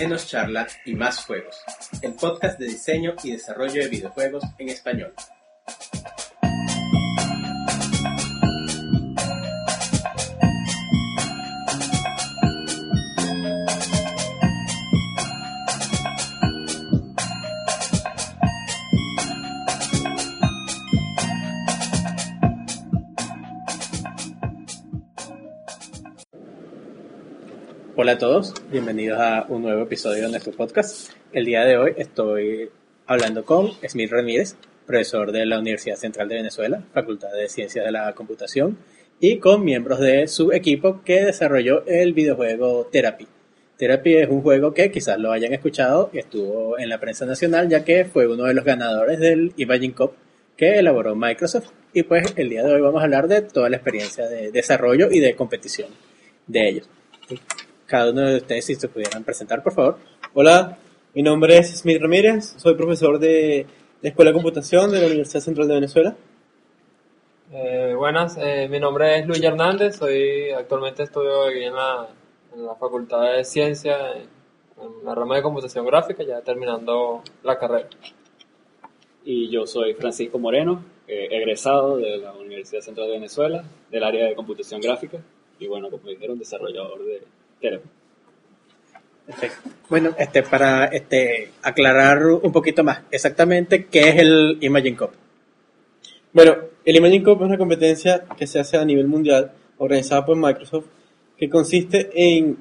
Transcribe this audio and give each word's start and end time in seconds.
Menos 0.00 0.26
charla 0.28 0.66
y 0.86 0.94
más 0.94 1.26
juegos. 1.26 1.62
El 2.00 2.14
podcast 2.14 2.58
de 2.58 2.68
diseño 2.68 3.16
y 3.22 3.32
desarrollo 3.32 3.82
de 3.82 3.88
videojuegos 3.88 4.42
en 4.56 4.70
español. 4.70 5.12
Hola 28.02 28.12
a 28.12 28.18
todos, 28.18 28.54
bienvenidos 28.70 29.20
a 29.20 29.44
un 29.50 29.60
nuevo 29.60 29.82
episodio 29.82 30.22
de 30.22 30.30
nuestro 30.30 30.54
podcast. 30.54 31.12
El 31.34 31.44
día 31.44 31.66
de 31.66 31.76
hoy 31.76 31.92
estoy 31.98 32.70
hablando 33.06 33.44
con 33.44 33.72
Smith 33.86 34.10
Ramírez, 34.10 34.56
profesor 34.86 35.32
de 35.32 35.44
la 35.44 35.58
Universidad 35.58 35.96
Central 35.96 36.26
de 36.26 36.36
Venezuela, 36.36 36.82
Facultad 36.94 37.30
de 37.34 37.50
Ciencias 37.50 37.84
de 37.84 37.92
la 37.92 38.14
Computación, 38.14 38.78
y 39.20 39.36
con 39.36 39.62
miembros 39.62 40.00
de 40.00 40.28
su 40.28 40.50
equipo 40.50 41.02
que 41.04 41.26
desarrolló 41.26 41.84
el 41.86 42.14
videojuego 42.14 42.88
Therapy. 42.90 43.26
Therapy 43.76 44.14
es 44.14 44.30
un 44.30 44.40
juego 44.40 44.72
que 44.72 44.90
quizás 44.90 45.18
lo 45.18 45.30
hayan 45.30 45.52
escuchado 45.52 46.08
estuvo 46.14 46.78
en 46.78 46.88
la 46.88 46.98
prensa 47.00 47.26
nacional 47.26 47.68
ya 47.68 47.84
que 47.84 48.06
fue 48.06 48.26
uno 48.26 48.44
de 48.44 48.54
los 48.54 48.64
ganadores 48.64 49.18
del 49.18 49.52
Imagine 49.58 49.94
Cup 49.94 50.12
que 50.56 50.78
elaboró 50.78 51.14
Microsoft 51.14 51.68
y 51.92 52.04
pues 52.04 52.32
el 52.36 52.48
día 52.48 52.62
de 52.62 52.72
hoy 52.72 52.80
vamos 52.80 53.02
a 53.02 53.04
hablar 53.04 53.28
de 53.28 53.42
toda 53.42 53.68
la 53.68 53.76
experiencia 53.76 54.26
de 54.26 54.50
desarrollo 54.52 55.10
y 55.10 55.20
de 55.20 55.36
competición 55.36 55.90
de 56.46 56.66
ellos 56.66 56.88
cada 57.90 58.12
uno 58.12 58.20
de 58.20 58.36
ustedes 58.36 58.64
si 58.64 58.76
se 58.76 58.88
pudieran 58.88 59.24
presentar, 59.24 59.64
por 59.64 59.72
favor. 59.72 59.98
Hola, 60.32 60.78
mi 61.12 61.24
nombre 61.24 61.58
es 61.58 61.80
Smith 61.80 62.00
Ramírez, 62.00 62.54
soy 62.56 62.74
profesor 62.76 63.18
de 63.18 63.66
la 64.00 64.08
Escuela 64.08 64.30
de 64.30 64.34
Computación 64.34 64.92
de 64.92 65.00
la 65.00 65.06
Universidad 65.08 65.40
Central 65.40 65.66
de 65.66 65.74
Venezuela. 65.74 66.16
Eh, 67.52 67.92
buenas, 67.96 68.38
eh, 68.40 68.68
mi 68.70 68.78
nombre 68.78 69.18
es 69.18 69.26
Luis 69.26 69.42
Hernández, 69.42 69.96
soy 69.96 70.50
actualmente 70.52 71.02
estudio 71.02 71.46
aquí 71.46 71.64
en 71.64 71.74
la, 71.74 72.06
en 72.54 72.64
la 72.64 72.76
Facultad 72.76 73.32
de 73.32 73.44
Ciencia, 73.44 74.12
en, 74.12 74.28
la 75.04 75.12
rama 75.16 75.34
de 75.34 75.42
computación 75.42 75.84
gráfica, 75.84 76.22
ya 76.22 76.40
terminando 76.42 77.22
la 77.42 77.58
carrera. 77.58 77.88
Y 79.24 79.50
yo 79.50 79.66
soy 79.66 79.94
Francisco 79.94 80.38
Moreno, 80.38 80.84
eh, 81.08 81.26
egresado 81.28 81.96
de 81.96 82.18
la 82.18 82.32
Universidad 82.34 82.82
Central 82.82 83.08
de 83.08 83.14
Venezuela, 83.14 83.64
del 83.90 84.04
área 84.04 84.26
de 84.26 84.36
computación 84.36 84.80
gráfica, 84.80 85.18
y 85.58 85.66
bueno, 85.66 85.90
como 85.90 86.08
dijeron, 86.08 86.38
desarrollador 86.38 87.04
de 87.04 87.22
Perfecto. 89.26 89.70
Bueno, 89.88 90.14
este, 90.18 90.42
para 90.42 90.86
este, 90.86 91.50
aclarar 91.62 92.26
un 92.26 92.52
poquito 92.52 92.82
más, 92.82 93.02
exactamente 93.10 93.86
qué 93.86 94.08
es 94.08 94.16
el 94.16 94.58
Imagine 94.60 94.96
Cup. 94.96 95.10
Bueno, 96.32 96.56
el 96.84 96.96
Imagine 96.96 97.24
Cup 97.24 97.42
es 97.42 97.48
una 97.48 97.58
competencia 97.58 98.24
que 98.36 98.46
se 98.46 98.60
hace 98.60 98.76
a 98.76 98.84
nivel 98.84 99.06
mundial, 99.06 99.52
organizada 99.78 100.24
por 100.24 100.36
Microsoft, 100.36 100.86
que 101.36 101.48
consiste 101.48 102.10
en 102.14 102.58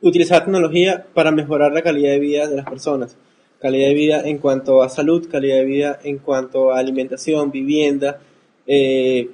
utilizar 0.00 0.44
tecnología 0.44 1.06
para 1.12 1.30
mejorar 1.30 1.72
la 1.72 1.82
calidad 1.82 2.12
de 2.12 2.20
vida 2.20 2.48
de 2.48 2.56
las 2.56 2.66
personas. 2.66 3.16
Calidad 3.60 3.88
de 3.88 3.94
vida 3.94 4.22
en 4.24 4.38
cuanto 4.38 4.82
a 4.82 4.88
salud, 4.88 5.28
calidad 5.30 5.56
de 5.56 5.64
vida 5.64 6.00
en 6.02 6.18
cuanto 6.18 6.72
a 6.72 6.78
alimentación, 6.78 7.50
vivienda, 7.50 8.20
eh, 8.66 9.28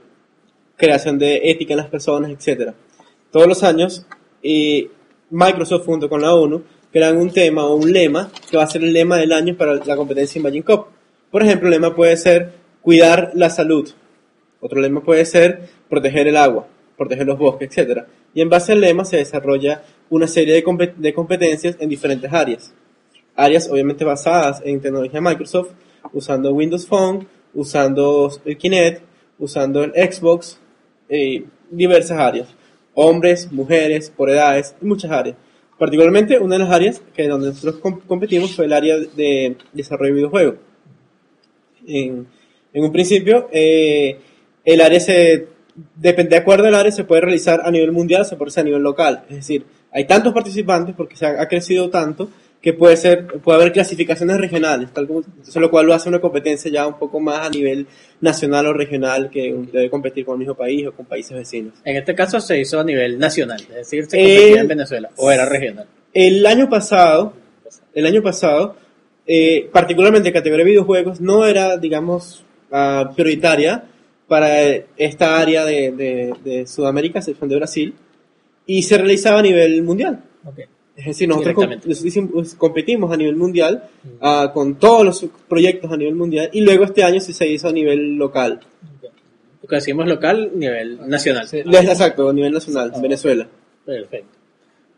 creación 0.76 1.18
de 1.18 1.50
ética 1.50 1.74
en 1.74 1.78
las 1.78 1.88
personas, 1.88 2.30
etc. 2.30 2.72
Todos 3.30 3.46
los 3.46 3.62
años, 3.62 4.06
Microsoft 5.30 5.84
junto 5.86 6.08
con 6.08 6.20
la 6.22 6.34
ONU 6.34 6.62
crean 6.92 7.16
un 7.16 7.30
tema 7.30 7.66
o 7.66 7.74
un 7.74 7.92
lema 7.92 8.30
que 8.50 8.56
va 8.56 8.62
a 8.64 8.66
ser 8.66 8.82
el 8.84 8.92
lema 8.92 9.16
del 9.16 9.32
año 9.32 9.56
para 9.56 9.74
la 9.74 9.96
competencia 9.96 10.38
Imagine 10.38 10.64
Cup. 10.64 10.86
Por 11.30 11.42
ejemplo, 11.42 11.68
el 11.68 11.74
lema 11.74 11.94
puede 11.94 12.16
ser 12.16 12.52
cuidar 12.80 13.32
la 13.34 13.50
salud. 13.50 13.88
Otro 14.60 14.80
lema 14.80 15.02
puede 15.02 15.24
ser 15.24 15.68
proteger 15.88 16.28
el 16.28 16.36
agua, 16.36 16.66
proteger 16.96 17.26
los 17.26 17.38
bosques, 17.38 17.76
etc. 17.76 18.04
Y 18.34 18.40
en 18.40 18.48
base 18.48 18.72
al 18.72 18.80
lema 18.80 19.04
se 19.04 19.18
desarrolla 19.18 19.82
una 20.08 20.26
serie 20.26 20.54
de, 20.54 20.64
compet- 20.64 21.12
competencias 21.14 21.76
en 21.80 21.88
diferentes 21.88 22.32
áreas. 22.32 22.72
Áreas 23.34 23.68
obviamente 23.70 24.04
basadas 24.04 24.62
en 24.64 24.80
tecnología 24.80 25.20
Microsoft, 25.20 25.70
usando 26.12 26.52
Windows 26.52 26.86
Phone, 26.86 27.26
usando 27.52 28.30
Kinect, 28.58 29.02
usando 29.38 29.84
el 29.84 29.92
Xbox, 29.92 30.58
eh, 31.08 31.44
diversas 31.70 32.18
áreas. 32.18 32.48
Hombres, 32.98 33.52
mujeres, 33.52 34.10
por 34.10 34.30
edades, 34.30 34.74
y 34.80 34.86
muchas 34.86 35.10
áreas. 35.10 35.36
Particularmente 35.78 36.38
una 36.38 36.54
de 36.56 36.64
las 36.64 36.72
áreas 36.72 37.02
que 37.14 37.28
donde 37.28 37.48
nosotros 37.48 37.76
com- 37.80 38.00
competimos 38.06 38.56
fue 38.56 38.64
el 38.64 38.72
área 38.72 38.96
de 38.96 39.56
desarrollo 39.74 40.12
de 40.12 40.16
videojuegos. 40.16 40.54
En, 41.86 42.26
en 42.72 42.84
un 42.84 42.90
principio, 42.92 43.48
eh, 43.52 44.18
el 44.64 44.80
área 44.80 44.98
se, 44.98 45.48
depende, 45.94 46.30
de 46.30 46.36
acuerdo 46.36 46.66
al 46.66 46.74
área, 46.74 46.90
se 46.90 47.04
puede 47.04 47.20
realizar 47.20 47.60
a 47.62 47.70
nivel 47.70 47.92
mundial, 47.92 48.24
se 48.24 48.36
puede 48.36 48.48
hacer 48.48 48.62
a 48.62 48.64
nivel 48.64 48.82
local. 48.82 49.24
Es 49.28 49.36
decir, 49.36 49.66
hay 49.92 50.06
tantos 50.06 50.32
participantes 50.32 50.94
porque 50.96 51.16
se 51.16 51.26
ha 51.26 51.46
crecido 51.48 51.90
tanto 51.90 52.30
que 52.60 52.72
puede 52.72 52.96
ser, 52.96 53.26
puede 53.26 53.60
haber 53.60 53.72
clasificaciones 53.72 54.38
regionales, 54.38 54.92
tal 54.92 55.06
como, 55.06 55.20
entonces 55.20 55.56
lo 55.56 55.70
cual 55.70 55.86
lo 55.86 55.94
hace 55.94 56.08
una 56.08 56.20
competencia 56.20 56.70
ya 56.70 56.86
un 56.86 56.98
poco 56.98 57.20
más 57.20 57.46
a 57.46 57.50
nivel 57.50 57.86
nacional 58.20 58.66
o 58.66 58.72
regional 58.72 59.30
que 59.30 59.54
debe 59.72 59.88
competir 59.88 60.24
con 60.24 60.34
el 60.34 60.38
mismo 60.40 60.54
país 60.54 60.86
o 60.86 60.92
con 60.92 61.06
países 61.06 61.36
vecinos. 61.36 61.74
En 61.84 61.96
este 61.96 62.14
caso 62.14 62.40
se 62.40 62.58
hizo 62.58 62.80
a 62.80 62.84
nivel 62.84 63.18
nacional, 63.18 63.60
es 63.60 63.74
decir, 63.74 64.06
se 64.06 64.18
Eh, 64.18 64.36
competía 64.36 64.60
en 64.62 64.68
Venezuela, 64.68 65.10
o 65.16 65.30
era 65.30 65.46
regional. 65.46 65.86
El 66.12 66.44
año 66.46 66.68
pasado, 66.68 67.34
el 67.94 68.06
año 68.06 68.22
pasado, 68.22 68.76
eh, 69.26 69.68
particularmente 69.72 70.28
en 70.28 70.34
categoría 70.34 70.64
de 70.64 70.70
videojuegos, 70.70 71.20
no 71.20 71.46
era, 71.46 71.76
digamos, 71.76 72.44
ah, 72.72 73.12
prioritaria 73.14 73.84
para 74.26 74.60
esta 74.96 75.38
área 75.38 75.64
de, 75.64 75.92
de, 75.92 76.34
de 76.42 76.66
Sudamérica, 76.66 77.20
excepción 77.20 77.48
de 77.48 77.56
Brasil, 77.56 77.94
y 78.66 78.82
se 78.82 78.98
realizaba 78.98 79.38
a 79.38 79.42
nivel 79.42 79.82
mundial. 79.84 80.24
Es 80.96 81.04
decir, 81.04 81.28
nosotros 81.28 81.54
com- 81.54 82.44
competimos 82.56 83.12
a 83.12 83.16
nivel 83.16 83.36
mundial 83.36 83.84
ah, 84.20 84.50
con 84.54 84.76
todos 84.76 85.04
los 85.04 85.26
proyectos 85.46 85.92
a 85.92 85.96
nivel 85.96 86.14
mundial 86.14 86.48
y 86.52 86.62
luego 86.62 86.84
este 86.84 87.04
año 87.04 87.20
sí 87.20 87.32
se 87.34 87.46
hizo 87.46 87.68
a 87.68 87.72
nivel 87.72 88.16
local. 88.16 88.60
Lo 89.62 89.68
que 89.68 89.76
decimos 89.76 90.06
local, 90.06 90.52
nivel 90.54 91.08
nacional. 91.08 91.46
Sí. 91.48 91.58
Es 91.58 91.84
exacto, 91.84 92.28
a 92.28 92.32
nivel 92.32 92.52
nacional, 92.52 92.92
en 92.94 93.02
Venezuela. 93.02 93.46
Perfecto. 93.84 94.28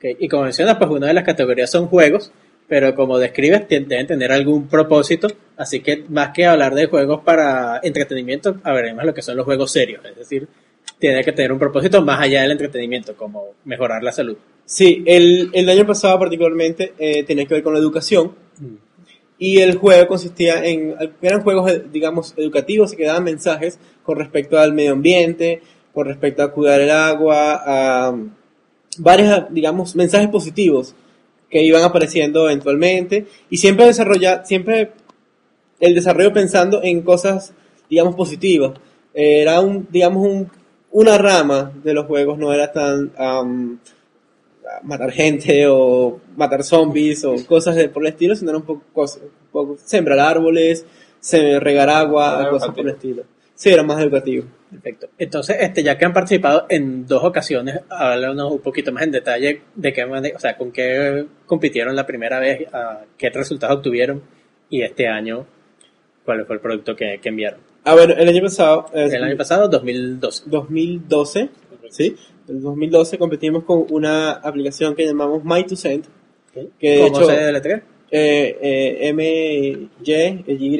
Y 0.00 0.28
como 0.28 0.44
mencionas, 0.44 0.76
pues 0.76 0.90
una 0.90 1.08
de 1.08 1.14
las 1.14 1.24
categorías 1.24 1.70
son 1.70 1.86
juegos, 1.88 2.30
pero 2.68 2.94
como 2.94 3.18
describes, 3.18 3.66
deben 3.68 4.06
tener 4.06 4.30
algún 4.30 4.68
propósito, 4.68 5.26
así 5.56 5.80
que 5.80 6.04
más 6.08 6.30
que 6.30 6.46
hablar 6.46 6.74
de 6.74 6.86
juegos 6.86 7.22
para 7.24 7.80
entretenimiento, 7.82 8.58
hablaremos 8.62 9.04
lo 9.04 9.14
que 9.14 9.22
son 9.22 9.36
los 9.36 9.44
juegos 9.44 9.72
serios, 9.72 10.04
es 10.04 10.16
decir, 10.16 10.46
tiene 10.98 11.24
que 11.24 11.32
tener 11.32 11.52
un 11.52 11.58
propósito 11.58 12.02
más 12.02 12.20
allá 12.20 12.42
del 12.42 12.52
entretenimiento, 12.52 13.16
como 13.16 13.54
mejorar 13.64 14.02
la 14.02 14.12
salud. 14.12 14.36
Sí, 14.68 15.02
el, 15.06 15.48
el 15.54 15.66
año 15.70 15.86
pasado 15.86 16.18
particularmente 16.18 16.92
eh, 16.98 17.24
tenía 17.24 17.46
que 17.46 17.54
ver 17.54 17.62
con 17.62 17.72
la 17.72 17.78
educación. 17.78 18.32
Y 19.38 19.60
el 19.60 19.78
juego 19.78 20.06
consistía 20.06 20.62
en, 20.62 20.94
eran 21.22 21.42
juegos, 21.42 21.70
eh, 21.70 21.84
digamos, 21.90 22.34
educativos 22.36 22.92
y 22.92 22.96
que 22.96 23.06
daban 23.06 23.24
mensajes 23.24 23.78
con 24.02 24.18
respecto 24.18 24.58
al 24.58 24.74
medio 24.74 24.92
ambiente, 24.92 25.62
con 25.94 26.06
respecto 26.06 26.42
a 26.42 26.52
cuidar 26.52 26.82
el 26.82 26.90
agua, 26.90 27.62
a 27.64 28.14
varios, 28.98 29.46
digamos, 29.48 29.96
mensajes 29.96 30.28
positivos 30.28 30.94
que 31.48 31.62
iban 31.62 31.82
apareciendo 31.82 32.44
eventualmente. 32.44 33.24
Y 33.48 33.56
siempre 33.56 33.86
desarrollar, 33.86 34.44
siempre 34.44 34.90
el 35.80 35.94
desarrollo 35.94 36.34
pensando 36.34 36.82
en 36.82 37.00
cosas, 37.00 37.54
digamos, 37.88 38.14
positivas. 38.14 38.72
Era 39.14 39.60
un, 39.60 39.88
digamos, 39.90 40.26
un, 40.26 40.50
una 40.90 41.16
rama 41.16 41.72
de 41.82 41.94
los 41.94 42.04
juegos, 42.04 42.36
no 42.36 42.52
era 42.52 42.70
tan 42.70 43.12
am, 43.16 43.78
matar 44.82 45.10
gente 45.12 45.66
o 45.68 46.20
matar 46.36 46.62
zombies 46.62 47.24
o 47.24 47.34
cosas 47.46 47.76
de, 47.76 47.88
por 47.88 48.02
el 48.02 48.10
estilo, 48.10 48.34
sino 48.34 48.50
era 48.50 48.58
un 48.58 48.64
poco, 48.64 49.02
un 49.02 49.30
poco 49.50 49.76
sembrar 49.84 50.18
árboles, 50.20 50.84
regar 51.60 51.88
agua, 51.90 52.38
Era 52.40 52.50
cosas 52.50 52.68
por 52.70 52.80
el 52.80 52.88
educativo. 52.88 53.20
estilo. 53.20 53.38
Sí, 53.54 53.70
era 53.70 53.82
más 53.82 54.00
educativo. 54.00 54.44
Perfecto. 54.70 55.08
Entonces, 55.18 55.56
este, 55.60 55.82
ya 55.82 55.98
que 55.98 56.04
han 56.04 56.12
participado 56.12 56.66
en 56.68 57.06
dos 57.06 57.24
ocasiones, 57.24 57.80
háblanos 57.88 58.52
un 58.52 58.60
poquito 58.60 58.92
más 58.92 59.02
en 59.02 59.10
detalle 59.10 59.62
de 59.74 59.92
qué 59.92 60.06
manera, 60.06 60.36
o 60.36 60.40
sea, 60.40 60.56
con 60.56 60.70
qué 60.70 61.26
compitieron 61.46 61.96
la 61.96 62.06
primera 62.06 62.38
vez, 62.38 62.72
a 62.72 63.00
qué 63.16 63.30
resultados 63.30 63.78
obtuvieron 63.78 64.22
y 64.70 64.82
este 64.82 65.08
año, 65.08 65.44
cuál 66.24 66.44
fue 66.46 66.56
el 66.56 66.60
producto 66.60 66.94
que, 66.94 67.18
que 67.20 67.30
enviaron. 67.30 67.60
A 67.84 67.94
ver, 67.94 68.14
el 68.18 68.28
año 68.28 68.42
pasado, 68.42 68.86
eh, 68.92 69.08
El 69.10 69.24
año 69.24 69.36
pasado, 69.36 69.66
2012. 69.66 70.44
2012, 70.46 71.48
¿sí? 71.88 72.16
En 72.48 72.60
2012 72.62 73.18
competimos 73.18 73.64
con 73.64 73.86
una 73.90 74.32
aplicación 74.32 74.94
que 74.94 75.04
llamamos 75.06 75.42
My2Cent, 75.42 76.04
que 76.78 76.90
de 76.90 76.98
¿Cómo 77.02 77.18
hecho- 77.18 77.26
se 77.26 77.36
deletrea? 77.36 77.82
eh, 78.10 78.58
eh, 78.62 79.08
M, 79.08 79.24
Y, 79.28 79.88
Y, 80.46 80.78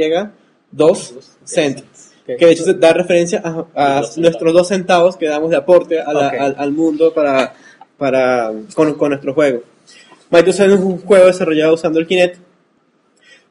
2 0.70 1.14
cent. 1.44 1.80
Que 2.26 2.36
de 2.44 2.52
hecho 2.52 2.74
da 2.74 2.92
referencia 2.92 3.40
a, 3.42 3.98
a 3.98 4.02
nuestros 4.18 4.52
dos 4.52 4.68
centavos 4.68 5.16
que 5.16 5.26
damos 5.26 5.48
de 5.50 5.56
aporte 5.56 5.98
a 6.00 6.12
la- 6.12 6.28
Ok. 6.28 6.34
al, 6.38 6.54
al 6.58 6.72
mundo 6.72 7.12
para, 7.14 7.54
para, 7.96 8.52
con, 8.74 8.94
con 8.94 9.10
nuestro 9.10 9.32
juego. 9.34 9.62
Microsoft 10.30 10.66
es 10.68 10.78
un 10.80 10.98
juego 10.98 11.26
desarrollado 11.26 11.72
usando 11.74 11.98
el 11.98 12.06
Kinect, 12.06 12.36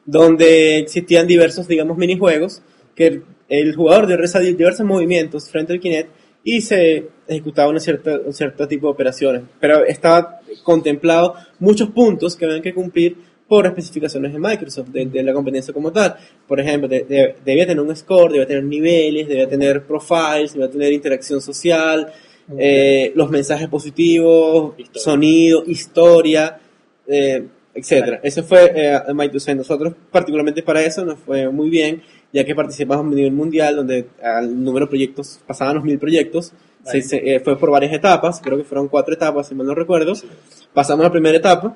donde 0.04 0.78
existían 0.78 1.26
diversos, 1.26 1.66
digamos, 1.68 1.96
minijuegos, 1.98 2.62
que 2.94 3.22
el 3.48 3.74
jugador 3.74 4.06
debe 4.06 4.18
realizar 4.18 4.42
diversos 4.42 4.86
movimientos 4.86 5.50
frente 5.50 5.72
al 5.72 5.80
Kinect 5.80 6.10
y 6.56 6.60
se 6.62 7.08
ejecutaba 7.26 7.68
una 7.70 7.80
cierta, 7.80 8.18
un 8.24 8.32
cierto 8.32 8.66
tipo 8.66 8.86
de 8.86 8.92
operaciones. 8.92 9.42
Pero 9.60 9.84
estaba 9.84 10.40
contemplado 10.62 11.34
muchos 11.58 11.90
puntos 11.90 12.36
que 12.36 12.44
habían 12.46 12.62
que 12.62 12.72
cumplir 12.72 13.16
por 13.46 13.66
especificaciones 13.66 14.32
de 14.32 14.38
Microsoft, 14.38 14.88
de, 14.88 15.06
de 15.06 15.22
la 15.22 15.32
competencia 15.32 15.72
como 15.74 15.90
tal. 15.92 16.16
Por 16.46 16.58
ejemplo, 16.60 16.88
de- 16.88 17.04
de- 17.04 17.34
debía 17.44 17.66
tener 17.66 17.82
un 17.82 17.94
score, 17.96 18.32
debía 18.32 18.46
tener 18.46 18.64
niveles, 18.64 19.26
debía 19.28 19.48
tener 19.48 19.82
profiles, 19.84 20.52
debía 20.54 20.70
tener 20.70 20.92
interacción 20.92 21.40
social, 21.40 22.12
eh, 22.58 23.12
los 23.14 23.28
mensajes 23.30 23.68
positivos, 23.68 24.72
Historia. 24.78 25.02
sonido, 25.02 25.64
historia, 25.66 26.58
eh, 27.06 27.44
etcétera. 27.74 28.20
Eso 28.22 28.42
fue 28.42 28.72
eh, 28.74 28.98
Microsoft. 29.14 29.54
Nosotros, 29.56 29.94
particularmente 30.10 30.62
para 30.62 30.82
eso, 30.82 31.04
nos 31.04 31.18
fue 31.18 31.48
muy 31.50 31.68
bien, 31.70 32.02
ya 32.32 32.44
que 32.44 32.54
participamos 32.54 33.06
a 33.06 33.14
nivel 33.14 33.32
mundial, 33.32 33.76
donde 33.76 34.06
al 34.22 34.62
número 34.62 34.86
de 34.86 34.90
proyectos, 34.90 35.40
pasaban 35.46 35.74
los 35.76 35.84
mil 35.84 35.98
proyectos, 35.98 36.52
se- 36.84 37.02
se- 37.02 37.34
eh, 37.34 37.40
fue 37.40 37.58
por 37.58 37.70
varias 37.70 37.92
etapas, 37.92 38.40
creo 38.42 38.56
que 38.58 38.64
fueron 38.64 38.88
cuatro 38.88 39.14
etapas, 39.14 39.48
si 39.48 39.54
mal 39.54 39.66
no 39.66 39.74
recuerdo. 39.74 40.12
Pasamos 40.74 41.00
a 41.04 41.08
la 41.08 41.12
primera 41.12 41.36
etapa, 41.36 41.74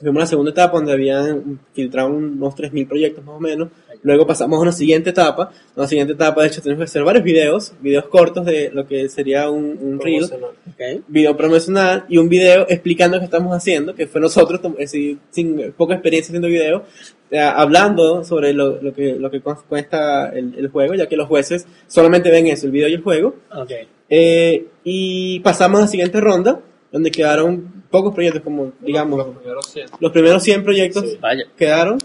Fuimos 0.00 0.20
a 0.20 0.24
la 0.24 0.26
segunda 0.26 0.50
etapa 0.52 0.76
donde 0.76 0.92
habían 0.92 1.58
filtrado 1.72 2.08
unos 2.10 2.54
3.000 2.54 2.86
proyectos 2.86 3.24
más 3.24 3.36
o 3.36 3.40
menos. 3.40 3.68
Luego 4.02 4.26
pasamos 4.26 4.58
a 4.58 4.62
una 4.62 4.70
siguiente 4.72 5.10
etapa. 5.10 5.50
En 5.74 5.82
la 5.82 5.88
siguiente 5.88 6.12
etapa, 6.12 6.42
de 6.42 6.48
hecho, 6.48 6.62
tenemos 6.62 6.80
que 6.82 6.84
hacer 6.84 7.02
varios 7.02 7.24
videos, 7.24 7.72
videos 7.80 8.06
cortos 8.06 8.46
de 8.46 8.70
lo 8.72 8.86
que 8.86 9.08
sería 9.08 9.50
un, 9.50 9.76
un 9.80 9.98
reel, 10.00 10.28
Promocional. 10.28 10.50
Ok. 10.68 11.04
video 11.08 11.36
promocional 11.36 12.04
y 12.08 12.16
un 12.18 12.28
video 12.28 12.64
explicando 12.68 13.18
qué 13.18 13.24
estamos 13.24 13.52
haciendo, 13.56 13.94
que 13.96 14.06
fue 14.06 14.20
nosotros, 14.20 14.60
decir, 14.78 15.18
sin 15.30 15.72
poca 15.72 15.94
experiencia 15.94 16.30
haciendo 16.30 16.46
video, 16.46 16.84
eh, 17.32 17.40
hablando 17.40 18.22
sobre 18.22 18.52
lo, 18.52 18.80
lo 18.80 18.94
que, 18.94 19.14
lo 19.16 19.30
que 19.32 19.40
cu- 19.40 19.56
cuesta 19.68 20.28
el, 20.28 20.54
el 20.56 20.68
juego, 20.68 20.94
ya 20.94 21.08
que 21.08 21.16
los 21.16 21.26
jueces 21.26 21.66
solamente 21.88 22.30
ven 22.30 22.46
eso, 22.46 22.66
el 22.66 22.72
video 22.72 22.88
y 22.88 22.94
el 22.94 23.02
juego. 23.02 23.34
Ok. 23.52 23.72
Eh, 24.10 24.64
y 24.84 25.40
pasamos 25.40 25.78
a 25.80 25.82
la 25.82 25.88
siguiente 25.88 26.20
ronda, 26.20 26.60
donde 26.90 27.10
quedaron 27.10 27.84
pocos 27.90 28.14
proyectos, 28.14 28.42
como 28.42 28.72
digamos, 28.80 29.18
Los 29.18 29.36
primeros 29.36 29.66
100. 29.66 29.86
los 30.00 30.12
primeros 30.12 30.42
100 30.42 30.64
proyectos 30.64 31.04
Sí. 31.04 31.18
Quedaron. 31.56 31.98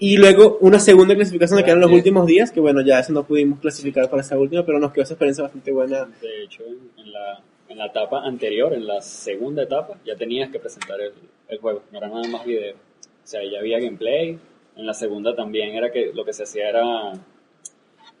Y 0.00 0.16
luego 0.16 0.58
una 0.60 0.78
segunda 0.78 1.14
clasificación 1.16 1.58
que 1.58 1.64
quedaron 1.64 1.82
los 1.82 1.90
últimos 1.90 2.24
días, 2.26 2.52
que 2.52 2.60
bueno, 2.60 2.80
ya 2.82 3.00
eso 3.00 3.12
no 3.12 3.24
pudimos 3.24 3.58
clasificar 3.58 4.08
para 4.08 4.22
esa 4.22 4.38
última, 4.38 4.64
pero 4.64 4.78
nos 4.78 4.92
quedó 4.92 5.02
esa 5.02 5.14
experiencia 5.14 5.42
bastante 5.42 5.72
buena. 5.72 6.04
De 6.20 6.44
hecho, 6.44 6.62
en, 6.64 7.04
en 7.04 7.12
la, 7.12 7.40
en 7.68 7.78
la 7.78 7.86
etapa 7.86 8.22
anterior, 8.24 8.72
en 8.74 8.86
la 8.86 9.00
segunda 9.00 9.64
etapa, 9.64 9.98
ya 10.06 10.14
tenías 10.14 10.50
que 10.50 10.60
presentar 10.60 11.00
el, 11.00 11.12
el 11.48 11.58
juego, 11.58 11.82
no 11.90 11.98
era 11.98 12.08
nada 12.08 12.28
más 12.28 12.44
video. 12.44 12.74
O 12.74 13.26
sea, 13.26 13.40
ya 13.50 13.58
había 13.58 13.80
gameplay. 13.80 14.38
En 14.76 14.86
la 14.86 14.94
segunda 14.94 15.34
también 15.34 15.70
era 15.74 15.90
que 15.90 16.12
lo 16.14 16.24
que 16.24 16.32
se 16.32 16.44
hacía 16.44 16.68
era 16.68 17.12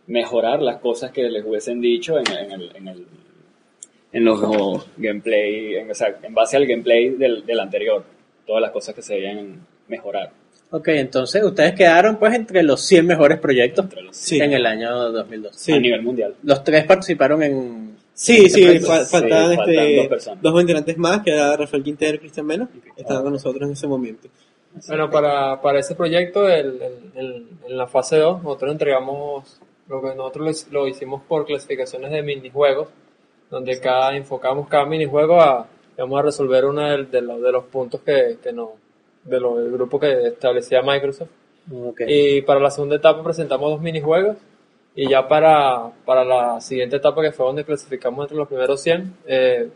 mejorar 0.08 0.60
las 0.62 0.80
cosas 0.80 1.12
que 1.12 1.22
les 1.28 1.44
hubiesen 1.44 1.80
dicho 1.80 2.18
en, 2.18 2.26
en 2.32 2.50
el, 2.52 2.76
en, 2.76 2.88
el, 2.88 3.06
en 4.12 4.24
los 4.24 4.40
gameplay, 4.96 5.76
en, 5.76 5.90
o 5.90 5.94
sea, 5.94 6.18
en 6.22 6.34
base 6.34 6.56
al 6.56 6.66
gameplay 6.66 7.10
del, 7.10 7.44
del 7.44 7.60
anterior, 7.60 8.04
todas 8.46 8.62
las 8.62 8.70
cosas 8.70 8.94
que 8.94 9.02
se 9.02 9.14
debían 9.14 9.66
mejorar. 9.88 10.30
Ok, 10.70 10.88
entonces 10.88 11.42
ustedes 11.42 11.74
quedaron 11.74 12.16
pues 12.18 12.34
entre 12.34 12.62
los 12.62 12.82
100 12.82 13.06
mejores 13.06 13.38
proyectos 13.38 13.84
Entre 13.86 14.02
los- 14.02 14.16
Sí. 14.16 14.38
en 14.40 14.52
el 14.52 14.66
año 14.66 15.10
2002. 15.12 15.56
Sí. 15.56 15.72
A 15.72 15.78
nivel 15.80 16.02
mundial. 16.02 16.34
Los 16.42 16.62
tres 16.62 16.84
participaron 16.84 17.42
en... 17.42 17.96
Sí, 18.12 18.46
este 18.46 18.78
sí, 18.78 18.78
faltaban 18.80 19.06
faltan 19.56 19.58
este, 19.74 19.96
dos 19.96 20.06
personas. 20.08 20.42
dos 20.42 20.60
integrantes 20.60 20.98
más, 20.98 21.22
que 21.22 21.30
era 21.30 21.56
Rafael 21.56 21.82
Quintero 21.84 22.16
y 22.16 22.18
Cristian 22.18 22.46
Mena, 22.46 22.66
Cristian. 22.68 22.94
estaban 22.98 23.22
con 23.22 23.32
nosotros 23.32 23.62
en 23.66 23.72
ese 23.72 23.86
momento. 23.86 24.28
Bueno, 24.88 25.08
para, 25.08 25.60
para 25.62 25.78
ese 25.78 25.94
proyecto, 25.94 26.48
el, 26.48 26.82
el- 26.82 27.10
el- 27.14 27.46
en 27.68 27.76
la 27.78 27.86
fase 27.86 28.16
2, 28.16 28.42
nosotros 28.42 28.72
entregamos 28.72 29.58
lo 29.88 30.02
que 30.02 30.14
nosotros 30.16 30.66
lo, 30.70 30.80
lo 30.82 30.88
hicimos 30.88 31.22
por 31.28 31.46
clasificaciones 31.46 32.10
de 32.10 32.22
minijuegos, 32.22 32.88
donde 33.50 33.80
cada 33.80 34.16
enfocamos 34.16 34.68
cada 34.68 34.84
minijuego 34.86 35.40
a, 35.40 35.66
vamos 35.96 36.18
a 36.18 36.22
resolver 36.22 36.64
uno 36.64 36.82
de, 36.82 37.04
de 37.04 37.22
los, 37.22 37.40
de 37.40 37.52
los 37.52 37.64
puntos 37.64 38.00
que, 38.02 38.38
que 38.42 38.52
no, 38.52 38.72
de 39.24 39.40
lo, 39.40 39.56
del 39.56 39.72
grupo 39.72 39.98
que 39.98 40.28
establecía 40.28 40.82
Microsoft. 40.82 41.30
Y 42.06 42.42
para 42.42 42.60
la 42.60 42.70
segunda 42.70 42.96
etapa 42.96 43.22
presentamos 43.22 43.70
dos 43.70 43.80
minijuegos. 43.80 44.36
Y 44.94 45.08
ya 45.08 45.28
para, 45.28 45.90
para 46.04 46.24
la 46.24 46.60
siguiente 46.60 46.96
etapa, 46.96 47.22
que 47.22 47.30
fue 47.30 47.46
donde 47.46 47.64
clasificamos 47.64 48.24
entre 48.24 48.36
los 48.36 48.48
primeros 48.48 48.80
100, 48.80 49.16
eh, 49.26 49.68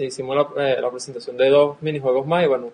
hicimos 0.00 0.36
la, 0.36 0.64
eh, 0.64 0.80
la 0.80 0.90
presentación 0.90 1.36
de 1.36 1.50
dos 1.50 1.82
minijuegos 1.82 2.26
más. 2.26 2.44
Y 2.44 2.46
bueno, 2.46 2.70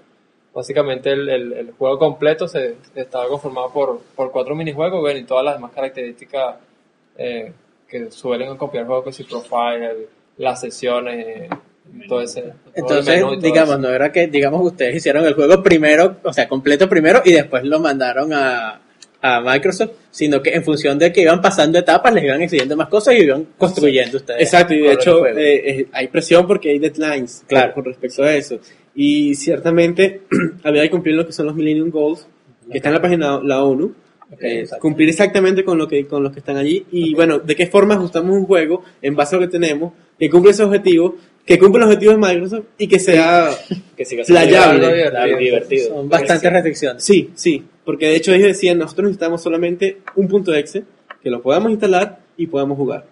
básicamente 0.54 1.10
el, 1.10 1.28
el, 1.28 1.52
el 1.52 1.72
juego 1.72 1.98
completo 1.98 2.46
se, 2.46 2.76
estaba 2.94 3.26
conformado 3.28 3.72
por, 3.72 4.00
por 4.14 4.30
cuatro 4.30 4.54
minijuegos 4.54 5.00
bueno, 5.00 5.18
y 5.18 5.24
todas 5.24 5.44
las 5.44 5.54
demás 5.54 5.72
características 5.72 6.56
eh, 7.16 7.52
que 7.88 8.10
suelen 8.10 8.56
copiar 8.56 8.86
juegos, 8.86 9.06
que 9.06 9.12
si 9.12 9.24
profile, 9.24 10.08
las 10.42 10.60
sesiones, 10.60 11.48
todo 12.08 12.20
ese. 12.20 12.40
todo 12.42 12.50
el 12.50 12.56
Entonces, 12.74 13.20
todo 13.20 13.36
digamos, 13.36 13.70
eso. 13.74 13.78
no 13.78 13.88
era 13.90 14.12
que, 14.12 14.26
digamos, 14.26 14.60
ustedes 14.64 14.96
hicieron 14.96 15.24
el 15.24 15.34
juego 15.34 15.62
primero, 15.62 16.16
o 16.22 16.32
sea, 16.32 16.48
completo 16.48 16.88
primero 16.88 17.22
y 17.24 17.32
después 17.32 17.64
lo 17.64 17.80
mandaron 17.80 18.32
a, 18.32 18.80
a 19.20 19.40
Microsoft, 19.40 19.92
sino 20.10 20.42
que 20.42 20.50
en 20.54 20.64
función 20.64 20.98
de 20.98 21.12
que 21.12 21.22
iban 21.22 21.40
pasando 21.40 21.78
etapas, 21.78 22.12
les 22.12 22.24
iban 22.24 22.42
exigiendo 22.42 22.76
más 22.76 22.88
cosas 22.88 23.14
y 23.14 23.18
iban 23.22 23.46
construyendo 23.56 24.16
ustedes. 24.16 24.42
Exacto, 24.42 24.74
y 24.74 24.80
de 24.80 24.92
hecho 24.92 25.26
eh, 25.26 25.34
eh, 25.80 25.86
hay 25.92 26.08
presión 26.08 26.46
porque 26.46 26.70
hay 26.70 26.78
deadlines 26.78 27.44
Claro. 27.46 27.72
con 27.74 27.84
respecto 27.84 28.22
a 28.24 28.34
eso. 28.34 28.58
Y 28.94 29.34
ciertamente 29.36 30.22
había 30.64 30.82
que 30.82 30.90
cumplir 30.90 31.14
lo 31.14 31.24
que 31.26 31.32
son 31.32 31.46
los 31.46 31.54
Millennium 31.54 31.90
Goals, 31.90 32.26
que 32.70 32.78
está 32.78 32.88
en 32.88 32.94
la 32.94 33.02
página 33.02 33.38
de 33.38 33.44
la 33.46 33.62
ONU. 33.64 33.94
Ok, 34.32 34.38
Eh, 34.42 34.66
cumplir 34.80 35.08
exactamente 35.10 35.62
con 35.64 35.76
lo 35.78 35.86
que 35.86 36.06
con 36.06 36.22
los 36.22 36.32
que 36.32 36.38
están 36.38 36.56
allí. 36.56 36.84
Y 36.90 37.14
bueno 37.14 37.38
de 37.38 37.54
qué 37.54 37.66
forma 37.66 37.94
ajustamos 37.94 38.30
un 38.36 38.46
juego 38.46 38.82
en 39.02 39.14
base 39.14 39.36
a 39.36 39.38
lo 39.40 39.46
que 39.46 39.50
tenemos 39.52 39.92
que 40.18 40.30
cumple 40.30 40.52
ese 40.52 40.62
objetivo 40.62 41.16
que 41.44 41.58
cumple 41.58 41.80
los 41.80 41.88
objetivos 41.88 42.14
de 42.14 42.20
Microsoft 42.34 42.64
y 42.78 42.86
que 42.86 42.98
sea 42.98 43.50
Que 43.96 44.04
siga 44.04 44.24
siendo 44.24 44.48
Playable. 44.48 44.94
divertido, 44.94 45.38
Divertido. 45.38 45.88
Son 45.88 46.08
bastantes 46.08 46.52
restricciones. 46.52 47.04
sí 47.04 47.30
sí. 47.34 47.62
Porque 47.84 48.06
de 48.06 48.16
hecho 48.16 48.32
ellos 48.32 48.46
decían 48.48 48.78
nosotros 48.78 49.06
necesitamos 49.06 49.42
solamente 49.42 49.98
un 50.16 50.28
punto 50.28 50.54
exe 50.54 50.84
que 51.22 51.30
lo 51.30 51.42
podamos 51.42 51.70
instalar 51.72 52.20
y 52.36 52.46
podamos 52.46 52.76
jugar. 52.78 53.04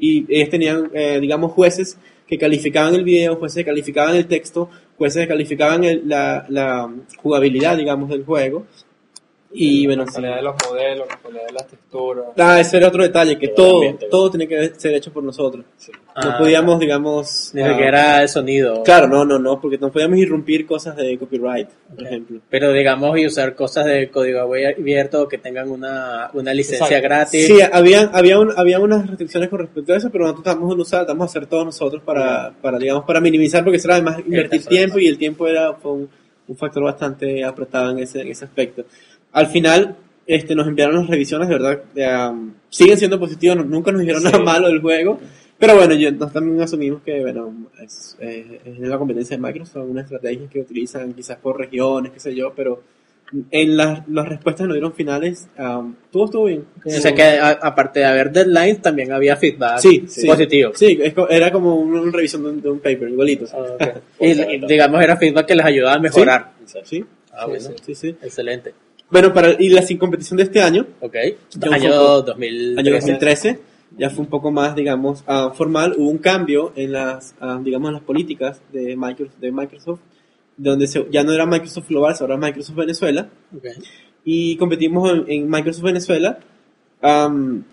Y 0.00 0.24
ellos 0.28 0.50
tenían 0.50 0.90
eh, 0.94 1.18
digamos 1.20 1.52
jueces 1.52 1.96
que 2.26 2.38
calificaban 2.38 2.94
el 2.94 3.04
video 3.04 3.36
jueces 3.36 3.56
que 3.58 3.64
calificaban 3.64 4.14
el 4.16 4.26
texto 4.26 4.68
jueces 4.96 5.22
que 5.22 5.28
calificaban 5.28 5.82
el- 5.84 6.02
la, 6.08 6.46
la 6.48 6.88
jugabilidad 7.16 7.76
digamos 7.76 8.08
del 8.10 8.24
juego 8.24 8.66
y 9.54 9.86
bueno 9.86 10.04
la 10.04 10.08
sí. 10.10 10.14
calidad 10.14 10.36
de 10.36 10.42
los 10.42 10.54
modelos, 10.68 11.06
la 11.08 11.16
calidad 11.18 11.46
de 11.46 11.52
las 11.52 11.66
texturas. 11.68 12.24
Ah, 12.38 12.60
ese 12.60 12.76
era 12.78 12.88
otro 12.88 13.02
detalle, 13.02 13.38
que 13.38 13.48
Todo 13.48 13.76
ambiente. 13.76 14.06
todo 14.10 14.30
tiene 14.30 14.48
que 14.48 14.72
ser 14.76 14.94
hecho 14.94 15.12
por 15.12 15.22
nosotros. 15.22 15.64
Sí. 15.76 15.92
No 15.92 16.30
Ah, 16.30 16.36
podíamos, 16.38 16.78
digamos... 16.78 17.50
Ni 17.54 17.62
ah, 17.62 17.68
siquiera 17.70 18.22
el 18.22 18.28
sonido. 18.28 18.82
Claro, 18.82 19.08
no, 19.08 19.24
no, 19.24 19.38
no, 19.38 19.60
porque 19.60 19.78
no 19.78 19.90
podíamos 19.90 20.18
irrumpir 20.18 20.66
cosas 20.66 20.94
de 20.96 21.16
copyright, 21.18 21.68
por 21.94 22.04
ejemplo. 22.06 22.40
Pero 22.50 22.72
digamos, 22.72 23.18
y 23.18 23.26
usar 23.26 23.54
cosas 23.54 23.86
de 23.86 24.10
código 24.10 24.40
abierto 24.40 25.26
que 25.28 25.38
tengan 25.38 25.70
una, 25.70 26.30
una 26.34 26.52
licencia 26.52 26.86
Exacto. 26.98 27.02
gratis. 27.08 27.46
Sí, 27.46 27.58
había, 27.72 28.10
había, 28.12 28.38
un- 28.38 28.52
había 28.56 28.78
unas 28.78 29.06
restricciones 29.08 29.48
con 29.48 29.60
respecto 29.60 29.92
a 29.92 29.96
eso, 29.96 30.10
pero 30.10 30.24
nosotros 30.24 30.46
estamos 30.46 30.70
a 30.78 30.80
usar, 30.82 31.00
estamos 31.02 31.22
a 31.22 31.24
hacer 31.30 31.46
todos 31.46 31.64
nosotros 31.64 32.02
para, 32.04 32.52
para 32.60 32.78
digamos, 32.78 33.04
para 33.04 33.20
minimizar, 33.20 33.64
porque 33.64 33.78
será 33.78 33.94
además 33.94 34.18
invertir 34.18 34.64
tiempo 34.66 34.98
y 34.98 35.06
el 35.08 35.16
tiempo 35.18 35.46
era 35.48 35.72
fue 35.74 35.92
un, 35.92 36.10
un 36.48 36.56
factor 36.56 36.82
bastante 36.84 37.42
apretado 37.44 37.90
en 37.92 38.00
ese, 38.00 38.20
en 38.20 38.28
ese 38.28 38.44
aspecto. 38.44 38.84
Al 39.32 39.46
final, 39.48 39.96
este, 40.26 40.54
nos 40.54 40.66
enviaron 40.68 40.96
las 40.96 41.08
revisiones, 41.08 41.48
de 41.48 41.54
verdad, 41.54 41.82
eh, 41.96 42.28
um, 42.30 42.52
siguen 42.70 42.98
siendo 42.98 43.18
positivos, 43.18 43.56
no- 43.56 43.64
nunca 43.64 43.90
nos 43.92 44.00
dijeron 44.00 44.22
Sí. 44.22 44.28
nada 44.30 44.38
malo 44.44 44.68
del 44.68 44.80
juego, 44.80 45.18
pero 45.58 45.76
bueno, 45.76 45.94
yo, 45.94 46.10
nosotros 46.10 46.32
también 46.34 46.60
asumimos 46.60 47.02
que, 47.02 47.20
bueno, 47.20 47.54
es, 47.82 48.16
es, 48.20 48.46
es 48.64 48.78
la 48.80 48.98
competencia 48.98 49.36
de 49.36 49.42
Microsoft, 49.42 49.86
una 49.88 50.02
estrategia 50.02 50.48
que 50.50 50.60
utilizan 50.60 51.12
quizás 51.14 51.38
por 51.38 51.58
regiones, 51.58 52.12
qué 52.12 52.20
sé 52.20 52.34
yo, 52.34 52.52
pero 52.54 52.82
en 53.50 53.76
las, 53.78 54.06
las 54.08 54.28
respuestas 54.28 54.64
que 54.64 54.68
nos 54.68 54.74
dieron 54.74 54.92
finales, 54.92 55.48
um, 55.58 55.94
todo 56.10 56.26
estuvo 56.26 56.44
bien. 56.44 56.64
O 56.84 56.90
sea 56.90 57.14
que 57.14 57.22
a- 57.22 57.52
aparte 57.62 58.00
de 58.00 58.04
haber 58.06 58.30
deadlines, 58.30 58.82
también 58.82 59.10
había 59.12 59.36
feedback 59.36 59.78
Sí, 59.78 60.04
sí. 60.06 60.26
positivo. 60.26 60.72
Sí, 60.74 60.98
es 61.02 61.14
era 61.30 61.50
como 61.50 61.76
una, 61.76 62.02
una 62.02 62.12
revisión 62.12 62.42
de 62.42 62.50
un, 62.50 62.60
de 62.60 62.70
un 62.70 62.78
paper, 62.80 63.08
igualito. 63.08 63.46
Y, 64.20 64.26
y, 64.56 64.66
digamos, 64.66 65.02
era 65.02 65.16
feedback 65.16 65.46
que 65.46 65.54
les 65.54 65.64
ayudaba 65.64 65.94
a 65.94 65.98
mejorar. 65.98 66.52
Exacto. 66.60 66.88
Sí, 66.88 67.04
Ah, 67.34 67.46
bueno. 67.46 67.70
sí, 67.82 67.94
sí. 67.94 68.08
Excelente. 68.22 68.74
Bueno, 69.12 69.32
para, 69.32 69.54
y 69.62 69.68
la 69.68 69.82
sin 69.82 69.98
competición 69.98 70.38
de 70.38 70.44
este 70.44 70.60
año, 70.62 70.86
Ok. 71.00 71.14
Año 71.70 71.90
poco- 71.90 72.22
2013. 72.22 72.80
año 72.80 72.92
2013, 72.92 73.58
ya 73.98 74.08
fue 74.10 74.24
un 74.24 74.30
poco 74.30 74.50
más, 74.50 74.74
digamos, 74.74 75.22
ah, 75.26 75.52
formal. 75.54 75.94
Hubo 75.98 76.08
un 76.10 76.18
cambio 76.18 76.72
en 76.76 76.92
las, 76.92 77.34
ah, 77.40 77.60
digamos, 77.62 77.88
en 77.90 77.94
las 77.94 78.02
políticas 78.02 78.62
de 78.72 78.96
Microsoft, 78.96 79.38
de 79.38 79.52
Microsoft 79.52 80.00
donde 80.56 80.86
se- 80.86 81.06
ya 81.10 81.22
no 81.24 81.32
era 81.32 81.44
Microsoft 81.46 81.88
Global, 81.88 82.14
ahora 82.20 82.36
Microsoft 82.36 82.76
Venezuela. 82.76 83.28
Ok. 83.56 83.66
Y 84.24 84.56
competimos 84.56 85.10
en, 85.12 85.24
en 85.28 85.50
Microsoft 85.50 85.84
Venezuela 85.84 86.38
am, 87.02 87.64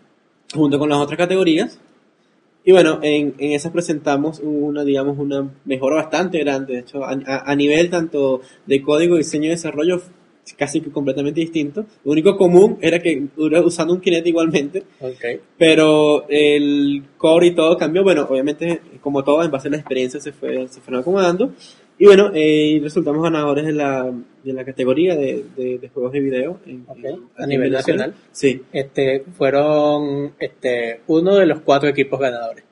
junto 0.54 0.78
con 0.80 0.90
las 0.90 1.00
otras 1.00 1.18
categorías. 1.18 1.80
Y 2.66 2.72
bueno, 2.74 3.00
en, 3.02 3.36
en 3.38 3.52
esas 3.54 3.72
presentamos 3.72 4.40
una, 4.44 4.84
digamos, 4.84 5.18
una 5.18 5.50
mejora 5.66 5.96
bastante 5.98 6.40
grande. 6.40 6.74
De 6.74 6.80
hecho, 6.80 7.04
a, 7.06 7.12
a- 7.12 7.44
a 7.52 7.56
nivel 7.56 7.90
tanto 7.90 8.42
de 8.66 8.82
código, 8.82 9.16
diseño 9.18 9.46
y 9.46 9.50
desarrollo, 9.50 10.02
casi 10.58 10.82
que 10.82 10.92
completamente 10.92 11.40
distinto. 11.42 11.86
Lo 12.04 12.12
único 12.12 12.38
común 12.38 12.78
era 12.82 13.00
que 13.00 13.28
usando 13.38 13.94
un 13.94 14.02
Kinect 14.02 14.28
igualmente, 14.28 14.84
Ok. 15.00 15.42
pero 15.58 16.26
el 16.30 17.04
core 17.18 17.48
y 17.48 17.56
todo 17.56 17.78
cambió. 17.78 18.04
Bueno, 18.04 18.26
obviamente, 18.30 18.82
como 19.02 19.24
todo, 19.24 19.44
en 19.44 19.52
base 19.52 19.68
a 19.68 19.72
la 19.72 19.78
experiencia 19.78 20.20
se, 20.20 20.32
fue, 20.32 20.68
se 20.68 20.82
fueron 20.82 21.02
acomodando. 21.02 21.54
Y 22.02 22.06
bueno, 22.06 22.32
eh, 22.34 22.80
resultamos 22.82 23.22
ganadores 23.22 23.66
de 23.66 23.74
la, 23.74 24.10
de 24.44 24.54
la 24.54 24.64
categoría 24.64 25.16
de, 25.18 25.44
de, 25.58 25.80
de 25.80 25.90
juegos 25.90 26.14
de 26.14 26.22
video. 26.22 26.60
en- 26.66 26.86
Ok, 26.88 26.98
en- 27.04 27.20
a 27.38 27.46
nivel 27.46 27.72
nacional. 27.72 28.14
Sí. 28.32 28.62
Este, 28.72 29.26
fueron 29.38 30.32
este, 30.40 31.02
uno 31.08 31.36
de 31.36 31.46
los 31.46 31.60
cuatro 31.60 31.90
equipos 31.90 32.20
ganadores. 32.20 32.64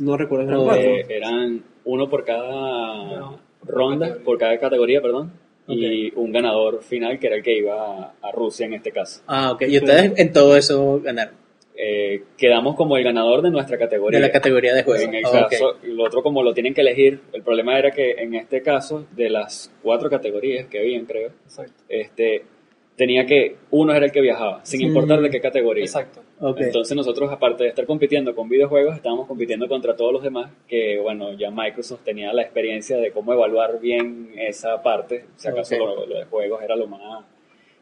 No 0.00 0.16
recuerdo. 0.16 0.44
eran 0.50 0.66
No. 0.66 0.74
Eh, 0.74 1.06
eran 1.08 1.62
uno 1.84 2.10
por 2.10 2.24
cada 2.24 3.16
No. 3.20 3.38
ronda, 3.64 4.06
Categoría. 4.08 4.24
por 4.24 4.38
cada 4.38 4.58
categoría, 4.58 5.00
perdón, 5.00 5.32
y 5.68 6.12
un 6.14 6.32
ganador 6.32 6.82
final 6.82 7.18
que 7.18 7.26
era 7.26 7.36
el 7.36 7.42
que 7.42 7.58
iba 7.58 7.74
a, 7.74 8.14
a 8.22 8.32
Rusia 8.32 8.66
en 8.66 8.74
este 8.74 8.92
caso. 8.92 9.22
Ah, 9.26 9.52
ok. 9.52 9.62
Y 9.68 9.78
ustedes 9.78 10.12
en 10.16 10.32
todo 10.32 10.56
eso 10.56 11.00
ganaron. 11.02 11.34
Eh, 11.78 12.22
quedamos 12.38 12.74
como 12.74 12.96
el 12.96 13.04
ganador 13.04 13.42
de 13.42 13.50
nuestra 13.50 13.76
categoría. 13.76 14.18
De 14.18 14.26
la 14.26 14.32
categoría 14.32 14.74
de 14.74 14.82
juego. 14.82 15.02
En 15.02 15.14
el 15.14 15.24
Ah, 15.26 15.46
caso, 15.50 15.76
lo 15.82 16.04
otro 16.04 16.22
como 16.22 16.42
lo 16.42 16.54
tienen 16.54 16.72
que 16.72 16.80
elegir, 16.80 17.20
el 17.34 17.42
problema 17.42 17.78
era 17.78 17.90
que 17.90 18.12
en 18.12 18.34
este 18.34 18.62
caso, 18.62 19.06
de 19.14 19.28
las 19.28 19.70
cuatro 19.82 20.08
categorías 20.08 20.66
que 20.68 20.78
habían, 20.78 21.04
creo, 21.04 21.32
Exacto. 21.44 21.82
este, 21.88 22.44
tenía 22.96 23.26
que, 23.26 23.56
uno 23.72 23.92
era 23.92 24.06
el 24.06 24.12
que 24.12 24.22
viajaba, 24.22 24.64
sin 24.64 24.80
importar 24.80 25.20
de 25.20 25.28
qué 25.28 25.38
categoría. 25.40 25.84
Exacto. 25.84 26.22
Entonces 26.38 26.94
nosotros, 26.96 27.30
aparte 27.32 27.64
de 27.64 27.70
estar 27.70 27.86
compitiendo 27.86 28.34
con 28.34 28.48
videojuegos, 28.48 28.94
estábamos 28.96 29.26
compitiendo 29.26 29.66
contra 29.68 29.96
todos 29.96 30.12
los 30.12 30.22
demás, 30.22 30.50
que 30.68 30.98
bueno, 31.00 31.32
ya 31.32 31.50
Microsoft 31.50 32.00
tenía 32.04 32.32
la 32.34 32.42
experiencia 32.42 32.98
de 32.98 33.10
cómo 33.10 33.32
evaluar 33.32 33.80
bien 33.80 34.32
esa 34.36 34.82
parte, 34.82 35.24
si 35.36 35.48
acaso 35.48 35.74
Ok. 35.76 35.80
lo, 35.80 36.06
lo 36.06 36.18
de 36.18 36.24
juegos 36.26 36.62
era 36.62 36.76
lo 36.76 36.86
más 36.88 37.24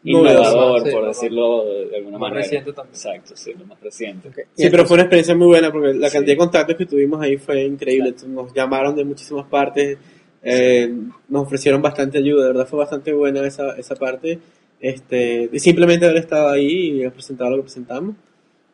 innovador, 0.04 0.82
sí, 0.84 0.90
por 0.92 1.00
lo 1.02 1.08
decirlo 1.08 1.64
de, 1.64 1.86
de 1.86 1.96
alguna 1.96 2.18
más 2.18 2.30
manera. 2.30 2.42
reciente 2.42 2.72
también. 2.72 2.94
Exacto, 2.94 3.36
sí, 3.36 3.54
lo 3.58 3.66
más 3.66 3.80
reciente. 3.80 4.30
Sí, 4.54 4.68
pero 4.70 4.84
fue 4.86 4.94
una 4.96 5.02
experiencia 5.04 5.34
muy 5.34 5.46
buena 5.48 5.72
porque 5.72 5.94
la 5.94 6.08
Sí. 6.08 6.12
cantidad 6.18 6.34
de 6.34 6.38
contactos 6.38 6.76
que 6.76 6.86
tuvimos 6.86 7.20
ahí 7.22 7.36
fue 7.38 7.62
increíble. 7.64 8.14
Nos 8.28 8.52
llamaron 8.52 8.94
de 8.94 9.04
muchísimas 9.04 9.46
partes, 9.46 9.98
eh, 10.42 10.92
nos 11.28 11.42
ofrecieron 11.44 11.80
bastante 11.80 12.18
ayuda, 12.18 12.42
de 12.46 12.52
verdad 12.52 12.66
fue 12.68 12.78
bastante 12.78 13.12
buena 13.12 13.46
esa, 13.46 13.76
esa 13.78 13.96
parte. 13.96 14.38
Este, 14.80 15.48
simplemente 15.58 16.04
haber 16.04 16.18
estado 16.18 16.50
ahí 16.50 17.02
y 17.02 17.08
presentado 17.08 17.50
lo 17.50 17.56
que 17.56 17.62
presentamos 17.62 18.14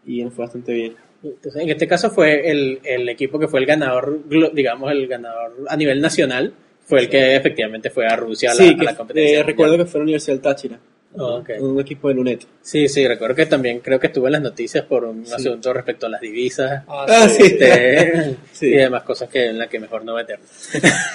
y 0.07 0.23
nos 0.25 0.35
fue 0.35 0.45
bastante 0.45 0.73
bien. 0.73 0.95
Entonces, 1.23 1.63
en 1.63 1.69
este 1.69 1.87
caso 1.87 2.11
fue 2.11 2.51
el, 2.51 2.81
el 2.85 3.09
equipo 3.09 3.39
que 3.39 3.47
fue 3.49 3.61
el 3.61 3.67
ganador, 3.67 4.21
digamos, 4.55 4.91
el 4.91 5.07
ganador 5.07 5.53
a 5.69 5.77
nivel 5.77 6.01
nacional, 6.01 6.55
fue 6.85 7.01
el 7.01 7.09
que 7.09 7.37
efectivamente 7.37 7.91
fue 7.91 8.07
a 8.07 8.17
Rusia 8.17 8.51
a 8.51 8.55
la, 8.55 8.63
sí, 8.65 8.71
a 8.71 8.77
que, 8.79 8.85
la 8.85 8.97
competencia. 8.97 9.41
eh, 9.41 9.43
recuerdo 9.43 9.77
que 9.77 9.85
fue 9.85 10.01
la 10.01 10.05
Universidad 10.05 10.35
del 10.35 10.43
Táchira, 10.43 10.79
Oh, 11.13 11.39
ok. 11.39 11.51
un 11.61 11.81
equipo 11.81 12.07
de 12.09 12.15
Lunet. 12.15 12.47
Sí, 12.63 12.89
sí, 12.89 13.07
recuerdo 13.07 13.35
que 13.35 13.45
también 13.47 13.81
creo 13.81 13.99
que 13.99 14.07
estuve 14.07 14.29
en 14.29 14.33
las 14.35 14.43
noticias 14.43 14.85
por 14.85 15.05
un 15.05 15.27
Sí. 15.27 15.35
asunto 15.35 15.73
respecto 15.73 16.07
a 16.07 16.09
las 16.09 16.21
divisas 16.21 16.85
Ah, 16.87 17.05
Ah, 17.09 17.29
sí. 17.29 17.43
sí. 17.43 17.57
este, 17.59 18.37
Sí. 18.53 18.67
y 18.69 18.77
demás 18.77 19.03
cosas 19.03 19.29
que 19.29 19.47
en 19.47 19.59
las 19.59 19.69
que 19.69 19.79
mejor 19.81 20.05
no 20.05 20.15
meternos. 20.15 20.49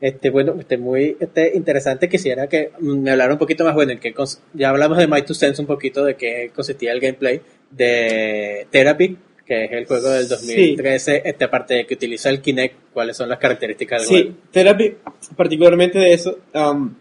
Este, 0.00 0.30
bueno, 0.30 0.56
este, 0.58 0.78
muy 0.78 1.14
este, 1.20 1.52
interesante. 1.54 2.08
Quisiera 2.08 2.46
que 2.46 2.70
me 2.80 3.10
hablara 3.10 3.34
un 3.34 3.38
poquito 3.38 3.64
más. 3.64 3.74
Bueno, 3.74 3.92
en 3.92 3.98
qué 4.00 4.14
cons- 4.14 4.40
ya 4.54 4.70
hablamos 4.70 4.96
de 4.96 5.06
My 5.06 5.20
Two 5.22 5.34
Sense 5.34 5.60
un 5.60 5.66
poquito, 5.66 6.02
de 6.06 6.14
qué 6.16 6.50
consistía 6.54 6.92
el 6.92 7.00
gameplay 7.00 7.42
de 7.70 8.66
Therapy, 8.70 9.16
que 9.46 9.64
es 9.64 9.72
el 9.72 9.86
juego 9.86 10.10
del 10.10 10.28
2013. 10.28 11.22
Este, 11.24 11.44
aparte 11.44 11.74
de 11.74 11.86
que 11.86 11.94
utiliza 11.94 12.30
el 12.30 12.40
Kinect, 12.40 12.92
¿cuáles 12.92 13.16
son 13.16 13.28
las 13.28 13.38
características 13.38 14.02
del 14.02 14.08
Sí, 14.08 14.22
juego? 14.22 14.38
Therapy, 14.50 14.96
particularmente 15.36 15.98
de 15.98 16.12
eso, 16.12 16.38
am, 16.52 16.94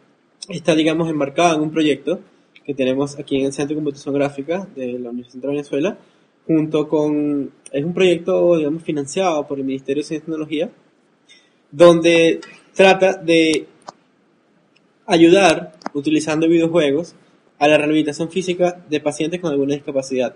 está, 0.48 0.76
digamos, 0.76 1.10
enmarcada 1.10 1.56
en 1.56 1.62
un 1.62 1.72
proyecto 1.72 2.20
que 2.66 2.74
tenemos 2.74 3.18
aquí 3.18 3.38
en 3.40 3.46
el 3.48 3.54
Centro 3.54 3.76
de 3.76 3.76
Computación 3.76 4.16
Gráfica 4.16 4.68
de 4.76 5.00
la 5.00 5.10
Universidad 5.10 5.32
Central 5.32 5.52
de 5.52 5.58
Venezuela, 5.58 5.98
junto 6.46 6.88
con, 6.88 7.52
es 7.72 7.84
un 7.84 7.94
proyecto, 7.94 8.58
digamos, 8.58 8.84
financiado 8.84 9.48
por 9.48 9.60
el 9.60 9.66
Ministerio 9.66 10.02
de 10.02 10.08
Ciencia 10.08 10.24
y 10.24 10.26
Tecnología, 10.26 10.70
donde 11.72 12.40
trata 12.76 13.14
de 13.14 13.66
ayudar, 15.06 15.74
utilizando 15.94 16.48
videojuegos, 16.48 17.16
a 17.60 17.68
la 17.68 17.78
rehabilitación 17.78 18.30
física 18.30 18.84
de 18.90 19.00
pacientes 19.02 19.40
con 19.40 19.52
alguna 19.52 19.74
discapacidad. 19.76 20.36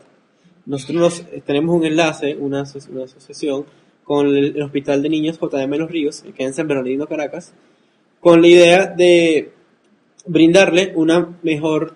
Nosotros 0.65 0.97
nos- 0.97 1.19
eh, 1.31 1.41
tenemos 1.45 1.75
un 1.75 1.85
enlace, 1.85 2.35
una, 2.35 2.63
una 2.91 3.03
asociación 3.03 3.65
con 4.03 4.27
el, 4.27 4.61
Hospital 4.61 5.01
de 5.01 5.09
Niños 5.09 5.39
JM 5.39 5.77
Los 5.77 5.89
Ríos, 5.89 6.23
que 6.35 6.43
en 6.43 6.53
San 6.53 6.67
Bernardino, 6.67 7.07
Caracas, 7.07 7.53
con 8.19 8.41
la 8.41 8.47
idea 8.47 8.85
de 8.85 9.51
brindarle 10.25 10.93
una 10.95 11.37
mejor 11.41 11.95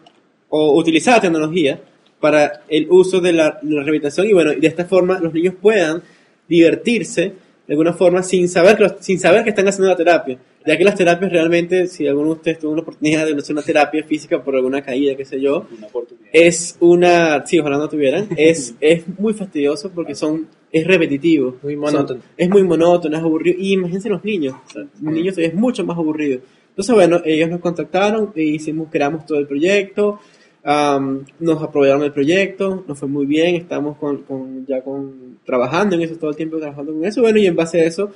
o 0.50 0.78
utilizar 0.78 1.16
la 1.16 1.22
tecnología 1.22 1.82
para 2.20 2.64
el 2.68 2.88
uso 2.90 3.22
de 3.22 3.34
la, 3.34 3.60
rehabilitación 3.62 4.28
y 4.28 4.34
bueno, 4.34 4.52
de 4.52 4.68
esta 4.68 4.86
forma 4.86 5.20
los 5.20 5.34
niños 5.34 5.56
puedan 5.62 6.02
divertirse 6.48 7.34
de 7.68 7.74
alguna 7.74 7.94
forma 7.94 8.24
sin 8.24 8.48
saber 8.48 8.78
que, 8.78 8.90
sin 9.02 9.20
saber 9.20 9.44
que 9.44 9.50
están 9.50 9.68
haciendo 9.68 9.90
la 9.90 9.96
terapia. 9.98 10.38
Ya 10.68 10.78
que 10.78 10.84
las 10.84 10.96
terapias 10.96 11.32
realmente, 11.32 11.88
si 11.88 12.06
alguno 12.08 12.28
de 12.28 12.34
ustedes 12.34 12.60
tuvo 12.60 12.76
la 12.76 12.82
oportunidad 12.82 13.26
de 13.26 13.34
hacer 13.34 13.56
una 13.56 13.64
terapia 13.64 14.04
física 14.04 14.44
por 14.44 14.56
alguna 14.56 14.82
caída, 14.82 15.16
qué 15.16 15.24
sé 15.26 15.40
yo, 15.42 15.66
Una 15.78 15.88
es 16.34 16.78
una, 16.82 17.46
sí, 17.46 17.58
ojalá 17.60 17.78
no 17.78 17.88
tuvieran, 17.90 18.28
es, 18.38 18.76
es 18.82 19.04
muy 19.18 19.34
fastidioso 19.34 19.90
porque 19.96 20.14
son, 20.14 20.48
es 20.72 20.86
repetitivo. 20.86 21.56
Muy 21.64 21.76
monótono. 21.78 22.22
Son- 22.22 22.30
es 22.36 22.50
muy 22.50 22.64
monótono, 22.64 23.16
es 23.18 23.24
aburrido. 23.24 23.58
Y 23.60 23.74
imagínense 23.74 24.10
los 24.10 24.24
niños, 24.24 24.56
o 24.68 24.70
sea, 24.70 24.82
los 25.02 25.14
niños 25.14 25.38
es 25.38 25.54
mucho 25.54 25.86
más 25.86 25.98
aburrido. 25.98 26.42
Entonces, 26.70 26.94
bueno, 26.94 27.22
ellos 27.26 27.50
nos 27.50 27.60
contactaron 27.62 28.32
e 28.36 28.44
hicimos, 28.44 28.90
creamos 28.92 29.26
todo 29.26 29.40
el 29.40 29.48
proyecto, 29.48 30.20
am, 30.64 31.26
nos 31.40 31.64
aprobaron 31.64 32.04
el 32.04 32.12
proyecto, 32.12 32.84
nos 32.88 33.00
fue 33.00 33.08
muy 33.08 33.26
bien, 33.26 33.56
estamos 33.56 33.98
con, 33.98 34.18
con- 34.24 34.66
ya 34.68 34.82
con, 34.84 35.40
trabajando 35.46 35.96
en 35.96 36.02
eso, 36.02 36.18
todo 36.18 36.30
el 36.32 36.36
tiempo 36.36 36.58
trabajando 36.58 36.94
con 36.94 37.06
eso, 37.06 37.22
bueno, 37.22 37.40
y 37.40 37.46
en 37.48 37.56
base 37.56 37.80
a 37.82 37.86
eso, 37.86 38.12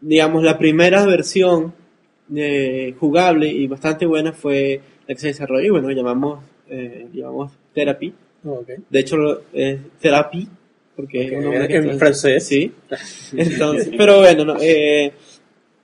digamos, 0.00 0.42
la 0.44 0.56
primera 0.56 1.04
versión 1.04 1.74
eh, 2.34 2.94
jugable 2.98 3.48
y 3.48 3.66
bastante 3.66 4.06
buena 4.06 4.32
fue 4.32 4.80
la 5.06 5.14
que 5.14 5.20
se 5.20 5.28
desarrolló, 5.28 5.66
y 5.66 5.70
bueno, 5.70 5.90
llamamos, 5.90 6.44
eh, 6.68 7.06
llamamos 7.12 7.52
Therapy, 7.74 8.12
Ok. 8.44 8.68
de 8.90 8.98
hecho 8.98 9.16
es 9.52 9.78
Therapy, 10.00 10.48
porque 10.96 11.26
es 11.26 11.32
un 11.32 11.44
nombre 11.44 11.68
que 11.68 11.76
en 11.76 11.98
francés. 11.98 12.46
Sí. 12.46 12.72
Entonces, 13.36 13.90
pero 13.96 14.20
bueno, 14.20 14.44
no, 14.44 14.56
eh, 14.60 15.12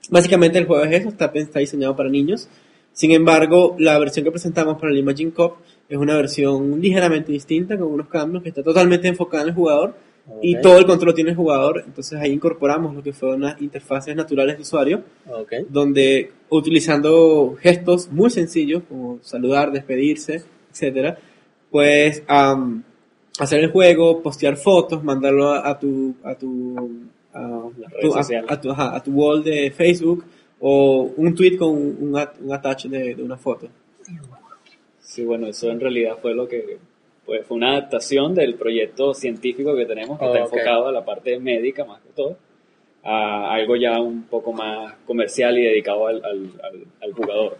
básicamente 0.09 0.57
el 0.57 0.65
juego 0.65 0.83
es 0.85 1.01
eso, 1.01 1.09
está, 1.09 1.31
está 1.35 1.59
diseñado 1.59 1.95
para 1.95 2.09
niños. 2.09 2.49
Sin 2.91 3.11
embargo, 3.11 3.75
la 3.79 3.97
versión 3.97 4.23
que 4.23 4.31
presentamos 4.31 4.79
para 4.79 4.91
el 4.91 4.99
Imagine 4.99 5.31
Cup 5.31 5.53
es 5.89 5.97
una 5.97 6.15
versión 6.15 6.79
ligeramente 6.79 7.31
distinta, 7.31 7.77
con 7.77 7.87
unos 7.87 8.07
cambios, 8.07 8.43
que 8.43 8.49
está 8.49 8.63
totalmente 8.63 9.07
enfocada 9.07 9.43
en 9.43 9.49
el 9.49 9.55
jugador 9.55 9.95
y 10.41 10.59
todo 10.61 10.77
el 10.77 10.85
control 10.85 11.13
tiene 11.13 11.31
el 11.31 11.35
jugador. 11.35 11.83
Entonces 11.85 12.19
ahí 12.19 12.31
incorporamos 12.31 12.95
lo 12.95 13.03
que 13.03 13.11
fueron 13.13 13.43
unas 13.43 13.61
interfaces 13.61 14.15
naturales 14.15 14.55
de 14.57 14.61
usuario, 14.61 15.03
Ok. 15.29 15.53
donde 15.69 16.31
utilizando 16.49 17.55
gestos 17.59 18.09
muy 18.11 18.29
sencillos, 18.29 18.83
como 18.87 19.19
saludar, 19.21 19.71
despedirse, 19.71 20.43
etcétera, 20.71 21.17
pues 21.69 22.23
am, 22.27 22.83
hacer 23.39 23.59
el 23.61 23.71
juego, 23.71 24.21
postear 24.21 24.55
fotos, 24.57 25.03
mandarlo 25.03 25.49
a, 25.49 25.67
a 25.69 25.79
tu 25.79 26.15
a 26.23 26.35
tu 26.35 26.75
a, 27.33 27.69
Las 27.77 28.27
tu- 28.27 28.35
a- 28.47 28.61
tu, 28.61 28.71
ajá, 28.71 28.95
a 28.95 29.03
tu 29.03 29.11
wall 29.11 29.43
de 29.43 29.71
Facebook 29.71 30.23
o 30.59 31.11
un 31.17 31.33
tweet 31.35 31.57
con 31.57 31.69
un, 31.71 32.15
at- 32.17 32.35
un 32.39 32.53
attach 32.53 32.85
de, 32.85 33.15
de 33.15 33.23
una 33.23 33.37
foto. 33.37 33.67
Sí, 34.99 35.23
bueno, 35.25 35.47
eso 35.47 35.69
en 35.69 35.79
realidad 35.79 36.17
fue 36.21 36.33
lo 36.33 36.47
que 36.47 36.77
pues 37.25 37.45
fue 37.47 37.57
una 37.57 37.71
adaptación 37.71 38.33
del 38.35 38.55
proyecto 38.55 39.13
científico 39.13 39.75
que 39.75 39.85
tenemos, 39.85 40.19
que 40.19 40.25
Oh, 40.25 40.33
está 40.33 40.45
ok. 40.45 40.53
enfocado 40.53 40.87
a 40.87 40.91
la 40.91 41.05
parte 41.05 41.39
médica 41.39 41.85
más 41.85 42.01
que 42.01 42.09
todo, 42.15 42.37
a 43.03 43.53
algo 43.53 43.75
ya 43.75 43.99
un 43.99 44.23
poco 44.23 44.51
más 44.53 44.93
comercial 45.05 45.57
y 45.57 45.63
dedicado 45.63 46.07
al, 46.07 46.23
al, 46.23 46.49
al- 46.63 46.85
al 47.01 47.13
jugador. 47.13 47.57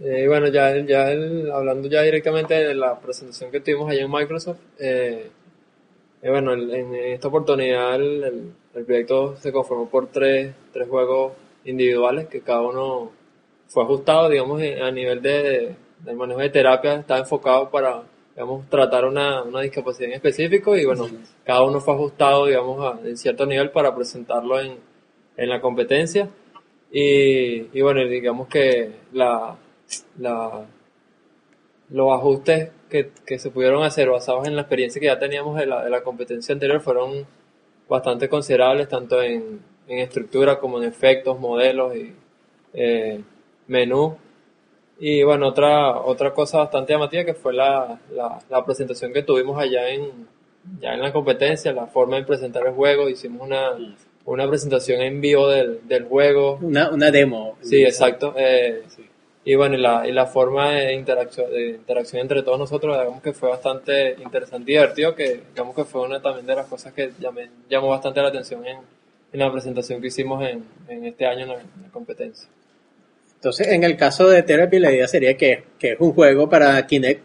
Eh, 0.00 0.26
bueno, 0.26 0.48
ya, 0.48 0.76
ya 0.78 1.12
el- 1.12 1.50
hablando 1.52 1.88
ya 1.88 2.02
directamente 2.02 2.54
de 2.54 2.74
la 2.74 2.98
presentación 2.98 3.50
que 3.52 3.60
tuvimos 3.60 3.88
allá 3.90 4.02
en 4.02 4.10
Microsoft, 4.10 4.58
eh, 4.80 5.28
eh, 6.22 6.30
bueno, 6.30 6.52
el- 6.52 6.72
en 6.74 6.94
esta 6.94 7.28
oportunidad 7.28 7.94
el, 7.96 8.24
el- 8.24 8.84
proyecto 8.84 9.36
se 9.36 9.52
conformó 9.52 9.88
por 9.88 10.08
tres, 10.08 10.52
tres 10.72 10.88
juegos 10.88 11.32
individuales 11.64 12.26
que 12.26 12.40
cada 12.40 12.62
uno 12.62 13.12
fue 13.68 13.84
ajustado, 13.84 14.28
digamos, 14.28 14.60
en- 14.60 14.82
a 14.82 14.90
nivel 14.90 15.22
de, 15.22 15.42
de- 15.42 15.74
del 16.00 16.16
manejo 16.16 16.40
de 16.40 16.50
terapia, 16.50 16.94
está 16.96 17.18
enfocado 17.18 17.70
para, 17.70 18.02
digamos, 18.34 18.68
tratar 18.68 19.04
una, 19.04 19.42
una 19.42 19.60
discapacidad 19.60 20.08
en 20.08 20.16
específico 20.16 20.76
y 20.76 20.84
bueno, 20.84 21.06
cada 21.44 21.62
uno 21.62 21.80
fue 21.80 21.94
ajustado, 21.94 22.46
digamos, 22.46 22.84
a, 22.84 23.06
en 23.06 23.16
cierto 23.16 23.46
nivel 23.46 23.70
para 23.70 23.94
presentarlo 23.94 24.60
en, 24.60 24.76
en 25.36 25.48
la 25.48 25.60
competencia. 25.60 26.28
Y, 26.90 27.76
y 27.76 27.82
bueno, 27.82 28.04
digamos 28.06 28.48
que 28.48 28.92
la, 29.12 29.56
la, 30.18 30.66
los 31.90 32.12
ajustes 32.12 32.70
que, 32.88 33.10
que 33.26 33.38
se 33.38 33.50
pudieron 33.50 33.82
hacer 33.84 34.10
basados 34.10 34.46
en 34.46 34.56
la 34.56 34.62
experiencia 34.62 35.00
que 35.00 35.06
ya 35.06 35.18
teníamos 35.18 35.56
de 35.56 35.66
la, 35.66 35.84
de 35.84 35.90
la 35.90 36.02
competencia 36.02 36.52
anterior 36.52 36.80
fueron 36.80 37.26
bastante 37.88 38.28
considerables, 38.28 38.88
tanto 38.88 39.22
en, 39.22 39.60
en 39.86 39.98
estructura 39.98 40.58
como 40.58 40.82
en 40.82 40.88
efectos, 40.88 41.38
modelos 41.38 41.94
y 41.96 42.14
eh, 42.72 43.20
menú. 43.66 44.16
Y 44.98 45.22
bueno, 45.24 45.48
otra, 45.48 45.98
otra 46.00 46.32
cosa 46.32 46.58
bastante 46.58 46.92
llamativa 46.92 47.24
que 47.24 47.34
fue 47.34 47.52
la, 47.52 47.98
la, 48.12 48.38
la 48.48 48.64
presentación 48.64 49.12
que 49.12 49.22
tuvimos 49.22 49.58
allá 49.58 49.88
en, 49.88 50.10
ya 50.80 50.94
en 50.94 51.02
la 51.02 51.12
competencia, 51.12 51.72
la 51.72 51.86
forma 51.86 52.16
de 52.16 52.22
presentar 52.24 52.66
el 52.66 52.72
juego. 52.74 53.08
Hicimos 53.08 53.42
una, 53.42 53.72
una 54.24 54.48
presentación 54.48 55.00
en 55.00 55.20
vivo 55.20 55.48
del, 55.48 55.86
del 55.88 56.04
juego. 56.04 56.58
Una, 56.62 56.90
una 56.90 57.10
demo. 57.10 57.58
Sí, 57.62 57.82
exacto. 57.82 58.34
Eh, 58.36 58.82
Y 59.46 59.56
bueno, 59.56 59.74
y 59.74 59.78
la, 59.78 60.08
y 60.08 60.12
la 60.12 60.24
forma 60.24 60.70
de 60.70 60.94
interacción, 60.94 61.50
de 61.50 61.70
interacción 61.72 62.22
entre 62.22 62.42
todos 62.42 62.58
nosotros, 62.58 62.96
digamos 62.98 63.20
que 63.20 63.34
fue 63.34 63.50
bastante 63.50 64.16
interesante 64.22 64.70
y 64.70 64.74
divertido, 64.74 65.14
que 65.14 65.42
digamos 65.50 65.74
que 65.76 65.84
fue 65.84 66.00
una 66.00 66.22
también 66.22 66.46
de 66.46 66.54
las 66.56 66.66
cosas 66.66 66.94
que 66.94 67.10
llamé- 67.20 67.50
llamó 67.68 67.88
bastante 67.88 68.22
la 68.22 68.28
atención 68.28 68.64
en, 68.64 68.78
en 69.34 69.40
la 69.40 69.52
presentación 69.52 70.00
que 70.00 70.06
hicimos 70.06 70.42
en, 70.48 70.64
en 70.88 71.04
este 71.04 71.26
año 71.26 71.42
en 71.42 71.48
la, 71.48 71.54
en 71.56 71.82
la 71.82 71.90
competencia. 71.92 72.48
Entonces, 73.44 73.68
en 73.68 73.84
el 73.84 73.98
caso 73.98 74.26
de 74.30 74.42
Therapy, 74.42 74.78
la 74.78 74.90
idea 74.90 75.06
sería 75.06 75.36
que, 75.36 75.64
que 75.78 75.92
es 75.92 75.96
un 76.00 76.12
juego 76.14 76.48
para 76.48 76.86
Kinect, 76.86 77.20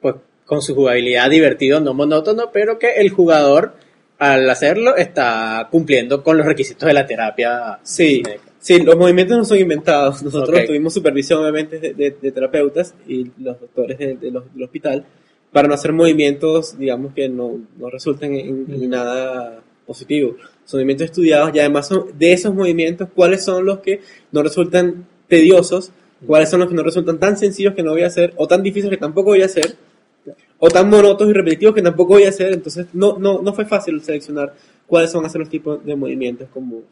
pues 0.00 0.14
con 0.44 0.62
su 0.62 0.76
jugabilidad 0.76 1.28
divertido, 1.28 1.80
no 1.80 1.92
monótono, 1.92 2.52
pero 2.52 2.78
que 2.78 2.92
el 2.98 3.10
jugador, 3.10 3.74
al 4.20 4.48
hacerlo, 4.48 4.94
está 4.94 5.66
cumpliendo 5.72 6.22
con 6.22 6.36
los 6.38 6.46
requisitos 6.46 6.86
de 6.86 6.94
la 6.94 7.04
terapia. 7.04 7.80
Sí, 7.82 8.22
Kinect. 8.22 8.42
sí, 8.60 8.78
los 8.84 8.94
movimientos 8.96 9.36
no 9.38 9.44
son 9.44 9.58
inventados. 9.58 10.22
Nosotros 10.22 10.64
tuvimos 10.66 10.94
supervisión, 10.94 11.40
obviamente, 11.42 11.80
de, 11.80 11.94
de- 11.94 12.16
de 12.22 12.30
terapeutas 12.30 12.94
y 13.08 13.24
los 13.42 13.58
doctores 13.60 13.98
de- 13.98 14.14
de 14.14 14.30
los- 14.30 14.44
del 14.54 14.62
hospital 14.62 15.04
para 15.50 15.66
no 15.66 15.74
hacer 15.74 15.92
movimientos, 15.92 16.78
digamos, 16.78 17.12
que 17.12 17.28
no, 17.28 17.58
no 17.76 17.90
resulten 17.90 18.34
en, 18.36 18.66
en 18.72 18.88
nada 18.90 19.62
positivo. 19.84 20.36
Son 20.64 20.78
movimientos 20.78 21.06
estudiados 21.06 21.50
y 21.52 21.58
además 21.58 21.88
son 21.88 22.16
de 22.16 22.32
esos 22.34 22.54
movimientos, 22.54 23.08
cuáles 23.12 23.44
son 23.44 23.64
los 23.66 23.80
que 23.80 24.00
no 24.30 24.44
resultan 24.44 25.08
tediosos, 25.28 25.92
cuáles 26.26 26.50
son 26.50 26.60
los 26.60 26.68
que 26.68 26.74
no 26.74 26.82
resultan 26.82 27.18
tan 27.18 27.36
sencillos 27.36 27.74
que 27.74 27.82
no 27.82 27.92
voy 27.92 28.02
a 28.02 28.06
hacer, 28.06 28.32
o 28.36 28.46
tan 28.46 28.62
difíciles 28.62 28.90
que 28.90 29.00
tampoco 29.00 29.30
voy 29.30 29.42
a 29.42 29.46
hacer, 29.46 29.76
o 30.58 30.68
tan 30.68 30.88
monótonos 30.88 31.30
y 31.30 31.36
repetitivos 31.36 31.74
que 31.74 31.82
tampoco 31.82 32.14
voy 32.14 32.24
a 32.24 32.30
hacer. 32.30 32.52
Entonces, 32.52 32.86
no, 32.92 33.18
no, 33.18 33.42
no 33.42 33.52
fue 33.52 33.64
fácil 33.64 34.00
seleccionar 34.02 34.54
cuáles 34.86 35.10
son 35.10 35.24
a 35.24 35.28
ser 35.28 35.40
los 35.40 35.48
tipos 35.48 35.84
de 35.84 35.96
movimientos 35.96 36.48
como 36.52 36.82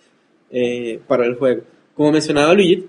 eh, 0.50 1.00
para 1.06 1.26
el 1.26 1.34
juego. 1.36 1.62
Como 1.94 2.12
mencionaba 2.12 2.52
Luigi, 2.54 2.86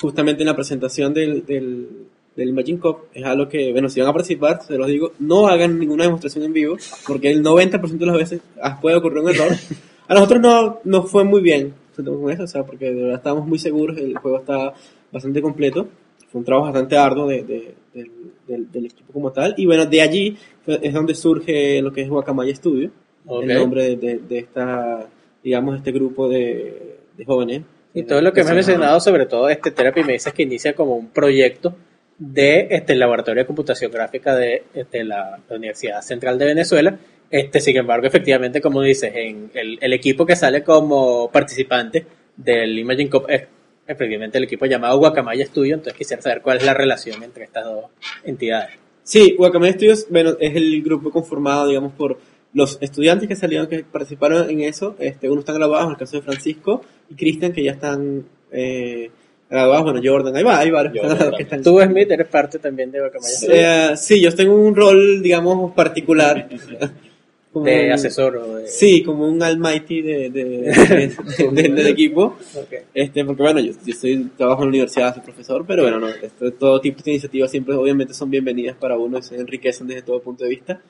justamente 0.00 0.42
en 0.42 0.46
la 0.46 0.54
presentación 0.54 1.12
del, 1.14 1.44
del, 1.44 1.88
del 2.36 2.48
Imagine 2.48 2.78
Cup, 2.78 3.06
es 3.14 3.24
algo 3.24 3.48
que, 3.48 3.72
bueno, 3.72 3.88
si 3.88 4.00
van 4.00 4.10
a 4.10 4.12
participar, 4.12 4.62
se 4.62 4.76
los 4.76 4.86
digo, 4.86 5.12
no 5.18 5.48
hagan 5.48 5.78
ninguna 5.78 6.04
demostración 6.04 6.44
en 6.44 6.52
vivo, 6.52 6.76
porque 7.06 7.30
el 7.30 7.42
90% 7.42 7.98
de 7.98 8.06
las 8.06 8.16
veces 8.16 8.40
ah, 8.62 8.78
puede 8.80 8.96
ocurrir 8.96 9.18
un 9.18 9.30
error. 9.30 9.52
A 10.08 10.14
nosotros 10.14 10.40
no 10.40 10.80
nos 10.84 11.10
fue 11.10 11.24
muy 11.24 11.42
bien 11.42 11.74
con 12.04 12.30
eso, 12.30 12.42
o 12.44 12.46
sea, 12.46 12.64
porque 12.64 12.86
de 12.86 13.02
verdad 13.02 13.16
estábamos 13.16 13.46
muy 13.46 13.58
seguros, 13.58 13.96
el 13.98 14.16
juego 14.16 14.38
estaba 14.38 14.74
bastante 15.12 15.40
completo, 15.42 15.88
fue 16.30 16.40
un 16.40 16.44
trabajo 16.44 16.66
bastante 16.66 16.96
arduo 16.96 17.26
de- 17.26 17.42
de- 17.42 17.74
del, 17.94 18.10
del- 18.46 18.70
del 18.70 18.86
equipo 18.86 19.12
como 19.12 19.32
tal, 19.32 19.54
y 19.56 19.66
bueno, 19.66 19.86
de 19.86 20.00
allí 20.02 20.36
es 20.66 20.92
donde 20.92 21.14
surge 21.14 21.80
lo 21.82 21.92
que 21.92 22.02
es 22.02 22.08
Guacamaya 22.08 22.54
Studio, 22.54 22.90
Ok. 23.26 23.42
el 23.44 23.54
nombre 23.54 23.82
de, 23.90 23.96
de- 23.96 24.18
de 24.18 24.38
esta, 24.38 25.06
digamos, 25.42 25.76
este 25.76 25.92
grupo 25.92 26.28
de, 26.28 26.98
de 27.16 27.24
jóvenes. 27.24 27.62
Y 27.94 28.02
todo 28.04 28.20
lo 28.20 28.32
que 28.32 28.42
me 28.44 28.50
has 28.50 28.54
mencionado, 28.56 29.00
sobre 29.00 29.26
todo 29.26 29.48
este 29.48 29.70
Therapy, 29.70 30.04
me 30.04 30.12
dices 30.12 30.32
que 30.32 30.42
inicia 30.42 30.74
como 30.74 30.94
un 30.96 31.08
proyecto 31.08 31.74
de 32.18 32.66
este 32.70 32.94
laboratorio 32.94 33.42
de 33.42 33.46
computación 33.46 33.90
gráfica 33.90 34.34
de, 34.34 34.64
este, 34.74 35.04
la, 35.04 35.38
la 35.48 35.56
Universidad 35.56 36.00
Central 36.02 36.38
de 36.38 36.44
Venezuela. 36.46 36.98
Este, 37.30 37.60
sin 37.60 37.76
embargo, 37.76 38.06
efectivamente, 38.06 38.60
como 38.60 38.80
dices, 38.82 39.12
en 39.14 39.50
el, 39.54 39.78
el 39.80 39.92
equipo 39.92 40.24
que 40.24 40.34
sale 40.36 40.62
como 40.62 41.30
participante 41.30 42.06
del 42.36 42.78
Imagine 42.78 43.10
Cup 43.10 43.26
es 43.28 43.42
efectivamente 43.86 44.38
el 44.38 44.44
equipo 44.44 44.66
llamado 44.66 44.98
Guacamaya 44.98 45.44
Studio, 45.46 45.74
entonces 45.74 45.94
quisiera 45.98 46.22
saber 46.22 46.40
cuál 46.42 46.58
es 46.58 46.64
la 46.64 46.74
relación 46.74 47.22
entre 47.22 47.44
estas 47.44 47.64
dos 47.64 47.84
entidades. 48.24 48.76
Sí, 49.02 49.34
Guacamaya 49.36 49.72
Studios, 49.72 50.06
bueno, 50.10 50.36
es 50.40 50.54
el 50.56 50.82
grupo 50.82 51.10
conformado, 51.10 51.66
digamos, 51.68 51.92
por 51.92 52.18
los 52.54 52.78
estudiantes 52.80 53.28
que 53.28 53.36
salieron, 53.36 53.66
que 53.66 53.80
participaron 53.84 54.48
en 54.50 54.60
eso. 54.62 54.96
Este, 54.98 55.28
uno 55.28 55.40
están 55.40 55.56
graduados, 55.56 55.86
en 55.86 55.92
el 55.92 55.96
caso 55.98 56.16
de 56.16 56.22
Francisco 56.22 56.82
y 57.10 57.14
Cristian, 57.14 57.52
que 57.52 57.62
ya 57.62 57.72
están 57.72 58.24
eh, 58.52 59.10
graduados. 59.50 59.84
Bueno, 59.84 60.00
Jordan, 60.02 60.34
ahí 60.36 60.42
va, 60.42 60.58
hay 60.58 60.70
varios 60.70 60.92
que 60.94 61.00
están, 61.12 61.30
que 61.36 61.42
están- 61.42 61.62
Tú, 61.62 61.80
Smith, 61.80 62.10
eres 62.10 62.26
parte 62.28 62.58
también 62.58 62.90
de 62.90 63.00
Guacamaya 63.00 63.34
Studio, 63.34 63.54
Eh, 63.54 63.96
sí, 63.96 64.20
yo 64.20 64.34
tengo 64.34 64.54
un 64.54 64.74
rol, 64.74 65.22
digamos, 65.22 65.72
particular. 65.74 66.48
Como 67.52 67.64
de 67.64 67.86
un- 67.86 67.92
asesor 67.92 68.36
o 68.36 68.56
de... 68.56 68.68
Sí, 68.68 69.02
como 69.02 69.26
un 69.26 69.42
almighty 69.42 70.02
de, 70.02 70.30
de- 70.30 70.44
de- 70.44 71.52
de- 71.52 71.68
del 71.70 71.86
equipo. 71.86 72.36
Ok. 72.54 72.74
Este, 72.94 73.24
porque 73.24 73.42
bueno, 73.42 73.60
yo, 73.60 73.72
yo 73.72 73.92
estoy, 73.92 74.30
trabajo 74.36 74.62
en 74.62 74.66
la 74.66 74.70
universidad, 74.70 75.14
soy 75.14 75.22
profesor, 75.22 75.64
pero 75.66 75.82
bueno, 75.82 75.98
no, 75.98 76.08
esto- 76.08 76.52
todo 76.52 76.80
tipo 76.80 77.02
de 77.02 77.12
iniciativas 77.12 77.50
siempre 77.50 77.74
obviamente 77.74 78.12
son 78.14 78.30
bienvenidas 78.30 78.76
para 78.76 78.96
uno 78.98 79.18
y 79.18 79.22
se 79.22 79.36
enriquecen 79.36 79.86
desde 79.86 80.02
todo 80.02 80.20
punto 80.20 80.44
de 80.44 80.50
vista. 80.50 80.80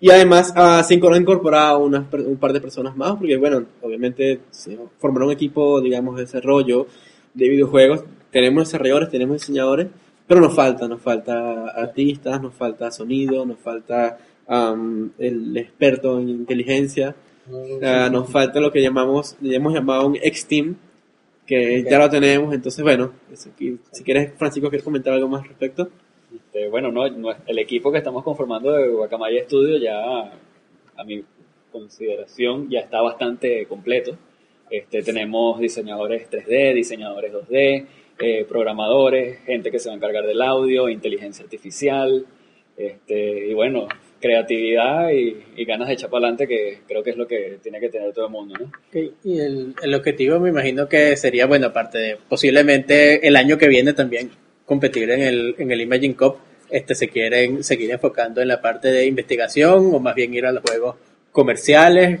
Y 0.00 0.10
además 0.10 0.52
ah, 0.56 0.82
se 0.84 0.94
incorporó 0.94 1.20
incorporado 1.20 1.78
unas 1.78 2.12
un 2.12 2.36
par 2.36 2.52
de 2.52 2.60
personas 2.60 2.96
más, 2.96 3.14
porque 3.16 3.36
bueno, 3.36 3.64
obviamente 3.82 4.40
se 4.50 4.76
formaron 4.98 5.28
un 5.28 5.34
equipo, 5.34 5.80
digamos, 5.80 6.16
de 6.16 6.22
desarrollo 6.22 6.86
de 7.34 7.48
videojuegos. 7.48 8.04
Tenemos 8.32 8.64
desarrolladores, 8.68 9.10
tenemos 9.10 9.36
diseñadores, 9.36 9.86
pero 10.26 10.40
nos 10.40 10.54
falta, 10.56 10.88
nos 10.88 11.00
falta 11.00 11.66
artistas, 11.68 12.40
nos 12.42 12.52
falta 12.54 12.90
sonido, 12.90 13.44
nos 13.46 13.58
falta 13.60 14.18
am, 14.46 15.12
el 15.18 15.56
experto 15.56 16.18
en 16.20 16.28
inteligencia. 16.28 17.14
Ah, 17.82 18.08
nos 18.10 18.30
falta 18.30 18.60
lo 18.60 18.70
que 18.70 18.80
llamamos, 18.80 19.36
hemos 19.42 19.74
llamado 19.74 20.06
un 20.06 20.16
X-Team, 20.16 20.76
que 21.46 21.82
ya 21.88 21.98
lo 21.98 22.08
tenemos, 22.08 22.54
entonces 22.54 22.82
bueno, 22.82 23.12
aquí- 23.52 23.78
si 23.90 24.04
quieres 24.04 24.32
Francisco, 24.36 24.68
¿quieres 24.70 24.84
comentar 24.84 25.12
algo 25.12 25.28
más 25.28 25.42
al 25.42 25.48
respecto? 25.48 25.88
Este, 26.34 26.68
bueno, 26.68 26.92
no, 26.92 27.08
no, 27.10 27.30
el 27.46 27.58
equipo 27.58 27.90
que 27.90 27.98
estamos 27.98 28.22
conformando 28.22 28.70
de 28.72 28.88
Guacamaya 28.88 29.42
Studio 29.44 29.76
ya, 29.78 30.32
a 30.96 31.04
mi 31.04 31.24
consideración, 31.72 32.70
ya 32.70 32.80
está 32.80 33.00
bastante 33.02 33.66
completo. 33.66 34.16
Este, 34.70 35.02
tenemos 35.02 35.58
diseñadores 35.60 36.30
3D, 36.30 36.74
diseñadores 36.74 37.32
2D, 37.32 37.86
eh, 38.20 38.44
programadores, 38.48 39.40
gente 39.40 39.70
que 39.70 39.78
se 39.78 39.88
va 39.88 39.94
a 39.94 39.96
encargar 39.96 40.24
del 40.26 40.40
audio, 40.40 40.88
inteligencia 40.88 41.42
artificial, 41.44 42.24
este, 42.76 43.48
y 43.48 43.52
bueno, 43.54 43.88
creatividad 44.22 45.10
y, 45.10 45.36
y 45.56 45.64
ganas 45.66 45.88
de 45.88 45.94
echar 45.94 46.08
para 46.08 46.26
adelante, 46.28 46.46
que 46.46 46.78
creo 46.88 47.02
que 47.02 47.10
es 47.10 47.16
lo 47.16 47.26
que 47.26 47.58
tiene 47.62 47.80
que 47.80 47.90
tener 47.90 48.12
todo 48.14 48.26
el 48.26 48.32
mundo, 48.32 48.54
¿no? 48.58 48.72
Y 49.24 49.38
el, 49.40 49.74
el 49.82 49.94
objetivo 49.94 50.40
me 50.40 50.48
imagino 50.48 50.88
que 50.88 51.16
sería, 51.16 51.44
bueno, 51.46 51.66
aparte 51.66 51.98
de 51.98 52.16
posiblemente 52.28 53.26
el 53.26 53.36
año 53.36 53.58
que 53.58 53.68
viene 53.68 53.92
también 53.92 54.30
competir 54.64 55.10
en 55.10 55.20
el, 55.20 55.54
en 55.58 55.70
el 55.70 55.80
Imagine 55.82 56.14
Cup, 56.16 56.36
este, 56.70 56.94
se 56.94 57.08
quieren 57.08 57.62
seguir 57.62 57.90
enfocando 57.90 58.40
en 58.40 58.48
la 58.48 58.62
parte 58.62 58.88
de 58.88 59.04
investigación 59.04 59.90
o 59.92 59.98
más 59.98 60.14
bien 60.14 60.32
ir 60.32 60.46
a 60.46 60.52
los 60.52 60.62
juegos 60.62 60.96
comerciales. 61.30 62.20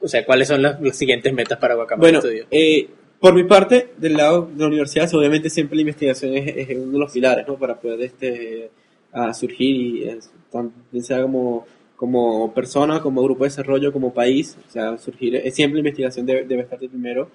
O 0.00 0.08
sea, 0.08 0.24
¿cuáles 0.24 0.48
son 0.48 0.62
las, 0.62 0.80
las 0.80 0.96
siguientes 0.96 1.32
metas 1.32 1.58
para 1.58 1.74
Guacamole 1.74 2.06
Bueno, 2.12 2.20
Studio? 2.20 2.46
eh, 2.50 2.88
por 3.20 3.34
mi 3.34 3.44
parte, 3.44 3.90
del 3.98 4.14
lado 4.14 4.50
de 4.52 4.60
la 4.60 4.66
universidad, 4.66 5.12
obviamente 5.14 5.48
siempre 5.50 5.76
la 5.76 5.82
investigación 5.82 6.34
es, 6.36 6.56
es 6.56 6.76
uno 6.76 6.92
de 6.92 6.98
los 6.98 7.12
pilares, 7.12 7.46
¿no? 7.46 7.56
Para 7.56 7.78
poder 7.78 8.00
este, 8.00 8.70
a 9.12 9.32
surgir 9.34 9.76
y 9.76 10.08
también 10.52 11.04
sea 11.04 11.22
como, 11.22 11.66
como 11.96 12.52
persona, 12.52 13.00
como 13.00 13.22
grupo 13.22 13.44
de 13.44 13.50
desarrollo, 13.50 13.92
como 13.92 14.12
país, 14.12 14.56
o 14.68 14.70
sea, 14.70 14.98
surgir, 14.98 15.36
eh, 15.36 15.50
siempre 15.50 15.80
investigación 15.80 16.26
debe, 16.26 16.44
debe 16.44 16.62
estar 16.62 16.78
de 16.78 16.88
primero, 16.88 17.28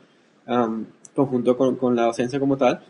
am, 0.45 0.85
conjunto 1.15 1.57
con, 1.57 1.75
con 1.75 1.95
la 1.95 2.03
docencia 2.03 2.39
como 2.39 2.57
tal. 2.57 2.81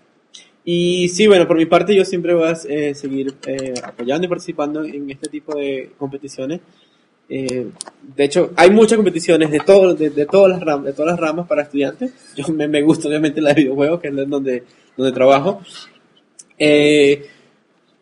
Y 0.65 1.07
sí, 1.09 1.27
bueno, 1.27 1.47
por 1.47 1.55
mi 1.55 1.65
parte 1.65 1.95
yo 1.95 2.03
siempre 2.03 2.33
voy 2.33 2.49
a 2.49 2.57
eh, 2.67 2.93
seguir 2.93 3.35
eh, 3.47 3.73
apoyando 3.81 4.25
y 4.25 4.29
participando 4.29 4.83
en 4.83 5.09
este 5.09 5.29
tipo 5.29 5.55
de 5.55 5.91
competiciones. 5.97 6.59
Eh, 7.29 7.67
de 8.15 8.23
hecho, 8.23 8.51
hay 8.55 8.69
muchas 8.71 8.97
competiciones 8.97 9.51
de, 9.51 9.59
todo, 9.59 9.93
de, 9.93 10.09
de 10.09 10.25
todas 10.25 10.51
las 10.51 10.61
ramas, 10.61 10.85
de 10.85 10.93
todas 10.93 11.11
las 11.11 11.19
ramas 11.19 11.47
para 11.47 11.63
estudiantes. 11.63 12.11
Yo 12.35 12.53
me, 12.53 12.67
me 12.67 12.81
gusta 12.81 13.07
obviamente 13.07 13.41
la 13.41 13.53
de 13.53 13.61
videojuegos, 13.61 14.01
que 14.01 14.07
es 14.09 14.29
donde, 14.29 14.63
donde 14.95 15.11
trabajo. 15.13 15.61
Eh, 16.57 17.25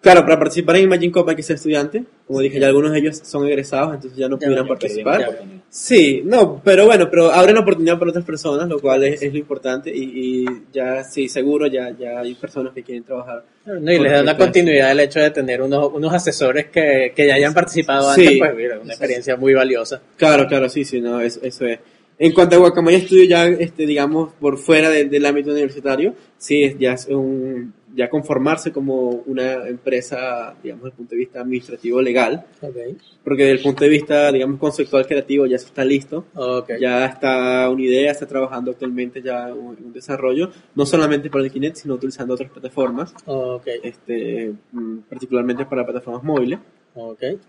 claro, 0.05 0.21
para 0.21 0.37
participar 0.37 0.75
en 0.75 0.83
Imagine 0.83 1.11
Cup 1.11 1.27
hay 1.29 1.35
que 1.35 1.41
ser 1.43 1.55
estudiante. 1.55 2.03
Como 2.27 2.39
dije, 2.39 2.59
ya 2.59 2.67
algunos 2.67 2.91
de 2.91 2.99
ellos 2.99 3.19
son 3.23 3.45
egresados, 3.47 3.95
entonces 3.95 4.17
ya 4.17 4.29
no 4.29 4.37
Ya, 4.39 4.49
ya 4.49 4.63
participar. 4.63 5.39
Sí, 5.69 6.21
no, 6.23 6.61
pero 6.63 6.85
bueno, 6.85 7.09
pero 7.09 7.31
abren 7.31 7.55
la 7.55 7.61
oportunidad 7.61 7.97
para 7.97 8.11
otras 8.11 8.23
personas, 8.23 8.69
lo 8.69 8.79
cual 8.79 9.03
es, 9.03 9.21
es 9.21 9.33
lo 9.33 9.39
importante. 9.39 9.89
Y, 9.95 10.43
y 10.43 10.45
ya, 10.71 11.03
sí, 11.03 11.27
seguro, 11.27 11.67
ya, 11.67 11.89
ya 11.99 12.19
hay 12.19 12.35
personas 12.35 12.73
que 12.73 12.83
quieren 12.83 13.03
trabajar. 13.03 13.43
No, 13.65 13.91
y 13.91 13.99
les 13.99 14.11
da 14.11 14.21
una 14.21 14.37
continuidad 14.37 14.91
el 14.91 14.99
hecho 14.99 15.19
de 15.19 15.31
tener 15.31 15.61
unos, 15.61 15.91
unos 15.93 16.13
asesores 16.13 16.67
que, 16.67 17.11
que 17.15 17.27
ya 17.27 17.33
hayan 17.35 17.53
participado 17.53 18.13
Sí. 18.13 18.21
antes, 18.25 18.39
pues 18.39 18.55
mira, 18.55 18.79
una 18.79 18.91
experiencia 18.93 19.35
muy 19.37 19.53
valiosa. 19.53 20.01
Claro, 20.17 20.47
claro, 20.47 20.69
sí, 20.69 20.85
sí, 20.85 21.01
no, 21.01 21.19
eso, 21.19 21.39
eso 21.43 21.65
es. 21.65 21.79
En 22.17 22.31
cuanto 22.31 22.55
a 22.55 22.59
Guacamaya 22.59 22.97
Estudio, 22.97 23.25
ya, 23.25 23.45
este, 23.45 23.85
digamos, 23.85 24.31
por 24.39 24.57
fuera 24.57 24.89
de- 24.89 25.05
del 25.05 25.25
ámbito 25.25 25.51
universitario, 25.51 26.13
sí, 26.37 26.63
es, 26.63 26.77
ya 26.79 26.93
es 26.93 27.07
un, 27.07 27.73
ya 27.95 28.09
conformarse 28.09 28.71
como 28.71 29.09
una 29.25 29.67
empresa, 29.67 30.53
digamos, 30.61 30.83
desde 30.83 30.93
el 30.93 30.97
punto 30.97 31.11
de 31.11 31.17
vista 31.17 31.39
administrativo 31.41 32.01
legal, 32.01 32.45
Ok. 32.61 32.75
porque 33.23 33.43
desde 33.43 33.57
el 33.57 33.63
punto 33.63 33.83
de 33.85 33.89
vista, 33.89 34.31
digamos, 34.31 34.59
conceptual 34.59 35.07
creativo 35.07 35.45
ya 35.45 35.55
eso 35.55 35.67
está 35.67 35.85
listo, 35.85 36.25
Ok. 36.35 36.71
ya 36.79 37.05
está 37.05 37.69
una 37.69 37.81
idea, 37.81 38.11
está 38.11 38.25
trabajando 38.27 38.71
actualmente 38.71 39.21
ya 39.21 39.53
un, 39.53 39.77
un 39.83 39.93
desarrollo, 39.93 40.51
no 40.75 40.85
solamente 40.85 41.29
para 41.29 41.43
el 41.45 41.51
Kinect, 41.51 41.77
sino 41.77 41.93
utilizando 41.93 42.33
otras 42.33 42.51
plataformas, 42.51 43.13
Ok. 43.25 43.67
este, 43.83 44.53
mm, 44.73 44.97
particularmente 45.09 45.65
para 45.65 45.85
plataformas 45.85 46.23
móviles, 46.23 46.59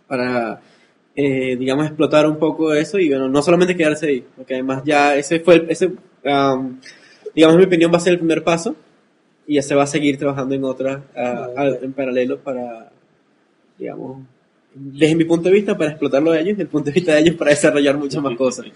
para, 0.07 0.61
eh, 1.15 1.57
digamos, 1.57 1.87
explotar 1.87 2.27
un 2.27 2.39
poco 2.39 2.73
eso 2.75 2.99
y, 2.99 3.09
bueno, 3.09 3.29
no 3.29 3.43
solamente 3.43 3.77
quedarse 3.77 4.07
ahí, 4.09 4.25
porque 4.37 4.55
además 4.55 4.83
ya 4.85 5.17
ese 5.17 5.41
fue, 5.41 5.55
el- 5.57 5.71
ese, 5.71 5.91
am, 6.25 6.81
digamos, 7.35 7.55
en 7.55 7.61
mi 7.61 7.67
opinión 7.67 7.93
va 7.93 7.97
a 7.97 8.01
ser 8.01 8.13
el 8.15 8.19
primer 8.19 8.43
paso 8.45 8.77
y 9.47 9.55
ya 9.55 9.63
se 9.63 9.75
va 9.75 9.85
a 9.85 9.87
seguir 9.87 10.19
trabajando 10.19 10.55
en 10.55 10.65
otras 10.65 11.03
ah, 11.17 11.49
Ok. 11.51 11.59
al- 11.59 11.79
en 11.83 11.93
paralelo 11.93 12.39
para, 12.39 12.91
digamos, 13.79 14.23
desde 14.75 15.15
mi 15.15 15.25
punto 15.25 15.49
de 15.49 15.55
vista 15.55 15.77
para 15.77 15.91
explotarlo 15.91 16.33
de 16.33 16.39
ellos, 16.41 16.51
desde 16.53 16.63
el 16.65 16.69
punto 16.69 16.87
de 16.91 16.95
vista 16.95 17.15
de 17.15 17.21
ellos 17.21 17.35
para 17.37 17.51
desarrollar 17.51 17.97
muchas 17.97 18.23
más 18.23 18.37
cosas. 18.37 18.67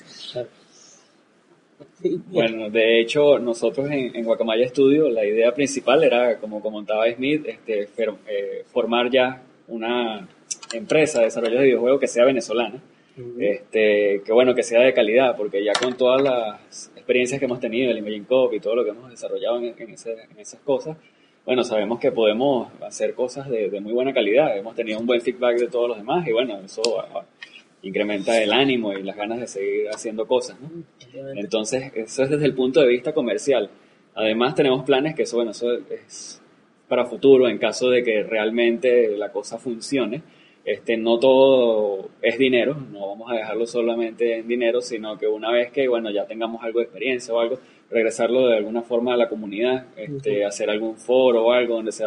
Bueno, 2.29 2.71
de 2.71 3.01
hecho, 3.01 3.39
nosotros 3.39 3.87
en, 3.91 4.15
en 4.17 4.25
Guacamaya 4.25 4.67
Studio, 4.69 5.11
la 5.11 5.25
idea 5.25 5.53
principal 5.55 6.03
era, 6.03 6.39
como 6.39 6.61
comentaba 6.63 7.11
Smith, 7.13 7.45
este, 7.47 7.89
fer- 7.89 8.17
eh, 8.27 8.65
formar 8.73 9.11
ya 9.11 9.43
una 9.69 10.27
empresa 10.73 11.19
de 11.19 11.27
desarrollo 11.27 11.59
de 11.59 11.65
videojuegos 11.67 12.01
que 12.01 12.09
sea 12.09 12.25
venezolana, 12.25 12.81
este, 13.39 14.23
que 14.25 14.33
bueno, 14.33 14.55
que 14.55 14.63
sea 14.63 14.81
de 14.81 14.95
calidad, 14.95 15.37
porque 15.37 15.63
ya 15.63 15.73
con 15.79 15.95
todas 15.95 16.23
las 16.23 16.91
experiencias 17.11 17.41
que 17.41 17.47
hemos 17.47 17.59
tenido, 17.59 17.91
el 17.91 17.99
Imagine 17.99 18.25
Cop 18.25 18.55
y 18.55 18.61
todo 18.61 18.77
lo 18.77 18.85
que 18.85 18.91
hemos 18.91 19.11
desarrollado 19.11 19.59
en, 19.59 19.75
en 19.77 19.91
ese- 19.91 20.13
en 20.31 20.39
esas 20.39 20.61
cosas, 20.61 20.97
bueno, 21.45 21.65
sabemos 21.65 21.99
que 21.99 22.13
podemos 22.13 22.69
hacer 22.83 23.15
cosas 23.15 23.49
de, 23.51 23.69
de 23.69 23.81
muy 23.81 23.93
buena 23.93 24.13
calidad, 24.15 24.57
hemos 24.57 24.77
tenido 24.77 25.01
un 25.01 25.07
buen 25.07 25.21
feedback 25.21 25.59
de 25.59 25.67
todos 25.67 25.89
los 25.89 25.97
demás 25.97 26.25
y 26.29 26.31
bueno, 26.33 26.61
eso 26.65 26.83
ah, 27.01 27.25
incrementa 27.83 28.41
el 28.41 28.53
ánimo 28.53 28.93
y 28.93 29.03
las 29.03 29.17
ganas 29.17 29.41
de 29.41 29.49
seguir 29.49 29.89
haciendo 29.89 30.25
cosas, 30.27 30.61
¿no? 30.61 30.69
Entonces, 31.37 31.91
eso 31.97 32.23
es 32.23 32.31
desde 32.31 32.47
el 32.47 32.55
punto 32.55 32.81
de 32.81 32.87
vista 32.87 33.13
comercial. 33.13 33.69
Además, 34.15 34.55
tenemos 34.55 34.85
planes 34.85 35.17
que 35.17 35.23
eso, 35.25 35.37
bueno, 35.37 35.51
eso 35.51 35.73
es 35.73 36.41
para 36.87 37.07
futuro, 37.07 37.49
en 37.49 37.59
caso 37.59 37.89
de 37.91 38.05
que 38.05 38.23
realmente 38.23 39.17
la 39.17 39.33
cosa 39.33 39.59
funcione. 39.59 40.23
Este, 40.65 40.97
no 40.97 41.19
todo 41.19 42.11
es 42.21 42.39
dinero, 42.39 42.77
no 42.93 43.09
vamos 43.09 43.33
a 43.33 43.37
dejarlo 43.37 43.67
solamente 43.67 44.39
en 44.39 44.49
dinero, 44.49 44.83
sino 44.83 45.17
que 45.17 45.27
una 45.27 45.51
vez 45.51 45.71
que, 45.73 45.89
bueno, 45.89 46.11
ya 46.11 46.27
tengamos 46.27 46.63
algo 46.63 46.81
de 46.81 46.85
experiencia 46.85 47.33
o 47.33 47.41
algo, 47.41 47.59
regresarlo 47.91 48.47
de 48.47 48.59
alguna 48.59 48.83
forma 48.83 49.15
a 49.15 49.17
la 49.17 49.29
comunidad, 49.29 49.87
este, 49.97 50.45
hacer 50.45 50.69
algún 50.69 50.97
foro 50.97 51.47
o 51.47 51.53
algo 51.53 51.77
donde 51.77 51.93
se, 51.93 52.05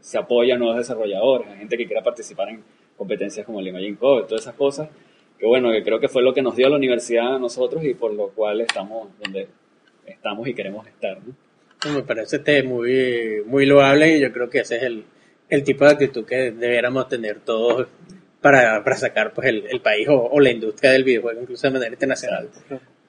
se 0.00 0.18
apoya 0.18 0.54
a 0.54 0.58
nuevos 0.58 0.76
desarrolladores, 0.76 1.48
a 1.48 1.56
gente 1.56 1.76
que 1.76 1.86
quiera 1.86 2.02
participar 2.02 2.50
en 2.50 2.62
competencias 2.96 3.44
como 3.44 3.60
el 3.60 3.68
Imagine 3.68 3.96
Code, 3.96 4.26
todas 4.28 4.42
esas 4.42 4.54
cosas, 4.54 4.88
que 5.38 5.46
bueno, 5.46 5.72
que 5.72 5.82
creo 5.82 5.98
que 5.98 6.08
fue 6.08 6.22
lo 6.22 6.32
que 6.32 6.40
nos 6.40 6.54
dio 6.54 6.68
la 6.68 6.76
universidad 6.76 7.34
a 7.34 7.38
nosotros 7.38 7.84
y 7.84 7.94
por 7.94 8.14
lo 8.14 8.28
cual 8.28 8.60
estamos 8.60 9.08
donde 9.20 9.48
estamos 10.06 10.46
y 10.46 10.54
queremos 10.54 10.86
estar. 10.86 11.18
¿no? 11.18 11.94
Me 11.94 12.02
parece 12.04 12.36
este 12.36 12.62
muy, 12.62 13.42
muy 13.44 13.66
loable 13.66 14.16
y 14.16 14.20
yo 14.20 14.32
creo 14.32 14.48
que 14.48 14.60
ese 14.60 14.76
es 14.76 14.82
el, 14.84 15.04
el 15.52 15.64
tipo 15.64 15.84
de 15.84 15.90
actitud 15.90 16.24
que 16.24 16.50
debiéramos 16.50 17.08
tener 17.08 17.40
todos 17.40 17.86
para, 18.40 18.82
para 18.82 18.96
sacar 18.96 19.34
pues 19.34 19.48
el, 19.48 19.66
el 19.70 19.82
país 19.82 20.08
o, 20.08 20.14
o 20.14 20.40
la 20.40 20.50
industria 20.50 20.92
del 20.92 21.04
videojuego, 21.04 21.42
incluso 21.42 21.66
de 21.66 21.74
manera 21.74 21.92
internacional, 21.92 22.48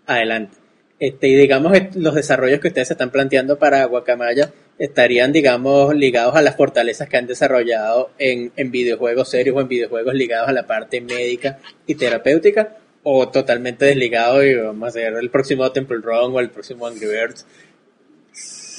adelante. 0.06 0.58
Este, 1.00 1.30
y 1.30 1.36
digamos, 1.36 1.72
los 1.96 2.14
desarrollos 2.14 2.60
que 2.60 2.68
ustedes 2.68 2.90
se 2.90 2.96
están 2.96 3.12
planteando 3.12 3.58
para 3.58 3.86
Guacamaya 3.86 4.52
estarían, 4.78 5.32
digamos, 5.32 5.96
ligados 5.96 6.36
a 6.36 6.42
las 6.42 6.58
fortalezas 6.58 7.08
que 7.08 7.16
han 7.16 7.28
desarrollado 7.28 8.12
en, 8.18 8.52
en 8.58 8.72
videojuegos 8.72 9.30
serios 9.30 9.56
o 9.56 9.62
en 9.62 9.70
videojuegos 9.70 10.14
ligados 10.14 10.50
a 10.50 10.52
la 10.52 10.68
parte 10.68 11.00
médica 11.00 11.60
y 11.88 11.96
terapéutica, 11.96 12.78
o 13.04 13.30
totalmente 13.30 13.86
desligados 13.86 14.44
y 14.46 14.56
vamos 14.56 14.84
a 14.86 14.90
hacer 14.90 15.14
el 15.14 15.30
próximo 15.30 15.72
Temple 15.72 16.00
Run 16.02 16.36
o 16.36 16.40
el 16.40 16.50
próximo 16.50 16.88
Angry 16.88 17.08
Birds. 17.08 17.46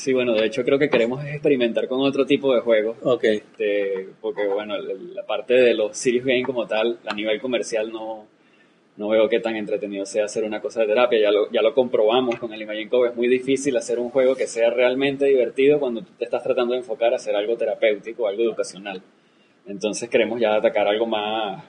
Sí, 0.04 0.12
bueno, 0.12 0.34
de 0.34 0.44
hecho 0.44 0.62
creo 0.66 0.78
que 0.78 0.90
queremos 0.90 1.24
experimentar 1.24 1.88
con 1.88 2.02
otro 2.02 2.26
tipo 2.26 2.54
de 2.54 2.60
juegos. 2.60 2.98
Ok. 3.00 3.24
Este, 3.24 4.10
porque 4.20 4.46
bueno, 4.46 4.76
la 4.76 5.24
parte 5.24 5.54
de 5.54 5.72
los 5.72 5.96
serious 5.96 6.26
game 6.26 6.42
como 6.42 6.66
tal, 6.66 6.98
a 7.06 7.14
nivel 7.14 7.40
comercial 7.40 7.90
no, 7.90 8.26
no 8.98 9.08
veo 9.08 9.30
qué 9.30 9.40
tan 9.40 9.56
entretenido 9.56 10.04
sea 10.04 10.26
hacer 10.26 10.44
una 10.44 10.60
cosa 10.60 10.82
de 10.82 10.88
terapia. 10.88 11.18
Ya 11.18 11.30
lo, 11.30 11.50
ya 11.50 11.62
lo 11.62 11.72
comprobamos 11.72 12.38
con 12.38 12.52
el 12.52 12.60
Imagine 12.60 12.90
Cove. 12.90 13.08
Es 13.08 13.16
muy 13.16 13.28
difícil 13.28 13.74
hacer 13.78 13.98
un 13.98 14.10
juego 14.10 14.36
que 14.36 14.46
sea 14.46 14.68
realmente 14.68 15.24
divertido 15.24 15.80
cuando 15.80 16.02
tú 16.02 16.12
te 16.18 16.26
estás 16.26 16.42
tratando 16.42 16.74
de 16.74 16.80
enfocar 16.80 17.14
a 17.14 17.16
hacer 17.16 17.34
algo 17.34 17.56
terapéutico, 17.56 18.28
algo 18.28 18.42
educacional. 18.42 19.00
Entonces 19.66 20.10
queremos 20.10 20.38
ya 20.38 20.54
atacar 20.54 20.86
algo 20.86 21.06
más 21.06 21.64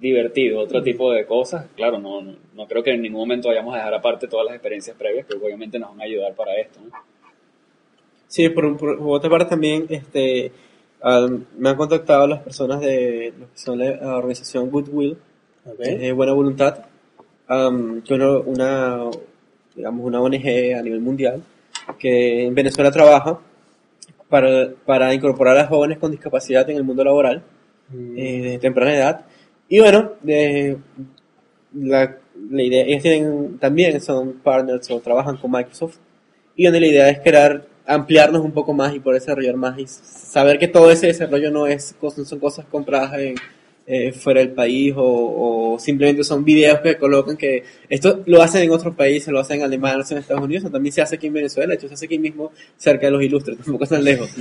divertido, 0.00 0.58
otro 0.58 0.82
tipo 0.82 1.12
de 1.12 1.24
cosas. 1.24 1.68
Claro, 1.76 2.00
no, 2.00 2.20
no, 2.20 2.34
no 2.52 2.66
creo 2.66 2.82
que 2.82 2.90
en 2.90 3.02
ningún 3.02 3.20
momento 3.20 3.46
vayamos 3.46 3.74
a 3.74 3.76
dejar 3.76 3.94
aparte 3.94 4.26
todas 4.26 4.46
las 4.46 4.56
experiencias 4.56 4.96
previas 4.96 5.24
que 5.24 5.36
obviamente 5.36 5.78
nos 5.78 5.90
van 5.90 6.00
a 6.00 6.04
ayudar 6.04 6.34
para 6.34 6.56
esto. 6.56 6.80
¿no? 6.80 7.15
Sí, 8.28 8.48
por, 8.48 8.76
por- 8.76 8.98
por 8.98 9.16
otra 9.16 9.30
parte 9.30 9.46
también 9.50 9.86
este, 9.88 10.50
al- 11.00 11.46
me 11.58 11.68
han 11.70 11.76
contactado 11.76 12.26
las 12.26 12.40
personas 12.42 12.80
de 12.80 13.32
lo 13.38 13.46
que 13.52 13.58
son 13.58 13.78
la, 13.78 13.90
la 13.96 14.16
organización 14.16 14.70
Goodwill, 14.70 15.16
Ok. 15.64 15.76
que 15.82 15.92
es 15.94 16.00
de 16.00 16.12
buena 16.12 16.32
voluntad, 16.32 16.84
am, 17.48 18.02
que 18.02 18.14
es 18.14 18.20
una, 18.46 19.04
digamos, 19.74 20.04
una 20.06 20.20
ONG 20.20 20.74
a 20.78 20.82
nivel 20.82 21.00
mundial 21.00 21.42
que 21.98 22.44
en 22.46 22.54
Venezuela 22.54 22.90
trabaja 22.90 23.38
para, 24.28 24.70
para 24.84 25.14
incorporar 25.14 25.56
a 25.58 25.66
jóvenes 25.68 25.98
con 25.98 26.10
discapacidad 26.10 26.68
en 26.70 26.76
el 26.76 26.84
mundo 26.84 27.04
laboral 27.04 27.42
Mm, 27.88 28.18
eh, 28.18 28.42
de 28.42 28.58
temprana 28.58 28.92
edad. 28.96 29.24
Y 29.68 29.78
bueno, 29.78 30.10
de, 30.20 30.76
la, 31.72 32.16
la 32.50 32.62
idea, 32.62 32.84
ellos 32.84 33.02
tienen, 33.02 33.58
también 33.58 34.00
son 34.00 34.32
partners 34.42 34.90
o 34.90 34.98
trabajan 34.98 35.36
con 35.36 35.52
Microsoft. 35.52 35.96
Y 36.56 36.64
donde 36.64 36.80
la 36.80 36.86
idea 36.88 37.08
es 37.10 37.20
crear, 37.20 37.62
ampliarnos 37.86 38.42
un 38.42 38.52
poco 38.52 38.72
más 38.72 38.94
y 38.94 39.00
poder 39.00 39.20
desarrollar 39.20 39.56
más 39.56 39.78
y 39.78 39.86
saber 39.86 40.58
que 40.58 40.68
todo 40.68 40.90
ese 40.90 41.06
desarrollo 41.06 41.50
no 41.50 41.66
es 41.66 41.94
son 42.00 42.38
cosas 42.40 42.66
compradas 42.66 43.14
en, 43.14 43.36
eh, 43.88 44.10
fuera 44.12 44.40
del 44.40 44.50
país 44.50 44.94
o, 44.96 45.76
simplemente 45.78 46.24
son 46.24 46.44
videos 46.44 46.80
que 46.80 46.96
colocan 46.96 47.36
que 47.36 47.62
esto 47.88 48.22
lo 48.26 48.42
hacen 48.42 48.64
en 48.64 48.72
otros 48.72 48.96
países, 48.96 49.28
lo 49.28 49.38
hacen 49.38 49.58
en 49.58 49.64
Alemania, 49.64 49.98
lo 49.98 50.02
hacen 50.02 50.16
en 50.16 50.22
Estados 50.22 50.42
Unidos, 50.42 50.64
o 50.64 50.70
también 50.70 50.92
se 50.92 51.02
hace 51.02 51.14
aquí 51.14 51.28
en 51.28 51.34
Venezuela, 51.34 51.68
de 51.68 51.74
hecho 51.76 51.86
se 51.86 51.94
hace 51.94 52.06
aquí 52.06 52.18
mismo 52.18 52.50
cerca 52.76 53.06
de 53.06 53.12
los 53.12 53.22
ilustres, 53.22 53.58
tampoco 53.58 53.84
es 53.84 53.90
tan 53.90 54.04
lejos. 54.04 54.30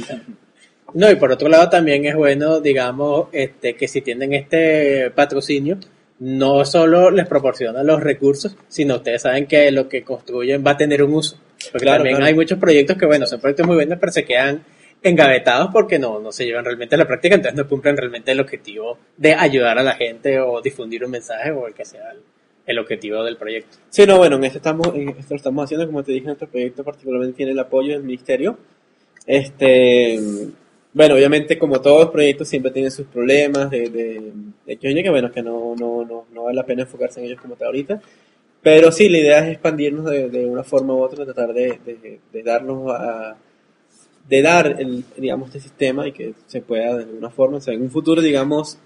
No, 0.93 1.11
y 1.11 1.15
por 1.15 1.29
otro 1.29 1.49
lado 1.49 1.67
también 1.67 2.05
es 2.05 2.15
bueno, 2.15 2.61
digamos, 2.61 3.27
este, 3.33 3.75
que 3.75 3.85
si 3.85 3.99
tienen 3.99 4.31
este 4.31 5.11
patrocinio, 5.11 5.77
no 6.19 6.63
solo 6.63 7.11
les 7.11 7.27
proporciona 7.27 7.83
los 7.83 8.01
recursos, 8.01 8.55
sino 8.69 8.95
ustedes 8.95 9.23
saben 9.23 9.45
que 9.45 9.71
lo 9.71 9.89
que 9.89 10.03
construyen 10.03 10.63
va 10.65 10.71
a 10.71 10.77
tener 10.77 11.03
un 11.03 11.15
uso. 11.15 11.37
Porque 11.71 11.85
Claro, 11.85 11.97
también 11.99 12.17
claro. 12.17 12.27
hay 12.27 12.33
muchos 12.35 12.59
proyectos 12.59 12.97
que, 12.97 13.05
bueno, 13.05 13.25
son 13.27 13.39
proyectos 13.39 13.67
muy 13.67 13.75
buenos, 13.75 13.97
pero 13.99 14.11
se 14.11 14.25
quedan 14.25 14.63
engavetados 15.03 15.69
porque 15.71 15.99
no, 15.99 16.19
no 16.19 16.31
se 16.31 16.45
llevan 16.45 16.65
realmente 16.65 16.95
a 16.95 16.97
la 16.97 17.05
práctica, 17.05 17.35
entonces 17.35 17.57
no 17.57 17.67
cumplen 17.67 17.95
realmente 17.95 18.31
el 18.31 18.39
objetivo 18.39 18.97
de 19.17 19.33
ayudar 19.35 19.77
a 19.77 19.83
la 19.83 19.95
gente 19.95 20.39
o 20.39 20.61
difundir 20.61 21.05
un 21.05 21.11
mensaje 21.11 21.51
o 21.51 21.67
el 21.67 21.73
que 21.73 21.85
sea 21.85 22.11
el, 22.11 22.21
el 22.65 22.79
objetivo 22.79 23.23
del 23.23 23.37
proyecto. 23.37 23.77
Sí, 23.89 24.05
no, 24.05 24.17
bueno, 24.17 24.37
en 24.37 24.45
esto 24.45 24.57
estamos, 24.57 24.87
en 24.95 25.09
esto 25.09 25.27
lo 25.31 25.35
estamos 25.35 25.63
haciendo, 25.63 25.85
como 25.85 26.03
te 26.03 26.11
dije, 26.11 26.25
nuestro 26.25 26.47
proyecto 26.47 26.83
particularmente 26.83 27.37
tiene 27.37 27.51
el 27.51 27.59
apoyo 27.59 27.93
del 27.93 28.03
ministerio. 28.03 28.57
Este, 29.27 30.19
bueno, 30.93 31.15
obviamente 31.15 31.57
como 31.59 31.81
todos 31.81 32.05
los 32.05 32.09
proyectos 32.11 32.47
siempre 32.47 32.71
tienen 32.71 32.89
sus 32.91 33.05
problemas 33.07 33.69
de, 33.69 33.89
de, 33.89 34.31
de 34.65 34.77
que, 34.77 35.09
bueno, 35.09 35.31
que 35.31 35.41
no, 35.43 35.75
no, 35.77 36.05
no, 36.05 36.25
no 36.33 36.43
vale 36.43 36.55
la 36.55 36.65
pena 36.65 36.83
enfocarse 36.83 37.19
en 37.19 37.27
ellos 37.27 37.41
como 37.41 37.53
está 37.53 37.65
ahorita. 37.65 38.01
Pero 38.65 38.91
sí, 38.91 39.09
la 39.09 39.19
idea 39.19 39.39
es 39.45 39.51
expandirnos 39.51 40.05
de, 40.05 40.27
de 40.27 40.43
una 40.47 40.63
forma 40.63 40.95
u 40.95 41.03
otra, 41.03 41.23
tratar 41.23 41.53
de, 41.53 41.79
de, 41.85 42.19
de 42.33 42.41
darnos 42.41 42.91
a, 42.91 43.37
de 44.27 44.41
dar 44.41 44.81
el, 44.81 45.05
digamos, 45.15 45.49
este 45.49 45.59
sistema 45.59 46.07
y 46.07 46.11
que 46.11 46.33
se 46.47 46.61
pueda 46.61 46.97
de 46.97 47.03
alguna 47.03 47.29
forma, 47.29 47.57
o 47.57 47.61
sea, 47.61 47.75
en 47.75 47.83
un 47.83 47.91
futuro, 47.91 48.23
digamos, 48.23 48.79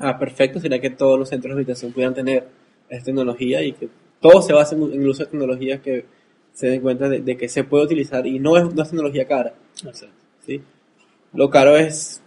ah, 0.00 0.18
perfecto, 0.18 0.60
sería 0.60 0.82
que 0.82 0.90
todos 0.90 1.18
los 1.18 1.30
centros 1.30 1.54
de 1.54 1.60
habitación 1.60 1.92
pudieran 1.92 2.12
tener 2.12 2.46
esta 2.90 3.06
tecnología 3.06 3.62
y 3.62 3.72
que 3.72 3.88
todo 4.20 4.42
se 4.42 4.52
base 4.52 4.74
en 4.74 4.82
el 4.82 5.08
uso 5.08 5.24
de 5.24 5.30
tecnologías 5.30 5.80
que 5.80 6.04
se 6.52 6.66
den 6.66 6.82
cuenta 6.82 7.08
de, 7.08 7.20
de 7.20 7.38
que 7.38 7.48
se 7.48 7.64
puede 7.64 7.84
utilizar 7.84 8.26
y 8.26 8.38
no 8.38 8.58
es, 8.58 8.64
no 8.74 8.82
es 8.82 8.90
tecnología 8.90 9.26
cara, 9.26 9.54
¿sí? 10.44 10.60
Lo 11.32 11.48
caro 11.48 11.74
es 11.78 12.20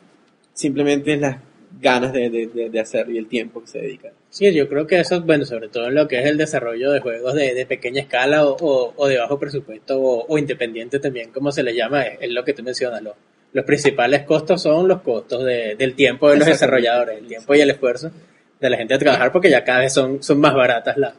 simplemente 0.53 1.17
las 1.17 1.37
ganas 1.79 2.13
de, 2.13 2.29
de, 2.29 2.69
de, 2.69 2.79
hacer 2.79 3.09
y 3.09 3.17
el 3.17 3.27
tiempo 3.27 3.61
que 3.61 3.67
se 3.67 3.79
dedica. 3.79 4.11
Sí, 4.29 4.53
yo 4.53 4.67
creo 4.67 4.87
que 4.87 4.99
eso, 4.99 5.21
bueno, 5.21 5.45
sobre 5.45 5.69
todo 5.69 5.87
en 5.87 5.95
lo 5.95 6.07
que 6.07 6.19
es 6.19 6.25
el 6.25 6.37
desarrollo 6.37 6.91
de 6.91 6.99
juegos 6.99 7.33
de, 7.33 7.53
de 7.53 7.65
pequeña 7.65 8.01
escala 8.01 8.45
o, 8.45 8.57
o, 8.59 8.93
o 8.95 9.07
de 9.07 9.17
bajo 9.17 9.39
presupuesto 9.39 9.99
o, 9.99 10.25
o 10.27 10.37
independiente 10.37 10.99
también, 10.99 11.31
como 11.31 11.51
se 11.51 11.63
le 11.63 11.75
llama, 11.75 12.03
es, 12.03 12.17
es 12.21 12.31
lo 12.31 12.43
que 12.43 12.53
tú 12.53 12.63
mencionas. 12.63 13.01
Lo, 13.01 13.15
los 13.53 13.65
principales 13.65 14.23
costos 14.23 14.61
son 14.61 14.87
los 14.87 15.01
costos 15.01 15.43
de, 15.43 15.75
del 15.75 15.95
tiempo 15.95 16.29
de 16.29 16.37
los 16.37 16.47
desarrolladores, 16.47 17.19
el 17.19 17.27
tiempo 17.27 17.55
y 17.55 17.61
el 17.61 17.69
esfuerzo 17.69 18.11
de 18.59 18.69
la 18.69 18.77
gente 18.77 18.93
a 18.93 18.99
trabajar, 18.99 19.31
porque 19.31 19.49
ya 19.49 19.63
cada 19.63 19.79
vez 19.79 19.93
son, 19.93 20.21
son 20.21 20.39
más 20.39 20.53
baratas 20.53 20.97
la, 20.97 21.13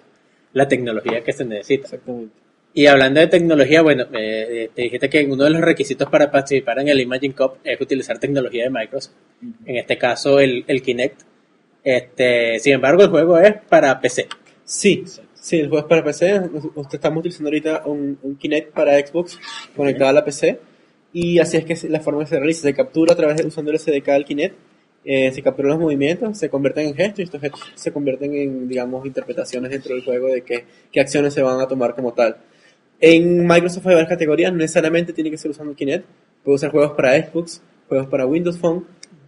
la 0.53 0.68
tecnología 0.68 1.23
que 1.23 1.33
se 1.33 1.44
necesita. 1.44 1.85
Exactamente. 1.85 2.48
Y 2.79 2.87
hablando 2.87 3.19
de 3.19 3.27
tecnología, 3.27 3.83
bueno, 3.83 4.05
eh, 4.12 4.71
te 4.73 4.83
dijiste 4.83 5.11
que 5.11 5.25
uno 5.25 5.43
de 5.43 5.51
los 5.51 5.61
requisitos 5.62 6.09
para 6.09 6.31
participar 6.31 6.79
en 6.79 6.87
el 6.87 7.01
Imagine 7.01 7.35
Cup 7.35 7.55
es 7.64 7.81
utilizar 7.81 8.21
tecnología 8.21 8.62
de 8.62 8.71
Microsoft. 8.71 9.14
En 9.67 9.79
este 9.79 9.99
caso, 9.99 10.38
el, 10.38 10.64
el 10.69 10.81
Kinect. 10.81 11.23
Este, 11.83 12.61
sin 12.61 12.75
embargo, 12.75 13.03
el 13.03 13.09
juego 13.09 13.37
es 13.37 13.53
para 13.69 14.01
PC. 14.01 14.29
Sí, 14.62 15.03
sí, 15.35 15.59
el 15.59 15.69
juego 15.69 15.87
es 15.87 15.88
para 15.88 16.05
PC. 16.05 16.41
Usted 16.77 16.99
estamos 16.99 17.19
utilizando 17.19 17.49
ahorita 17.49 17.83
un, 17.85 18.17
un 18.23 18.37
Kinect 18.37 18.73
para 18.73 18.97
Xbox 19.05 19.41
conectado 19.75 20.11
a 20.11 20.12
la 20.12 20.25
PC. 20.25 20.61
Y 21.12 21.41
así 21.41 21.57
es 21.57 21.64
que 21.64 21.73
es 21.73 21.83
la 21.83 21.99
forma 21.99 22.21
que 22.21 22.29
se 22.29 22.37
realiza. 22.38 22.62
Se 22.62 22.75
captura 22.75 23.14
a 23.14 23.17
través 23.17 23.38
de 23.38 23.47
usando 23.49 23.73
el 23.73 23.81
SDK 23.81 24.07
del 24.07 24.25
Kinect. 24.25 24.55
eh, 25.05 25.33
se 25.33 25.43
capturan 25.43 25.71
los 25.71 25.81
movimientos, 25.81 26.38
se 26.38 26.49
convierten 26.49 26.87
en 26.88 26.95
gestos 26.95 27.19
y 27.19 27.23
estos 27.23 27.41
gestos 27.41 27.73
se 27.75 27.91
convierten 27.93 28.35
en, 28.35 28.69
digamos, 28.69 29.05
interpretaciones 29.07 29.71
dentro 29.71 29.95
del 29.95 30.05
juego 30.05 30.29
de 30.29 30.43
qué, 30.43 30.64
qué 30.93 31.01
acciones 31.01 31.35
se 31.35 31.43
van 31.43 31.61
a 31.61 31.67
tomar 31.67 31.95
como 31.95 32.12
tal. 32.12 32.37
En 33.01 33.47
Microsoft 33.47 33.87
hay 33.87 33.95
varias 33.95 34.09
categorías, 34.09 34.51
no 34.53 34.59
necesariamente 34.59 35.13
tiene 35.13 35.31
que 35.31 35.39
ser 35.39 35.51
usando 35.51 35.75
Kinect. 35.75 36.05
Puede 36.43 36.57
usar 36.57 36.71
juegos 36.71 36.93
para 36.93 37.17
Xbox, 37.21 37.63
juegos 37.89 38.09
para 38.09 38.27
Windows 38.27 38.59
Phone, 38.59 38.85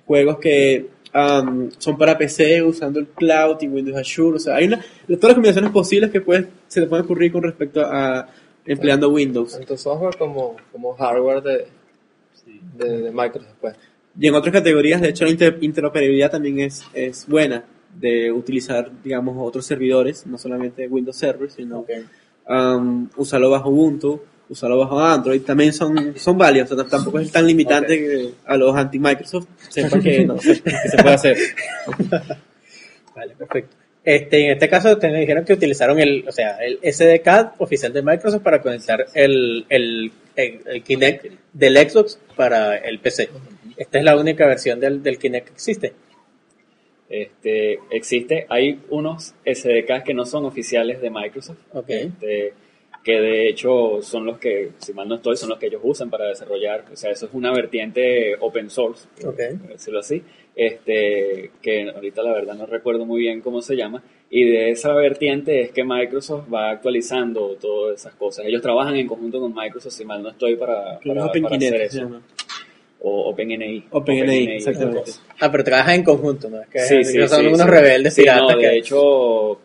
juegos 0.06 0.38
que 0.38 0.88
um, 1.14 1.70
son 1.78 1.96
para 1.96 2.18
PC 2.18 2.62
usando 2.62 2.98
el 2.98 3.06
cloud 3.08 3.58
y 3.60 3.68
Windows 3.68 3.96
Azure. 3.96 4.36
O 4.36 4.40
sea, 4.40 4.56
hay 4.56 4.66
una, 4.66 4.78
todas 5.06 5.22
las 5.22 5.34
combinaciones 5.34 5.70
posibles 5.70 6.10
que 6.10 6.20
puede, 6.20 6.48
se 6.66 6.80
le 6.80 6.86
pueden 6.86 7.04
ocurrir 7.04 7.30
con 7.30 7.42
respecto 7.42 7.80
a 7.84 8.28
empleando 8.66 9.08
Windows. 9.08 9.52
Tanto 9.56 9.76
software 9.76 10.16
como, 10.16 10.56
como 10.72 10.94
hardware 10.94 11.42
de, 11.42 11.66
de, 12.76 13.02
de 13.02 13.10
Microsoft. 13.10 13.54
Pues. 13.60 13.76
Y 14.18 14.26
en 14.26 14.34
otras 14.34 14.52
categorías, 14.52 15.00
de 15.00 15.10
hecho, 15.10 15.24
la 15.24 15.30
inter- 15.30 15.58
interoperabilidad 15.60 16.32
también 16.32 16.60
es, 16.60 16.84
es 16.92 17.26
buena 17.26 17.64
de 17.94 18.32
utilizar, 18.32 18.90
digamos, 19.02 19.36
otros 19.38 19.64
servidores, 19.66 20.26
no 20.26 20.38
solamente 20.38 20.86
Windows 20.88 21.16
Server, 21.16 21.50
sino 21.50 21.84
um, 22.50 23.08
usarlo 23.16 23.50
bajo 23.50 23.70
Ubuntu, 23.70 24.20
usarlo 24.48 24.78
bajo 24.78 25.00
Android, 25.00 25.40
también 25.42 25.72
son, 25.72 26.14
son 26.18 26.36
válidos, 26.36 26.72
o 26.72 26.76
sea, 26.76 26.84
tampoco 26.84 27.20
es 27.20 27.30
tan 27.30 27.46
limitante 27.46 27.96
que 27.96 28.30
a 28.44 28.56
los 28.56 28.76
anti-Microsoft 28.76 29.46
sepan 29.68 30.02
que, 30.02 30.24
no, 30.26 30.36
que 30.36 30.54
se 30.54 30.98
puede 31.00 31.14
hacer. 31.14 31.36
Vale, 33.14 33.34
perfecto. 33.36 33.76
Este, 34.02 34.46
en 34.46 34.52
este 34.52 34.68
caso, 34.68 34.92
ustedes 34.92 35.12
me 35.12 35.20
dijeron 35.20 35.44
que 35.44 35.52
utilizaron 35.52 35.98
el, 36.00 36.24
o 36.26 36.32
sea, 36.32 36.56
el 36.56 36.78
SDK 36.82 37.60
oficial 37.60 37.92
de 37.92 38.02
Microsoft 38.02 38.42
para 38.42 38.60
conectar 38.62 39.06
el, 39.14 39.66
el, 39.68 40.10
el, 40.34 40.60
el 40.66 40.82
Kinect 40.82 41.26
del 41.52 41.76
Xbox 41.76 42.18
para 42.34 42.76
el 42.78 42.98
PC. 42.98 43.28
Esta 43.76 43.98
es 43.98 44.04
la 44.04 44.16
única 44.16 44.46
versión 44.46 44.80
del, 44.80 45.02
del 45.02 45.18
Kinect 45.18 45.48
que 45.48 45.52
existe. 45.52 45.92
Este, 47.10 47.80
existe, 47.90 48.46
hay 48.48 48.80
unos 48.88 49.34
SDKs 49.44 50.04
que 50.04 50.14
no 50.14 50.24
son 50.24 50.44
oficiales 50.44 51.00
de 51.02 51.10
Microsoft, 51.10 51.58
Ok. 51.72 51.90
este, 51.90 52.54
que 53.02 53.12
de 53.20 53.48
hecho 53.48 54.00
son 54.00 54.26
los 54.26 54.38
que, 54.38 54.70
si 54.78 54.92
mal 54.92 55.08
no 55.08 55.16
estoy, 55.16 55.36
son 55.36 55.48
los 55.48 55.58
que 55.58 55.66
ellos 55.66 55.80
usan 55.82 56.08
para 56.08 56.28
desarrollar, 56.28 56.84
o 56.92 56.96
sea, 56.96 57.10
eso 57.10 57.26
es 57.26 57.32
una 57.34 57.50
vertiente 57.50 58.36
open 58.38 58.70
source, 58.70 59.08
Ok. 59.26 59.40
por 59.60 59.72
decirlo 59.72 59.98
así, 59.98 60.22
este, 60.54 61.50
que 61.60 61.90
ahorita 61.90 62.22
la 62.22 62.32
verdad 62.32 62.54
no 62.54 62.66
recuerdo 62.66 63.04
muy 63.04 63.22
bien 63.22 63.40
cómo 63.40 63.60
se 63.60 63.74
llama, 63.74 64.04
y 64.30 64.44
de 64.44 64.70
esa 64.70 64.94
vertiente 64.94 65.62
es 65.62 65.72
que 65.72 65.82
Microsoft 65.82 66.44
va 66.52 66.70
actualizando 66.70 67.56
todas 67.60 67.98
esas 67.98 68.14
cosas. 68.14 68.46
Ellos 68.46 68.62
trabajan 68.62 68.94
en 68.94 69.08
conjunto 69.08 69.40
con 69.40 69.52
Microsoft, 69.52 69.94
si 69.94 70.04
mal 70.04 70.22
no 70.22 70.28
estoy, 70.28 70.54
para, 70.54 71.00
para, 71.00 71.24
hacer 71.24 71.80
eso. 71.80 72.20
O 73.02 73.30
OpenNI. 73.30 73.86
OpenNI, 73.90 74.52
exactamente. 74.56 75.12
Ah, 75.40 75.50
pero 75.50 75.64
trabajan 75.64 75.94
en 75.96 76.04
conjunto, 76.04 76.50
¿no? 76.50 76.60
Es 76.60 76.68
que 76.68 76.78
Sí, 76.80 77.04
sí, 77.04 77.26
son 77.28 77.40
sí, 77.40 77.46
unos 77.46 77.66
rebeldes 77.66 78.14
piratas 78.14 78.52
no, 78.54 78.58
que- 78.58 78.66
de 78.66 78.76
hecho, 78.78 79.00
o 79.02 79.60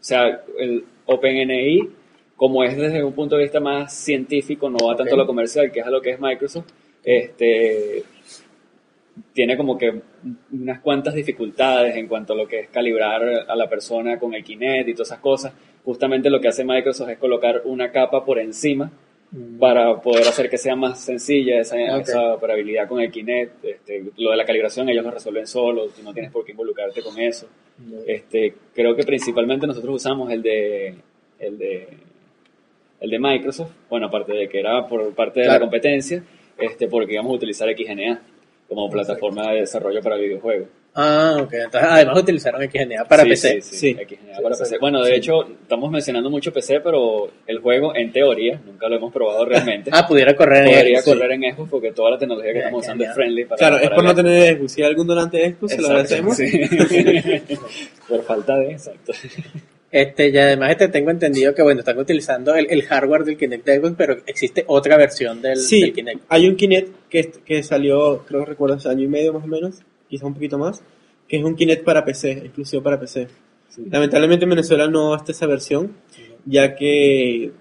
sea, 0.00 0.42
el 0.58 0.84
OpenNI, 1.06 1.88
como 2.36 2.64
es 2.64 2.76
desde 2.76 3.02
un 3.04 3.12
punto 3.12 3.36
de 3.36 3.42
vista 3.42 3.60
más 3.60 3.92
científico, 3.94 4.70
no 4.70 4.78
va 4.86 4.96
tanto 4.96 5.14
a 5.14 5.18
lo 5.18 5.26
comercial, 5.26 5.70
que 5.72 5.80
es 5.80 5.86
a 5.86 5.90
lo 5.90 6.00
que 6.00 6.10
es 6.10 6.20
Microsoft, 6.20 6.66
este 7.04 8.04
tiene 9.32 9.56
como 9.56 9.76
que 9.76 9.92
unas 10.52 10.80
cuantas 10.80 11.14
dificultades 11.14 11.96
en 11.96 12.06
cuanto 12.06 12.32
a 12.32 12.36
lo 12.36 12.46
que 12.46 12.60
es 12.60 12.68
calibrar 12.68 13.22
a 13.48 13.56
la 13.56 13.68
persona 13.68 14.18
con 14.18 14.32
el 14.34 14.44
Kinect 14.44 14.88
y 14.88 14.92
todas 14.94 15.08
esas 15.08 15.18
cosas. 15.20 15.52
Justamente 15.84 16.30
lo 16.30 16.40
que 16.40 16.48
hace 16.48 16.64
Microsoft 16.64 17.10
es 17.10 17.18
colocar 17.18 17.62
una 17.64 17.90
capa 17.90 18.24
por 18.24 18.38
encima 18.38 18.90
para 19.58 20.00
poder 20.00 20.26
hacer 20.26 20.48
que 20.48 20.56
sea 20.56 20.74
más 20.74 21.00
sencilla 21.00 21.60
esa, 21.60 21.76
esa 21.98 22.34
operabilidad 22.34 22.88
con 22.88 23.00
el 23.00 23.10
Kinect. 23.10 23.64
Este, 23.64 24.04
lo 24.16 24.30
de 24.30 24.36
la 24.36 24.46
calibración 24.46 24.88
ellos 24.88 25.04
lo 25.04 25.10
resuelven 25.10 25.46
solos, 25.46 25.94
tú 25.94 26.02
no 26.02 26.14
tienes 26.14 26.32
por 26.32 26.44
qué 26.44 26.52
involucrarte 26.52 27.02
con 27.02 27.18
eso. 27.18 27.46
Este, 28.06 28.54
creo 28.74 28.96
que 28.96 29.04
principalmente 29.04 29.66
nosotros 29.66 29.96
usamos 29.96 30.30
el 30.30 30.42
de 30.42 30.94
el 31.38 31.58
de 31.58 31.88
el 33.00 33.10
de 33.10 33.18
Microsoft, 33.18 33.70
bueno, 33.88 34.06
aparte 34.06 34.32
de 34.32 34.48
que 34.48 34.58
era 34.58 34.88
por 34.88 35.14
parte 35.14 35.40
de 35.40 35.46
la 35.46 35.60
competencia, 35.60 36.24
este, 36.58 36.88
porque 36.88 37.12
íbamos 37.12 37.30
a 37.32 37.36
utilizar 37.36 37.68
XGNA 37.68 38.20
como 38.68 38.90
plataforma 38.90 39.52
de 39.52 39.60
desarrollo 39.60 40.02
para 40.02 40.16
videojuegos. 40.16 40.68
Ah, 41.00 41.36
ok. 41.42 41.52
Entonces, 41.52 41.88
además 41.90 42.18
utilizaron 42.18 42.60
XGNA 42.68 43.04
para 43.04 43.22
Sí, 43.22 43.28
PC. 43.28 43.60
Sí, 43.62 43.70
sí, 43.70 43.76
Sí. 43.76 43.94
XGNA 43.94 44.40
para 44.42 44.56
PC. 44.56 44.78
Bueno, 44.80 45.04
de 45.04 45.14
hecho, 45.14 45.42
estamos 45.62 45.90
mencionando 45.92 46.28
mucho 46.28 46.52
PC, 46.52 46.80
pero 46.80 47.30
el 47.46 47.60
juego, 47.60 47.94
en 47.94 48.10
teoría, 48.10 48.60
nunca 48.66 48.88
lo 48.88 48.96
hemos 48.96 49.12
probado 49.12 49.44
realmente. 49.46 49.90
Ah, 49.94 50.04
pudiera 50.06 50.34
correr 50.34 50.66
en 50.66 50.74
Podría 50.74 51.00
Xbox. 51.02 51.16
correr 51.16 51.32
en 51.32 51.54
Xbox 51.54 51.70
porque 51.70 51.92
toda 51.92 52.10
la 52.10 52.18
tecnología 52.18 52.52
que 52.52 52.58
estamos 52.58 52.82
usando 52.84 53.04
es 53.04 53.14
friendly 53.14 53.44
para 53.44 53.58
Claro, 53.58 53.78
es 53.78 53.90
por 53.90 54.02
no 54.02 54.14
tener 54.14 54.56
Xbox. 54.58 54.72
Si 54.72 54.82
hay 54.82 54.88
algún 54.88 55.06
donante 55.06 55.36
de 55.36 55.52
Xbox, 55.52 55.72
se 55.72 55.80
lo 55.82 56.00
Exacto, 56.00 56.14
agradecemos. 56.16 56.36
sí. 56.36 57.56
por 58.08 58.22
falta 58.24 58.56
de, 58.56 58.72
exacto. 58.72 59.12
Este, 59.90 60.28
y 60.28 60.36
además 60.36 60.70
este, 60.72 60.88
tengo 60.88 61.10
entendido 61.10 61.54
que 61.54 61.62
bueno, 61.62 61.80
están 61.80 61.98
utilizando 61.98 62.54
el, 62.54 62.66
el 62.70 62.82
hardware 62.82 63.24
del 63.24 63.38
Kinect 63.38 63.64
de 63.64 63.78
Xbox, 63.78 63.94
pero 63.96 64.16
existe 64.26 64.64
otra 64.66 64.98
versión 64.98 65.40
del, 65.40 65.56
Sí, 65.56 65.80
del 65.80 65.92
Kinect. 65.94 66.20
hay 66.28 66.46
un 66.46 66.56
Kinect 66.56 67.08
que, 67.08 67.30
que 67.44 67.62
salió, 67.62 68.24
creo 68.26 68.40
que 68.40 68.50
recuerdo, 68.50 68.74
hace 68.76 68.88
año 68.90 69.04
y 69.04 69.08
medio 69.08 69.32
más 69.32 69.44
o 69.44 69.46
menos, 69.46 69.76
quizá 70.08 70.26
un 70.26 70.34
poquito 70.34 70.58
más, 70.58 70.82
que 71.28 71.38
es 71.38 71.44
un 71.44 71.54
Kinect 71.54 71.84
para 71.84 72.04
PC, 72.04 72.32
exclusivo 72.32 72.82
para 72.82 72.98
PC. 72.98 73.28
Lamentablemente 73.90 74.44
en 74.44 74.50
Venezuela 74.50 74.88
no 74.88 75.14
está 75.14 75.32
esa 75.32 75.46
versión, 75.46 75.92
ya 76.44 76.74
que 76.74 77.52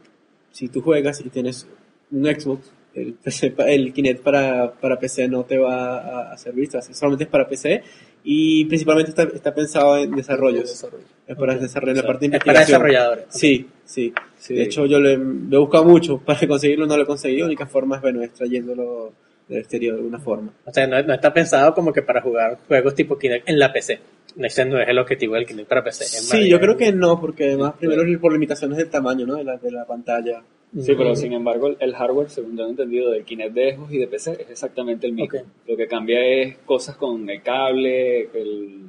si 0.52 0.70
tú 0.70 0.82
juegas 0.82 1.20
y 1.26 1.30
tienes 1.30 1.68
un 2.12 2.26
Xbox, 2.26 2.72
el, 2.94 3.14
PC 3.14 3.54
el 3.68 3.94
Kinect 3.94 4.24
para, 4.24 4.72
para 4.74 4.98
PC 4.98 5.28
no 5.28 5.44
te 5.44 5.58
va 5.58 5.98
a, 5.98 6.34
a 6.34 6.38
servir, 6.38 6.70
o 6.70 6.72
sea, 6.72 6.82
solamente 6.82 7.26
es 7.26 7.30
para 7.30 7.48
PC 7.48 7.84
y 8.24 8.66
principalmente 8.66 9.12
está, 9.12 9.24
está 9.24 9.54
pensado 9.54 9.98
en 9.98 10.12
desarrollos, 10.12 10.86
es 11.28 11.36
para 11.38 11.56
desarrollar 11.58 11.98
la 11.98 12.04
parte 12.08 12.28
de 12.28 12.38
Es 12.38 12.44
para 12.44 12.52
investigación. 12.54 12.66
desarrolladores. 12.68 13.26
Sí, 13.30 13.68
sí. 13.86 14.14
Sí. 14.38 14.56
De 14.56 14.64
hecho, 14.64 14.86
yo 14.86 15.00
lo 15.00 15.10
he, 15.10 15.18
lo 15.18 15.58
he 15.58 15.60
buscado 15.60 15.86
mucho 15.86 16.18
para 16.26 16.48
conseguirlo, 16.48 16.88
no 16.88 16.98
lo 16.98 17.04
he 17.04 17.06
conseguido. 17.06 17.42
La 17.42 17.48
única 17.48 17.68
forma 17.68 17.98
es, 17.98 18.02
bueno, 18.02 18.24
extrayéndolo 18.24 19.14
del 19.48 19.60
exterior 19.60 19.94
de 19.96 20.00
alguna 20.02 20.20
forma. 20.20 20.54
O 20.66 20.72
sea, 20.74 20.88
no, 20.88 21.02
no 21.04 21.14
está 21.14 21.34
pensado 21.34 21.74
como 21.74 21.94
que 21.94 22.02
para 22.02 22.22
jugar 22.22 22.58
juegos 22.68 22.96
tipo 22.96 23.18
Kinect 23.18 23.48
en 23.50 23.60
la 23.60 23.72
PC. 23.72 24.00
Ese 24.40 24.66
no 24.66 24.80
es 24.80 24.88
el 24.88 25.00
objetivo 25.00 25.36
del 25.36 25.46
Kinect 25.46 25.68
para 25.70 25.84
PC. 25.84 26.04
Sí, 26.06 26.50
yo 26.50 26.60
creo 26.60 26.78
que 26.78 26.92
no, 26.92 27.20
porque 27.20 27.46
además, 27.46 27.74
primero 27.80 28.04
por 28.20 28.32
limitaciones 28.34 28.78
del 28.78 28.90
tamaño, 28.90 29.26
¿no? 29.26 29.36
De 29.36 29.44
la, 29.44 29.58
de 29.58 29.72
la 29.72 29.86
pantalla. 29.86 30.44
Sí, 30.80 30.94
pero 30.98 31.16
sin 31.16 31.32
embargo, 31.34 31.74
el 31.80 31.96
hardware, 31.96 32.30
según 32.30 32.58
tengo 32.58 32.70
entendido, 32.70 33.10
del 33.12 33.24
Kinect 33.24 33.54
de 33.54 33.76
Xbox 33.76 33.94
y 33.94 33.98
de 34.00 34.08
PC 34.08 34.32
es 34.34 34.50
exactamente 34.50 35.08
el 35.08 35.14
mismo. 35.14 35.40
Ok. 35.40 35.46
Lo 35.66 35.78
que 35.78 35.88
cambia 35.88 36.20
es 36.26 36.58
cosas 36.66 36.98
con 36.98 37.28
el 37.30 37.42
cable, 37.42 38.24
el 38.34 38.82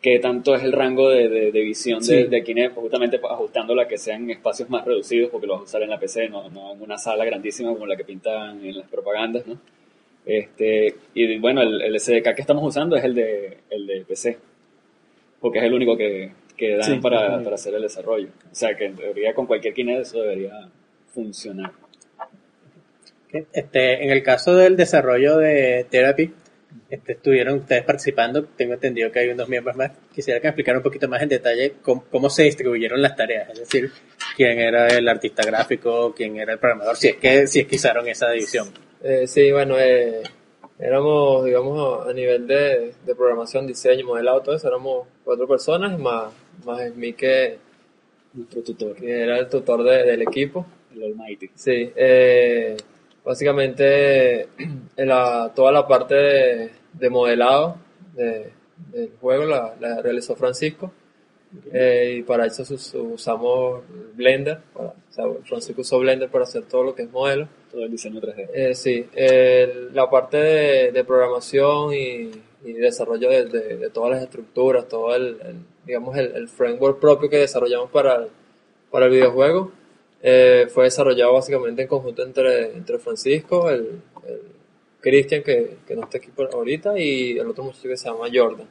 que 0.00 0.18
tanto 0.20 0.54
es 0.54 0.62
el 0.62 0.72
rango 0.72 1.08
de, 1.08 1.28
de- 1.28 1.50
de 1.52 1.60
visión 1.62 2.04
Sí. 2.04 2.14
de, 2.14 2.24
de 2.28 2.44
Kinect, 2.44 2.74
pues 2.74 2.82
justamente 2.82 3.18
ajustándola 3.28 3.84
a 3.84 3.88
que 3.88 3.96
sean 3.98 4.30
espacios 4.30 4.68
más 4.70 4.84
reducidos, 4.84 5.30
porque 5.30 5.46
lo 5.46 5.54
vas 5.54 5.62
a 5.62 5.64
usar 5.64 5.82
en 5.82 5.90
la 5.90 5.98
PC, 5.98 6.28
no, 6.28 6.48
no 6.50 6.74
en 6.74 6.82
una 6.82 6.98
sala 6.98 7.24
grandísima 7.24 7.72
como 7.72 7.86
la 7.86 7.96
que 7.96 8.04
pintan 8.04 8.62
en 8.64 8.76
las 8.76 8.88
propagandas, 8.88 9.46
¿no? 9.46 9.58
Este, 10.26 10.92
y 11.14 11.38
bueno, 11.38 11.62
el, 11.62 11.80
el 11.80 12.00
SDK 12.00 12.34
que 12.34 12.40
estamos 12.40 12.64
usando 12.64 12.96
es 12.96 13.04
el 13.04 13.14
de, 13.14 13.58
el 13.70 13.86
de 13.86 14.04
PC, 14.04 14.36
porque 15.40 15.60
es 15.60 15.64
el 15.64 15.72
único 15.72 15.96
que, 15.96 16.32
que 16.56 16.76
dan 16.76 16.82
Sí, 16.82 16.98
para, 16.98 17.40
para 17.42 17.54
hacer 17.54 17.74
el 17.74 17.82
desarrollo. 17.82 18.28
O 18.50 18.54
sea 18.54 18.76
que 18.76 18.86
en 18.86 18.96
teoría 18.96 19.32
con 19.32 19.46
cualquier 19.46 19.72
Kinect 19.72 20.00
eso 20.00 20.22
debería 20.22 20.68
funcionar. 21.14 21.70
Este, 23.52 24.04
en 24.04 24.10
el 24.10 24.22
caso 24.24 24.54
del 24.56 24.76
desarrollo 24.76 25.36
de 25.36 25.86
Therapy, 25.90 26.32
este, 26.90 27.12
estuvieron 27.12 27.58
ustedes 27.58 27.84
participando, 27.84 28.44
tengo 28.44 28.74
entendido 28.74 29.12
que 29.12 29.20
hay 29.20 29.28
unos 29.28 29.48
miembros 29.48 29.76
más. 29.76 29.92
Quisiera 30.12 30.40
que 30.40 30.46
me 30.46 30.50
explicaran 30.50 30.78
un 30.78 30.82
poquito 30.82 31.08
más 31.08 31.22
en 31.22 31.28
detalle 31.28 31.74
cómo, 31.82 32.04
cómo 32.10 32.30
se 32.30 32.44
distribuyeron 32.44 33.00
las 33.00 33.14
tareas, 33.14 33.50
es 33.50 33.60
decir, 33.60 33.92
quién 34.36 34.58
era 34.58 34.88
el 34.88 35.08
artista 35.08 35.44
gráfico, 35.44 36.12
quién 36.16 36.36
era 36.36 36.54
el 36.54 36.58
programador, 36.58 36.96
si 36.96 37.08
es 37.08 37.16
que, 37.16 37.46
si 37.46 37.60
es 37.60 37.66
que 37.66 37.76
usaron 37.76 38.08
esa 38.08 38.30
división. 38.30 38.68
Eh, 39.08 39.26
sí, 39.26 39.52
bueno, 39.52 39.76
eh, 39.78 40.22
éramos, 40.78 41.44
digamos, 41.44 42.06
a, 42.06 42.12
nivel 42.12 42.46
de, 42.46 42.92
de 43.04 43.14
programación, 43.14 43.66
diseño, 43.66 44.06
modelado, 44.06 44.40
todo 44.42 44.54
eso, 44.56 44.66
éramos 44.68 45.06
cuatro 45.24 45.46
personas, 45.46 45.98
más, 45.98 46.32
más 46.64 46.94
mí 46.94 47.12
que, 47.12 47.58
Nuestro 48.34 48.62
tutor, 48.62 48.94
que 48.96 49.22
era 49.22 49.38
el 49.38 49.48
tutor 49.48 49.82
de- 49.82 50.04
del 50.04 50.22
equipo. 50.22 50.66
el 50.94 51.04
Almighty. 51.04 51.50
Sí, 51.54 51.90
eh, 51.96 52.76
básicamente 53.24 54.48
en 54.96 55.08
la- 55.08 55.52
toda 55.54 55.72
la 55.72 55.86
parte 55.86 56.14
de, 56.14 56.70
de 56.92 57.10
modelado 57.10 57.76
de- 58.14 58.50
del 58.92 59.10
juego 59.20 59.44
la, 59.46 59.74
la 59.80 60.02
realizó 60.02 60.36
Francisco. 60.36 60.92
Eh, 61.72 62.16
y 62.18 62.22
para 62.24 62.44
eso 62.46 62.62
us- 62.62 62.94
usamos 62.94 63.82
Blender, 64.14 64.58
para 64.74 64.88
sea, 65.10 65.24
Francisco 65.44 65.80
usó 65.82 65.98
Blender 66.00 66.28
para 66.28 66.44
hacer 66.44 66.64
todo 66.64 66.82
lo 66.84 66.94
que 66.94 67.02
es 67.04 67.10
modelo. 67.10 67.48
Todo 67.76 67.84
el 67.84 67.90
diseño 67.90 68.20
3D. 68.22 68.48
Eh, 68.54 68.74
sí, 68.74 69.06
el- 69.12 69.94
la 69.94 70.08
parte 70.08 70.38
de, 70.38 70.92
de 70.92 71.04
programación 71.04 71.92
y, 71.92 72.30
y 72.64 72.72
desarrollo 72.72 73.28
de, 73.28 73.44
de- 73.44 73.76
de 73.76 73.90
todas 73.90 74.12
las 74.12 74.22
estructuras, 74.22 74.88
todo 74.88 75.14
el, 75.14 75.36
el, 75.44 75.56
digamos, 75.84 76.16
el, 76.16 76.34
el 76.36 76.48
framework 76.48 76.98
propio 76.98 77.28
que 77.28 77.36
desarrollamos 77.36 77.90
para 77.90 78.14
el, 78.16 78.28
para 78.90 79.04
el 79.06 79.12
videojuego, 79.12 79.72
eh, 80.22 80.68
fue 80.70 80.84
desarrollado 80.84 81.34
básicamente 81.34 81.82
en 81.82 81.88
conjunto 81.88 82.22
entre, 82.22 82.72
entre 82.72 82.98
Francisco, 82.98 83.68
el, 83.68 84.00
Cristian, 85.02 85.42
que, 85.42 85.76
que 85.86 85.94
no 85.94 86.04
está 86.04 86.16
aquí 86.16 86.28
por 86.34 86.48
ahorita, 86.52 86.98
y 86.98 87.38
el 87.38 87.46
otro 87.46 87.62
muchacho 87.64 87.88
que 87.90 87.96
se 87.98 88.08
llama 88.08 88.26
Jordan. 88.32 88.66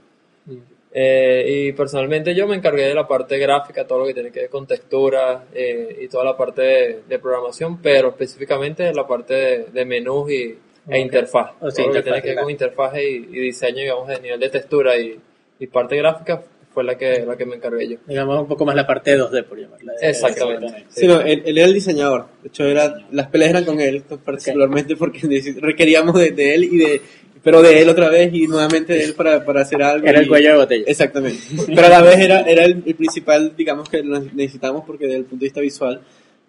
Eh, 0.98 1.46
y 1.68 1.72
personalmente 1.74 2.34
yo 2.34 2.48
me 2.48 2.56
encargué 2.56 2.84
de 2.88 2.94
la 2.94 3.06
parte 3.06 3.38
gráfica, 3.38 3.86
todo 3.86 4.00
lo 4.00 4.06
que 4.06 4.14
tiene 4.14 4.32
que 4.32 4.40
ver 4.42 4.50
con 4.50 4.66
textura 4.66 5.44
eh, 5.54 6.00
y 6.04 6.08
toda 6.08 6.24
la 6.24 6.38
parte 6.38 6.62
de, 6.62 7.00
de 7.10 7.20
programación, 7.20 7.82
pero 7.82 8.10
específicamente 8.10 8.84
de 8.84 8.94
la 8.94 9.06
parte 9.06 9.34
de, 9.34 9.66
de 9.74 9.84
menús 9.86 10.32
y, 10.32 10.44
e 10.44 10.58
Ok. 10.88 10.96
interfaz. 10.96 11.52
O 11.60 11.70
sea, 11.70 11.84
todo 11.84 11.88
lo 11.88 11.92
que 11.94 11.98
interfaz, 12.00 12.04
tiene 12.04 12.22
que 12.22 12.28
ver 12.30 12.38
con 12.44 12.50
interfaz 12.52 12.94
y, 12.98 13.00
y 13.08 13.40
diseño, 13.42 13.82
digamos, 13.82 14.08
de 14.08 14.22
nivel 14.22 14.40
de 14.40 14.50
textura 14.50 14.98
y, 14.98 15.20
y 15.60 15.68
parte 15.68 15.98
gráfica 15.98 16.42
fue 16.74 16.84
la 16.86 16.98
que, 16.98 17.26
la 17.26 17.36
que 17.36 17.46
me 17.46 17.56
encargué 17.56 17.88
yo. 17.90 17.98
Digamos 18.06 18.40
un 18.40 18.48
poco 18.48 18.66
más 18.66 18.76
la 18.76 18.86
parte 18.88 19.18
2D, 19.18 19.44
por 19.46 19.60
llamarla. 19.60 19.94
Exactamente. 20.02 20.66
Exactamente. 20.66 20.86
Sí, 20.98 21.08
no, 21.08 21.20
él, 21.22 21.42
él 21.46 21.58
era 21.58 21.68
el 21.68 21.74
diseñador. 21.74 22.28
De 22.42 22.48
hecho, 22.50 22.66
era, 22.68 22.94
las 23.12 23.28
peleas 23.28 23.50
eran 23.52 23.66
con 23.66 23.82
él, 23.82 24.02
particularmente 24.24 24.96
porque 24.96 25.20
neces- 25.24 25.60
requeríamos 25.60 26.18
de, 26.20 26.32
de 26.32 26.56
él 26.56 26.64
y 26.66 26.78
de, 26.78 27.02
pero 27.46 27.62
de 27.62 27.82
él 27.82 27.88
otra 27.88 28.10
vez 28.10 28.34
y 28.34 28.46
nuevamente 28.48 28.92
de 28.94 29.04
él 29.06 29.14
para, 29.14 29.46
para 29.46 29.62
hacer 29.62 29.82
algo. 29.82 30.06
Era 30.06 30.20
el 30.20 30.26
y- 30.26 30.28
cuello 30.28 30.50
de 30.52 30.58
botella. 30.58 30.84
Exactamente. 30.88 31.40
Pero 31.68 31.86
a 31.86 31.90
la 31.90 32.02
vez 32.02 32.18
era, 32.20 32.42
era 32.42 32.66
el, 32.66 32.84
el 32.86 32.96
principal, 32.96 33.54
digamos, 33.56 33.88
que 33.88 34.04
necesitamos 34.04 34.84
porque 34.86 35.06
desde 35.06 35.20
el 35.20 35.26
punto 35.26 35.44
de 35.44 35.48
vista 35.48 35.62
visual, 35.62 36.02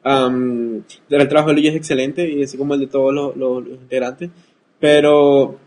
am, 0.03 0.83
el 1.11 1.29
trabajo 1.29 1.51
de 1.51 1.55
Luis 1.55 1.69
es 1.69 1.77
excelente 1.77 2.29
y 2.29 2.43
así 2.43 2.57
como 2.57 2.75
el 2.75 2.81
de 2.81 2.87
todos 2.89 3.15
los, 3.15 3.37
los- 3.37 3.65
los 3.65 3.79
integrantes. 3.79 4.31
Pero 4.81 5.59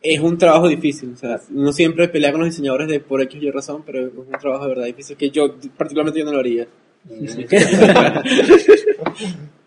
es 0.00 0.20
un 0.20 0.38
trabajo 0.38 0.68
difícil. 0.68 1.10
O 1.14 1.16
sea, 1.16 1.40
uno 1.52 1.72
siempre 1.72 2.06
pelea 2.08 2.30
con 2.30 2.40
los 2.42 2.50
diseñadores 2.50 2.86
de 2.88 3.00
por 3.00 3.20
X 3.22 3.42
y 3.42 3.46
Y 3.46 3.50
razón, 3.50 3.82
pero 3.84 4.06
es 4.06 4.12
un 4.14 4.26
trabajo 4.40 4.64
de 4.64 4.68
verdad 4.70 4.84
difícil 4.86 5.16
que 5.16 5.30
yo, 5.30 5.56
particularmente, 5.76 6.20
yo 6.20 6.26
no 6.26 6.32
lo 6.32 6.38
haría. 6.38 6.66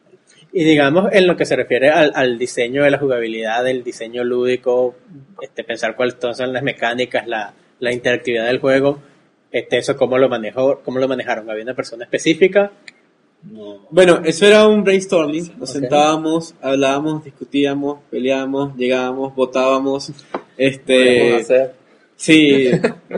Y 0.53 0.63
digamos, 0.63 1.11
en 1.11 1.27
lo 1.27 1.35
que 1.35 1.45
se 1.45 1.55
refiere 1.55 1.89
al, 1.89 2.11
al 2.15 2.37
diseño 2.37 2.83
de 2.83 2.91
la 2.91 2.97
jugabilidad, 2.97 3.63
del 3.63 3.83
diseño 3.83 4.23
lúdico, 4.23 4.95
este, 5.41 5.63
pensar 5.63 5.95
cuáles 5.95 6.15
son 6.19 6.53
las 6.53 6.63
mecánicas, 6.63 7.27
la, 7.27 7.53
la 7.79 7.93
interactividad 7.93 8.45
del 8.47 8.59
juego, 8.59 8.99
este, 9.51 9.77
eso 9.77 9.95
cómo 9.95 10.17
lo 10.17 10.29
manejó, 10.29 10.81
cómo 10.83 10.99
lo 10.99 11.07
manejaron, 11.07 11.49
había 11.49 11.63
una 11.63 11.75
persona 11.75 12.03
específica, 12.03 12.71
No. 13.43 13.87
Bueno, 13.91 14.21
eso 14.25 14.45
era 14.45 14.67
un 14.67 14.83
brainstorming. 14.83 15.53
Nos 15.57 15.71
sentábamos, 15.71 16.55
hablábamos, 16.61 17.23
discutíamos, 17.23 17.99
peleábamos, 18.09 18.75
llegábamos, 18.75 19.35
votábamos. 19.35 20.11
Este, 20.57 21.35
hacer. 21.35 21.73
sí, 22.15 22.71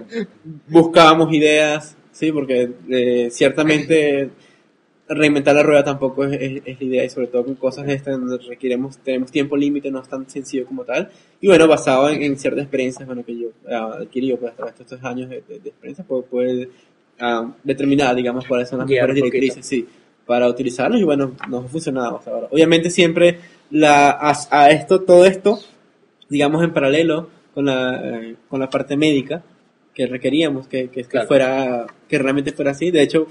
buscábamos 0.68 1.34
ideas, 1.34 1.96
sí, 2.12 2.32
porque 2.32 2.70
eh, 2.89 3.30
ciertamente 3.32 4.30
reinventar 5.10 5.56
la 5.56 5.63
rueda 5.63 5.84
tampoco 5.84 6.24
es, 6.26 6.34
es- 6.39 6.62
es 6.65 6.80
la 6.80 6.86
idea 6.86 7.04
y 7.06 7.10
sobre 7.10 7.28
todo 7.28 7.43
con 7.45 7.56
cosas 7.56 7.86
de 7.88 7.93
estas 7.95 8.19
donde 8.19 8.38
requiremos, 8.48 8.98
tenemos 9.00 9.32
tiempo 9.32 9.58
límite, 9.58 9.89
no 9.91 10.02
es 10.02 10.08
tan 10.08 10.30
sencillo 10.30 10.65
como 10.65 10.84
tal. 10.86 11.10
Y 11.41 11.48
bueno, 11.48 11.67
basado 11.67 12.10
en, 12.10 12.22
en 12.22 12.38
ciertas 12.38 12.62
experiencias 12.63 13.06
bueno, 13.08 13.24
que 13.26 13.38
yo 13.38 13.48
he 13.67 13.74
adquirido 13.76 14.38
pues, 14.38 14.54
a 14.54 14.56
través 14.56 14.78
de 14.78 14.84
estos 14.84 15.04
años 15.04 15.30
de, 15.30 15.41
de- 15.48 15.60
de 15.60 15.69
experiencia, 15.69 16.06
pues 16.08 16.26
puede 16.30 16.69
ah, 17.19 17.52
determinar, 17.63 18.15
digamos, 18.15 18.45
cuáles 18.45 18.69
son 18.69 18.80
las 18.80 18.88
Guiar 18.88 19.08
mejores 19.10 19.24
directrices, 19.32 19.65
sí, 19.65 19.88
para 20.26 20.48
utilizarlos 20.48 21.02
y 21.02 21.04
bueno, 21.04 21.32
nos 21.50 21.65
ha 21.65 21.67
funcionado 21.69 22.17
hasta 22.17 22.30
ahora. 22.32 22.48
Obviamente 22.52 22.89
siempre 22.91 23.39
la, 23.72 24.12
a, 24.12 24.34
a 24.52 24.69
esto, 24.72 25.02
todo 25.02 25.26
esto, 25.26 25.60
digamos 26.30 26.63
en 26.63 26.72
paralelo 26.72 27.30
con 27.56 27.65
la, 27.65 28.00
eh, 28.22 28.36
con 28.48 28.60
la 28.60 28.69
parte 28.69 28.95
médica 28.95 29.43
que 29.93 30.06
requeríamos 30.06 30.67
que, 30.67 30.89
que, 30.89 31.04
fuera, 31.28 31.88
que 32.08 32.19
realmente 32.19 32.52
fuera 32.52 32.72
así. 32.72 32.91
De 32.91 33.02
hecho, 33.02 33.28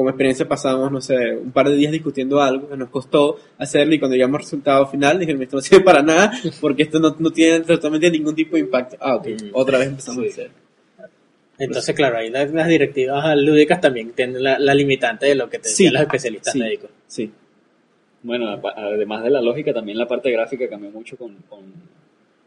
como 0.00 0.10
experiencia 0.10 0.48
pasamos, 0.48 0.90
no 0.90 1.00
sé, 1.00 1.14
un 1.36 1.52
par 1.52 1.68
de 1.68 1.76
días 1.76 1.92
discutiendo 1.92 2.40
algo 2.40 2.68
que 2.70 2.76
nos 2.76 2.88
costó 2.88 3.38
hacerlo 3.58 3.94
y 3.94 3.98
cuando 3.98 4.16
llegamos 4.16 4.36
al 4.38 4.42
resultado 4.44 4.86
final 4.86 5.18
dijeron, 5.18 5.42
esto 5.42 5.56
no 5.56 5.62
sirve 5.62 5.84
para 5.84 6.02
nada 6.02 6.32
porque 6.60 6.84
esto 6.84 6.98
no, 6.98 7.14
no 7.18 7.30
tiene 7.30 7.60
totalmente 7.60 8.10
ningún 8.10 8.34
tipo 8.34 8.56
de 8.56 8.60
impacto. 8.62 8.96
Ah, 9.00 9.16
ok, 9.16 9.26
Mm. 9.28 9.48
otra 9.52 9.78
vez 9.78 9.88
empezamos 9.88 10.22
Sí. 10.24 10.28
a 10.28 10.32
hacer. 10.32 10.50
entonces 11.58 11.94
claro, 11.94 12.16
ahí 12.16 12.30
las, 12.30 12.50
las 12.52 12.66
directivas 12.68 13.36
lúdicas 13.36 13.80
también 13.80 14.12
tienen 14.12 14.42
la, 14.42 14.58
la 14.58 14.74
limitante 14.74 15.26
de 15.26 15.34
lo 15.34 15.48
que 15.50 15.58
te 15.58 15.68
Sí. 15.68 15.84
decían 15.84 15.92
los 15.94 16.02
especialistas 16.02 16.52
Sí. 16.54 16.58
médicos. 16.58 16.90
Sí. 17.06 17.30
Bueno, 18.22 18.60
además 18.76 19.22
de 19.24 19.30
la 19.30 19.40
lógica, 19.42 19.72
también 19.74 19.98
la 19.98 20.06
parte 20.08 20.30
gráfica 20.30 20.68
cambió 20.68 20.90
mucho 20.90 21.16
con, 21.16 21.34
con, 21.48 21.60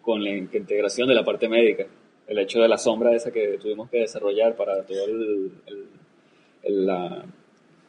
con 0.01 0.23
la 0.23 0.29
in- 0.31 0.49
integración 0.53 1.07
de 1.07 1.13
la 1.15 1.23
parte 1.23 1.47
médica. 1.47 1.85
El 2.27 2.39
hecho 2.39 2.61
de 2.61 2.67
la 2.67 2.77
sombra 2.77 3.13
esa 3.15 3.31
que 3.31 3.57
tuvimos 3.61 3.89
que 3.89 3.99
desarrollar 3.99 4.55
para 4.55 4.81
todo 4.83 5.05
el, 5.05 5.51
el- 5.67 5.85
el, 6.63 6.85
la- 6.85 7.25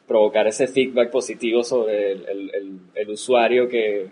provocar 0.07 0.47
ese 0.47 0.67
feedback 0.67 1.09
positivo 1.11 1.63
sobre 1.63 2.11
el, 2.11 2.25
el- 2.29 2.51
el- 2.53 2.79
el 2.93 3.09
usuario 3.09 3.67
que, 3.67 4.07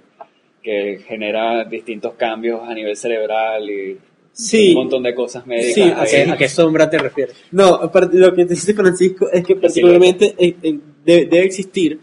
que 0.61 0.99
genera 1.07 1.63
distintos 1.65 2.13
cambios 2.15 2.61
a 2.67 2.73
nivel 2.73 2.95
cerebral 2.95 3.69
y 3.69 3.97
Sí. 4.35 4.69
un 4.69 4.75
montón 4.77 5.03
de 5.03 5.13
cosas 5.13 5.45
médicas. 5.45 5.73
Sí. 5.75 5.81
¿A 5.83 6.05
qué, 6.25 6.31
a 6.31 6.37
qué 6.37 6.49
sombra 6.49 6.89
te 6.89 6.97
refieres? 6.97 7.35
No, 7.51 7.79
lo 8.11 8.33
que 8.35 8.45
te 8.45 8.53
dice 8.55 8.73
Francisco 8.73 9.29
es 9.31 9.43
que 9.45 9.55
particularmente 9.55 10.33
eh, 10.39 10.55
eh, 10.63 10.79
debe, 11.05 11.25
debe 11.27 11.45
existir 11.45 11.99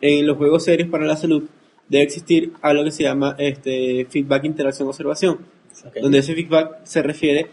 en 0.00 0.26
los 0.26 0.38
juegos 0.38 0.64
serios 0.64 0.88
para 0.88 1.04
la 1.04 1.16
salud, 1.16 1.42
debe 1.86 2.04
existir 2.04 2.52
algo 2.62 2.84
que 2.84 2.90
se 2.90 3.02
llama 3.02 3.36
este 3.38 4.06
feedback, 4.08 4.44
interacción, 4.44 4.88
observación, 4.88 5.40
Ok. 5.86 5.96
donde 6.00 6.18
ese 6.20 6.34
feedback 6.34 6.78
se 6.84 7.02
refiere 7.02 7.48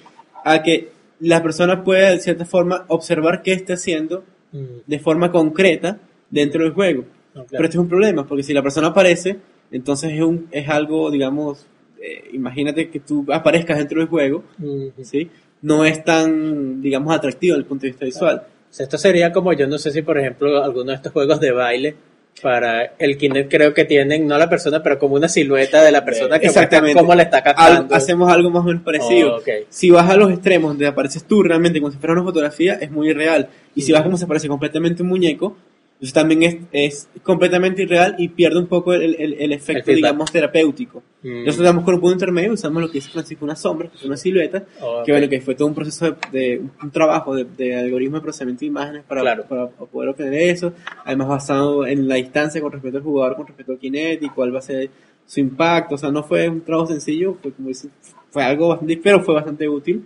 a 0.45 0.63
que 0.63 0.89
la 1.19 1.43
persona 1.43 1.83
puede 1.83 2.11
de 2.11 2.19
cierta 2.21 2.45
forma 2.45 2.85
observar 2.87 3.41
qué 3.41 3.51
está 3.51 3.73
haciendo 3.73 4.23
Mm, 4.55 4.65
de 4.87 4.99
forma 4.99 5.31
concreta 5.31 5.99
dentro 6.29 6.63
del 6.63 6.73
juego. 6.73 7.01
no, 7.33 7.45
claro. 7.45 7.47
Pero 7.51 7.63
este 7.65 7.77
es 7.77 7.81
un 7.81 7.89
problema, 7.89 8.25
porque 8.25 8.43
si 8.43 8.53
la 8.53 8.61
persona 8.63 8.87
aparece, 8.87 9.37
entonces 9.71 10.13
es, 10.13 10.21
un, 10.21 10.47
es 10.51 10.69
algo, 10.69 11.11
digamos, 11.11 11.65
eh, 12.01 12.29
imagínate 12.33 12.89
que 12.89 12.99
tú 13.01 13.25
aparezcas 13.31 13.77
dentro 13.77 13.99
del 13.99 14.07
juego, 14.07 14.43
Mm, 14.57 15.01
¿sí? 15.03 15.29
no 15.61 15.83
es 15.83 16.03
tan, 16.03 16.81
digamos, 16.81 17.13
atractivo 17.13 17.55
desde 17.55 17.63
el 17.63 17.67
punto 17.67 17.81
de 17.83 17.89
vista 17.89 18.05
visual. 18.05 18.43
O 18.69 18.73
sea, 18.75 18.83
esto 18.85 18.97
sería 18.97 19.31
como, 19.31 19.51
yo 19.53 19.67
no 19.67 19.77
sé 19.77 19.91
si 19.91 20.01
por 20.01 20.17
ejemplo 20.17 20.63
alguno 20.63 20.91
de 20.91 20.95
estos 20.95 21.11
juegos 21.11 21.39
de 21.39 21.51
baile 21.51 21.95
para 22.41 22.93
el 22.99 23.17
Kinect 23.17 23.49
creo 23.49 23.73
que 23.73 23.85
tienen, 23.85 24.27
no 24.27 24.37
la 24.37 24.49
persona, 24.49 24.83
pero 24.83 24.99
como 24.99 25.15
una 25.15 25.27
silueta 25.27 25.81
de 25.83 25.91
la 25.91 26.03
persona 26.03 26.37
que 26.37 26.47
Exactamente. 26.47 26.99
cómo 26.99 27.15
le 27.15 27.23
está 27.23 27.37
Al- 27.37 27.43
captando. 27.43 27.95
hacemos 27.95 28.31
algo 28.31 28.49
más 28.49 28.63
o 28.63 28.67
menos 28.67 28.83
parecido. 28.83 29.37
Oh. 29.37 29.41
Si 29.69 29.89
vas 29.89 30.09
a 30.09 30.15
los 30.17 30.31
extremos 30.31 30.71
donde 30.71 30.85
apareces 30.87 31.23
tú 31.23 31.41
realmente 31.43 31.79
como 31.79 31.91
si 31.91 31.97
fuera 31.97 32.13
una 32.13 32.23
fotografía, 32.23 32.73
es 32.75 32.91
muy 32.91 33.09
irreal. 33.09 33.47
Y 33.73 33.81
si 33.81 33.91
vas 33.91 34.01
como 34.03 34.17
si 34.17 34.25
aparece 34.25 34.47
completamente 34.47 35.01
un 35.01 35.09
muñeco, 35.09 35.55
entonces 35.95 36.13
también 36.13 36.43
es, 36.43 36.57
es 36.71 37.07
completamente 37.23 37.83
irreal 37.83 38.15
y 38.17 38.27
pierde 38.27 38.59
un 38.59 38.67
poco 38.67 38.93
el, 38.93 39.15
el- 39.15 39.33
el 39.39 39.51
efecto, 39.53 39.85
feedback. 39.85 39.95
digamos, 39.95 40.31
terapéutico. 40.31 41.01
Mm. 41.23 41.45
Nosotros 41.45 41.65
damos 41.65 41.83
con 41.85 41.93
un 41.95 42.01
punto 42.01 42.13
intermedio, 42.15 42.51
usamos 42.53 42.81
lo 42.81 42.87
que 42.89 42.95
dice 42.95 43.09
Francisco, 43.11 43.45
una 43.45 43.55
sombra, 43.55 43.89
que 43.89 43.97
es 43.97 44.03
una 44.03 44.17
silueta, 44.17 44.65
Oh, 44.81 44.99
ok. 44.99 45.05
que 45.05 45.11
bueno, 45.13 45.29
que 45.29 45.39
fue 45.41 45.55
todo 45.55 45.67
un 45.69 45.73
proceso 45.73 46.05
de, 46.05 46.15
de- 46.39 46.61
un 46.83 46.91
trabajo 46.91 47.33
de, 47.33 47.45
de 47.45 47.75
algoritmo 47.77 48.17
de 48.17 48.21
procesamiento 48.23 48.59
de 48.59 48.65
imágenes 48.67 49.03
para, 49.07 49.21
Claro. 49.21 49.45
para 49.47 49.67
poder 49.69 50.09
obtener 50.09 50.33
eso, 50.49 50.73
además 51.05 51.27
basado 51.29 51.87
en 51.87 52.07
la 52.09 52.15
distancia 52.15 52.59
con 52.61 52.71
respecto 52.73 52.97
al 52.97 53.03
jugador, 53.03 53.35
con 53.37 53.47
respecto 53.47 53.71
al 53.71 53.79
Kinect 53.79 54.21
y 54.23 54.29
cuál 54.29 54.53
va 54.53 54.59
a 54.59 54.63
ser 54.63 54.89
su 55.25 55.39
impacto, 55.39 55.95
o 55.95 55.97
sea, 55.97 56.11
no 56.11 56.23
fue 56.23 56.47
un 56.49 56.61
trabajo 56.61 56.87
sencillo, 56.91 57.37
fue 57.41 57.51
como 57.53 57.69
dice, 57.69 57.87
fue 58.29 58.43
algo 58.43 58.67
bastante, 58.67 58.97
pero 59.01 59.21
fue 59.21 59.33
bastante 59.33 59.67
útil. 59.67 60.03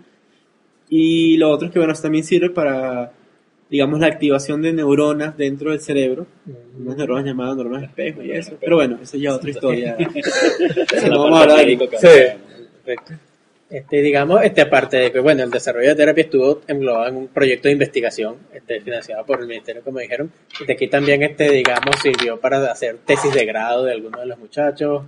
Y 0.88 1.36
lo 1.36 1.50
otro 1.50 1.66
es 1.68 1.72
que 1.72 1.78
bueno, 1.78 1.92
eso 1.92 2.02
también 2.02 2.24
sirve 2.24 2.50
para, 2.50 3.12
digamos, 3.70 4.00
la 4.00 4.06
activación 4.08 4.62
de 4.62 4.72
neuronas 4.72 5.36
dentro 5.36 5.70
del 5.70 5.80
cerebro, 5.80 6.26
Mm. 6.44 6.82
unas 6.82 6.96
neuronas 6.96 7.24
llamadas 7.24 7.56
neuronas 7.56 7.84
espejo 7.84 8.22
y 8.22 8.32
eso, 8.32 8.56
pero 8.60 8.76
bueno, 8.76 8.98
eso 9.02 9.16
ya 9.16 9.30
es 9.30 9.36
otra 9.36 9.50
historia. 9.50 9.96
No 11.08 11.22
vamos 11.24 11.38
a 11.38 11.42
hablar 11.42 11.64
de- 11.66 11.78
Sí. 11.78 12.56
Perfecto. 12.84 13.12
Este, 13.70 14.02
digamos, 14.02 14.42
este, 14.42 14.62
aparte 14.62 14.96
de 14.96 15.12
que, 15.12 15.20
bueno, 15.20 15.44
el 15.44 15.50
desarrollo 15.50 15.90
de 15.90 15.94
terapia 15.94 16.24
estuvo 16.24 16.60
englobado 16.66 17.06
en 17.08 17.16
un 17.16 17.28
proyecto 17.28 17.68
de 17.68 17.72
investigación, 17.74 18.34
este, 18.52 18.80
financiado 18.80 19.24
por 19.24 19.40
el 19.40 19.46
ministerio, 19.46 19.80
como 19.84 20.00
dijeron, 20.00 20.32
y 20.60 20.64
de 20.64 20.72
aquí 20.72 20.88
también, 20.88 21.22
este, 21.22 21.48
digamos, 21.52 21.94
sirvió 22.02 22.40
para 22.40 22.68
hacer 22.72 22.98
tesis 23.06 23.32
de 23.32 23.44
grado 23.46 23.84
de 23.84 23.92
algunos 23.92 24.20
de 24.20 24.26
los 24.26 24.38
muchachos. 24.40 25.04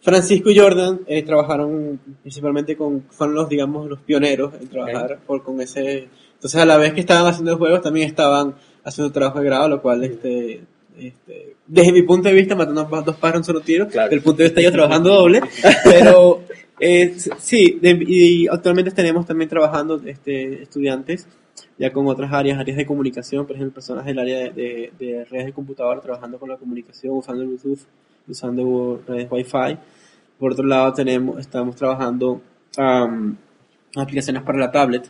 Francisco 0.00 0.48
y 0.50 0.58
Jordan 0.58 1.00
eh, 1.08 1.22
trabajaron 1.24 1.98
principalmente 2.22 2.74
con, 2.76 3.02
fueron 3.10 3.34
los, 3.34 3.48
digamos, 3.50 3.86
los 3.88 3.98
pioneros 4.00 4.54
en 4.60 4.68
trabajar 4.68 5.18
por, 5.26 5.42
con 5.42 5.60
ese, 5.60 6.06
entonces 6.36 6.60
a 6.60 6.64
la 6.64 6.76
vez 6.78 6.92
que 6.94 7.00
estaban 7.00 7.26
haciendo 7.26 7.58
juegos 7.58 7.82
también 7.82 8.08
estaban 8.08 8.54
haciendo 8.84 9.12
trabajo 9.12 9.40
de 9.40 9.44
grado, 9.46 9.68
lo 9.68 9.82
cual, 9.82 10.04
este, 10.04 10.62
este, 10.98 11.56
desde 11.66 11.92
mi 11.92 12.02
punto 12.02 12.28
de 12.28 12.34
vista, 12.34 12.54
matando 12.54 12.82
a 12.82 13.02
dos 13.02 13.16
pájaros 13.16 13.34
en 13.34 13.38
un 13.40 13.44
solo 13.44 13.60
tiro, 13.60 13.88
Claro. 13.88 14.08
del 14.10 14.22
punto 14.22 14.38
de 14.38 14.44
vista 14.44 14.60
yo 14.60 14.70
trabajando 14.72 15.10
doble, 15.12 15.40
pero 15.84 16.42
eh, 16.78 17.16
sí, 17.38 17.78
de- 17.82 18.04
y 18.06 18.46
actualmente 18.48 18.90
tenemos 18.92 19.26
también 19.26 19.48
trabajando 19.50 20.00
este, 20.06 20.62
estudiantes 20.62 21.26
ya 21.78 21.90
con 21.92 22.06
otras 22.06 22.32
áreas, 22.32 22.58
áreas 22.58 22.76
de 22.76 22.86
comunicación, 22.86 23.46
por 23.46 23.56
ejemplo, 23.56 23.74
personas 23.74 24.04
del 24.04 24.18
área 24.18 24.38
de, 24.38 24.50
de- 24.50 24.92
de 24.98 25.24
redes 25.24 25.46
de 25.46 25.52
computador 25.52 26.00
trabajando 26.00 26.38
con 26.38 26.48
la 26.50 26.56
comunicación, 26.56 27.16
usando 27.16 27.42
el 27.42 27.48
Bluetooth, 27.48 27.80
usando 28.28 29.02
redes 29.06 29.26
Wi-Fi. 29.30 29.78
Por 30.38 30.52
otro 30.52 30.66
lado, 30.66 30.92
tenemos, 30.92 31.38
estamos 31.40 31.76
trabajando 31.76 32.40
am, 32.76 33.36
aplicaciones 33.96 34.42
para 34.42 34.58
la 34.58 34.70
tablet, 34.70 35.08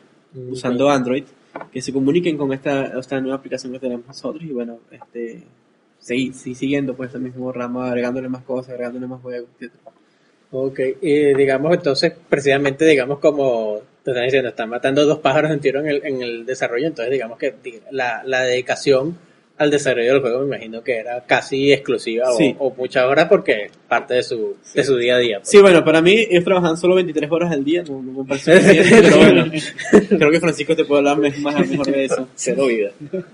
usando 0.50 0.88
Android, 0.90 1.24
que 1.72 1.82
se 1.82 1.92
comuniquen 1.92 2.36
con 2.36 2.52
esta, 2.52 2.98
esta 2.98 3.20
nueva 3.20 3.36
aplicación 3.36 3.72
que 3.72 3.78
tenemos 3.78 4.06
nosotros 4.06 4.42
y 4.44 4.52
bueno, 4.52 4.80
este, 4.90 5.42
seguir, 5.98 6.34
seguir 6.34 6.56
siguiendo 6.56 6.94
pues 6.94 7.14
el 7.14 7.22
mismo 7.22 7.52
ramo, 7.52 7.82
agregándole 7.82 8.28
más 8.28 8.42
cosas, 8.42 8.72
agregándole 8.72 9.06
más 9.06 9.20
juegos, 9.20 9.48
etc. 9.60 9.72
Ok, 10.52 10.80
y 11.00 11.34
digamos 11.34 11.74
entonces, 11.74 12.12
precisamente 12.28 12.86
digamos 12.86 13.18
como 13.18 13.80
te 14.04 14.12
están 14.12 14.24
diciendo, 14.24 14.50
están 14.50 14.70
matando 14.70 15.04
dos 15.04 15.18
pájaros 15.18 15.50
de 15.50 15.56
un 15.56 15.60
tiro 15.60 15.80
en 15.80 15.88
el, 15.88 16.06
en 16.06 16.22
el 16.22 16.46
desarrollo, 16.46 16.86
entonces 16.86 17.12
digamos 17.12 17.38
que 17.38 17.54
la, 17.90 18.22
la 18.24 18.42
dedicación 18.42 19.18
al 19.58 19.70
desarrollo 19.70 20.12
del 20.14 20.20
juego 20.20 20.40
me 20.40 20.56
imagino 20.56 20.82
que 20.82 20.96
era 20.98 21.24
casi 21.24 21.72
exclusiva 21.72 22.30
o- 22.30 22.36
Sí. 22.36 22.54
o, 22.58 22.70
muchas 22.74 23.04
horas 23.06 23.26
porque 23.28 23.70
parte 23.88 24.14
de 24.14 24.22
su, 24.22 24.56
de 24.74 24.84
su 24.84 24.96
día 24.96 25.16
a 25.16 25.18
día. 25.18 25.38
pues. 25.38 25.48
Sí, 25.48 25.60
bueno, 25.60 25.82
para 25.84 26.02
mí 26.02 26.12
ellos 26.30 26.44
trabajan 26.44 26.76
solo 26.76 26.94
23 26.96 27.30
horas 27.30 27.52
al 27.52 27.64
día, 27.64 27.82
no, 27.88 28.02
no 28.02 28.22
me 28.22 28.28
parece 28.28 28.52
suficiente, 28.60 29.02
pero 29.08 29.16
bueno, 29.18 29.52
creo 30.18 30.30
que 30.30 30.40
Francisco 30.40 30.76
te 30.76 30.84
puede 30.84 30.98
hablar 31.08 31.18
más 31.40 31.68
mejor 31.70 31.86
de 31.86 32.04
eso. 32.04 32.28
Cero 32.34 32.66
vida. 32.66 32.90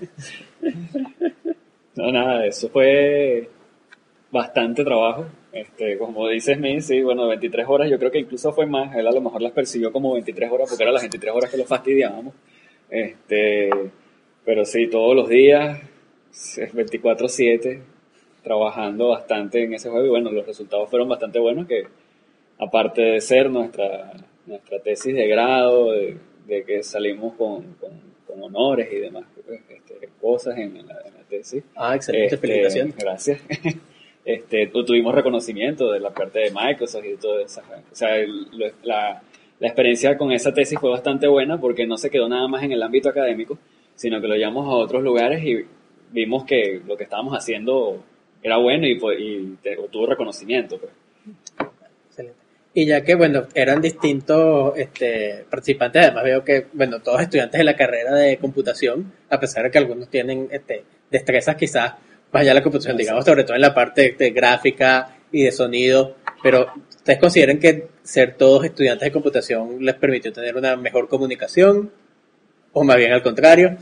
No, 1.95 2.11
nada, 2.11 2.45
eso 2.47 2.69
fue 2.69 3.47
bastante 4.31 4.83
trabajo. 4.83 5.25
Este, 5.51 5.95
como 5.99 6.27
dices, 6.27 6.57
mi, 6.59 6.81
sí, 6.81 7.03
bueno, 7.03 7.27
23 7.27 7.67
horas, 7.69 7.89
yo 7.89 7.99
creo 7.99 8.09
que 8.09 8.17
incluso 8.19 8.51
fue 8.51 8.65
más. 8.65 8.95
Él 8.95 9.05
a 9.07 9.11
lo 9.11 9.21
mejor 9.21 9.41
las 9.43 9.51
persiguió 9.51 9.91
como 9.91 10.13
23 10.13 10.51
horas 10.51 10.69
porque 10.69 10.83
eran 10.83 10.95
las 10.95 11.03
23 11.03 11.31
horas 11.35 11.51
que 11.51 11.57
lo 11.57 11.65
fastidiábamos. 11.65 12.33
Este, 12.89 13.69
pero 14.43 14.65
sí, 14.65 14.87
todos 14.87 15.15
los 15.15 15.29
días, 15.29 15.79
24-7, 16.33 17.79
trabajando 18.43 19.09
bastante 19.09 19.63
en 19.63 19.73
ese 19.73 19.89
juego. 19.89 20.05
Y 20.05 20.09
bueno, 20.09 20.31
los 20.31 20.45
resultados 20.45 20.89
fueron 20.89 21.07
bastante 21.09 21.39
buenos, 21.39 21.67
que 21.67 21.83
aparte 22.59 23.01
de 23.01 23.21
ser 23.21 23.49
nuestra, 23.49 24.11
nuestra 24.45 24.79
tesis 24.79 25.13
de 25.15 25.27
grado, 25.27 25.91
de, 25.91 26.17
de 26.47 26.63
que 26.63 26.83
salimos 26.83 27.33
con, 27.35 27.63
con, 27.75 27.91
con 28.27 28.43
honores 28.43 28.89
y 28.91 28.97
demás 28.97 29.25
este, 29.69 30.09
cosas 30.21 30.57
en, 30.57 30.75
la, 30.87 30.99
en 31.05 31.13
la 31.13 31.23
tesis. 31.29 31.63
Ah, 31.75 31.95
excelente, 31.95 32.35
Este, 32.35 32.37
felicitaciones. 32.47 32.95
Gracias. 32.97 33.41
Este, 34.25 34.67
tu- 34.67 34.85
tuvimos 34.85 35.13
reconocimiento 35.13 35.91
de 35.91 35.99
la 35.99 36.11
parte 36.13 36.39
de 36.39 36.49
Microsoft 36.51 37.03
y 37.03 37.17
todo 37.17 37.39
eso. 37.41 37.59
O 37.91 37.93
sea, 37.93 38.15
el- 38.15 38.47
la, 38.83 39.21
la 39.59 39.67
experiencia 39.67 40.17
con 40.17 40.31
esa 40.31 40.53
tesis 40.53 40.79
fue 40.79 40.89
bastante 40.91 41.27
buena 41.27 41.59
porque 41.59 41.85
no 41.85 41.97
se 41.97 42.09
quedó 42.09 42.29
nada 42.29 42.47
más 42.47 42.63
en 42.63 42.71
el 42.71 42.81
ámbito 42.81 43.09
académico, 43.09 43.59
sino 43.95 44.21
que 44.21 44.29
lo 44.29 44.35
llevamos 44.37 44.65
a 44.65 44.77
otros 44.77 45.03
lugares 45.03 45.43
y 45.43 45.65
vimos 46.13 46.45
que 46.45 46.81
lo 46.87 46.95
que 46.95 47.03
estábamos 47.05 47.33
haciendo 47.35 48.03
era 48.41 48.57
bueno 48.57 48.85
y, 48.87 48.99
y 49.19 49.57
te- 49.61 49.77
tuvo 49.91 50.05
reconocimiento. 50.05 50.77
Pues. 50.79 50.91
Excelente. 52.09 52.37
Y 52.75 52.85
ya 52.85 53.03
que, 53.03 53.15
bueno, 53.15 53.43
eran 53.53 53.81
distintos 53.81 54.73
este, 54.77 55.45
participantes, 55.49 56.03
además 56.03 56.23
veo 56.23 56.43
que, 56.43 56.67
bueno, 56.73 56.99
todos 57.01 57.21
estudiantes 57.21 57.57
de 57.57 57.63
la 57.63 57.75
carrera 57.75 58.13
de 58.15 58.37
computación, 58.37 59.11
a 59.29 59.39
pesar 59.39 59.63
de 59.63 59.71
que 59.71 59.77
algunos 59.77 60.09
tienen 60.09 60.47
este, 60.51 60.83
destrezas 61.11 61.55
quizás 61.55 61.93
más 62.31 62.41
allá 62.41 62.51
de 62.51 62.55
la 62.55 62.63
computación, 62.63 62.97
digamos, 62.97 63.25
sobre 63.25 63.43
todo 63.43 63.55
en 63.55 63.61
la 63.61 63.73
parte 63.73 64.15
de 64.17 64.31
gráfica 64.31 65.17
y 65.31 65.43
de 65.43 65.51
sonido, 65.51 66.15
pero 66.41 66.67
¿ustedes 66.89 67.19
consideran 67.19 67.59
que 67.59 67.87
ser 68.01 68.35
todos 68.35 68.65
estudiantes 68.65 69.05
de 69.07 69.11
computación 69.11 69.77
les 69.85 69.95
permitió 69.95 70.33
tener 70.33 70.55
una 70.57 70.75
mejor 70.75 71.07
comunicación? 71.07 71.91
¿O 72.71 72.83
más 72.83 72.97
bien 72.97 73.13
al 73.13 73.21
contrario? 73.21 73.77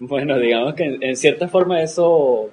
Bueno, 0.08 0.38
digamos 0.38 0.74
que 0.74 0.84
en, 0.84 1.02
en 1.02 1.16
cierta 1.16 1.48
forma 1.48 1.82
eso 1.82 2.50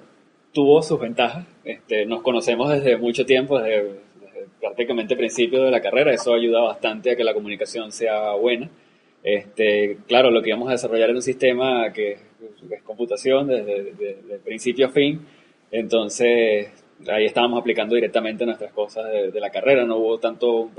tuvo 0.52 0.82
sus 0.82 1.00
ventajas. 1.00 1.46
Este, 1.64 2.06
nos 2.06 2.22
conocemos 2.22 2.70
desde 2.70 2.96
mucho 2.96 3.24
tiempo, 3.24 3.58
desde, 3.58 3.82
desde 4.20 4.46
prácticamente 4.60 5.16
principio 5.16 5.62
de 5.62 5.70
la 5.70 5.80
carrera. 5.80 6.12
Eso 6.12 6.34
ayuda 6.34 6.60
bastante 6.60 7.10
a 7.12 7.16
que 7.16 7.24
la 7.24 7.34
comunicación 7.34 7.90
sea 7.92 8.32
buena. 8.32 8.68
Este, 9.22 9.98
claro, 10.06 10.30
lo 10.30 10.42
que 10.42 10.50
íbamos 10.50 10.68
a 10.68 10.72
desarrollar 10.72 11.08
era 11.08 11.18
un 11.18 11.22
sistema 11.22 11.92
que, 11.92 12.12
es 12.70 12.82
computación 12.82 13.46
desde, 13.48 13.92
de- 13.92 14.18
de 14.28 14.38
principio 14.44 14.86
a 14.86 14.90
fin. 14.90 15.20
Entonces, 15.70 16.68
ahí 17.08 17.24
estábamos 17.26 17.60
aplicando 17.60 17.94
directamente 17.94 18.46
nuestras 18.46 18.72
cosas 18.72 19.10
de, 19.10 19.30
de 19.30 19.40
la 19.40 19.50
carrera. 19.50 19.84
No 19.84 19.96
hubo 19.96 20.18
tanto 20.18 20.52
un, 20.52 20.72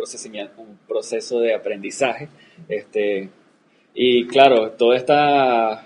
un 0.57 0.77
proceso 0.87 1.39
de 1.39 1.53
aprendizaje. 1.53 2.29
Este, 2.67 3.29
y 3.93 4.25
claro, 4.27 4.71
toda 4.71 4.95
esta 4.97 5.85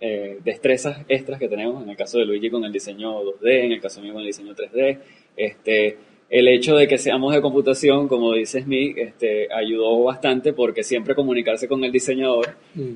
eh, 0.00 0.38
destrezas 0.44 1.04
extras 1.08 1.38
que 1.38 1.48
tenemos, 1.48 1.82
en 1.82 1.90
el 1.90 1.96
caso 1.96 2.18
de 2.18 2.26
Luigi 2.26 2.50
con 2.50 2.64
el 2.64 2.72
diseño 2.72 3.22
2D, 3.22 3.64
en 3.64 3.72
el 3.72 3.80
caso 3.80 4.00
mío 4.00 4.12
con 4.12 4.20
el 4.20 4.26
diseño 4.26 4.54
3D, 4.54 4.98
este, 5.36 5.96
el 6.28 6.48
hecho 6.48 6.74
de 6.74 6.88
que 6.88 6.98
seamos 6.98 7.32
de 7.32 7.40
computación, 7.40 8.08
como 8.08 8.32
dice 8.34 8.60
Smith, 8.62 8.96
este, 8.98 9.46
ayudó 9.52 10.02
bastante 10.02 10.52
porque 10.52 10.82
siempre 10.82 11.14
comunicarse 11.14 11.68
con 11.68 11.84
el 11.84 11.92
diseñador 11.92 12.48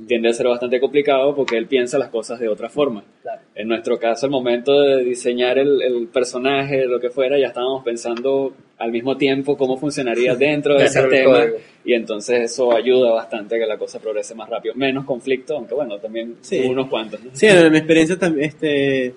tiende 0.09 0.29
a 0.29 0.33
ser 0.33 0.49
bastante 0.49 0.81
complicado 0.81 1.35
porque 1.37 1.57
él 1.57 1.67
piensa 1.67 1.97
las 1.99 2.09
cosas 2.09 2.41
de 2.41 2.49
otra 2.49 2.69
forma. 2.69 3.05
Claro. 3.23 3.41
En 3.55 3.69
nuestro 3.69 3.99
caso, 4.01 4.27
el 4.27 4.33
momento 4.33 4.81
de 4.81 5.05
diseñar 5.05 5.59
el, 5.59 5.81
el 5.81 6.09
personaje, 6.09 6.87
lo 6.87 6.99
que 6.99 7.11
fuera, 7.11 7.39
ya 7.39 7.47
estábamos 7.49 7.85
pensando 7.85 8.53
al 8.79 8.91
mismo 8.91 9.17
tiempo 9.17 9.57
cómo 9.57 9.77
funcionaría 9.77 10.35
dentro 10.37 10.75
del 10.75 10.89
sistema 10.89 11.11
código. 11.41 11.57
y 11.85 11.93
entonces 11.95 12.41
eso 12.51 12.73
ayuda 12.75 13.13
bastante 13.13 13.55
a 13.55 13.59
que 13.61 13.67
la 13.67 13.79
cosa 13.79 14.01
progrese 14.01 14.35
más 14.35 14.49
rápido. 14.49 14.75
Menos 14.75 15.05
conflicto, 15.05 15.57
aunque 15.57 15.75
bueno, 15.75 15.99
también 15.99 16.35
Sí. 16.41 16.59
unos 16.67 16.89
cuantos. 16.89 17.23
¿no? 17.23 17.31
Sí, 17.33 17.47
en 17.47 17.71
mi 17.71 17.79
experiencia 17.79 18.19
también, 18.19 18.49
este, 18.49 19.15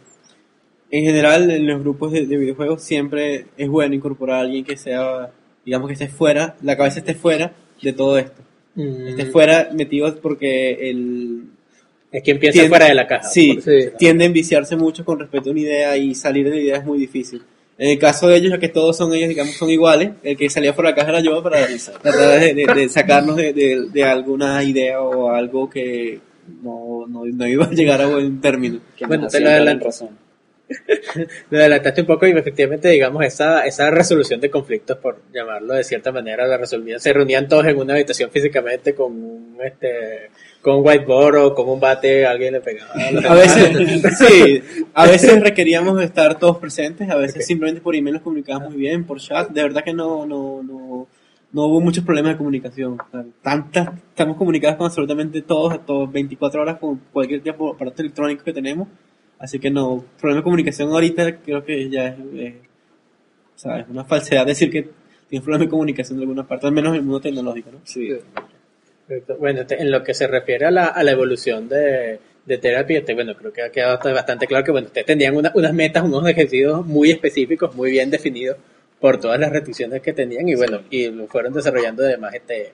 en 0.97 1.03
general 1.05 1.49
en 1.51 1.65
los 1.67 1.79
grupos 1.81 2.11
de, 2.11 2.25
de 2.25 2.37
videojuegos 2.37 2.83
siempre 2.83 3.45
es 3.57 3.67
bueno 3.67 3.95
incorporar 3.95 4.37
a 4.37 4.41
alguien 4.41 4.63
que 4.63 4.77
sea, 4.77 5.31
digamos 5.65 5.87
que 5.87 5.93
esté 5.93 6.07
fuera, 6.07 6.55
la 6.61 6.77
cabeza 6.77 6.99
esté 6.99 7.15
fuera 7.15 7.51
de 7.81 7.93
todo 7.93 8.17
esto. 8.17 8.41
Mm, 8.75 9.07
Esté 9.09 9.25
fuera 9.27 9.69
metido 9.73 10.15
porque 10.21 10.89
el, 10.89 11.43
es 12.11 12.21
quien 12.23 12.39
piensa 12.39 12.59
tiende- 12.59 12.69
fuera 12.69 12.85
de 12.85 12.93
la 12.93 13.07
caja. 13.07 13.27
Sí, 13.27 13.55
decirlo. 13.55 13.97
tiende 13.97 14.23
a 14.23 14.27
enviciarse 14.27 14.75
mucho 14.75 15.03
con 15.03 15.19
respecto 15.19 15.49
a 15.49 15.51
una 15.51 15.61
idea 15.61 15.97
y 15.97 16.13
salir 16.15 16.45
de 16.45 16.55
la 16.57 16.61
idea 16.61 16.77
es 16.77 16.85
muy 16.85 16.97
difícil. 16.99 17.41
En 17.77 17.89
el 17.89 17.97
caso 17.97 18.27
de 18.27 18.37
ellos, 18.37 18.51
ya 18.51 18.59
que 18.59 18.69
todos 18.69 18.95
son 18.95 19.13
ellos, 19.15 19.29
digamos, 19.29 19.55
son 19.55 19.69
iguales, 19.71 20.11
el 20.21 20.37
que 20.37 20.47
salía 20.49 20.75
por 20.75 20.85
la 20.85 20.93
caja 20.93 21.09
era 21.09 21.21
yo 21.21 21.41
para 21.41 21.65
tratar 22.03 22.39
de, 22.39 22.53
de- 22.53 22.65
de 22.73 22.89
sacarnos 22.89 23.35
de, 23.35 23.51
de- 23.51 23.89
de 23.91 24.03
alguna 24.03 24.63
idea 24.63 25.01
o 25.01 25.29
algo 25.31 25.67
que 25.69 26.19
no, 26.61 27.05
no, 27.07 27.25
no 27.25 27.47
iba 27.47 27.65
a 27.65 27.71
llegar 27.71 27.99
a 28.01 28.05
buen 28.07 28.39
término. 28.41 28.79
Que 28.95 29.07
Bueno, 29.07 29.27
te 29.27 29.39
lo 29.39 29.49
adelanto. 29.49 29.85
razón. 29.85 30.09
Me 31.49 31.57
adelantaste 31.57 32.01
un 32.01 32.07
poco 32.07 32.28
y 32.28 32.32
efectivamente, 32.32 32.89
digamos, 32.89 33.24
esa, 33.24 33.65
esa 33.65 33.89
resolución 33.89 34.39
de 34.39 34.49
conflictos, 34.49 34.97
por 34.97 35.21
llamarlo 35.34 35.74
de 35.74 35.84
cierta 35.84 36.11
manera, 36.11 36.47
la 36.47 36.57
resolvían. 36.57 36.99
Se 36.99 37.13
reunían 37.13 37.47
todos 37.47 37.65
en 37.65 37.78
una 37.78 37.93
habitación 37.93 38.30
físicamente 38.32 38.93
con 38.95 39.11
un, 39.11 39.57
este, 39.63 40.30
con 40.61 40.78
un 40.78 40.88
whiteboard 40.88 41.36
o 41.38 41.55
con 41.55 41.69
un 41.69 41.80
bate, 41.80 42.26
alguien 42.26 42.53
le 42.53 42.61
pegaba. 42.61 42.91
a 42.93 43.32
A 43.32 43.36
veces, 43.36 44.17
sí, 44.17 44.63
a 44.93 45.05
veces 45.05 45.41
requeríamos 45.41 46.01
estar 46.01 46.39
todos 46.39 46.57
presentes, 46.57 47.09
a 47.09 47.15
veces 47.15 47.45
simplemente 47.45 47.82
por 47.82 47.95
email 47.95 48.15
nos 48.15 48.24
comunicábamos 48.24 48.71
muy 48.71 48.80
bien, 48.80 49.05
por 49.05 49.19
chat, 49.19 49.49
de 49.49 49.61
verdad 49.61 49.84
que 49.84 49.93
no, 49.93 50.26
no, 50.26 50.63
no, 50.63 51.07
no 51.51 51.65
hubo 51.65 51.82
muchos 51.82 52.03
problemas 52.03 52.34
de 52.34 52.38
comunicación. 52.38 52.97
Tantas, 53.41 53.89
estamos 54.09 54.38
comunicados 54.38 54.78
con 54.78 54.88
absolutamente 54.88 55.41
todos, 55.43 55.86
todos 55.86 56.11
24 56.11 56.61
horas 56.61 56.80
con 56.80 56.99
cualquier 57.11 57.41
tipo 57.41 57.67
de 57.67 57.76
aparato 57.76 58.01
electrónico 58.01 58.43
que 58.43 58.53
tenemos, 58.53 58.88
así 59.43 59.59
que 59.59 59.69
no, 59.69 60.03
problema 60.19 60.39
de 60.39 60.43
comunicación 60.43 60.89
ahorita 60.89 61.37
creo 61.37 61.63
que 61.63 61.89
ya 61.89 62.07
es, 62.07 62.15
eh, 62.33 62.55
o 63.55 63.59
sea, 63.59 63.79
es 63.81 63.87
una 63.89 64.03
falsedad 64.05 64.45
decir 64.45 64.71
que 64.71 64.89
tienes 65.29 65.43
problemas 65.43 65.67
de 65.67 65.69
comunicación 65.69 66.17
de 66.17 66.23
alguna 66.23 66.47
parte, 66.47 66.65
al 66.67 66.73
menos 66.73 66.91
en 66.91 66.95
el 66.97 67.03
mundo 67.03 67.21
tecnológico, 67.21 67.71
¿no? 67.71 67.79
Sí. 67.83 68.09
Bueno, 69.39 69.65
te- 69.65 69.81
en 69.81 69.91
lo 69.91 70.01
que 70.03 70.13
se 70.13 70.27
refiere 70.27 70.65
a 70.65 70.71
la, 70.71 70.85
a 70.87 71.03
la 71.03 71.11
evolución 71.11 71.67
de, 71.67 72.19
de 72.45 72.57
terapia, 72.57 72.99
este, 72.99 73.13
bueno, 73.13 73.35
creo 73.35 73.51
que 73.51 73.61
ha 73.61 73.69
quedado 73.71 73.99
bastante- 74.13 74.47
claro 74.47 74.63
que 74.63 74.71
bueno, 74.71 74.87
ustedes 74.87 75.05
tenían 75.05 75.35
una- 75.35 75.51
unas 75.55 75.73
metas, 75.73 76.03
unos 76.03 76.23
objetivos 76.23 76.85
muy 76.85 77.11
específicos, 77.11 77.75
muy 77.75 77.91
bien 77.91 78.09
definidos 78.09 78.57
por 78.99 79.19
todas 79.19 79.39
las 79.39 79.51
restricciones 79.51 80.01
que 80.01 80.13
tenían 80.13 80.47
y 80.47 80.55
bueno, 80.55 80.79
y 80.89 81.09
lo 81.09 81.27
fueron 81.27 81.51
desarrollando 81.53 82.03
además 82.03 82.33
este 82.33 82.71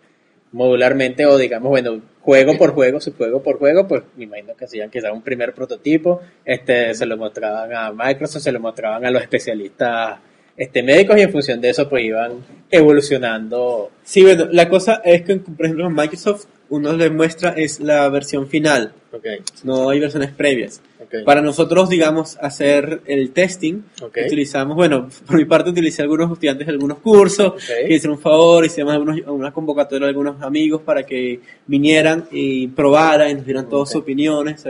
modularmente 0.52 1.26
o 1.26 1.38
digamos, 1.38 1.70
bueno, 1.70 2.00
juego 2.30 2.60
por 2.60 2.76
juego, 2.76 3.02
subjuego 3.02 3.42
por 3.42 3.58
juego, 3.58 3.88
pues 3.88 4.04
me 4.16 4.26
imagino 4.26 4.56
que 4.56 4.66
hacían 4.66 4.92
quizás 4.92 5.12
un 5.12 5.24
primer 5.24 5.52
prototipo, 5.52 6.22
este 6.46 6.94
se 6.94 7.08
lo 7.08 7.18
mostraban 7.18 7.74
a 7.74 7.92
Microsoft, 7.92 8.44
se 8.44 8.52
lo 8.52 8.60
mostraban 8.60 9.04
a 9.04 9.10
los 9.10 9.24
especialistas 9.24 10.20
este 10.60 10.84
médicos 10.84 11.18
y 11.18 11.22
en 11.22 11.32
función 11.32 11.60
de 11.62 11.70
eso 11.70 11.90
pues 11.90 12.04
iban 12.04 12.34
evolucionando 12.70 13.90
Sí, 14.04 14.24
bueno, 14.24 14.48
la 14.52 14.68
cosa 14.70 15.02
es 15.06 15.22
que, 15.24 15.36
por 15.38 15.66
ejemplo, 15.66 15.88
en 15.88 15.94
Microsoft 15.96 16.46
uno 16.70 16.94
les 16.94 17.12
muestra 17.12 17.52
es 17.52 17.80
la 17.80 18.08
versión 18.10 18.48
final, 18.48 18.94
Ok, 19.12 19.26
no 19.64 19.90
hay 19.90 20.00
versiones 20.00 20.30
previas. 20.32 20.82
ok. 21.02 21.24
Para 21.26 21.42
nosotros, 21.42 21.90
digamos, 21.90 22.38
hacer 22.42 23.02
el 23.08 23.32
testing, 23.32 23.82
Ok. 24.04 24.18
utilizamos, 24.28 24.76
bueno, 24.76 25.10
por 25.26 25.38
mi 25.38 25.46
parte 25.46 25.72
utilicé 25.72 26.04
algunos 26.04 26.32
estudiantes 26.32 26.68
de 26.68 26.74
algunos 26.74 27.00
cursos, 27.00 27.54
que 27.88 27.96
hicieron 27.96 28.18
un 28.18 28.22
favor, 28.22 28.66
hicimos 28.66 28.94
algunos, 28.94 29.20
una 29.28 29.52
convocatoria 29.52 30.06
de 30.06 30.10
algunos 30.10 30.42
amigos 30.44 30.82
para 30.84 31.04
que 31.04 31.40
vinieran 31.66 32.26
y 32.32 32.68
probaran 32.68 33.32
y 33.32 33.34
nos 33.36 33.46
dieran 33.46 33.68
todas 33.70 33.90
sus 33.92 34.02
opiniones, 34.02 34.64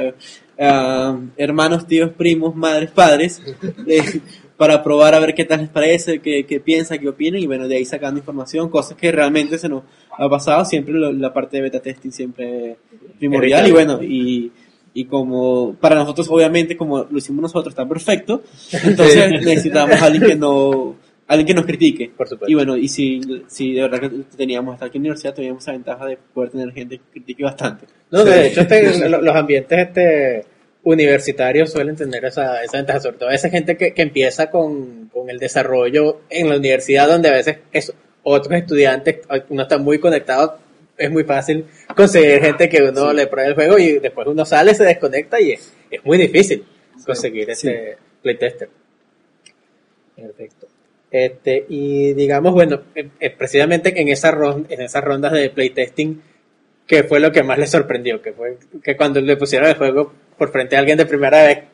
ah, 0.60 1.18
hermanos, 1.36 1.86
tíos, 1.88 2.12
primos, 2.12 2.56
madres, 2.56 2.92
padres, 2.92 3.42
eh, 3.88 4.22
para 4.60 4.84
probar 4.84 5.16
a 5.16 5.20
ver 5.20 5.34
qué 5.34 5.46
tal 5.46 5.62
les 5.62 5.70
parece, 5.70 6.20
qué, 6.20 6.46
qué 6.46 6.60
piensan, 6.60 7.00
qué 7.00 7.08
opinan, 7.08 7.40
y 7.42 7.48
bueno, 7.48 7.68
de 7.68 7.78
ahí 7.78 7.86
sacando 7.86 8.20
información, 8.20 8.70
cosas 8.70 8.98
que 8.98 9.10
realmente 9.12 9.58
se 9.58 9.70
nos 9.70 9.84
ha 10.12 10.30
pasado, 10.30 10.66
siempre 10.66 10.94
lo- 10.94 11.14
la 11.14 11.34
parte 11.34 11.58
de 11.58 11.64
beta 11.64 11.80
testing 11.80 12.12
siempre 12.12 12.76
primordial, 13.18 13.66
y 13.68 13.72
bueno, 13.72 14.04
y, 14.04 14.52
y 14.94 15.06
como 15.06 15.76
para 15.80 15.96
nosotros 15.96 16.28
obviamente 16.30 16.76
como 16.76 17.06
lo 17.10 17.18
hicimos 17.18 17.42
nosotros 17.42 17.72
está 17.72 17.88
perfecto, 17.88 18.44
entonces 18.84 19.32
necesitamos 19.32 20.02
a 20.02 20.06
alguien 20.06 20.24
que 20.24 20.36
no 20.36 20.96
alguien 21.28 21.46
que 21.48 21.54
nos 21.54 21.66
critique. 21.66 22.12
Por 22.18 22.28
supuesto. 22.28 22.52
Y 22.52 22.56
bueno, 22.56 22.76
y 22.76 22.88
si, 22.88 23.22
si 23.48 23.74
de 23.74 23.84
verdad 23.84 24.00
que 24.02 24.10
teníamos 24.36 24.74
hasta 24.74 24.88
aquí 24.88 24.98
en 24.98 25.04
la 25.04 25.10
universidad, 25.10 25.36
teníamos 25.36 25.62
esa 25.64 25.74
ventaja 25.74 26.06
de 26.08 26.18
poder 26.34 26.50
tener 26.50 26.74
gente 26.74 26.98
que 26.98 27.04
critique 27.14 27.44
bastante. 27.44 27.86
No, 28.12 28.26
de 28.26 28.48
hecho, 28.48 28.62
este, 28.62 29.08
lo- 29.10 29.22
los 29.22 29.36
ambientes 29.36 29.78
este, 29.80 30.44
universitarios 30.94 31.72
suelen 31.72 31.96
tener 31.96 32.26
esa, 32.26 32.64
esa 32.64 32.78
ventaja, 32.78 33.00
sobre 33.00 33.18
todo 33.18 33.30
esa 33.30 33.50
gente 33.50 33.78
que, 33.78 33.94
que 33.94 34.02
empieza 34.02 34.50
con, 34.50 35.10
con 35.10 35.30
el 35.30 35.40
desarrollo 35.40 36.22
en 36.30 36.50
la 36.50 36.58
universidad, 36.58 37.08
donde 37.08 37.30
a 37.30 37.34
veces 37.34 37.58
es, 37.72 37.94
otros 38.24 38.54
estudiantes, 38.54 39.20
uno 39.50 39.64
está 39.64 39.78
muy 39.78 40.00
conectado, 40.00 40.60
es 40.98 41.10
muy 41.10 41.24
fácil 41.24 41.66
conseguir 41.96 42.42
gente 42.42 42.68
que 42.70 42.84
uno 42.84 43.14
le 43.14 43.28
pruebe 43.28 43.50
el 43.50 43.56
juego 43.56 43.80
y 43.80 44.00
después 44.00 44.28
uno 44.28 44.46
sale, 44.46 44.74
se 44.74 44.84
desconecta 44.84 45.40
y 45.40 45.52
es, 45.52 45.74
es 45.90 46.04
muy 46.04 46.18
difícil 46.18 46.66
conseguir 47.06 47.50
ese 47.50 47.98
playtester. 48.22 48.70
Perfecto. 50.16 50.68
Este, 51.12 51.66
y 51.70 52.14
digamos, 52.14 52.54
bueno, 52.54 52.84
eh, 52.94 53.10
eh, 53.20 53.30
precisamente 53.32 54.00
en, 54.00 54.10
esa 54.10 54.30
en 54.70 54.82
esas 54.82 55.04
rondas 55.04 55.32
de 55.32 55.50
playtesting, 55.50 56.22
¿qué 56.86 57.04
fue 57.04 57.20
lo 57.20 57.32
que 57.32 57.42
más 57.42 57.58
les 57.58 57.72
sorprendió? 57.72 58.22
Que 58.22 58.34
fue 58.34 58.58
que 58.84 58.96
cuando 58.96 59.20
le 59.22 59.38
pusieron 59.38 59.70
el 59.70 59.76
juego 59.76 60.14
por 60.40 60.52
frente 60.52 60.76
a 60.76 60.80
alguien 60.80 60.98
de 60.98 61.06
primera 61.06 61.44
vez, 61.46 61.66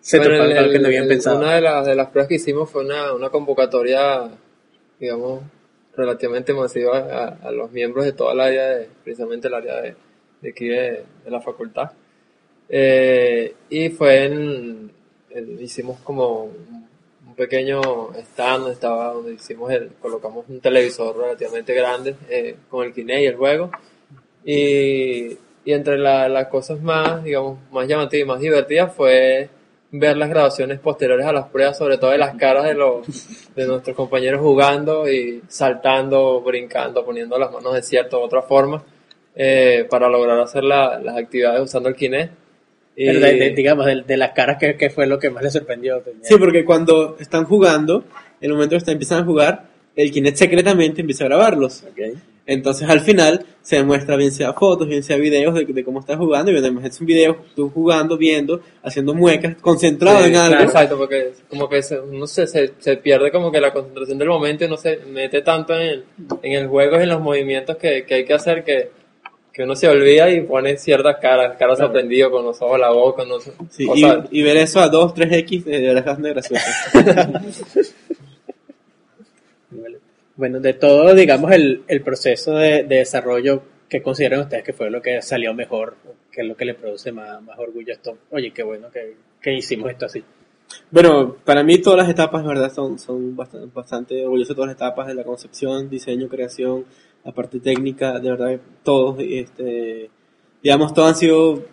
se 0.00 0.16
Bueno, 0.18 0.36
toparon 0.36 0.64
el- 0.64 0.72
que 0.72 0.78
no 0.78 0.86
habían 0.86 1.02
el- 1.02 1.08
pensado. 1.10 1.38
Una 1.38 1.54
de, 1.56 1.60
las 1.60 1.84
de 1.86 1.94
las 1.94 2.06
pruebas 2.08 2.28
que 2.28 2.36
hicimos 2.36 2.70
fue 2.70 2.82
una, 2.84 3.12
una 3.12 3.28
convocatoria, 3.28 4.30
digamos, 4.98 5.42
relativamente 5.94 6.54
masiva 6.54 6.98
a, 6.98 7.48
a 7.48 7.50
los 7.50 7.70
miembros 7.72 8.04
de 8.06 8.12
toda 8.12 8.32
el 8.32 8.40
área, 8.40 8.68
de, 8.68 8.88
precisamente 9.04 9.48
el 9.48 9.54
área 9.54 9.80
de, 9.82 9.94
de 10.40 10.48
aquí 10.50 10.68
de, 10.68 11.02
de 11.24 11.30
la 11.30 11.40
facultad. 11.42 11.90
Eh, 12.68 13.54
y 13.70 13.88
fue 13.90 14.24
en, 14.26 14.90
hicimos 15.60 15.98
como 16.00 16.44
un, 16.44 16.86
un 17.26 17.34
pequeño 17.34 17.80
stand 18.14 18.60
donde 18.60 18.74
estaba, 18.74 19.12
donde 19.12 19.32
hicimos 19.34 19.70
el, 19.72 19.90
colocamos 20.00 20.44
un 20.48 20.60
televisor 20.60 21.16
relativamente 21.16 21.74
grande 21.74 22.14
eh, 22.30 22.56
con 22.70 22.86
el 22.86 22.92
Kinect 22.92 23.20
y 23.20 23.26
el 23.26 23.36
juego. 23.36 23.70
Y, 24.44 25.36
y 25.68 25.72
entre 25.74 25.98
la- 25.98 26.30
las 26.30 26.46
cosas 26.48 26.80
más, 26.80 27.22
digamos, 27.22 27.58
más 27.70 27.86
llamativas 27.86 28.24
y 28.24 28.26
más 28.26 28.40
divertidas 28.40 28.94
fue 28.94 29.50
ver 29.90 30.16
las 30.16 30.30
grabaciones 30.30 30.78
posteriores 30.80 31.26
a 31.26 31.32
las 31.32 31.46
pruebas, 31.48 31.76
sobre 31.76 31.98
todo 31.98 32.10
de 32.10 32.16
las 32.18 32.34
caras 32.36 32.64
de 32.64 32.72
los 32.74 33.06
de 33.54 33.66
nuestros 33.66 33.94
compañeros 33.94 34.40
jugando 34.40 35.06
y 35.10 35.42
saltando, 35.46 36.40
brincando, 36.40 37.04
poniendo 37.04 37.38
las 37.38 37.52
manos 37.52 37.74
de 37.74 37.82
cierta 37.82 38.16
u 38.16 38.20
otra 38.20 38.40
forma 38.42 38.82
eh, 39.40 39.86
para 39.90 40.08
lograr 40.08 40.40
hacer 40.40 40.64
la- 40.64 40.98
las 40.98 41.16
actividades 41.18 41.60
usando 41.60 41.88
el 41.90 41.94
Kinect. 41.96 42.32
Y- 42.96 43.06
Pero 43.06 43.20
de- 43.20 43.34
de- 43.34 43.50
digamos, 43.50 43.84
de, 43.86 44.02
de 44.02 44.16
las 44.16 44.32
caras, 44.32 44.56
que, 44.58 44.74
que 44.76 44.88
fue 44.90 45.06
lo 45.06 45.18
que 45.18 45.28
más 45.30 45.42
les 45.44 45.52
sorprendió? 45.52 46.02
Sí, 46.22 46.34
porque 46.38 46.64
cuando 46.64 47.16
están 47.20 47.44
jugando, 47.44 48.04
en 48.40 48.50
el 48.50 48.52
momento 48.54 48.70
que 48.72 48.78
están, 48.78 48.92
empiezan 48.94 49.22
a 49.22 49.24
jugar, 49.26 49.64
el 49.94 50.10
Kinect 50.10 50.36
secretamente 50.38 51.02
empieza 51.02 51.24
a 51.24 51.28
grabarlos. 51.28 51.84
Ok. 51.88 52.16
Entonces 52.48 52.88
al 52.88 53.00
final 53.00 53.44
se 53.62 53.76
demuestra 53.76 54.16
bien 54.16 54.32
sea 54.32 54.54
fotos, 54.54 54.88
bien 54.88 55.02
sea 55.02 55.16
videos 55.18 55.54
de, 55.54 55.66
de 55.66 55.84
cómo 55.84 56.00
estás 56.00 56.16
jugando, 56.16 56.50
y 56.50 56.56
además 56.56 56.86
es 56.86 56.98
un 57.00 57.06
video 57.06 57.36
tú 57.54 57.68
jugando, 57.68 58.16
viendo, 58.16 58.60
haciendo 58.82 59.12
muecas, 59.14 59.54
concentrado 59.60 60.20
Sí, 60.24 60.30
en 60.30 60.36
algo. 60.36 60.48
claro, 60.56 60.64
exacto, 60.64 60.96
porque 60.96 61.32
como 61.50 61.68
que 61.68 61.82
se, 61.82 62.00
no 62.10 62.26
sé, 62.26 62.46
se, 62.46 62.72
se 62.78 62.96
pierde 62.96 63.30
como 63.30 63.52
que 63.52 63.60
la 63.60 63.70
concentración 63.72 64.16
del 64.18 64.28
momento 64.28 64.64
y 64.64 64.68
no 64.68 64.78
se 64.78 64.96
mete 65.12 65.42
tanto 65.42 65.74
en 65.74 65.82
el, 65.82 66.04
en 66.42 66.52
el 66.54 66.66
juego 66.68 66.98
y 66.98 67.02
en 67.02 67.10
los 67.10 67.20
movimientos 67.20 67.76
que, 67.76 68.04
que 68.06 68.14
hay 68.14 68.24
que 68.24 68.32
hacer 68.34 68.64
que, 68.64 68.90
que 69.52 69.64
uno 69.64 69.76
se 69.76 69.86
olvida 69.88 70.30
y 70.30 70.40
pone 70.40 70.78
ciertas 70.78 71.16
caras, 71.20 71.56
caras 71.58 71.76
Claro. 71.76 71.92
sorprendido 71.92 72.30
con 72.30 72.46
los 72.46 72.62
ojos, 72.62 72.78
la 72.80 72.90
boca, 72.90 73.24
no 73.26 73.38
sé, 73.40 73.52
Sí, 73.70 73.86
y, 73.94 74.38
y 74.38 74.42
ver 74.42 74.56
eso 74.56 74.80
a 74.80 74.88
2, 74.88 75.14
3X 75.14 75.64
de 75.64 75.80
verdad 75.92 76.16
es 76.18 76.34
gracioso. 76.34 76.64
Bueno, 80.38 80.60
de 80.60 80.72
todo, 80.72 81.16
digamos, 81.16 81.50
el, 81.50 81.82
el 81.88 82.00
proceso 82.00 82.52
de, 82.52 82.84
de 82.84 82.98
desarrollo 82.98 83.60
que 83.88 84.00
consideran 84.00 84.42
ustedes 84.42 84.62
que 84.62 84.72
fue 84.72 84.88
lo 84.88 85.02
que 85.02 85.20
salió 85.20 85.52
mejor, 85.52 85.96
que 86.30 86.42
es 86.42 86.46
lo 86.46 86.56
que 86.56 86.64
le 86.64 86.74
produce 86.74 87.10
más, 87.10 87.42
más 87.42 87.58
orgullo 87.58 87.92
a 87.92 87.96
esto. 87.96 88.18
Oye, 88.30 88.52
qué 88.52 88.62
bueno 88.62 88.88
que, 88.88 89.16
que 89.42 89.52
hicimos 89.52 89.90
esto 89.90 90.06
así. 90.06 90.22
Bueno, 90.92 91.34
para 91.44 91.64
mí 91.64 91.78
todas 91.78 91.98
las 91.98 92.08
etapas, 92.08 92.44
verdad, 92.44 92.72
son, 92.72 93.00
son 93.00 93.34
bastante, 93.34 93.68
bastante 93.74 94.22
todas 94.22 94.68
las 94.68 94.76
etapas 94.76 95.08
de 95.08 95.14
la 95.14 95.24
concepción, 95.24 95.90
diseño, 95.90 96.28
creación, 96.28 96.84
la 97.24 97.32
parte 97.32 97.58
técnica, 97.58 98.20
de 98.20 98.30
verdad, 98.30 98.60
todos, 98.84 99.16
este, 99.18 100.08
digamos, 100.62 100.94
todas 100.94 101.14
han 101.14 101.16
sido 101.16 101.64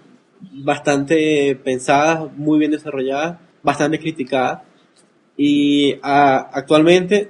bastante 0.42 1.56
pensadas, 1.64 2.36
muy 2.36 2.58
bien 2.58 2.72
desarrolladas, 2.72 3.38
bastante 3.62 4.00
criticadas, 4.00 4.64
y 5.38 6.00
ah, 6.02 6.50
actualmente 6.52 7.30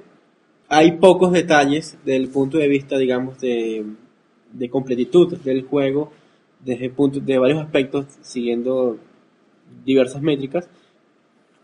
hay 0.68 0.92
pocos 0.92 1.32
detalles 1.32 1.96
del 2.04 2.28
punto 2.28 2.58
de 2.58 2.68
vista, 2.68 2.98
digamos, 2.98 3.38
de, 3.40 3.84
de 4.52 4.70
completitud 4.70 5.36
del 5.38 5.64
juego, 5.64 6.12
desde 6.60 6.90
punto, 6.90 7.20
de 7.20 7.38
varios 7.38 7.62
aspectos, 7.62 8.06
siguiendo 8.22 8.98
diversas 9.84 10.22
métricas, 10.22 10.68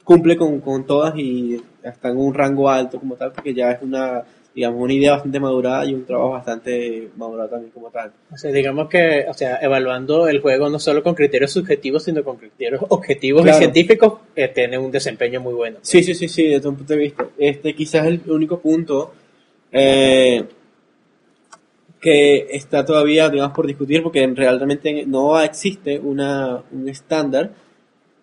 cumple 0.05 0.36
con, 0.36 0.61
con 0.61 0.84
todas 0.86 1.16
y 1.16 1.61
está 1.82 2.11
en 2.11 2.18
un 2.18 2.34
rango 2.34 2.68
alto 2.68 2.98
como 2.98 3.16
tal, 3.16 3.32
porque 3.32 3.55
ya 3.55 3.72
es 3.72 3.82
una, 3.82 4.24
digamos, 4.55 4.80
una 4.82 4.92
idea 4.92 5.12
bastante 5.12 5.40
madurada 5.40 5.86
y 5.86 5.94
un 5.94 6.05
trabajo 6.05 6.30
bastante 6.32 7.09
madurado 7.16 7.48
también 7.48 7.70
como 7.72 7.90
tal. 7.90 8.12
O 8.30 8.36
sea, 8.36 8.50
digamos 8.53 8.88
que, 8.88 9.24
o 9.28 9.32
sea, 9.34 9.57
evaluando 9.62 10.28
el 10.28 10.40
juego 10.40 10.68
no 10.68 10.78
solo 10.78 11.03
con 11.03 11.14
criterios 11.14 11.53
subjetivos, 11.53 12.05
sino 12.05 12.22
con 12.22 12.36
criterios 12.36 12.82
objetivos 12.90 13.42
Claro. 13.42 13.57
y 13.57 13.61
científicos, 13.61 14.14
eh, 14.36 14.48
tiene 14.48 14.76
un 14.78 14.90
desempeño 14.90 15.40
muy 15.40 15.55
bueno. 15.55 15.78
Sí, 15.82 16.03
sí, 16.03 16.14
sí, 16.14 16.28
sí, 16.28 16.46
desde 16.48 16.68
un 16.68 16.76
punto 16.76 16.92
de 16.92 16.98
vista. 16.98 17.26
Este 17.38 17.74
quizás 17.74 18.07
el 18.07 18.20
único 18.26 18.61
punto 18.61 19.14
eh, 19.72 20.44
que 22.00 22.48
está 22.50 22.84
todavía, 22.84 23.28
digamos, 23.30 23.55
por 23.55 23.66
discutir, 23.66 24.03
porque 24.03 24.22
en- 24.22 24.34
realmente 24.36 25.05
no 25.07 25.40
existe 25.40 25.98
una, 25.98 26.62
un 26.72 26.88
estándar 26.88 27.53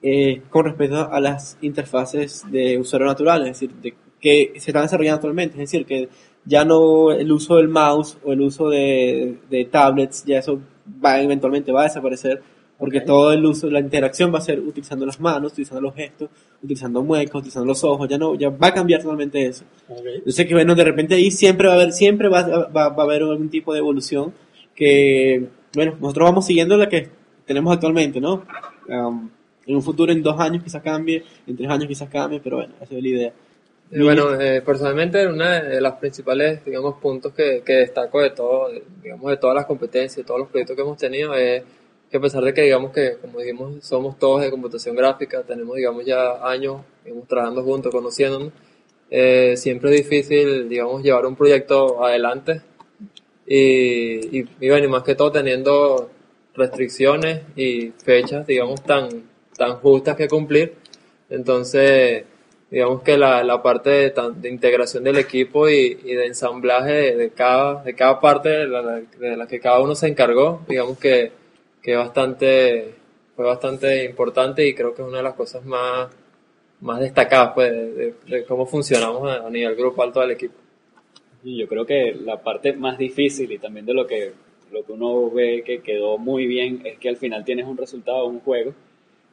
eh, 0.01 0.41
con 0.49 0.65
respecto 0.65 1.11
a 1.11 1.19
las 1.19 1.57
interfaces 1.61 2.43
de 2.51 2.77
usuario 2.77 3.07
natural, 3.07 3.41
es 3.41 3.47
decir, 3.59 3.71
de, 3.81 3.93
que 4.19 4.53
se 4.57 4.71
están 4.71 4.83
desarrollando 4.83 5.15
actualmente, 5.15 5.55
es 5.55 5.71
decir, 5.71 5.85
que 5.85 6.09
ya 6.45 6.65
no 6.65 7.11
el 7.11 7.31
uso 7.31 7.57
del 7.57 7.67
mouse 7.67 8.17
o 8.23 8.33
el 8.33 8.41
uso 8.41 8.69
de, 8.69 9.37
de 9.49 9.65
tablets, 9.65 10.25
ya 10.25 10.39
eso 10.39 10.59
va 11.03 11.21
eventualmente 11.21 11.71
va 11.71 11.81
a 11.81 11.83
desaparecer, 11.85 12.41
porque 12.77 13.01
todo 13.01 13.33
el 13.33 13.45
uso, 13.45 13.69
la 13.69 13.79
interacción 13.79 14.33
va 14.33 14.37
a 14.37 14.41
ser 14.41 14.59
utilizando 14.59 15.05
las 15.05 15.19
manos, 15.19 15.51
utilizando 15.51 15.81
los 15.81 15.93
gestos, 15.93 16.29
utilizando 16.63 17.03
muecas, 17.03 17.35
utilizando 17.35 17.67
los 17.67 17.83
ojos, 17.83 18.07
ya 18.07 18.17
no, 18.17 18.35
ya 18.35 18.49
va 18.49 18.67
a 18.67 18.73
cambiar 18.73 19.01
totalmente 19.01 19.45
eso. 19.45 19.65
Yo 20.25 20.31
sé 20.31 20.47
que 20.47 20.53
bueno, 20.53 20.75
de 20.75 20.83
repente 20.85 21.15
ahí 21.15 21.29
siempre 21.29 21.67
va 21.67 21.73
a 21.73 21.75
haber, 21.75 21.91
siempre 21.91 22.29
va, 22.29 22.41
va, 22.67 22.89
va 22.89 23.03
a 23.03 23.05
haber 23.05 23.21
algún 23.23 23.49
tipo 23.49 23.73
de 23.73 23.79
evolución 23.79 24.33
que, 24.73 25.49
bueno, 25.75 25.97
nosotros 25.99 26.29
vamos 26.29 26.45
siguiendo 26.45 26.77
la 26.77 26.87
que 26.87 27.09
tenemos 27.45 27.73
actualmente, 27.73 28.21
¿no? 28.21 28.45
Um, 28.87 29.29
en 29.65 29.75
un 29.75 29.81
futuro, 29.83 30.11
en 30.11 30.23
dos 30.23 30.39
años 30.39 30.63
quizás 30.63 30.81
cambie, 30.81 31.23
en 31.45 31.55
tres 31.57 31.69
años 31.69 31.87
quizás 31.87 32.09
cambie, 32.09 32.39
pero 32.39 32.57
bueno, 32.57 32.73
esa 32.81 32.95
es 32.95 33.03
la 33.03 33.07
idea. 33.07 33.33
Bueno, 33.91 34.39
eh, 34.39 34.61
personalmente 34.61 35.25
una 35.27 35.61
de 35.61 35.81
las 35.81 35.93
principales, 35.93 36.63
digamos, 36.63 36.95
puntos 37.01 37.33
que, 37.33 37.63
que 37.65 37.73
destaco 37.73 38.21
de 38.21 38.29
todo, 38.31 38.69
de- 38.69 38.83
digamos, 39.01 39.29
de 39.31 39.37
todas 39.37 39.55
las 39.55 39.65
competencias, 39.65 40.17
de 40.17 40.23
todos 40.23 40.39
los 40.41 40.49
proyectos 40.49 40.75
que 40.75 40.81
hemos 40.83 40.97
tenido 40.97 41.33
es 41.33 41.63
que 42.11 42.17
a 42.17 42.19
pesar 42.21 42.43
de 42.43 42.53
que, 42.53 42.61
digamos, 42.63 42.91
que, 42.91 43.17
como 43.19 43.39
dijimos, 43.39 43.83
somos 43.83 44.17
todos 44.19 44.41
de 44.41 44.51
computación 44.51 44.95
gráfica, 44.95 45.41
tenemos, 45.43 45.75
digamos, 45.75 46.05
ya 46.05 46.47
años, 46.47 46.81
digamos, 47.03 47.27
trabajando 47.27 47.63
juntos, 47.63 47.91
conociéndonos, 47.91 48.51
eh, 49.09 49.55
siempre 49.57 49.89
es 49.95 50.03
difícil, 50.03 50.69
digamos, 50.69 51.01
llevar 51.03 51.25
un 51.25 51.35
proyecto 51.35 52.03
adelante 52.05 52.61
y, 53.45 54.39
y, 54.39 54.45
y 54.59 54.69
bueno, 54.69 54.85
y 54.85 54.89
más 54.89 55.03
que 55.03 55.15
todo 55.15 55.31
teniendo 55.31 56.09
restricciones 56.53 57.41
y 57.55 57.91
fechas, 58.03 58.45
digamos, 58.45 58.83
tan, 58.83 59.09
tan 59.57 59.75
justas 59.77 60.15
que 60.15 60.27
cumplir. 60.27 60.75
Entonces, 61.29 62.25
digamos 62.71 63.01
que 63.01 63.17
la, 63.17 63.43
la 63.43 63.61
parte 63.61 63.89
de, 63.89 64.13
de 64.35 64.49
integración 64.49 65.03
del 65.03 65.17
equipo 65.17 65.67
y, 65.67 65.99
y 66.03 66.13
de 66.13 66.27
ensamblaje 66.27 67.15
de, 67.15 67.31
cada, 67.31 67.83
de 67.83 67.95
cada 67.95 68.19
parte 68.19 68.49
de 68.49 68.67
la, 68.67 69.47
que 69.47 69.59
cada 69.59 69.79
uno 69.79 69.95
se 69.95 70.07
encargó, 70.07 70.61
digamos 70.67 70.99
que, 70.99 71.31
que 71.81 71.95
bastante, 71.95 72.93
fue 73.35 73.45
bastante 73.45 74.05
importante 74.05 74.67
y 74.67 74.75
creo 74.75 74.93
que 74.93 75.01
es 75.01 75.07
una 75.07 75.17
de 75.17 75.23
las 75.23 75.33
cosas 75.33 75.65
más, 75.65 76.09
más 76.81 76.99
destacadas 76.99 77.53
pues, 77.55 77.71
de, 77.71 78.45
cómo 78.47 78.65
funcionamos 78.65 79.29
a, 79.29 79.49
nivel 79.49 79.75
grupal 79.75 80.11
todo 80.11 80.23
el 80.23 80.31
equipo. 80.31 80.55
Yo 81.43 81.67
creo 81.67 81.85
que 81.85 82.13
la 82.21 82.41
parte 82.41 82.73
más 82.73 82.97
difícil 82.97 83.51
y 83.51 83.57
también 83.57 83.85
de 83.85 83.93
lo 83.93 84.05
que, 84.05 84.33
lo 84.71 84.83
que 84.83 84.91
uno 84.91 85.31
ve 85.31 85.63
que 85.65 85.81
quedó 85.81 86.17
muy 86.17 86.45
bien 86.45 86.81
es 86.85 86.99
que 86.99 87.09
al 87.09 87.17
final 87.17 87.45
tienes 87.45 87.65
un 87.65 87.77
resultado, 87.77 88.25
un 88.25 88.41
juego, 88.41 88.73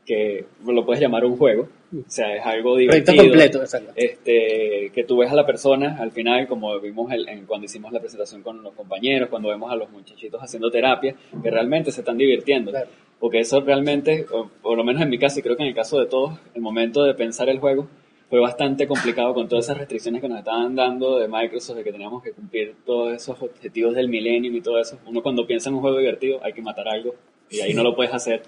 que 0.06 0.44
lo 0.64 0.86
puedes 0.86 1.00
llamar 1.00 1.24
un 1.24 1.36
juego, 1.36 1.68
o 1.92 2.08
sea, 2.10 2.34
es 2.36 2.46
algo 2.46 2.74
Proyecto 2.74 3.12
divertido. 3.12 3.24
completo, 3.24 3.60
exacto. 3.62 3.92
este, 3.96 4.90
que 4.94 5.04
tú 5.04 5.18
ves 5.18 5.30
a 5.30 5.34
la 5.34 5.44
persona 5.44 5.96
al 6.00 6.12
final, 6.12 6.46
como 6.46 6.78
vimos 6.80 7.10
el- 7.12 7.28
en- 7.28 7.44
cuando 7.46 7.64
hicimos 7.66 7.92
la 7.92 7.98
presentación 8.00 8.42
con 8.42 8.62
los 8.62 8.72
compañeros, 8.74 9.28
cuando 9.28 9.48
vemos 9.48 9.70
a 9.70 9.76
los 9.76 9.90
muchachitos 9.90 10.40
haciendo 10.42 10.70
terapia, 10.70 11.14
que 11.42 11.50
realmente 11.50 11.90
se 11.92 12.00
están 12.02 12.16
divirtiendo. 12.16 12.70
Claro. 12.70 12.88
Porque 13.18 13.40
eso 13.40 13.60
realmente, 13.60 14.26
o 14.32 14.48
por 14.62 14.76
lo 14.76 14.84
menos 14.84 15.02
en 15.02 15.08
mi 15.10 15.18
caso, 15.18 15.40
y 15.40 15.42
creo 15.42 15.56
que 15.56 15.62
en 15.62 15.70
el 15.70 15.74
caso 15.74 15.98
de 15.98 16.06
todos, 16.06 16.38
el 16.54 16.60
momento 16.62 17.02
de 17.02 17.14
pensar 17.14 17.48
el 17.48 17.58
juego 17.58 17.88
fue 18.28 18.40
bastante 18.40 18.86
complicado 18.86 19.32
con 19.34 19.48
todas 19.48 19.64
esas 19.66 19.78
restricciones 19.78 20.20
que 20.20 20.28
nos 20.28 20.38
estaban 20.38 20.74
dando 20.74 21.18
de 21.18 21.26
Microsoft, 21.28 21.76
de 21.78 21.84
que 21.84 21.92
teníamos 21.92 22.22
que 22.22 22.32
cumplir 22.32 22.74
todos 22.84 23.14
esos 23.14 23.40
objetivos 23.40 23.94
del 23.94 24.08
Millennium 24.08 24.54
y 24.56 24.60
todo 24.60 24.78
eso. 24.80 24.98
Uno 25.06 25.22
cuando 25.22 25.46
piensa 25.46 25.68
en 25.70 25.76
un 25.76 25.80
juego 25.80 25.98
divertido 25.98 26.40
hay 26.42 26.52
que 26.52 26.60
matar 26.60 26.88
algo 26.88 27.14
y 27.50 27.60
ahí 27.60 27.74
no 27.74 27.82
lo 27.82 27.94
puedes 27.94 28.12
hacer. 28.12 28.42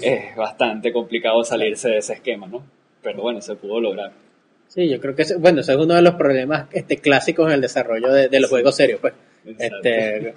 Es 0.00 0.34
bastante 0.36 0.92
complicado 0.92 1.42
salirse 1.44 1.88
de 1.90 1.98
ese 1.98 2.14
esquema, 2.14 2.46
¿no? 2.46 2.62
Pero 3.02 3.22
bueno, 3.22 3.40
se 3.40 3.54
pudo 3.56 3.80
lograr. 3.80 4.12
Sí, 4.68 4.88
yo 4.88 5.00
creo 5.00 5.14
que 5.14 5.22
ese- 5.22 5.36
bueno, 5.36 5.60
ese 5.60 5.72
es 5.72 5.78
uno 5.78 5.94
de 5.94 6.02
los 6.02 6.14
problemas 6.16 6.66
este, 6.72 6.96
clásicos 6.98 7.46
en 7.48 7.52
el 7.54 7.60
desarrollo 7.60 8.12
de, 8.12 8.28
de 8.28 8.40
los 8.40 8.50
juegos 8.50 8.74
serios, 8.76 9.00
pues. 9.00 9.14
Exacto. 9.46 9.76
Este, 9.88 10.34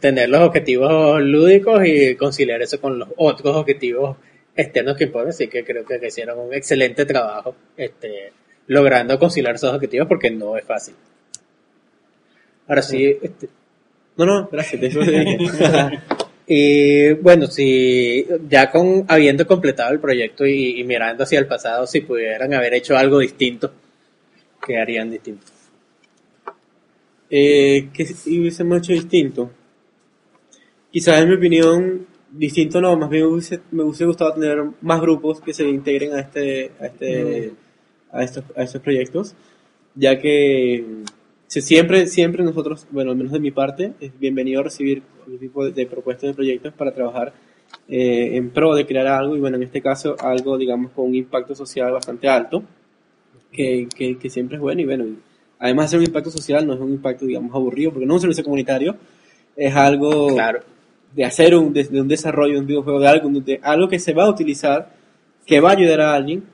tener 0.00 0.28
los 0.28 0.40
objetivos 0.40 1.20
lúdicos 1.22 1.82
y 1.86 2.14
conciliar 2.16 2.60
eso 2.62 2.80
con 2.80 2.98
los 2.98 3.08
otros 3.16 3.54
objetivos 3.56 4.16
externos 4.56 4.96
que 4.96 5.04
importan, 5.04 5.30
así 5.30 5.46
que 5.48 5.64
creo 5.64 5.84
que, 5.84 6.00
que 6.00 6.08
hicieron 6.08 6.38
un 6.40 6.52
excelente 6.52 7.04
trabajo 7.06 7.54
este, 7.76 8.32
logrando 8.66 9.16
conciliar 9.18 9.54
esos 9.54 9.72
objetivos 9.72 10.08
porque 10.08 10.30
no 10.32 10.56
es 10.56 10.64
fácil. 10.64 10.94
Ahora 12.66 12.82
sí, 12.82 13.16
este, 13.22 13.48
No, 14.16 14.24
no, 14.26 14.48
gracias. 14.50 14.82
y 16.50 17.12
bueno, 17.12 17.46
si 17.46 18.26
ya 18.48 18.70
con 18.70 19.04
habiendo 19.06 19.46
completado 19.46 19.92
el 19.92 20.00
proyecto 20.00 20.46
y, 20.46 20.80
y 20.80 20.84
mirando 20.84 21.24
hacia 21.24 21.38
el 21.38 21.46
pasado, 21.46 21.86
si 21.86 22.00
pudieran 22.00 22.54
haber 22.54 22.72
hecho 22.72 22.96
algo 22.96 23.18
distinto, 23.18 23.70
¿qué 24.66 24.78
harían 24.78 25.10
distinto? 25.10 25.46
Eh, 27.28 27.90
¿Qué 27.92 28.04
hubiésemos 28.26 28.78
hecho 28.78 28.94
distinto? 28.94 29.50
Quizás 30.90 31.20
en 31.20 31.28
mi 31.28 31.34
opinión, 31.34 32.06
distinto 32.30 32.80
no, 32.80 32.96
más 32.96 33.10
bien 33.10 33.26
hubiese, 33.26 33.60
me 33.70 33.82
hubiese 33.82 34.06
gustado 34.06 34.32
tener 34.32 34.64
más 34.80 35.02
grupos 35.02 35.42
que 35.42 35.52
se 35.52 35.68
integren 35.68 36.14
a 36.14 36.20
este, 36.20 36.72
a 36.80 36.86
este, 36.86 37.52
a 38.10 38.22
estos, 38.22 38.44
a 38.56 38.62
estos 38.62 38.80
proyectos, 38.80 39.34
ya 39.94 40.18
que 40.18 40.82
se- 41.48 41.60
siempre, 41.62 42.06
siempre 42.06 42.44
nosotros, 42.44 42.86
bueno, 42.92 43.10
al 43.10 43.16
menos 43.16 43.32
de 43.32 43.40
mi 43.40 43.50
parte, 43.50 43.94
es 44.00 44.16
bienvenido 44.18 44.62
recibir 44.62 45.02
cualquier 45.02 45.40
tipo 45.40 45.64
de, 45.64 45.72
de 45.72 45.86
propuestas 45.86 46.28
de 46.30 46.34
proyectos 46.34 46.72
para 46.74 46.92
trabajar 46.92 47.32
eh, 47.88 48.36
en 48.36 48.50
pro 48.50 48.74
de 48.76 48.86
crear 48.86 49.06
algo, 49.08 49.36
y 49.36 49.40
bueno, 49.40 49.56
en 49.56 49.64
este 49.64 49.82
caso 49.82 50.14
algo, 50.20 50.56
digamos, 50.56 50.92
con 50.92 51.06
un 51.06 51.14
impacto 51.16 51.54
social 51.56 51.90
bastante 51.92 52.28
alto, 52.28 52.62
que, 53.52 53.88
que, 53.94 54.16
que 54.18 54.30
siempre 54.30 54.56
es 54.56 54.60
bueno, 54.60 54.80
y 54.80 54.84
bueno, 54.84 55.04
además 55.58 55.86
de 55.86 55.88
ser 55.90 55.98
un 56.00 56.06
impacto 56.06 56.30
social, 56.30 56.66
no 56.66 56.74
es 56.74 56.80
un 56.80 56.92
impacto, 56.92 57.24
digamos, 57.26 57.54
aburrido, 57.54 57.90
porque 57.92 58.06
no 58.06 58.12
es 58.14 58.16
un 58.18 58.20
servicio 58.22 58.44
comunitario, 58.44 58.96
es 59.56 59.74
algo 59.74 60.28
Claro. 60.34 60.60
de 61.16 61.24
hacer 61.24 61.56
un, 61.56 61.72
de, 61.72 61.84
de 61.84 62.00
un 62.00 62.08
desarrollo 62.08 62.54
de 62.54 62.60
un 62.60 62.66
videojuego, 62.66 63.00
de 63.00 63.08
algo, 63.08 63.28
de 63.40 63.58
algo 63.62 63.88
que 63.88 63.98
se 63.98 64.12
va 64.12 64.24
a 64.24 64.30
utilizar, 64.30 64.92
que 65.46 65.60
va 65.60 65.70
a 65.70 65.72
ayudar 65.72 66.00
a 66.02 66.14
alguien, 66.14 66.44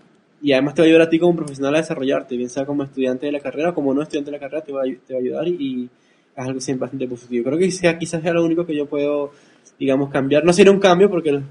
y 0.45 0.53
además 0.53 0.75
te 0.75 0.83
va 0.83 0.85
a 0.85 0.89
ayudar 0.89 1.07
a 1.07 1.09
ti 1.09 1.19
como 1.19 1.35
profesional 1.37 1.75
a 1.75 1.79
desarrollarte, 1.79 2.37
bien 2.37 2.51
sea 2.51 2.67
como 2.67 2.83
estudiante 2.85 3.25
de 3.25 3.33
la 3.33 3.41
carrera 3.41 3.71
o 3.71 3.75
como 3.75 3.95
no 3.95 4.03
estudiante 4.03 4.31
de 4.31 4.37
la 4.37 4.41
carrera, 4.41 4.63
te 4.63 4.73
va 4.73 4.83
a, 4.83 4.85
te 4.85 5.15
va 5.15 5.19
a 5.19 5.23
ayudar 5.23 5.49
y, 5.49 5.89
es 6.37 6.45
algo 6.47 6.61
siempre 6.61 6.83
bastante 6.83 7.09
positivo. 7.09 7.45
Creo 7.47 7.59
que 7.59 7.71
sea, 7.71 7.99
quizás 7.99 8.21
sea 8.23 8.35
lo 8.35 8.45
único 8.45 8.67
que 8.67 8.77
yo 8.77 8.85
puedo, 8.87 9.31
digamos, 9.79 10.11
cambiar. 10.11 10.45
No 10.45 10.53
sería 10.53 10.71
un 10.71 10.81
cambio 10.81 11.09
porque 11.09 11.33
los- 11.33 11.45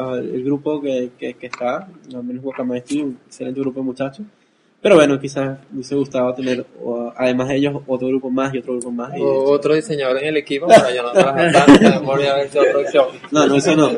ah, 0.00 0.18
el 0.20 0.42
grupo 0.42 0.80
que, 0.80 1.10
que, 1.16 1.34
que 1.34 1.46
está, 1.46 1.88
al 2.12 2.24
menos 2.24 2.42
Guacamaya 2.42 2.82
Studio, 2.84 3.04
un 3.04 3.18
excelente 3.26 3.60
grupo 3.60 3.78
de 3.80 3.86
muchachos, 3.86 4.26
pero 4.82 4.94
bueno, 4.96 5.20
quizás 5.20 5.58
me 5.70 5.74
hubiese 5.76 5.94
gustado 5.94 6.32
tener, 6.34 6.64
además 7.16 7.48
de 7.48 7.56
ellos, 7.56 7.82
otro 7.86 8.08
grupo 8.08 8.30
más 8.30 8.54
y 8.54 8.58
otro 8.58 8.72
grupo 8.74 8.90
más. 8.90 9.16
y- 9.16 9.20
O 9.20 9.44
otro 9.50 9.74
diseñador 9.74 10.18
en 10.18 10.28
el 10.28 10.36
equipo 10.38 10.66
para 10.68 10.94
yo 10.94 11.02
no 11.02 11.12
trabajar 11.12 11.52
tanta 11.52 12.00
memoria 12.00 12.34
a 12.34 12.42
otra 12.44 12.78
opción. 12.78 13.06
no, 13.30 13.46
no, 13.46 13.56
eso 13.56 13.76
no. 13.76 13.90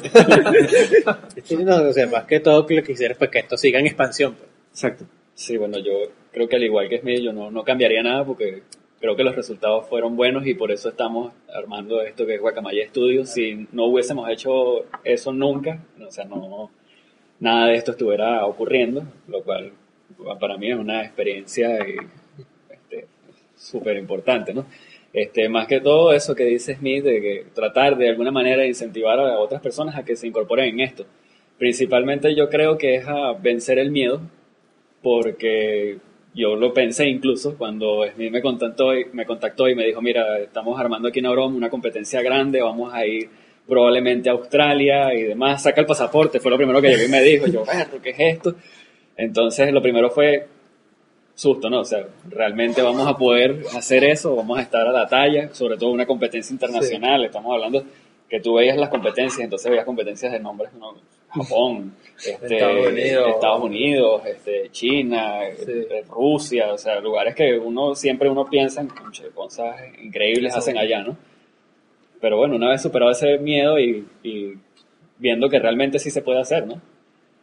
Sí, 1.45 1.57
no, 1.57 1.76
o 1.89 1.93
sea, 1.93 2.07
más 2.09 2.24
que 2.24 2.41
todo 2.41 2.61
lo 2.61 2.66
que 2.66 2.83
quisiera 2.83 3.12
es 3.12 3.18
pues, 3.18 3.30
que 3.30 3.39
esto 3.41 3.57
siga 3.57 3.78
en 3.78 3.87
expansión. 3.87 4.35
pues. 4.35 4.49
Exacto. 4.72 5.05
Sí, 5.35 5.57
bueno, 5.57 5.78
yo 5.78 5.93
creo 6.33 6.49
que 6.49 6.57
al 6.57 6.62
igual 6.64 6.89
que 6.89 6.99
Smith, 7.01 7.20
yo 7.20 7.33
no, 7.33 7.51
no 7.51 7.62
cambiaría 7.64 8.03
nada 8.03 8.24
porque 8.24 8.62
creo 9.01 9.16
que 9.16 9.24
los 9.24 9.35
resultados 9.35 9.87
fueron 9.89 10.16
buenos 10.16 10.47
y 10.47 10.55
por 10.55 10.70
eso 10.70 10.89
estamos 10.91 11.33
armando 11.55 12.03
esto 12.03 12.26
que 12.26 12.35
es 12.35 12.41
Guacamaya 12.41 12.87
Studios. 12.89 13.30
Si 13.30 13.66
no 13.72 13.87
hubiésemos 13.87 14.28
hecho 14.30 14.85
eso 15.05 15.33
nunca, 15.33 15.78
o 16.07 16.11
sea, 16.11 16.24
no 16.24 16.70
nada 17.41 17.68
de 17.68 17.74
esto 17.76 17.93
estuviera 17.93 18.45
ocurriendo, 18.47 19.03
lo 19.28 19.43
cual 19.43 19.72
para 20.41 20.57
mí 20.57 20.71
es 20.71 20.79
una 20.79 21.03
experiencia 21.03 21.77
eh, 21.79 21.97
este, 22.71 23.07
súper 23.57 23.97
importante, 23.97 24.53
¿no? 24.55 24.67
Este, 25.13 25.49
más 25.49 25.67
que 25.67 25.81
todo 25.81 26.13
eso 26.13 26.35
que 26.35 26.45
dice 26.45 26.75
Smith, 26.77 27.05
de 27.05 27.21
que 27.21 27.47
tratar 27.55 27.97
de 27.97 28.09
alguna 28.09 28.31
manera 28.31 28.63
de 28.63 28.69
incentivar 28.69 29.19
a 29.21 29.39
otras 29.39 29.61
personas 29.61 29.97
a 29.97 30.05
que 30.05 30.17
se 30.17 30.27
incorporen 30.27 30.69
en 30.71 30.81
esto. 30.81 31.05
Principalmente 31.59 32.35
yo 32.35 32.49
creo 32.49 32.79
que 32.79 32.95
es 32.95 33.07
a 33.07 33.33
vencer 33.35 33.79
el 33.79 33.91
miedo, 33.91 34.23
porque 35.03 35.99
yo 36.35 36.57
lo 36.57 36.73
pensé 36.73 37.09
incluso 37.09 37.59
cuando 37.59 38.07
Smith 38.15 38.33
me 38.33 38.41
contactó 38.41 38.97
y 38.97 39.05
me, 39.13 39.27
contactó 39.27 39.69
y 39.69 39.75
me 39.75 39.85
dijo, 39.85 40.01
mira, 40.01 40.39
estamos 40.39 40.81
armando 40.81 41.09
aquí 41.09 41.19
en 41.19 41.27
Aurom 41.27 41.55
una 41.55 41.69
competencia 41.69 42.23
grande, 42.23 42.63
vamos 42.63 42.93
a 42.95 43.05
ir 43.07 43.29
probablemente 43.67 44.31
a 44.31 44.33
Australia 44.33 45.15
y 45.15 45.23
demás, 45.23 45.63
saca 45.63 45.83
el 45.83 45.87
pasaporte, 45.87 46.41
fue 46.41 46.51
lo 46.51 46.57
primero 46.57 46.81
que 46.81 46.89
llegó 46.89 47.05
y 47.05 47.09
me 47.09 47.23
dijo, 47.23 47.47
yo, 47.47 47.65
"Perro, 47.65 48.01
¿qué 48.03 48.11
es 48.11 48.19
esto? 48.19 48.55
Entonces 49.17 49.73
lo 49.73 49.83
primero 49.83 50.11
fue 50.11 50.47
susto, 51.35 51.69
¿no? 51.71 51.81
O 51.81 51.85
sea, 51.85 52.07
realmente 52.29 52.83
vamos 52.83 53.07
a 53.07 53.17
poder 53.17 53.63
hacer 53.77 54.05
eso, 54.05 54.37
vamos 54.37 54.59
a 54.59 54.63
estar 54.63 54.87
a 54.87 54.93
la 54.93 55.07
talla, 55.09 55.53
sobre 55.55 55.77
todo 55.77 55.91
una 55.91 56.07
competencia 56.07 56.53
internacional, 56.53 57.25
estamos 57.25 57.53
hablando 57.53 57.85
que 58.29 58.41
tú 58.41 58.55
veías 58.55 58.77
las 58.79 58.89
competencias, 58.89 59.41
entonces 59.41 59.71
veías 59.71 59.85
competencias 59.85 60.33
de 60.33 60.41
nombres, 60.41 60.73
¿no? 60.75 60.95
Japón, 61.29 61.95
este, 62.17 62.55
Estados 62.57 62.87
Unidos. 62.87 63.29
Estados 63.29 63.63
Unidos, 63.63 64.23
este, 64.27 64.71
China, 64.71 65.41
Sí. 65.57 65.63
este, 65.73 66.03
Rusia, 66.11 66.73
o 66.73 66.79
sea, 66.79 67.01
lugares 67.01 67.35
que 67.35 67.59
uno 67.59 67.95
siempre 67.95 68.29
uno 68.29 68.45
piensa 68.49 68.81
en 68.83 68.89
"Conche, 68.89 69.29
cosas 69.35 69.77
increíbles 70.03 70.53
Sí. 70.53 70.59
hacen 70.59 70.79
allá, 70.79 71.03
¿no? 71.03 71.17
Pero 72.21 72.37
bueno, 72.37 72.57
una 72.57 72.69
vez 72.71 72.83
superado 72.83 73.11
ese 73.11 73.39
miedo 73.39 73.79
y, 73.81 74.07
y 74.23 74.53
viendo 75.19 75.49
que 75.49 75.59
realmente 75.59 75.99
sí 75.99 76.11
se 76.11 76.23
puede 76.23 76.41
hacer, 76.41 76.67
¿no? 76.67 76.81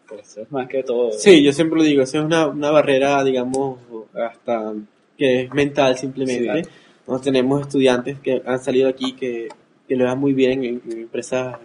Pues 0.09 0.37
es 0.37 0.51
más 0.51 0.67
que 0.67 0.83
todo. 0.83 1.11
Sí, 1.11 1.43
yo 1.43 1.53
siempre 1.53 1.77
lo 1.77 1.83
digo, 1.83 2.01
esa 2.01 2.17
es 2.17 2.25
una, 2.25 2.47
una 2.47 2.71
barrera, 2.71 3.23
digamos, 3.23 3.79
hasta 4.13 4.73
que 5.17 5.43
es 5.43 5.53
mental 5.53 5.97
simplemente. 5.97 6.63
Sí. 6.63 6.69
Nosotros 7.01 7.21
tenemos 7.21 7.61
estudiantes 7.61 8.19
que 8.19 8.41
han 8.45 8.59
salido 8.59 8.89
aquí 8.89 9.13
que, 9.13 9.49
que 9.87 9.95
lo 9.95 10.05
dan 10.05 10.19
muy 10.19 10.33
bien 10.33 10.63
en, 10.63 10.81
en 10.89 10.99
empresas, 11.01 11.57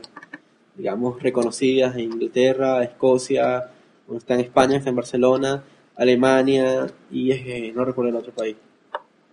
digamos, 0.76 1.22
reconocidas 1.22 1.94
en 1.94 2.12
Inglaterra, 2.12 2.82
Escocia, 2.82 3.70
uno 4.08 4.18
está 4.18 4.34
en 4.34 4.40
España, 4.40 4.76
está 4.76 4.90
en 4.90 4.96
Barcelona, 4.96 5.64
Alemania 5.96 6.86
y 7.10 7.30
es, 7.30 7.42
que 7.42 7.72
no 7.72 7.84
recuerdo 7.84 8.10
el 8.10 8.16
otro 8.16 8.32
país. 8.32 8.56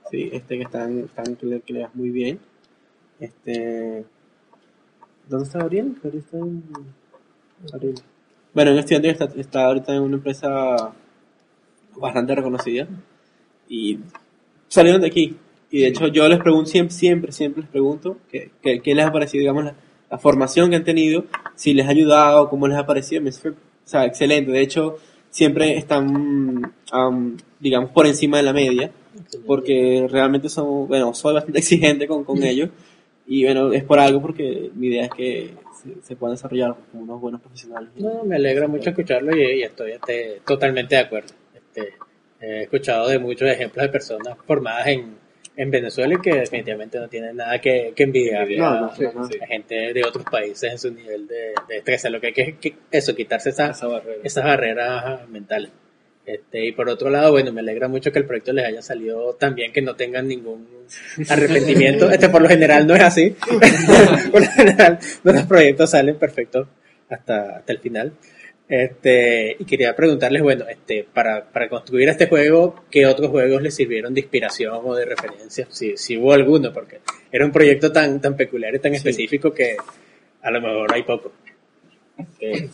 Sí, 0.09 0.29
este 0.31 0.57
que 0.57 0.63
están, 0.63 0.99
están 0.99 1.35
que, 1.35 1.45
le, 1.45 1.61
que 1.61 1.73
le 1.73 1.79
das 1.79 1.95
muy 1.95 2.09
bien. 2.09 2.39
Este, 3.19 4.03
¿Dónde 5.27 5.45
está 5.45 5.59
Gabriel? 5.59 5.95
Gabriel 6.01 6.23
está 6.23 6.37
en... 6.37 6.63
Gabriel. 7.71 7.95
Bueno, 8.53 8.71
un 8.71 8.79
estudiante 8.79 9.07
que 9.07 9.11
está, 9.11 9.39
está 9.39 9.65
ahorita 9.65 9.95
en 9.95 10.01
una 10.01 10.15
empresa 10.17 10.93
bastante 11.95 12.35
reconocida 12.35 12.87
y 13.69 13.99
salieron 14.67 15.01
de 15.01 15.07
aquí. 15.07 15.35
Y 15.69 15.81
de 15.81 15.87
hecho 15.87 16.07
yo 16.07 16.27
les 16.27 16.39
pregunto, 16.39 16.69
siempre, 16.69 16.93
siempre, 16.93 17.31
siempre 17.31 17.61
les 17.61 17.71
pregunto 17.71 18.17
qué, 18.29 18.51
qué, 18.61 18.81
qué 18.81 18.93
les 18.93 19.05
ha 19.05 19.11
parecido, 19.11 19.41
digamos, 19.41 19.65
la, 19.65 19.75
la 20.11 20.17
formación 20.17 20.69
que 20.69 20.75
han 20.75 20.83
tenido, 20.83 21.23
si 21.55 21.73
les 21.73 21.87
ha 21.87 21.91
ayudado, 21.91 22.49
cómo 22.49 22.67
les 22.67 22.77
ha 22.77 22.85
parecido. 22.85 23.21
Me 23.21 23.31
fue, 23.31 23.51
o 23.51 23.55
sea, 23.85 24.05
excelente. 24.05 24.51
De 24.51 24.61
hecho, 24.61 24.97
siempre 25.29 25.77
están, 25.77 26.73
am, 26.91 27.37
digamos, 27.59 27.91
por 27.91 28.05
encima 28.05 28.37
de 28.37 28.43
la 28.43 28.51
media, 28.51 28.91
porque 29.47 30.05
realmente 30.09 30.49
son, 30.49 30.89
bueno, 30.89 31.13
soy 31.13 31.33
bastante 31.33 31.59
exigente 31.59 32.07
con, 32.07 32.25
con 32.25 32.43
ellos. 32.43 32.69
Y 33.25 33.45
bueno, 33.45 33.71
es 33.71 33.85
por 33.85 33.99
algo 33.99 34.21
porque 34.21 34.69
mi 34.75 34.87
idea 34.87 35.05
es 35.05 35.11
que 35.11 35.53
se, 35.83 36.01
se 36.01 36.15
puedan 36.15 36.35
desarrollar 36.35 36.75
como 36.91 37.03
unos 37.03 37.21
buenos 37.21 37.41
profesionales. 37.41 37.89
No, 37.95 38.23
me 38.23 38.35
alegra 38.35 38.67
mucho 38.67 38.89
escucharlo 38.89 39.35
y, 39.35 39.59
y 39.59 39.63
estoy 39.63 39.91
este, 39.93 40.41
totalmente 40.45 40.95
de 40.95 41.01
acuerdo. 41.01 41.33
Este, 41.53 41.93
He 42.43 42.63
escuchado 42.63 43.07
de 43.07 43.19
muchos 43.19 43.47
ejemplos 43.49 43.83
de 43.85 43.89
personas 43.89 44.35
formadas 44.47 44.87
en, 44.87 45.15
en 45.55 45.69
Venezuela 45.69 46.15
y 46.15 46.21
que 46.21 46.33
definitivamente 46.39 46.97
no 46.99 47.07
tienen 47.07 47.35
nada 47.35 47.59
que, 47.61 47.93
que 47.95 48.01
envidiar 48.03 48.47
a, 48.63 48.81
no, 48.81 48.95
sí, 48.95 49.05
a 49.39 49.45
gente 49.45 49.93
de 49.93 50.03
otros 50.03 50.25
países 50.25 50.71
en 50.71 50.79
su 50.79 50.91
nivel 50.91 51.27
de, 51.27 51.53
de 51.67 51.75
destreza. 51.75 52.09
Lo 52.09 52.19
que 52.19 52.27
hay 52.27 52.33
que 52.33 52.41
es 52.41 52.55
que- 52.57 52.73
eso, 52.89 53.15
quitarse 53.15 53.49
esa, 53.51 53.69
Esa 53.69 53.85
barrera. 53.87 54.21
esas 54.23 54.43
barreras 54.43 55.29
mentales. 55.29 55.69
Este, 56.25 56.67
y 56.67 56.71
por 56.71 56.87
otro 56.87 57.09
lado, 57.09 57.31
bueno, 57.31 57.51
me 57.51 57.61
alegra 57.61 57.87
mucho 57.87 58.11
que 58.11 58.19
el 58.19 58.25
proyecto 58.25 58.53
les 58.53 58.65
haya 58.65 58.81
salido 58.81 59.33
tan 59.33 59.55
bien, 59.55 59.73
que 59.73 59.81
no 59.81 59.95
tengan 59.95 60.27
ningún 60.27 60.67
arrepentimiento. 61.29 62.09
Este 62.09 62.29
por 62.29 62.41
lo 62.41 62.49
general 62.49 62.85
no 62.85 62.95
es 62.95 63.01
así. 63.01 63.35
por 64.31 64.41
lo 64.41 64.51
general, 64.51 64.99
nuestros 65.23 65.47
proyectos 65.47 65.89
salen 65.89 66.17
perfectos 66.17 66.67
hasta, 67.09 67.57
hasta 67.57 67.73
el 67.73 67.79
final. 67.79 68.13
Este, 68.71 69.57
y 69.59 69.65
quería 69.65 69.93
preguntarles, 69.93 70.41
bueno, 70.41 70.65
este, 70.69 71.05
para, 71.11 71.43
para 71.43 71.67
construir 71.67 72.07
este 72.07 72.27
juego, 72.27 72.85
¿qué 72.89 73.05
otros 73.05 73.29
juegos 73.29 73.61
les 73.61 73.75
sirvieron 73.75 74.13
de 74.13 74.21
inspiración 74.21 74.79
o 74.81 74.95
de 74.95 75.03
referencia? 75.03 75.67
Si, 75.69 75.97
si 75.97 76.15
hubo 76.15 76.31
alguno, 76.31 76.71
porque 76.71 76.99
era 77.31 77.45
un 77.45 77.51
proyecto 77.51 77.91
tan, 77.91 78.21
tan 78.21 78.37
peculiar 78.37 78.73
y 78.73 78.79
tan 78.79 78.95
específico 78.95 79.53
que 79.53 79.75
a 80.41 80.51
lo 80.51 80.61
mejor 80.61 80.93
hay 80.93 81.03
poco. 81.03 81.33
Eh, 82.39 82.69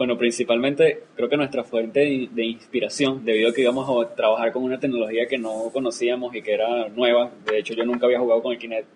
bueno, 0.00 0.16
principalmente 0.16 1.02
creo 1.14 1.28
que 1.28 1.36
nuestra 1.36 1.62
fuente 1.62 2.00
de, 2.00 2.30
de 2.32 2.44
inspiración, 2.46 3.22
debido 3.22 3.50
a 3.50 3.52
que 3.52 3.60
íbamos 3.60 3.86
a 3.86 4.14
trabajar 4.14 4.50
con 4.50 4.62
una 4.62 4.80
tecnología 4.80 5.26
que 5.26 5.36
no 5.36 5.68
conocíamos 5.70 6.34
y 6.34 6.40
que 6.40 6.54
era 6.54 6.88
nueva, 6.88 7.30
de 7.44 7.58
hecho 7.58 7.74
yo 7.74 7.84
nunca 7.84 8.06
había 8.06 8.18
jugado 8.18 8.42
con 8.42 8.52
el 8.52 8.58
Kinect, 8.58 8.88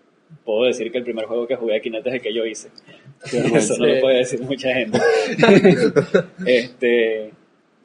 puedo 0.47 0.65
decir 0.65 0.91
que 0.91 0.97
el 0.97 1.05
primer 1.05 1.27
juego 1.27 1.47
que 1.47 1.57
jugué 1.57 1.75
de 1.75 1.83
Kinect 1.83 2.07
es 2.07 2.15
el 2.15 2.23
que 2.23 2.35
yo 2.35 2.47
hice. 2.47 2.71
Eso 3.23 3.77
no 3.77 3.85
lo 3.85 4.01
puede 4.01 4.17
decir 4.17 4.41
mucha 4.41 4.73
gente. 4.73 4.99
este, 6.47 7.33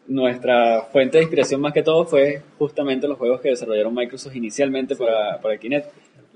nuestra 0.07 0.83
fuente 0.83 1.17
de 1.17 1.23
inspiración 1.23 1.59
más 1.59 1.73
que 1.73 1.83
todo 1.83 2.05
fue 2.05 2.41
justamente 2.57 3.05
los 3.05 3.17
juegos 3.17 3.41
que 3.41 3.49
desarrollaron 3.49 3.93
Microsoft 3.93 4.37
inicialmente 4.37 4.95
para, 4.95 5.41
para 5.41 5.55
el 5.55 5.59
Kinect, 5.59 5.87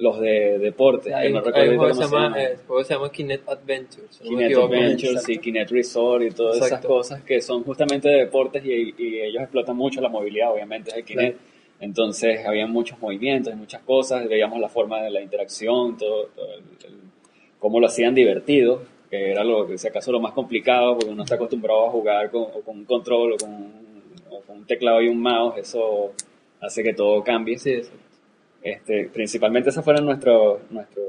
los 0.04 0.20
de 0.20 0.60
deporte, 0.60 1.10
que 1.10 1.16
Hay, 1.16 1.32
no 1.32 1.40
hay 1.40 1.46
recuerdo 1.46 1.72
un 1.72 1.78
juego 1.78 1.84
ahorita 1.84 1.88
que 1.88 2.06
se 2.06 2.10
cómo 2.10 2.10
se 2.10 2.16
llama, 2.16 2.38
llama. 2.38 2.44
el 2.52 2.58
juego 2.68 2.84
se 2.84 2.94
llama 2.94 3.12
Kinect 3.12 3.50
Adventures. 3.50 4.22
no. 4.24 4.64
Adventures 4.66 5.30
y. 5.30 5.38
Kinect 5.40 5.72
Resort 5.72 6.24
y 6.24 6.32
todas 6.32 6.58
esas 6.66 6.86
cosas 6.86 7.22
que 7.24 7.42
son 7.42 7.64
justamente 7.64 8.10
de 8.10 8.16
deportes 8.26 8.64
y, 8.66 8.94
y 8.98 9.22
ellos 9.22 9.42
explotan 9.44 9.76
mucho 9.78 10.02
la 10.02 10.10
movilidad, 10.10 10.52
obviamente, 10.54 10.92
es 10.92 10.98
el 10.98 11.06
Kinect. 11.06 11.40
Entonces 11.80 12.46
había 12.46 12.66
muchos 12.68 13.00
movimientos 13.00 13.54
y 13.54 13.56
muchas 13.58 13.82
cosas, 13.84 14.28
veíamos 14.28 14.60
la 14.60 14.70
forma 14.70 15.02
de 15.02 15.10
la 15.10 15.22
interacción, 15.22 15.98
todo, 15.98 16.28
todo 16.36 16.54
el- 16.54 16.60
el- 16.86 17.00
cómo 17.60 17.80
lo 17.80 17.88
hacían 17.88 18.14
divertido, 18.14 18.82
que 19.10 19.32
era 19.32 19.44
lo 19.44 19.68
que 19.68 19.78
si 19.78 19.88
acaso 19.88 20.12
lo 20.12 20.20
más 20.20 20.34
complicado, 20.34 20.96
porque 20.98 21.12
uno 21.12 21.24
está 21.24 21.36
acostumbrado 21.36 21.88
a 21.88 21.90
jugar 21.92 22.30
con, 22.32 22.42
o 22.44 22.62
con 22.62 22.78
un 22.78 22.86
control 22.86 23.34
o 23.34 23.38
con, 23.38 23.50
un- 23.50 23.74
o 24.30 24.40
con 24.42 24.58
un 24.58 24.66
teclado 24.66 25.02
y 25.02 25.08
un 25.08 25.20
mouse, 25.22 25.58
eso 25.60 26.12
hace 26.62 26.84
que 26.84 26.94
todo 26.94 27.22
cambie. 27.24 27.58
Sí. 27.58 27.82
Este, 28.64 29.10
principalmente 29.14 29.70
esos 29.70 29.84
fueron 29.84 30.06
nuestros 30.06 30.60
nuestros 30.72 31.06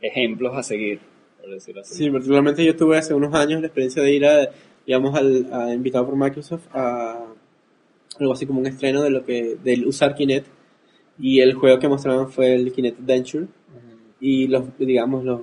ejemplos 0.00 0.56
a 0.56 0.62
seguir, 0.62 1.00
por 1.40 1.50
decirlo 1.50 1.80
así. 1.82 1.94
Sí, 1.94 2.10
particularmente 2.10 2.64
yo 2.64 2.76
tuve 2.76 2.98
hace 2.98 3.14
unos 3.14 3.34
años 3.34 3.60
la 3.60 3.66
experiencia 3.66 4.02
de 4.02 4.12
ir 4.14 4.26
a, 4.26 4.48
digamos, 4.86 5.14
al, 5.14 5.48
a- 5.52 5.74
invitado 5.74 6.06
por 6.06 6.16
Microsoft 6.16 6.66
a 6.72 7.26
algo 8.18 8.32
así 8.32 8.46
como 8.46 8.60
un 8.60 8.66
estreno 8.66 9.02
de 9.02 9.10
lo 9.10 9.24
que, 9.24 9.56
del 9.62 9.86
usar 9.86 10.14
Kinect 10.14 10.46
y 11.18 11.40
el 11.40 11.54
juego 11.54 11.78
que 11.78 11.88
mostraban 11.88 12.30
fue 12.30 12.54
el 12.54 12.72
Kinect 12.72 13.00
Adventure 13.00 13.46
y 14.20 14.46
los, 14.48 14.64
digamos, 14.78 15.24
los, 15.24 15.40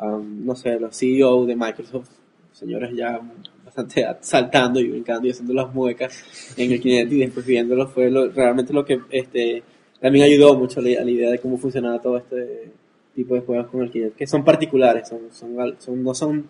um, 0.00 0.44
no 0.44 0.54
sé, 0.54 0.78
los 0.78 0.96
CEO 0.96 1.46
de 1.46 1.56
Microsoft, 1.56 2.08
señores 2.52 2.94
ya 2.94 3.20
bastante 3.64 4.06
saltando 4.20 4.80
y 4.80 4.88
brincando 4.88 5.26
y 5.26 5.30
haciendo 5.30 5.54
las 5.54 5.72
muecas 5.74 6.54
en 6.56 6.72
el 6.72 6.80
Kinect 6.80 7.12
y 7.12 7.18
después 7.20 7.46
viéndolo 7.46 7.88
fue 7.88 8.10
lo- 8.10 8.28
realmente 8.30 8.72
lo 8.72 8.84
que 8.84 9.00
este 9.10 9.62
también 10.00 10.24
ayudó 10.26 10.54
mucho 10.56 10.80
a 10.80 10.82
la, 10.82 11.00
a 11.00 11.04
la 11.04 11.10
idea 11.10 11.30
de 11.30 11.38
cómo 11.38 11.58
funcionaba 11.58 12.00
todo 12.00 12.16
este 12.18 12.70
tipo 13.14 13.34
de 13.34 13.40
juegos 13.42 13.66
con 13.68 13.82
el 13.82 13.90
Kinect, 13.90 14.16
que 14.16 14.26
son 14.26 14.44
particulares, 14.44 15.08
son, 15.08 15.20
son, 15.32 15.56
son- 15.78 16.02
no 16.02 16.14
son 16.14 16.48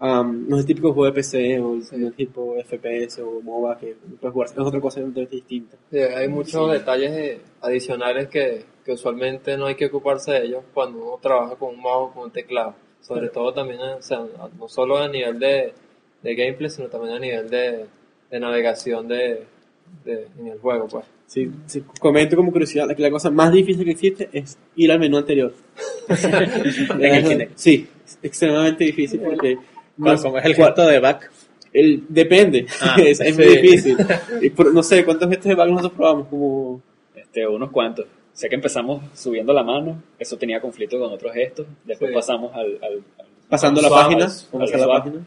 um, 0.00 0.48
no 0.48 0.56
es 0.56 0.60
el 0.62 0.66
típico 0.66 0.92
juego 0.92 1.06
de 1.06 1.12
PC 1.12 1.58
o 1.60 1.74
el, 1.74 2.04
el 2.04 2.12
tipo 2.14 2.56
FPS 2.58 3.20
o 3.22 3.40
MOBA 3.40 3.78
que 3.78 3.96
puedes 4.20 4.32
jugar, 4.32 4.48
es 4.50 4.58
otra 4.58 4.80
cosa 4.80 5.00
completamente 5.00 5.36
distinta. 5.36 5.76
Sí, 5.90 5.98
hay 5.98 6.28
muchos 6.28 6.70
detalles 6.70 7.10
eh, 7.12 7.40
adicionales 7.62 8.28
que, 8.28 8.64
que 8.84 8.92
usualmente 8.92 9.56
no 9.56 9.66
hay 9.66 9.74
que 9.76 9.86
ocuparse 9.86 10.32
de 10.32 10.44
ellos 10.46 10.62
cuando 10.74 10.98
uno 10.98 11.18
trabaja 11.20 11.56
con 11.56 11.70
un 11.74 11.80
mouse 11.80 12.10
o 12.10 12.14
con 12.14 12.24
un 12.24 12.30
teclado. 12.32 12.74
Sobre 13.00 13.28
todo 13.28 13.52
también, 13.52 13.80
eh, 13.80 13.94
o 13.98 14.02
sea, 14.02 14.24
no 14.58 14.68
solo 14.68 14.98
a 14.98 15.08
nivel 15.08 15.38
de, 15.38 15.72
de 16.22 16.34
gameplay, 16.34 16.70
sino 16.70 16.88
también 16.88 17.14
a 17.14 17.18
nivel 17.18 17.50
de, 17.50 17.86
de 18.30 18.40
navegación 18.40 19.08
de, 19.08 19.44
de- 20.04 20.28
en 20.38 20.46
el 20.48 20.58
juego. 20.58 20.86
Pues. 20.88 21.04
Sí, 21.34 21.50
sí, 21.66 21.82
comento 21.98 22.36
como 22.36 22.52
curiosidad 22.52 22.86
que 22.94 23.02
la 23.02 23.10
cosa 23.10 23.28
más 23.28 23.50
difícil 23.52 23.84
que 23.84 23.90
existe 23.90 24.28
es 24.32 24.56
ir 24.76 24.92
al 24.92 25.00
menú 25.00 25.16
anterior. 25.18 25.52
En 26.08 27.04
el 27.04 27.24
Kinect. 27.24 27.52
Sí, 27.56 27.88
es 28.06 28.18
extremadamente 28.22 28.84
difícil 28.84 29.18
porque 29.20 29.56
no 29.96 30.16
Como, 30.16 30.38
es- 30.38 30.44
el 30.44 30.54
gesto 30.54 30.86
de 30.86 31.00
back. 31.00 31.30
el- 31.72 32.04
depende, 32.08 32.66
Ah, 32.80 32.96
es, 33.04 33.20
es 33.20 33.36
muy 33.36 33.46
difícil. 33.48 33.96
Y 34.42 34.50
por- 34.50 34.72
no 34.72 34.82
sé, 34.84 35.04
¿cuántos 35.04 35.28
gestos 35.28 35.46
de 35.48 35.54
bug 35.56 35.66
nosotros 35.70 35.92
probamos? 35.96 36.28
Como 36.28 36.80
Este, 37.16 37.46
unos 37.48 37.70
cuantos. 37.72 38.06
Sé 38.32 38.48
que 38.48 38.54
empezamos 38.54 39.02
subiendo 39.14 39.52
la 39.52 39.64
mano, 39.64 40.02
eso 40.18 40.36
tenía 40.36 40.60
conflicto 40.60 40.98
con 41.00 41.12
otros 41.12 41.32
gestos, 41.34 41.66
después 41.84 42.10
Sí. 42.10 42.14
pasamos 42.14 42.54
al, 42.54 42.78
al- 42.80 42.92
al- 43.18 43.26
pasando 43.48 43.80
la 43.82 43.88
Swap, 43.88 44.02
página, 44.02 44.24
al 44.26 44.80
la 44.80 44.86
página. 44.86 45.26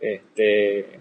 este, 0.00 0.99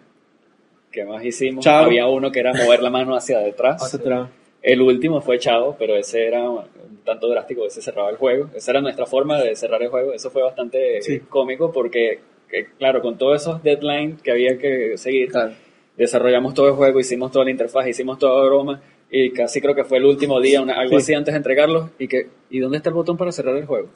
¿qué 0.92 1.06
más 1.06 1.24
hicimos? 1.24 1.64
Chao. 1.64 1.86
Había 1.86 2.08
uno 2.08 2.32
que 2.32 2.40
era 2.40 2.54
mover 2.54 2.82
la 2.82 2.90
mano 2.90 3.16
hacia 3.16 3.40
detrás. 3.40 3.82
Hacia 3.84 4.00
atrás. 4.00 4.30
El 4.62 4.82
último 4.82 5.22
fue 5.22 5.40
Chavo, 5.40 5.76
pero 5.80 5.96
ese 5.96 6.28
era 6.28 6.50
un 6.50 6.64
tanto 7.06 7.30
drástico, 7.30 7.66
ese 7.66 7.82
cerraba 7.82 8.10
el 8.10 8.18
juego. 8.18 8.50
Esa 8.54 8.72
era 8.72 8.82
nuestra 8.82 9.06
forma 9.06 9.40
de 9.42 9.56
cerrar 9.56 9.82
el 9.82 9.90
juego. 9.90 10.12
Eso 10.14 10.30
fue 10.30 10.42
bastante 10.44 11.02
Sí. 11.02 11.20
cómico 11.22 11.72
porque, 11.72 12.20
que, 12.50 12.66
claro, 12.78 13.02
con 13.02 13.18
todos 13.18 13.42
esos 13.42 13.64
deadlines 13.64 14.22
que 14.22 14.32
había 14.32 14.58
que 14.58 14.98
seguir, 14.98 15.32
Claro. 15.32 15.54
desarrollamos 15.96 16.54
todo 16.54 16.68
el 16.68 16.74
juego, 16.74 17.00
hicimos 17.00 17.32
toda 17.32 17.46
la 17.46 17.52
interfaz, 17.52 17.88
hicimos 17.88 18.20
toda 18.20 18.44
broma 18.46 18.82
y 19.12 19.32
casi 19.32 19.60
creo 19.62 19.74
que 19.76 19.84
fue 19.84 19.98
el 19.98 20.06
último 20.06 20.40
día, 20.40 20.62
una- 20.62 20.74
algo 20.80 21.00
Sí. 21.00 21.04
así 21.04 21.14
antes 21.14 21.34
de 21.34 21.38
entregarlo 21.38 21.90
y 22.00 22.08
que, 22.08 22.28
¿y 22.50 22.60
dónde 22.60 22.78
está 22.78 22.90
el 22.90 22.96
botón 22.96 23.18
para 23.18 23.32
cerrar 23.32 23.56
el 23.58 23.66
juego? 23.66 23.90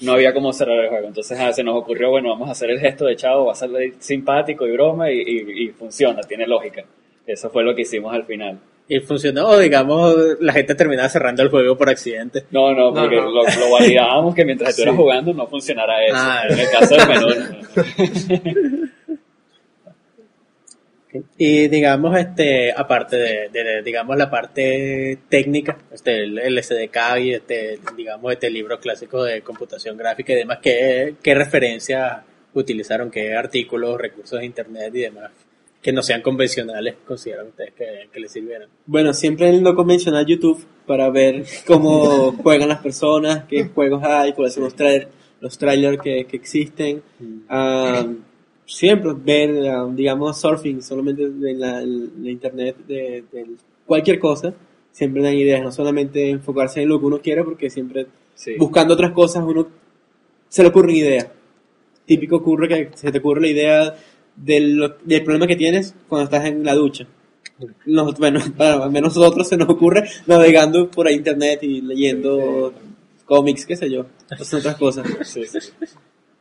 No 0.00 0.12
había 0.12 0.34
cómo 0.34 0.52
cerrar 0.52 0.78
el 0.80 0.88
juego, 0.90 1.06
entonces 1.08 1.38
ah, 1.40 1.52
se 1.52 1.62
nos 1.62 1.76
ocurrió, 1.76 2.10
bueno, 2.10 2.28
vamos 2.30 2.48
a 2.48 2.52
hacer 2.52 2.70
el 2.70 2.80
gesto 2.80 3.06
de 3.06 3.16
chavo, 3.16 3.46
va 3.46 3.52
a 3.52 3.54
ser 3.54 3.70
simpático 4.00 4.66
y 4.66 4.72
broma 4.72 5.10
y, 5.10 5.20
y- 5.20 5.64
y 5.64 5.68
funciona, 5.68 6.20
tiene 6.22 6.46
lógica. 6.46 6.84
Eso 7.26 7.48
fue 7.50 7.62
lo 7.64 7.74
que 7.74 7.82
hicimos 7.82 8.12
al 8.12 8.24
final. 8.26 8.58
Y 8.86 9.00
funcionó, 9.00 9.48
o 9.48 9.58
digamos, 9.58 10.14
la 10.40 10.52
gente 10.52 10.74
terminaba 10.74 11.08
cerrando 11.08 11.42
el 11.42 11.48
juego 11.48 11.74
por 11.74 11.88
accidente. 11.88 12.44
No, 12.50 12.74
no, 12.74 12.90
No, 12.90 13.00
porque 13.00 13.16
no. 13.16 13.30
Lo, 13.30 13.42
lo 13.44 13.70
validábamos 13.72 14.34
que 14.34 14.44
mientras 14.44 14.70
estuvieras 14.70 14.94
Sí. 14.96 15.00
jugando 15.00 15.32
no 15.32 15.46
funcionara 15.46 16.04
eso. 16.04 16.16
Ah, 16.18 16.42
en 16.50 16.58
el 16.58 16.70
caso 16.70 16.94
del 16.94 17.08
menú. 17.08 17.28
no. 17.28 18.88
Y 21.38 21.68
digamos, 21.68 22.16
este, 22.18 22.72
aparte 22.72 23.16
de, 23.16 23.48
de- 23.50 23.64
de, 23.64 23.82
digamos, 23.82 24.16
la 24.16 24.28
parte 24.30 25.18
técnica, 25.28 25.78
este, 25.92 26.24
el, 26.24 26.38
el 26.38 26.62
SDK 26.62 26.96
y 27.20 27.32
este, 27.34 27.78
digamos, 27.96 28.32
este 28.32 28.50
libro 28.50 28.78
clásico 28.80 29.22
de 29.22 29.42
computación 29.42 29.96
gráfica 29.96 30.32
y 30.32 30.36
demás, 30.36 30.58
¿qué, 30.62 31.14
qué 31.22 31.34
referencias 31.34 32.22
utilizaron? 32.54 33.10
¿Qué 33.10 33.34
artículos, 33.34 34.00
recursos 34.00 34.40
de 34.40 34.46
internet 34.46 34.92
y 34.94 35.00
demás 35.02 35.30
que 35.80 35.92
no 35.92 36.02
sean 36.02 36.22
convencionales 36.22 36.94
consideran 37.06 37.48
ustedes 37.48 37.74
que, 37.74 38.08
que 38.12 38.18
les 38.20 38.32
sirvieran? 38.32 38.68
Bueno, 38.86 39.12
siempre 39.12 39.48
en 39.50 39.62
lo 39.62 39.74
convencional 39.76 40.24
YouTube 40.26 40.64
para 40.86 41.10
ver 41.10 41.44
cómo 41.66 42.32
juegan 42.42 42.68
las 42.70 42.78
personas, 42.80 43.44
qué 43.44 43.64
juegos 43.64 44.02
hay, 44.02 44.32
cuáles 44.32 44.54
son 44.54 44.64
los, 44.64 44.76
tra- 44.76 45.06
los 45.40 45.58
trailers 45.58 46.00
que, 46.02 46.24
que 46.24 46.36
existen. 46.36 47.02
Ah, 47.48 48.04
siempre 48.66 49.12
ver, 49.14 49.68
ah, 49.68 49.88
digamos, 49.92 50.40
surfing 50.40 50.82
solamente 50.82 51.24
en 51.24 51.60
la, 51.60 51.82
en 51.82 52.12
la 52.24 52.30
internet 52.30 52.76
de, 52.86 53.24
de 53.32 53.46
cualquier 53.86 54.18
cosa. 54.18 54.54
Siempre 54.92 55.22
dan 55.22 55.34
ideas, 55.34 55.60
no 55.62 55.72
solamente 55.72 56.30
enfocarse 56.30 56.80
en 56.82 56.88
lo 56.88 57.00
que 57.00 57.06
uno 57.06 57.20
quiere, 57.20 57.42
porque 57.44 57.68
siempre 57.70 58.06
Sí. 58.36 58.54
buscando 58.58 58.94
otras 58.94 59.12
cosas 59.12 59.44
uno 59.46 59.68
se 60.48 60.62
le 60.62 60.68
ocurren 60.68 60.96
ideas. 60.96 61.28
Típico 62.06 62.36
ocurre 62.36 62.68
que 62.68 62.90
se 62.96 63.10
te 63.12 63.18
ocurre 63.18 63.40
la 63.42 63.48
idea 63.48 63.94
del, 64.36 64.92
del 65.04 65.22
problema 65.22 65.46
que 65.46 65.56
tienes 65.56 65.94
cuando 66.08 66.24
estás 66.24 66.44
en 66.46 66.64
la 66.64 66.74
ducha. 66.74 67.06
Nos- 67.86 68.18
bueno, 68.18 68.40
para, 68.56 68.82
al 68.82 68.90
menos 68.90 69.16
nosotros 69.16 69.48
se 69.48 69.56
nos 69.56 69.68
ocurre 69.68 70.08
navegando 70.26 70.90
por 70.90 71.06
ahí 71.06 71.14
internet 71.14 71.60
y 71.62 71.80
leyendo 71.80 72.72
cómics, 73.24 73.66
qué 73.66 73.76
sé 73.76 73.88
yo, 73.90 74.06
otras 74.30 74.76
cosas. 74.76 75.06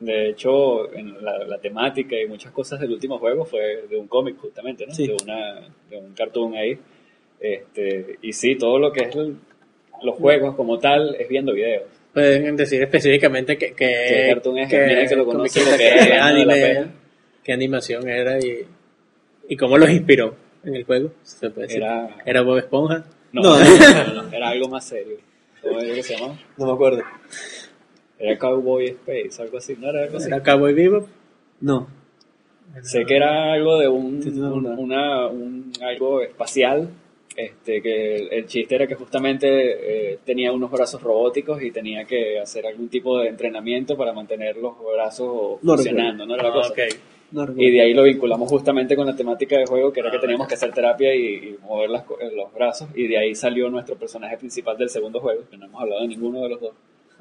De 0.04 0.30
hecho, 0.30 0.92
en 0.94 1.24
la, 1.24 1.38
la 1.46 1.58
temática 1.60 2.16
y 2.20 2.28
muchas 2.28 2.52
cosas 2.52 2.80
del 2.80 2.92
último 2.92 3.20
juego 3.20 3.46
fue 3.46 3.86
de 3.90 3.96
un 3.98 4.08
cómic 4.08 4.38
justamente, 4.38 4.86
¿no? 4.86 4.94
Sí. 4.94 5.08
De, 5.08 5.16
una, 5.24 5.62
de 5.90 5.98
un 5.98 6.14
cartoon 6.14 6.56
ahí. 6.56 6.78
Este, 7.40 8.18
y 8.22 8.34
sí, 8.34 8.56
todo 8.56 8.80
lo 8.80 8.92
que 8.92 9.06
es 9.06 9.16
el- 9.16 9.38
los 10.04 10.16
juegos 10.16 10.56
como 10.56 10.80
tal 10.80 11.16
es 11.16 11.28
viendo 11.30 11.54
videos. 11.54 11.84
Pueden 12.14 12.56
decir 12.58 12.82
específicamente 12.84 13.58
que, 13.58 13.68
que, 13.74 13.76
¿Qué 13.76 14.26
cartoon 14.34 14.58
es? 14.60 14.70
Miren 14.72 15.08
que 15.08 15.16
lo 15.16 15.26
conoce, 15.26 15.62
que 15.78 16.10
la 16.10 16.26
anime, 16.28 16.86
qué 17.44 17.54
animación 17.54 18.08
era 18.10 18.38
y, 18.40 18.66
y 19.50 19.56
cómo 19.56 19.78
los 19.78 19.90
inspiró. 19.90 20.36
en 20.66 20.76
el 20.76 20.84
juego? 20.84 21.12
¿Se 21.24 21.50
puede 21.50 21.68
decir? 21.68 21.82
Era, 21.84 22.18
¿Era 22.26 22.42
Bob 22.42 22.58
Esponja? 22.58 23.06
no, 23.32 23.42
No. 23.42 23.58
no, 23.60 24.24
no, 24.24 24.34
era 24.34 24.50
algo 24.50 24.68
más 24.68 24.86
serio. 24.86 25.18
¿Cómo 25.62 25.80
era 25.80 25.94
que 25.96 26.04
se 26.04 26.16
llamaba? 26.16 26.38
No 26.58 26.66
me 26.68 26.74
acuerdo. 26.74 27.04
Era 28.24 28.38
Cowboy 28.40 28.86
Space, 28.88 29.42
algo 29.42 29.58
así, 29.58 29.76
¿no 29.80 29.90
era 29.90 30.04
algo 30.04 30.18
así? 30.18 30.28
¿Era 30.28 30.42
Cowboy 30.44 30.74
Bebop? 30.74 31.08
No. 31.62 31.88
Sé 32.82 33.06
que 33.06 33.16
era 33.16 33.54
algo 33.54 33.78
de 33.80 33.88
un, 33.88 34.22
Sí, 34.24 34.32
no, 34.32 34.54
un- 34.56 34.64
no. 34.64 34.70
una, 34.80 35.28
un- 35.28 35.72
algo 35.82 36.22
espacial, 36.22 36.90
este, 37.36 37.82
que 37.82 38.16
el, 38.16 38.34
el 38.34 38.46
chiste 38.48 38.76
era 38.76 38.88
que 38.88 38.96
justamente 38.96 39.48
eh, 40.14 40.20
tenía 40.26 40.52
unos 40.52 40.72
brazos 40.72 41.02
robóticos 41.02 41.62
y 41.62 41.72
tenía 41.72 42.06
que 42.06 42.40
hacer 42.40 42.66
algún 42.66 42.90
tipo 42.90 43.20
de 43.20 43.28
entrenamiento 43.30 43.96
para 43.98 44.14
mantener 44.14 44.58
los 44.58 44.74
brazos 44.94 45.60
No 45.62 45.74
funcionando, 45.76 46.26
¿no 46.26 46.34
era 46.36 46.44
la 46.44 46.50
Ah, 46.50 46.54
cosa? 46.54 46.74
ok. 46.74 46.80
No 47.32 47.42
recuerdo. 47.48 47.64
Y 47.68 47.72
de 47.72 47.82
ahí 47.82 47.94
lo 47.96 48.04
vinculamos 48.04 48.48
justamente 48.50 48.96
con 48.96 49.08
la 49.08 49.16
temática 49.16 49.58
del 49.58 49.66
juego, 49.66 49.92
que 49.92 50.00
era 50.02 50.12
que 50.12 50.20
teníamos 50.20 50.48
que 50.48 50.54
hacer 50.54 50.72
terapia 50.72 51.16
y, 51.16 51.26
y 51.26 51.58
mover 51.64 51.90
las 51.90 52.06
los 52.08 52.54
brazos, 52.54 52.90
y 52.96 53.08
de 53.08 53.18
ahí 53.18 53.34
salió 53.36 53.70
nuestro 53.72 53.96
personaje 53.96 54.38
principal 54.38 54.78
del 54.78 54.90
segundo 54.90 55.20
juego, 55.20 55.42
que 55.50 55.58
no 55.58 55.66
hemos 55.66 55.82
hablado 55.82 56.02
de 56.02 56.08
ninguno 56.10 56.42
de 56.42 56.50
los 56.50 56.62
dos. 56.62 56.74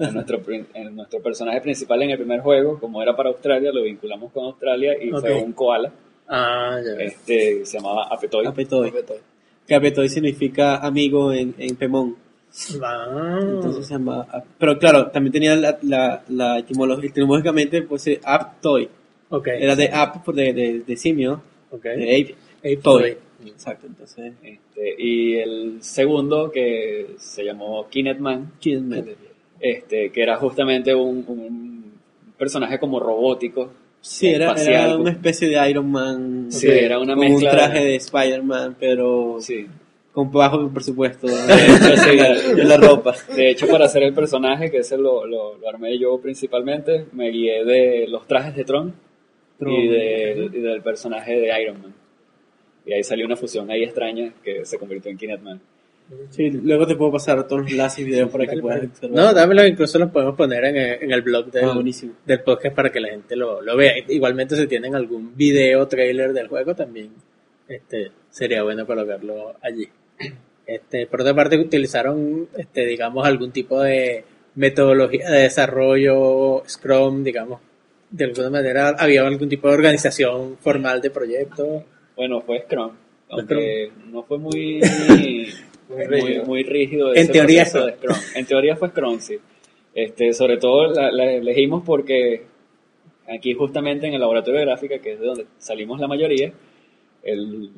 En 0.09 0.15
nuestro, 0.15 0.41
en 0.75 0.97
nuestro 0.97 1.21
personaje 1.21 1.61
principal 1.61 2.03
en 2.03 2.11
el 2.11 2.19
primer 2.19 2.41
juego, 2.41 2.79
como 2.79 3.03
era 3.03 3.15
para 3.17 3.29
Australia, 3.31 3.71
lo 3.73 3.83
vinculamos 3.83 4.33
con 4.33 4.45
Australia 4.47 4.95
y 5.03 5.11
fue 5.11 5.35
un 5.35 5.53
koala, 5.53 5.93
Ah, 6.29 6.79
ya 6.85 6.95
ves. 6.95 7.13
este, 7.15 7.65
se 7.67 7.79
llamaba 7.79 8.07
Apetoy. 8.11 8.47
Apetoy. 8.47 8.93
Que 9.67 9.75
Apetoy 9.75 10.09
significa 10.09 10.77
amigo 10.79 11.33
en, 11.33 11.55
en 11.59 11.77
Pemón. 11.77 12.17
Ah, 12.83 13.39
Entonces 13.41 13.87
se 13.87 13.95
llama. 13.95 14.27
Pero 14.59 14.79
claro, 14.79 15.11
también 15.11 15.33
tenía 15.33 15.57
la, 15.57 15.79
la, 15.83 16.23
la 16.29 16.59
etimología. 16.59 17.09
Etimológicamente, 17.11 17.83
pues 17.83 18.07
eh, 18.09 18.21
Aptoy. 18.23 18.89
ok. 19.31 19.47
Era 19.49 19.75
de 19.77 19.89
app, 19.89 20.25
por 20.25 20.35
de, 20.35 20.53
de, 20.53 20.81
de 20.81 20.97
simio. 20.97 21.41
Ok. 21.71 21.85
De 21.85 22.21
ape. 22.21 22.35
Ape 22.59 22.77
Toy. 22.77 23.03
Toy. 23.03 23.17
Exacto, 23.49 23.87
entonces. 23.87 24.35
Este, 24.43 24.95
y 25.03 25.37
el 25.37 25.83
segundo, 25.83 26.51
que 26.51 27.15
se 27.19 27.43
llamó 27.45 27.89
Kinetman, 27.89 28.53
¿Quién 28.61 28.89
me.? 28.89 29.05
Este, 29.63 30.11
que 30.11 30.23
era 30.23 30.37
justamente 30.37 30.95
un, 30.95 31.25
un 31.27 31.93
personaje 32.37 32.79
como 32.79 33.01
robótico. 33.01 33.73
Sí, 34.01 34.29
era, 34.31 34.53
era 34.55 34.97
una 34.97 35.13
especie 35.13 35.49
de 35.49 35.71
Iron 35.71 35.91
Man. 35.91 36.47
Sí, 36.51 36.67
ok, 36.67 36.73
era 36.75 36.99
una 36.99 37.15
mezcla 37.15 37.51
un 37.51 37.57
traje 37.57 37.79
de- 37.79 37.85
de 37.87 37.95
Spider-Man, 37.97 38.77
pero 38.81 39.37
Sí. 39.39 39.65
con 40.13 40.31
bajo 40.33 40.69
presupuesto 40.71 41.27
hecho, 41.49 41.93
en, 41.93 41.97
sí. 41.99 42.17
la, 42.17 42.29
en 42.63 42.69
la 42.69 42.77
ropa. 42.77 43.15
De 43.37 43.51
hecho, 43.51 43.69
para 43.69 43.85
hacer 43.85 44.03
el 44.03 44.13
personaje, 44.13 44.71
que 44.73 44.79
ese 44.79 44.99
lo, 44.99 45.25
lo, 45.25 45.57
lo 45.57 45.69
armé 45.69 45.97
yo 45.99 46.19
principalmente, 46.21 47.07
me 47.13 47.31
guié 47.31 47.65
de 47.65 48.07
los 48.09 48.27
trajes 48.27 48.57
de 48.57 48.65
Tron, 48.65 48.93
Tron. 49.59 49.73
Y, 49.73 49.87
del, 49.87 50.45
y 50.53 50.61
del 50.61 50.83
personaje 50.83 51.39
de 51.39 51.63
Iron 51.63 51.81
Man. 51.81 51.95
Y 52.85 52.93
ahí 52.95 53.05
salió 53.05 53.25
una 53.27 53.37
fusión 53.37 53.71
ahí 53.71 53.85
extraña 53.85 54.33
que 54.43 54.65
se 54.65 54.77
convirtió 54.77 55.13
en 55.13 55.17
Kinetman. 55.19 55.61
Sí, 56.31 56.51
luego 56.51 56.87
te 56.87 56.97
puedo 56.97 57.13
pasar 57.13 57.47
todos 57.47 57.63
los 57.63 57.71
enlaces 57.71 57.99
y 58.01 58.05
videos 58.05 58.31
para 58.31 58.47
que 58.47 58.57
puedas 58.59 58.85
observar. 58.89 59.17
No, 59.17 59.33
dámelo, 59.33 59.67
incluso 59.67 59.99
los 59.99 60.11
podemos 60.11 60.35
poner 60.35 60.65
en 60.65 60.77
el, 60.77 61.03
en 61.03 61.13
el 61.13 61.23
blog 61.23 61.51
del, 61.51 61.65
Ah, 61.65 61.83
del 62.27 62.41
podcast 62.41 62.75
para 62.75 62.91
que 62.91 63.01
la 63.01 63.09
gente 63.09 63.37
lo, 63.37 63.61
lo 63.61 63.77
vea. 63.77 63.95
Igualmente, 64.09 64.57
si 64.57 64.67
tienen 64.67 64.95
algún 64.95 65.37
video, 65.37 65.87
trailer 65.89 66.33
del 66.33 66.49
juego, 66.49 66.75
también 66.75 67.11
este, 67.69 68.13
sería 68.31 68.63
bueno 68.63 68.87
colocarlo 68.87 69.55
allí. 69.63 69.89
Este, 70.67 71.07
por 71.07 71.21
otra 71.21 71.35
parte, 71.35 71.59
utilizaron, 71.59 72.49
este, 72.57 72.87
digamos, 72.87 73.27
algún 73.27 73.51
tipo 73.51 73.81
de 73.83 74.25
metodología 74.55 75.29
de 75.31 75.43
desarrollo, 75.43 76.63
Scrum, 76.69 77.25
digamos, 77.25 77.61
de 78.11 78.25
alguna 78.25 78.51
manera, 78.51 78.95
había 78.99 79.27
algún 79.27 79.49
tipo 79.49 79.69
de 79.69 79.75
organización 79.75 80.57
formal 80.59 81.01
de 81.01 81.11
proyecto. 81.11 81.85
Bueno, 82.17 82.43
fue 82.43 82.63
Scrum, 82.63 82.93
aunque 83.31 83.91
no 84.07 84.23
fue 84.23 84.39
muy, 84.39 84.81
muy, 85.93 86.07
rígido. 86.07 86.45
muy 86.45 86.63
rígido 86.63 87.15
En 87.15 87.29
teoría 87.29 87.65
de 87.65 87.71
Scrum. 87.71 88.17
En 88.35 88.47
teoría 88.47 88.77
fue 88.77 88.89
Scrum, 88.89 89.21
sí. 89.21 89.39
Este, 89.95 90.33
sobre 90.33 90.57
todo 90.57 90.87
la, 90.89 91.11
la 91.11 91.33
elegimos 91.33 91.83
porque 91.85 92.45
aquí 93.29 93.55
justamente 93.55 94.07
en 94.07 94.15
el 94.15 94.21
laboratorio 94.21 94.61
de 94.61 94.67
gráfica, 94.67 94.99
que 94.99 95.13
es 95.13 95.21
de 95.21 95.27
donde 95.27 95.47
salimos 95.59 96.01
la 96.01 96.09
mayoría, 96.09 96.53
el, 97.23 97.71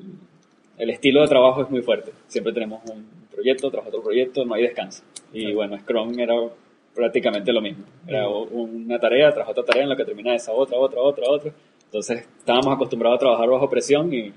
el 0.78 0.90
estilo 0.90 1.22
de 1.22 1.28
trabajo 1.28 1.62
es 1.62 1.70
muy 1.70 1.82
fuerte. 1.82 2.12
Siempre 2.26 2.52
tenemos 2.52 2.82
un 2.90 3.06
proyecto 3.30 3.70
tras 3.70 3.86
otro 3.86 4.02
proyecto, 4.02 4.44
no 4.44 4.54
hay 4.54 4.62
descanso. 4.62 5.02
Y 5.32 5.52
bueno, 5.52 5.78
Scrum 5.78 6.18
era 6.18 6.34
prácticamente 6.94 7.52
lo 7.52 7.60
mismo. 7.60 7.84
Era 8.06 8.28
una 8.28 8.98
tarea 8.98 9.32
tras 9.32 9.48
otra 9.48 9.64
tarea 9.64 9.82
en 9.82 9.88
la 9.88 9.96
que 9.96 10.04
termina 10.04 10.34
esa 10.34 10.52
otra, 10.52 10.78
otra, 10.78 11.00
otra, 11.00 11.24
otra. 11.28 11.52
Entonces 11.86 12.26
estábamos 12.38 12.74
acostumbrados 12.74 13.16
a 13.16 13.20
trabajar 13.20 13.48
bajo 13.48 13.68
presión 13.68 14.12
y 14.12 14.32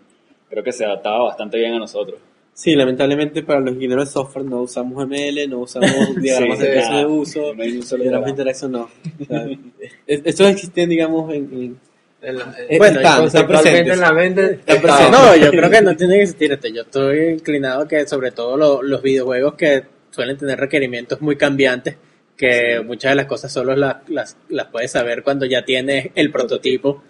creo 0.49 0.63
que 0.63 0.71
se 0.71 0.86
adaptaba 0.86 1.25
bastante 1.25 1.57
bien 1.57 1.73
a 1.73 1.80
nosotros. 1.80 2.19
Sí, 2.60 2.76
lamentablemente 2.76 3.43
para 3.43 3.60
los 3.60 3.76
ingenieros 3.76 4.05
de 4.05 4.12
software 4.14 4.43
no 4.45 4.62
usamos 4.64 5.05
ML, 5.08 5.47
no 5.47 5.60
usamos 5.60 5.91
diagramas 6.20 6.58
Sí, 6.58 6.66
de 6.66 6.74
sí, 6.74 6.80
caso 6.80 6.97
de 6.97 7.05
uso, 7.05 7.53
No 7.53 7.62
hay 7.64 7.72
ni 7.72 7.78
un 7.78 7.84
solo 7.84 8.01
diagramas 8.01 8.26
de 8.26 8.32
interacción 8.32 8.72
no. 8.72 8.82
O 9.22 9.26
sea, 9.28 9.45
es- 10.08 10.22
estos 10.26 10.47
existen, 10.49 10.89
digamos, 10.89 11.32
en, 11.34 11.43
en- 11.53 11.80
En 12.20 12.36
la- 12.39 12.55
Bueno, 12.80 12.99
están, 12.99 13.26
están 13.26 13.47
presentes. 13.47 13.93
en 13.93 13.99
la 13.99 14.12
mente. 14.12 14.41
Están 14.53 14.76
está- 14.78 14.82
presentes. 14.82 15.12
No, 15.20 15.36
yo 15.36 15.51
creo 15.60 15.70
que 15.70 15.82
no 15.84 15.95
tiene 15.95 16.16
que 16.16 16.22
existir. 16.24 16.51
Este, 16.51 16.74
Yo 16.74 16.82
estoy 16.82 17.20
inclinado 17.34 17.84
a 17.84 17.88
que 17.88 18.08
sobre 18.08 18.32
todo 18.32 18.58
lo- 18.58 18.82
los 18.82 19.03
videojuegos 19.03 19.53
que 19.53 19.84
suelen 20.10 20.36
tener 20.36 20.60
requerimientos 20.60 21.22
muy 21.22 21.36
cambiantes, 21.36 21.95
que 22.36 22.82
muchas 22.84 23.12
de 23.12 23.16
las 23.18 23.26
cosas 23.28 23.53
solo 23.53 23.76
las, 23.76 23.97
las, 24.10 24.36
las 24.49 24.66
puedes 24.68 24.89
saber 24.91 25.22
cuando 25.22 25.45
ya 25.45 25.64
tienes 25.64 26.10
el 26.16 26.32
prototipo, 26.32 27.03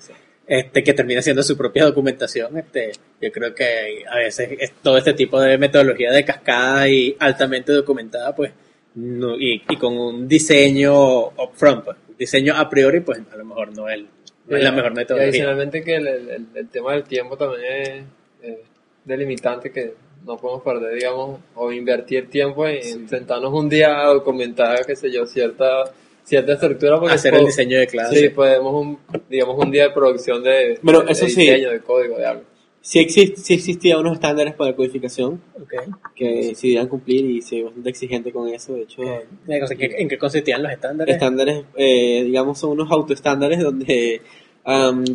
este, 0.47 0.81
que 0.83 0.93
termina 0.93 1.21
siendo 1.21 1.43
su 1.43 1.57
propia 1.57 1.83
documentación. 1.85 2.57
Este, 2.57 2.91
yo 3.21 3.31
creo 3.31 3.53
que 3.53 4.03
a 4.09 4.17
veces 4.17 4.49
es 4.59 4.71
todo 4.81 4.97
este 4.97 5.13
tipo 5.13 5.39
de 5.41 5.57
metodología 5.57 6.11
de 6.11 6.23
cascada 6.23 6.87
y 6.89 7.15
altamente 7.19 7.71
documentada, 7.73 8.33
pues, 8.35 8.51
no- 8.95 9.35
y, 9.37 9.61
y 9.69 9.75
con 9.77 9.97
un 9.97 10.27
diseño 10.27 11.27
upfront, 11.27 11.83
pues, 11.85 11.97
diseño 12.17 12.55
a 12.55 12.69
priori, 12.69 13.01
pues 13.01 13.19
a 13.31 13.35
lo 13.35 13.45
mejor 13.45 13.75
no 13.75 13.87
es, 13.89 14.01
no 14.47 14.57
es 14.57 14.63
la 14.63 14.71
mejor 14.71 14.93
Y 14.93 14.95
metodología. 14.95 15.29
adicionalmente 15.29 15.83
que 15.83 15.95
el, 15.97 16.07
el- 16.07 16.45
el 16.55 16.67
tema 16.69 16.93
del 16.93 17.03
tiempo 17.03 17.37
también 17.37 17.63
es 17.83 18.03
eh, 18.43 18.63
delimitante 19.05 19.71
que 19.71 19.93
no 20.25 20.35
podemos 20.37 20.63
perder, 20.63 20.95
digamos, 20.95 21.39
o 21.55 21.71
invertir 21.71 22.29
tiempo 22.29 22.65
en 22.67 23.07
sentarnos 23.07 23.53
un 23.53 23.69
día 23.69 23.99
a 24.01 24.07
documentar, 24.13 24.85
qué 24.85 24.95
sé 24.95 25.11
yo, 25.11 25.25
cierta, 25.25 25.83
cierta 26.27 26.53
estructura. 26.53 26.99
Porque 26.99 27.15
Hacer 27.15 27.33
el 27.35 27.45
diseño 27.45 27.79
de 27.79 27.87
clase. 27.87 28.15
Sí, 28.19 28.29
podemos, 28.29 28.73
un, 28.73 28.97
digamos, 29.29 29.57
un 29.63 29.71
día 29.71 29.83
de 29.83 29.89
producción 29.91 30.43
de, 30.43 30.77
Bueno, 30.81 31.01
de 31.01 31.11
eso 31.13 31.25
sí. 31.27 31.41
diseño, 31.41 31.71
de 31.71 31.79
código, 31.79 32.17
de 32.17 32.25
algo. 32.25 32.43
sí, 32.81 32.99
exist, 32.99 33.37
sí 33.37 33.53
existían 33.53 33.99
unos 33.99 34.13
estándares 34.15 34.53
para 34.53 34.75
codificación 34.75 35.41
que 36.15 36.53
se 36.55 36.67
debían 36.67 36.87
cumplir 36.87 37.25
y 37.25 37.41
soy 37.41 37.61
bastante 37.63 37.89
exigente 37.89 38.31
con 38.31 38.47
eso. 38.49 38.73
De 38.73 38.81
hecho, 38.81 39.01
¿En 39.03 39.77
qué, 39.77 39.95
en 39.99 40.07
qué 40.09 40.17
consistían 40.17 40.63
los 40.63 40.71
estándares? 40.71 41.15
estándares, 41.15 41.63
eh, 41.75 42.23
digamos, 42.25 42.59
son 42.59 42.71
unos 42.71 42.91
autoestándares 42.91 43.59
donde 43.61 44.21
am, 44.65 45.05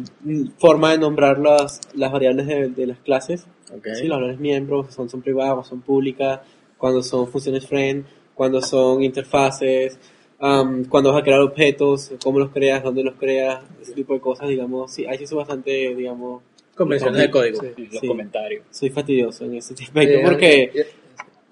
forma 0.58 0.92
de 0.92 0.98
nombrar 0.98 1.38
las, 1.38 1.80
las 1.94 2.10
variables 2.10 2.46
de, 2.46 2.68
de 2.68 2.86
las 2.86 2.98
clases. 3.00 3.46
Ok. 3.74 3.86
Sí, 3.94 4.06
las 4.08 4.16
variables 4.18 4.40
miembros 4.40 4.94
son, 4.94 5.08
son 5.10 5.20
privadas, 5.22 5.66
son 5.66 5.80
públicas, 5.82 6.40
cuando 6.78 7.02
son 7.02 7.28
funciones 7.28 7.66
friend, 7.66 8.04
cuando 8.34 8.60
son 8.60 9.02
interfaces, 9.02 9.98
am, 10.42 10.84
cuando 10.84 11.10
vas 11.12 11.20
a 11.22 11.24
crear 11.24 11.40
objetos, 11.40 12.12
cómo 12.22 12.38
los 12.40 12.50
creas, 12.50 12.82
dónde 12.82 13.02
los 13.02 13.14
creas, 13.14 13.62
ese 13.80 13.92
tipo 13.94 14.12
de 14.12 14.20
cosas, 14.20 14.48
digamos. 14.48 14.92
Sí, 14.92 15.06
ahí 15.06 15.16
sí 15.16 15.26
soy 15.26 15.38
bastante, 15.38 15.94
digamos, 15.94 16.42
Convenciones 16.76 17.20
de 17.22 17.30
código. 17.30 17.60
Sí. 17.60 17.86
Los 17.90 18.00
Sí. 18.00 18.06
comentarios. 18.08 18.64
soy 18.70 18.90
fastidioso 18.90 19.44
en 19.44 19.54
ese 19.56 19.72
aspecto 19.74 20.18
Sí, 20.18 20.24
porque... 20.24 20.70
y- 20.74 21.02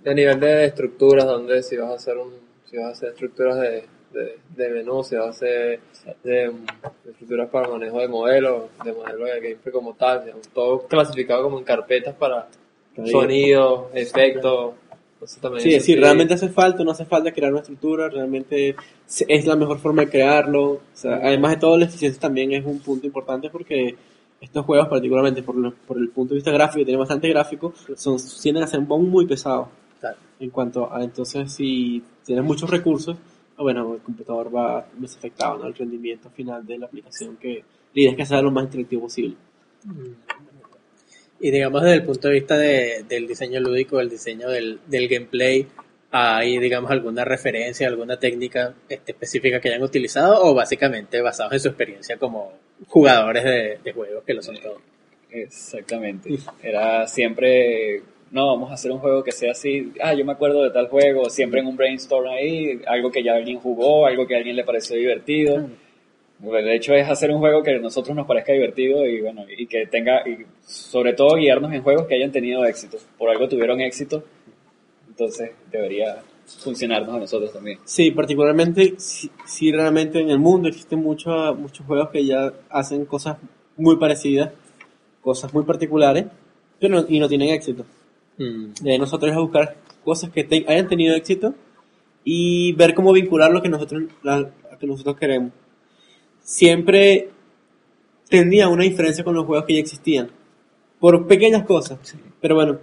a 0.09 0.15
nivel 0.15 0.41
de 0.41 0.65
estructuras, 0.65 1.27
donde 1.27 1.63
si 1.63 1.77
vas 1.77 1.91
a 1.91 1.95
hacer 1.95 2.17
un, 2.17 2.33
si 2.65 2.77
vas 2.79 2.87
a 2.87 2.91
hacer 2.93 3.09
estructuras 3.11 3.61
de, 3.61 3.85
de, 4.15 4.39
de 4.57 4.69
menú, 4.71 5.05
si 5.05 5.15
vas 5.15 5.27
a 5.27 5.31
hacer 5.31 5.81
de, 6.25 6.33
de 6.33 6.53
estructuras 7.11 7.51
para 7.51 7.69
manejo 7.69 8.01
de 8.01 8.09
modelos, 8.09 8.63
de 8.83 8.93
modelo 8.95 9.27
de 9.27 9.41
gameplay 9.41 9.73
como 9.73 9.93
tal, 9.95 10.25
digamos, 10.25 10.49
todo 10.49 10.87
clasificado 10.89 11.43
como 11.43 11.59
en 11.59 11.65
carpetas 11.65 12.15
para 12.15 12.49
sonido, 13.05 13.91
efectos. 13.95 14.75
También 15.41 15.63
Sí, 15.63 15.75
eso 15.75 15.87
sí, 15.87 15.97
realmente 15.97 16.35
hace 16.35 16.49
falta, 16.49 16.83
no 16.85 16.91
hace 16.93 17.05
falta 17.05 17.33
crear 17.33 17.53
una 17.53 17.61
estructura, 17.61 18.09
realmente 18.09 18.75
es 19.29 19.47
la 19.47 19.57
mejor 19.57 19.79
forma 19.79 20.03
de 20.03 20.09
crearlo. 20.11 20.63
O 20.73 20.81
sea, 20.93 21.17
además 21.23 21.53
de 21.53 21.57
todo, 21.59 21.77
la 21.79 21.85
eficiencia 21.85 22.21
también 22.21 22.53
es 22.53 22.65
un 22.65 22.79
punto 22.81 23.07
importante 23.07 23.51
porque 23.51 23.95
estos 24.41 24.65
juegos, 24.65 24.89
particularmente 24.89 25.43
por, 25.43 25.55
lo- 25.57 25.75
por 25.87 25.99
el 25.99 26.09
punto 26.09 26.31
de 26.35 26.37
vista 26.37 26.51
gráfico, 26.51 26.85
tienen 26.85 26.99
bastante 27.01 27.29
gráfico, 27.29 27.75
son, 27.97 28.17
tienden 28.43 28.65
a 28.65 28.67
ser 28.67 28.81
muy, 28.81 29.01
muy 29.07 29.27
pesados. 29.27 29.69
Claro. 30.01 30.17
En 30.39 30.49
cuanto 30.51 30.91
a, 30.91 31.03
entonces, 31.05 31.53
si 31.53 32.03
tienes 32.25 32.43
muchos 32.45 32.71
recursos, 32.71 33.17
ah, 33.59 33.63
bueno, 33.63 33.95
el 33.95 34.01
computador 34.01 34.55
va 34.55 34.87
más 34.99 35.15
afectado, 35.17 35.59
¿no? 35.59 35.67
El 35.67 35.75
rendimiento 35.75 36.31
final 36.31 36.65
de 36.67 36.79
la 36.79 36.87
aplicación, 36.87 37.37
que 37.37 37.63
la 37.95 38.01
idea 38.01 38.11
es 38.13 38.17
que 38.17 38.25
sea 38.25 38.41
lo 38.41 38.51
más 38.51 38.65
interactivo 38.65 39.03
posible. 39.03 39.37
Y 41.41 41.51
digamos 41.51 41.83
desde 41.83 41.97
el 41.97 42.03
punto 42.05 42.29
de 42.29 42.35
vista 42.35 42.57
de- 42.59 43.05
del 43.09 43.27
diseño 43.27 43.61
lúdico, 43.61 43.99
del 43.99 44.11
diseño 44.11 44.49
del, 44.51 44.79
del 44.87 45.09
gameplay, 45.09 45.67
¿hay 46.11 46.59
digamos 46.59 46.91
alguna 46.91 47.25
referencia, 47.25 47.87
alguna 47.89 48.19
técnica 48.19 48.75
este, 48.89 49.13
específica 49.13 49.61
que 49.61 49.69
hayan 49.71 49.83
utilizado 49.83 50.43
o 50.45 50.55
básicamente 50.55 51.21
basados 51.23 51.53
en 51.55 51.61
su 51.61 51.69
experiencia 51.69 52.17
como 52.19 52.53
jugadores 52.89 53.45
de, 53.45 53.79
de 53.83 53.93
juegos 53.93 54.23
que 54.25 54.35
lo 54.35 54.43
son 54.43 54.57
todos? 54.61 54.79
Exactamente. 55.31 56.31
Era 56.63 57.07
siempre, 57.07 58.03
no, 58.31 58.49
vamos 58.49 58.71
a 58.71 58.75
hacer 58.75 58.91
un 58.91 58.99
juego 58.99 59.23
que 59.25 59.33
sea 59.33 59.53
así. 59.53 59.93
Ah, 60.03 60.13
yo 60.15 60.25
me 60.25 60.33
acuerdo 60.33 60.63
de 60.63 60.71
tal 60.71 60.89
juego, 60.89 61.31
siempre 61.31 61.61
en 61.61 61.67
un 61.69 61.77
brainstorm 61.77 62.29
ahí, 62.29 62.81
algo 62.87 63.11
que 63.11 63.23
ya 63.23 63.35
alguien 63.35 63.59
jugó, 63.59 64.07
algo 64.07 64.27
que 64.27 64.35
a 64.35 64.39
alguien 64.39 64.57
le 64.57 64.65
pareció 64.65 64.97
divertido. 64.97 65.69
Bueno, 66.43 66.67
de 66.69 66.77
hecho 66.77 66.95
es 66.95 67.07
hacer 67.09 67.31
un 67.31 67.39
juego 67.39 67.63
que 67.63 67.73
a 67.75 67.79
nosotros 67.79 68.17
nos 68.17 68.27
parezca 68.27 68.53
divertido 68.53 69.07
y 69.07 69.21
bueno, 69.21 69.45
y 69.57 69.67
que 69.67 69.87
tenga, 69.87 70.27
y 70.27 70.39
sobre 70.65 71.13
todo 71.13 71.37
guiarnos 71.37 71.73
en 71.73 71.83
juegos 71.83 72.07
que 72.07 72.15
hayan 72.15 72.33
tenido 72.33 72.65
éxito. 72.65 72.97
Por 73.19 73.29
algo 73.29 73.47
tuvieron 73.49 73.81
éxito, 73.83 74.25
entonces 75.09 75.51
debería 75.71 76.23
funcionarnos 76.65 77.15
a 77.15 77.19
nosotros 77.19 77.53
también. 77.53 77.79
Sí, 77.85 78.11
particularmente 78.11 78.95
si, 78.97 79.31
si 79.47 79.71
realmente 79.71 80.19
en 80.21 80.31
el 80.31 80.39
mundo 80.39 80.69
existen 80.69 81.01
muchos 81.03 81.57
muchos 81.59 81.87
juegos 81.87 82.09
que 82.11 82.25
ya 82.25 82.53
hacen 82.71 83.05
cosas 83.05 83.37
muy 83.77 83.97
parecidas, 83.97 84.51
cosas 85.21 85.53
muy 85.53 85.65
particulares, 85.65 86.25
pero 86.79 87.01
no- 87.03 87.07
y 87.09 87.21
no 87.21 87.29
tienen 87.29 87.51
éxito. 87.51 87.85
Mm. 88.39 88.73
De 88.83 88.93
ahí 88.93 88.99
nosotros 88.99 89.31
es 89.31 89.37
a 89.37 89.41
buscar 89.41 89.77
cosas 90.05 90.31
que 90.31 90.45
te- 90.45 90.65
hayan 90.67 90.89
tenido 90.89 91.15
éxito 91.15 91.55
y 92.25 92.73
ver 92.73 92.95
cómo 92.95 93.13
vincular 93.13 93.51
lo 93.51 93.61
que 93.61 93.69
nosotros, 93.69 94.05
la- 94.23 94.41
lo 94.41 94.79
que 94.81 94.87
nosotros 94.87 95.17
queremos. 95.19 95.53
Siempre 96.51 97.29
tendía 98.29 98.69
una 98.69 98.83
diferencia 98.83 99.23
con 99.23 99.37
los 99.37 99.47
juegos 99.47 99.67
que 99.67 99.75
ya 99.75 99.79
existían, 99.79 100.31
por 100.99 101.29
pequeñas 101.29 101.65
cosas. 101.65 102.17
Pero 102.41 102.57
bueno, 102.57 102.81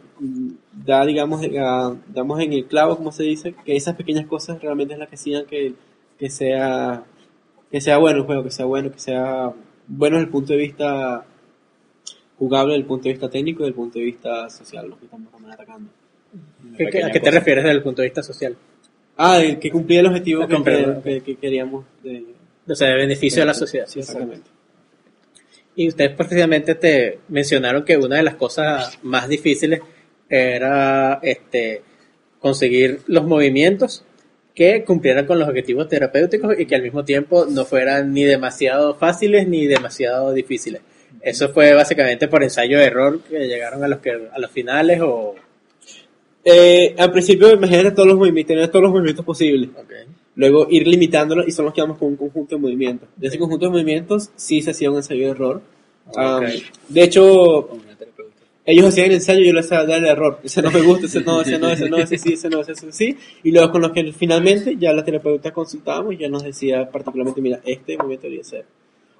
da, 0.71 1.05
digamos, 1.05 1.41
ah, 1.59 1.93
damos 2.07 2.39
en 2.39 2.53
el 2.53 2.65
clavo, 2.65 2.95
como 2.95 3.11
se 3.11 3.23
dice, 3.23 3.53
que 3.65 3.75
esas 3.75 3.95
pequeñas 3.97 4.25
cosas 4.25 4.61
realmente 4.61 4.93
es 4.93 4.99
las 5.01 5.09
que 5.09 5.15
hacían 5.15 5.45
que, 5.45 5.73
que 6.17 6.29
sea 6.29 7.03
que 7.69 7.81
sea 7.81 7.97
bueno 7.97 8.19
el 8.19 8.25
juego, 8.25 8.43
que 8.45 8.51
sea 8.51 8.65
bueno, 8.65 8.89
que 8.89 8.99
sea 8.99 9.51
bueno 9.85 10.15
desde 10.15 10.27
el 10.27 10.31
punto 10.31 10.53
de 10.53 10.59
vista 10.59 11.25
jugable, 12.39 12.71
desde 12.71 12.81
el 12.83 12.87
punto 12.87 13.03
de 13.03 13.09
vista 13.11 13.29
técnico 13.29 13.63
y 13.63 13.65
desde 13.65 13.69
el 13.71 13.75
punto 13.75 13.99
de 13.99 14.05
vista 14.05 14.49
social, 14.49 14.87
lo 14.89 14.97
que 14.97 15.03
estamos 15.05 15.27
atacando. 15.51 15.89
¿Qué- 16.31 16.77
qué- 16.77 16.85
Pequeña 16.85 17.07
¿A 17.07 17.11
qué 17.11 17.19
te 17.19 17.25
cosa. 17.25 17.39
refieres 17.39 17.63
desde 17.65 17.75
el 17.75 17.83
punto 17.83 18.01
de 18.01 18.07
vista 18.07 18.23
social? 18.23 18.55
Ah, 19.17 19.41
que 19.59 19.69
cumplía 19.69 19.99
el 19.99 20.05
objetivo 20.07 20.43
Ah, 20.43 21.01
que- 21.03 21.21
que 21.21 21.35
queríamos. 21.35 21.83
De, 22.01 22.23
O 22.67 22.75
sea, 22.75 22.89
de 22.89 22.95
beneficio 22.95 23.41
de 23.41 23.45
la 23.45 23.53
sociedad. 23.53 23.87
Sí, 23.87 23.99
exactamente. 23.99 24.49
Y 25.75 25.87
ustedes 25.87 26.15
precisamente 26.15 26.75
te 26.75 27.19
mencionaron 27.29 27.85
que 27.85 27.97
una 27.97 28.17
de 28.17 28.23
las 28.23 28.35
cosas 28.35 28.97
más 29.03 29.27
difíciles 29.29 29.81
era 30.29 31.19
este 31.21 31.81
conseguir 32.39 33.01
los 33.07 33.25
movimientos 33.25 34.03
que 34.53 34.83
cumplieran 34.83 35.25
con 35.27 35.37
los 35.39 35.47
objetivos 35.47 35.87
terapéuticos 35.87 36.59
y 36.59 36.65
que 36.65 36.75
al 36.75 36.81
mismo 36.81 37.05
tiempo 37.05 37.45
no 37.45 37.63
fueran 37.63 38.11
ni 38.11 38.23
demasiado 38.23 38.95
fáciles 38.95 39.47
ni 39.47 39.67
demasiado 39.67 40.33
difíciles. 40.33 40.81
Eso 41.21 41.49
fue 41.49 41.73
básicamente 41.73 42.27
por 42.27 42.43
ensayo 42.43 42.79
de 42.79 42.85
error 42.85 43.21
que 43.21 43.47
llegaron 43.47 43.83
a 43.83 43.87
los 43.87 43.99
que 43.99 44.11
a 44.31 44.39
los 44.39 44.51
finales 44.51 44.99
o 45.01 45.35
Eh, 46.49 46.95
al 46.97 47.11
principio, 47.11 47.51
imagínate 47.51 47.91
todos 47.91 48.07
los 48.07 48.17
movimientos, 48.17 48.71
todos 48.71 48.83
los 48.83 48.91
movimientos 48.91 49.25
posibles. 49.25 49.69
Luego 50.37 50.67
ir 50.69 50.87
limitándolos 50.87 51.47
y 51.47 51.51
solo 51.51 51.67
nos 51.69 51.75
quedamos 51.75 51.97
con 51.97 52.09
un 52.09 52.15
conjunto 52.15 52.55
de 52.55 52.61
movimientos. 52.61 53.09
De 53.17 53.27
ese 53.27 53.37
conjunto 53.37 53.65
de 53.65 53.71
movimientos 53.71 54.29
sí 54.35 54.61
se 54.61 54.71
hacía 54.71 54.89
un 54.89 54.97
ensayo 54.97 55.25
de 55.25 55.31
error. 55.31 55.61
Um, 56.15 56.45
de 56.87 57.03
hecho, 57.03 57.67
ellos 58.65 58.85
hacían 58.85 59.07
el 59.07 59.13
ensayo 59.13 59.41
y 59.41 59.47
yo 59.47 59.53
les 59.53 59.67
daba 59.67 59.95
el 59.95 60.05
error. 60.05 60.39
Ese 60.43 60.61
no 60.61 60.69
me 60.71 60.81
gusta, 60.81 61.07
ese 61.07 61.21
no, 61.21 61.41
ese 61.41 61.57
no, 61.57 61.69
ese 61.69 61.89
no, 61.89 61.97
ese 61.97 62.17
sí, 62.17 62.33
ese 62.33 62.49
no, 62.49 62.61
ese 62.61 62.75
sí. 62.91 63.17
Y 63.43 63.51
luego 63.51 63.71
con 63.71 63.81
los 63.81 63.91
que 63.91 64.13
finalmente 64.13 64.75
ya 64.77 64.93
la 64.93 65.03
terapeuta 65.03 65.51
consultábamos 65.51 66.13
y 66.13 66.17
ya 66.17 66.29
nos 66.29 66.43
decía 66.43 66.87
particularmente, 66.89 67.41
mira, 67.41 67.59
este 67.65 67.97
movimiento 67.97 68.23
debería 68.27 68.43
ser. 68.43 68.65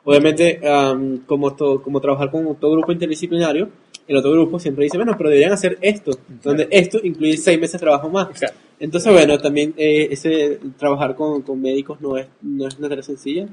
Obviamente, 0.03 0.61
um, 0.63 1.17
como, 1.25 1.53
to- 1.55 1.81
como 1.81 1.99
trabajar 1.99 2.31
con 2.31 2.55
todo 2.57 2.71
grupo 2.73 2.91
interdisciplinario, 2.93 3.69
el 4.07 4.17
otro 4.17 4.31
grupo 4.31 4.59
siempre 4.59 4.85
dice, 4.85 4.97
bueno, 4.97 5.13
pero 5.17 5.29
deberían 5.29 5.53
hacer 5.53 5.77
esto, 5.81 6.11
donde 6.43 6.67
esto 6.71 6.99
incluye 7.03 7.37
seis 7.37 7.59
meses 7.59 7.73
de 7.73 7.79
trabajo 7.79 8.09
más. 8.09 8.29
Claro. 8.29 8.55
Entonces, 8.79 9.11
bueno, 9.11 9.37
también 9.37 9.73
eh, 9.77 10.07
ese 10.11 10.59
trabajar 10.77 11.15
con, 11.15 11.41
con 11.41 11.61
médicos 11.61 11.99
no 11.99 12.17
es, 12.17 12.27
no 12.41 12.67
es 12.67 12.77
una 12.77 12.89
tarea 12.89 13.03
sencilla. 13.03 13.47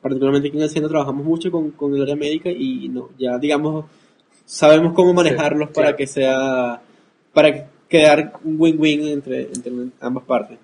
Particularmente 0.00 0.48
aquí 0.48 0.56
en 0.58 0.62
el 0.62 0.70
centro 0.70 0.90
trabajamos 0.90 1.24
mucho 1.24 1.50
con, 1.50 1.70
con 1.72 1.94
el 1.94 2.02
área 2.02 2.14
médica 2.14 2.50
y 2.50 2.88
no, 2.88 3.08
ya 3.18 3.38
digamos, 3.38 3.86
sabemos 4.44 4.92
cómo 4.92 5.14
manejarlos 5.14 5.70
para 5.70 5.86
claro. 5.86 5.96
que 5.96 6.06
sea, 6.06 6.80
para 7.32 7.68
quedar 7.88 8.34
un 8.44 8.56
win-win 8.58 9.08
entre, 9.08 9.42
entre 9.42 9.72
ambas 10.00 10.24
partes. 10.24 10.58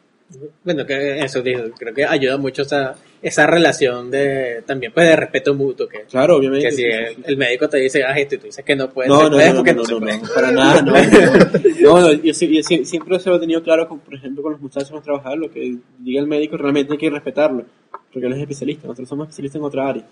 Bueno, 0.63 0.87
que 0.87 1.19
eso 1.21 1.43
digo, 1.43 1.63
creo 1.77 1.93
que 1.93 2.05
ayuda 2.05 2.37
mucho 2.37 2.63
esa, 2.63 2.95
esa 3.21 3.47
relación 3.49 4.11
de 4.11 4.63
también 4.65 4.93
pues 4.93 5.09
de 5.09 5.17
respeto 5.17 5.55
mutuo 5.55 5.89
que, 5.89 6.03
Claro, 6.03 6.37
obviamente. 6.37 6.69
que 6.69 6.73
si 6.73 6.85
el, 6.85 7.37
médico 7.37 7.69
te 7.69 7.79
dice 7.79 8.05
haz 8.05 8.17
esto 8.17 8.37
y 8.37 8.39
tú 8.39 8.47
dices 8.47 8.65
que 8.65 8.77
no 8.77 8.91
puedes, 8.91 9.11
No, 9.11 9.19
se 9.19 9.25
no, 9.25 9.31
puede 9.33 9.47
no, 9.49 9.53
no, 9.53 9.57
porque 9.59 9.75
no, 9.75 9.83
no 9.83 9.85
se 9.85 9.97
puede. 9.97 10.21
para 10.35 10.53
nada, 10.53 10.83
no. 10.83 10.93
No, 10.93 12.01
no, 12.01 12.13
yo, 12.15 12.23
yo 12.23 12.35
siempre 12.35 13.19
se 13.19 13.29
lo 13.29 13.37
he 13.37 13.41
tenido 13.41 13.63
claro, 13.63 13.89
con, 13.89 13.99
por 13.99 14.15
ejemplo, 14.15 14.43
con 14.43 14.53
los 14.53 14.61
muchachos 14.61 14.91
que 14.91 15.01
trabajar, 15.01 15.37
lo 15.37 15.51
que 15.51 15.79
diga 15.99 16.21
el 16.21 16.29
médico 16.29 16.57
realmente 16.57 16.93
hay 16.93 16.99
que 16.99 17.11
respetarlo, 17.11 17.65
porque 18.13 18.27
él 18.27 18.33
es 18.35 18.41
especialista, 18.41 18.87
nosotros 18.87 19.09
somos 19.09 19.29
especialistas 19.29 19.59
en 19.59 19.65
otra 19.65 19.89
área. 19.89 20.07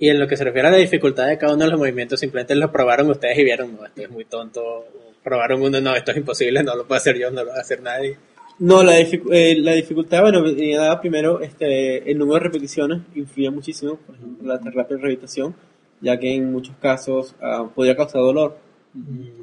Y 0.00 0.08
en 0.08 0.18
lo 0.18 0.26
que 0.26 0.36
se 0.36 0.42
refiere 0.42 0.66
a 0.66 0.72
la 0.72 0.78
dificultad 0.78 1.28
de 1.28 1.38
cada 1.38 1.54
uno 1.54 1.64
de 1.64 1.70
los 1.70 1.78
movimientos, 1.78 2.18
simplemente 2.18 2.56
lo 2.56 2.72
probaron 2.72 3.08
ustedes 3.10 3.38
y 3.38 3.44
vieron, 3.44 3.76
no, 3.76 3.86
esto 3.86 4.02
es 4.02 4.10
muy 4.10 4.24
tonto. 4.24 4.84
Probaron 5.22 5.62
uno, 5.62 5.80
no, 5.80 5.94
esto 5.94 6.10
es 6.10 6.16
imposible, 6.16 6.62
no 6.62 6.74
lo 6.74 6.84
puedo 6.86 6.98
hacer 6.98 7.16
yo, 7.18 7.30
no 7.30 7.44
lo 7.44 7.50
va 7.50 7.58
a 7.58 7.60
hacer 7.60 7.80
nadie. 7.82 8.16
No, 8.58 8.82
la, 8.82 8.98
dificu- 9.00 9.32
eh, 9.32 9.56
la 9.60 9.72
dificultad, 9.72 10.20
bueno, 10.22 10.42
dada 10.76 11.00
primero, 11.00 11.40
este, 11.40 12.10
el 12.10 12.18
número 12.18 12.34
de 12.38 12.44
repeticiones 12.44 13.02
influía 13.14 13.50
muchísimo, 13.50 13.96
por 13.96 14.14
ejemplo, 14.16 14.46
la 14.46 14.58
terapia 14.60 14.96
de 14.96 15.02
rehabilitación, 15.02 15.54
ya 16.00 16.18
que 16.18 16.34
en 16.34 16.50
muchos 16.52 16.76
casos 16.76 17.34
ah, 17.40 17.68
podría 17.74 17.96
causar 17.96 18.20
dolor, 18.20 18.56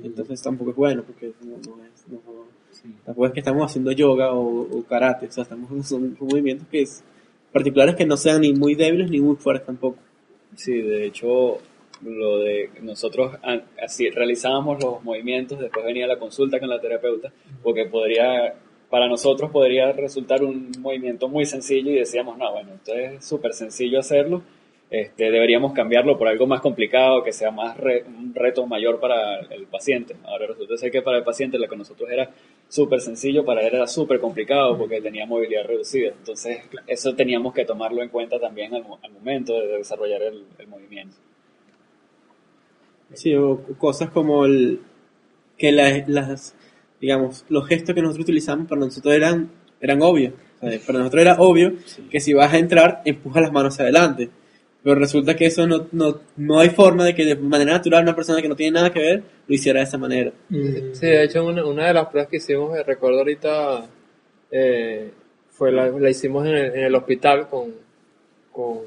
entonces 0.03 0.41
tampoco 0.41 0.71
es 0.71 0.75
bueno, 0.77 1.03
porque 1.03 1.31
no, 1.41 1.51
no 1.57 1.83
es, 1.83 2.07
no- 2.07 2.21
tampoco 3.05 3.27
es 3.27 3.33
que 3.33 3.39
estamos 3.39 3.65
haciendo 3.65 3.91
yoga 3.91 4.31
o, 4.33 4.61
o 4.61 4.83
karate, 4.83 5.25
o 5.27 5.31
sea, 5.31 5.43
estamos 5.43 5.69
son, 5.69 5.83
son 5.83 6.17
movimientos 6.19 6.67
que 6.69 6.81
es, 6.83 7.03
particulares 7.51 7.95
que 7.95 8.05
no 8.05 8.15
sean 8.15 8.41
ni 8.41 8.53
muy 8.53 8.75
débiles 8.75 9.09
ni 9.09 9.19
muy 9.19 9.35
fuertes 9.37 9.65
tampoco. 9.65 9.97
Sí, 10.55 10.73
de 10.81 11.05
hecho, 11.05 11.57
lo 12.01 12.39
de 12.39 12.69
nosotros 12.81 13.35
a- 13.43 13.61
así 13.83 14.09
realizábamos 14.09 14.81
los 14.83 15.03
movimientos, 15.03 15.59
después 15.59 15.85
venía 15.85 16.07
la 16.07 16.17
consulta 16.19 16.59
con 16.59 16.69
la 16.69 16.79
terapeuta, 16.79 17.31
porque 17.63 17.85
podría, 17.85 18.53
para 18.89 19.07
nosotros 19.07 19.51
podría 19.51 19.91
resultar 19.91 20.43
un 20.43 20.71
movimiento 20.79 21.27
muy 21.27 21.45
sencillo 21.45 21.91
y 21.91 21.95
decíamos, 21.95 22.37
no, 22.37 22.51
bueno, 22.51 22.73
esto 22.75 22.93
es 22.95 23.25
súper 23.25 23.53
sencillo 23.53 23.99
hacerlo, 23.99 24.41
este, 24.89 25.29
deberíamos 25.29 25.73
cambiarlo 25.73 26.17
por 26.17 26.27
algo 26.27 26.47
más 26.47 26.61
complicado, 26.61 27.23
que 27.23 27.31
sea 27.31 27.51
más 27.51 27.77
re- 27.77 28.03
un 28.07 28.33
reto 28.33 28.65
mayor 28.65 28.99
para 28.99 29.39
el 29.41 29.67
paciente. 29.67 30.15
Ahora 30.23 30.47
resulta 30.47 30.77
ser 30.77 30.89
que 30.91 31.03
para 31.03 31.17
el 31.19 31.23
paciente 31.23 31.59
lo 31.59 31.67
que 31.67 31.75
nosotros 31.75 32.09
era 32.09 32.31
súper 32.67 32.99
sencillo, 32.99 33.45
para 33.45 33.61
él 33.61 33.75
era 33.75 33.85
súper 33.85 34.19
complicado 34.19 34.75
porque 34.79 34.99
tenía 34.99 35.27
movilidad 35.27 35.65
reducida. 35.65 36.09
Entonces, 36.17 36.61
eso 36.87 37.13
teníamos 37.15 37.53
que 37.53 37.65
tomarlo 37.65 38.01
en 38.01 38.09
cuenta 38.09 38.39
también 38.39 38.73
al, 38.73 38.83
mo- 38.83 38.97
al 39.03 39.11
momento 39.11 39.53
de 39.59 39.77
desarrollar 39.77 40.23
el 40.23 40.67
movimiento. 40.67 41.15
Sí, 43.13 43.35
o 43.35 43.61
cosas 43.77 44.09
como 44.09 44.45
el, 44.45 44.79
que 45.57 45.71
la- 45.71 46.03
las, 46.07 46.55
digamos, 47.01 47.45
los 47.49 47.67
gestos 47.67 47.95
que 47.95 48.01
nosotros 48.01 48.23
utilizamos 48.25 48.67
para 48.67 48.81
nosotros 48.81 49.13
eran, 49.13 49.49
eran 49.81 50.01
obvios. 50.01 50.33
O 50.61 50.69
sea, 50.69 50.79
para 50.85 50.99
nosotros 50.99 51.21
era 51.21 51.35
obvio 51.39 51.73
que 52.09 52.19
si 52.19 52.33
vas 52.33 52.53
a 52.53 52.57
entrar, 52.57 53.01
empuja 53.05 53.41
las 53.41 53.51
manos 53.51 53.73
hacia 53.73 53.83
adelante. 53.83 54.29
Pero 54.83 54.95
resulta 54.95 55.35
que 55.35 55.45
eso 55.45 55.67
no, 55.67 55.87
no, 55.91 56.19
no 56.37 56.59
hay 56.59 56.69
forma 56.69 57.03
de 57.03 57.13
que 57.13 57.25
de 57.25 57.35
manera 57.35 57.73
natural 57.73 58.03
una 58.03 58.15
persona 58.15 58.41
que 58.41 58.47
no 58.47 58.55
tiene 58.55 58.71
nada 58.71 58.91
que 58.93 58.99
ver 58.99 59.23
lo 59.47 59.53
hiciera 59.55 59.79
de 59.79 59.85
esa 59.85 59.97
manera. 59.97 60.31
Sí, 60.93 61.05
de 61.07 61.23
hecho, 61.25 61.45
una, 61.45 61.65
una 61.65 61.87
de 61.87 61.93
las 61.93 62.07
pruebas 62.07 62.29
que 62.29 62.37
hicimos, 62.37 62.77
eh, 62.77 62.83
recuerdo 62.83 63.17
ahorita, 63.19 63.85
eh, 64.51 65.11
fue 65.51 65.71
la, 65.73 65.87
la 65.89 66.09
hicimos 66.09 66.45
en 66.47 66.55
el, 66.55 66.65
en 66.75 66.83
el 66.85 66.95
hospital 66.95 67.49
con, 67.49 67.73
con, 68.53 68.77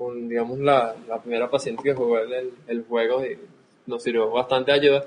con, 0.00 0.30
digamos, 0.30 0.58
la, 0.60 0.94
la 1.06 1.20
primera 1.20 1.50
paciente 1.50 1.82
que 1.82 1.92
jugó 1.92 2.18
el, 2.20 2.52
el- 2.66 2.84
juego 2.88 3.22
y 3.22 3.36
nos 3.86 4.02
sirvió 4.02 4.30
bastante 4.30 4.72
ayuda. 4.72 5.04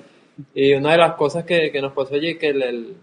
Y 0.53 0.73
una 0.75 0.91
de 0.91 0.97
las 0.99 1.13
cosas 1.15 1.45
que, 1.45 1.71
que 1.71 1.81
nos 1.81 1.93
pasó 1.93 2.13
allí, 2.13 2.37
que 2.37 2.49
el, 2.49 2.61
el- 2.61 2.93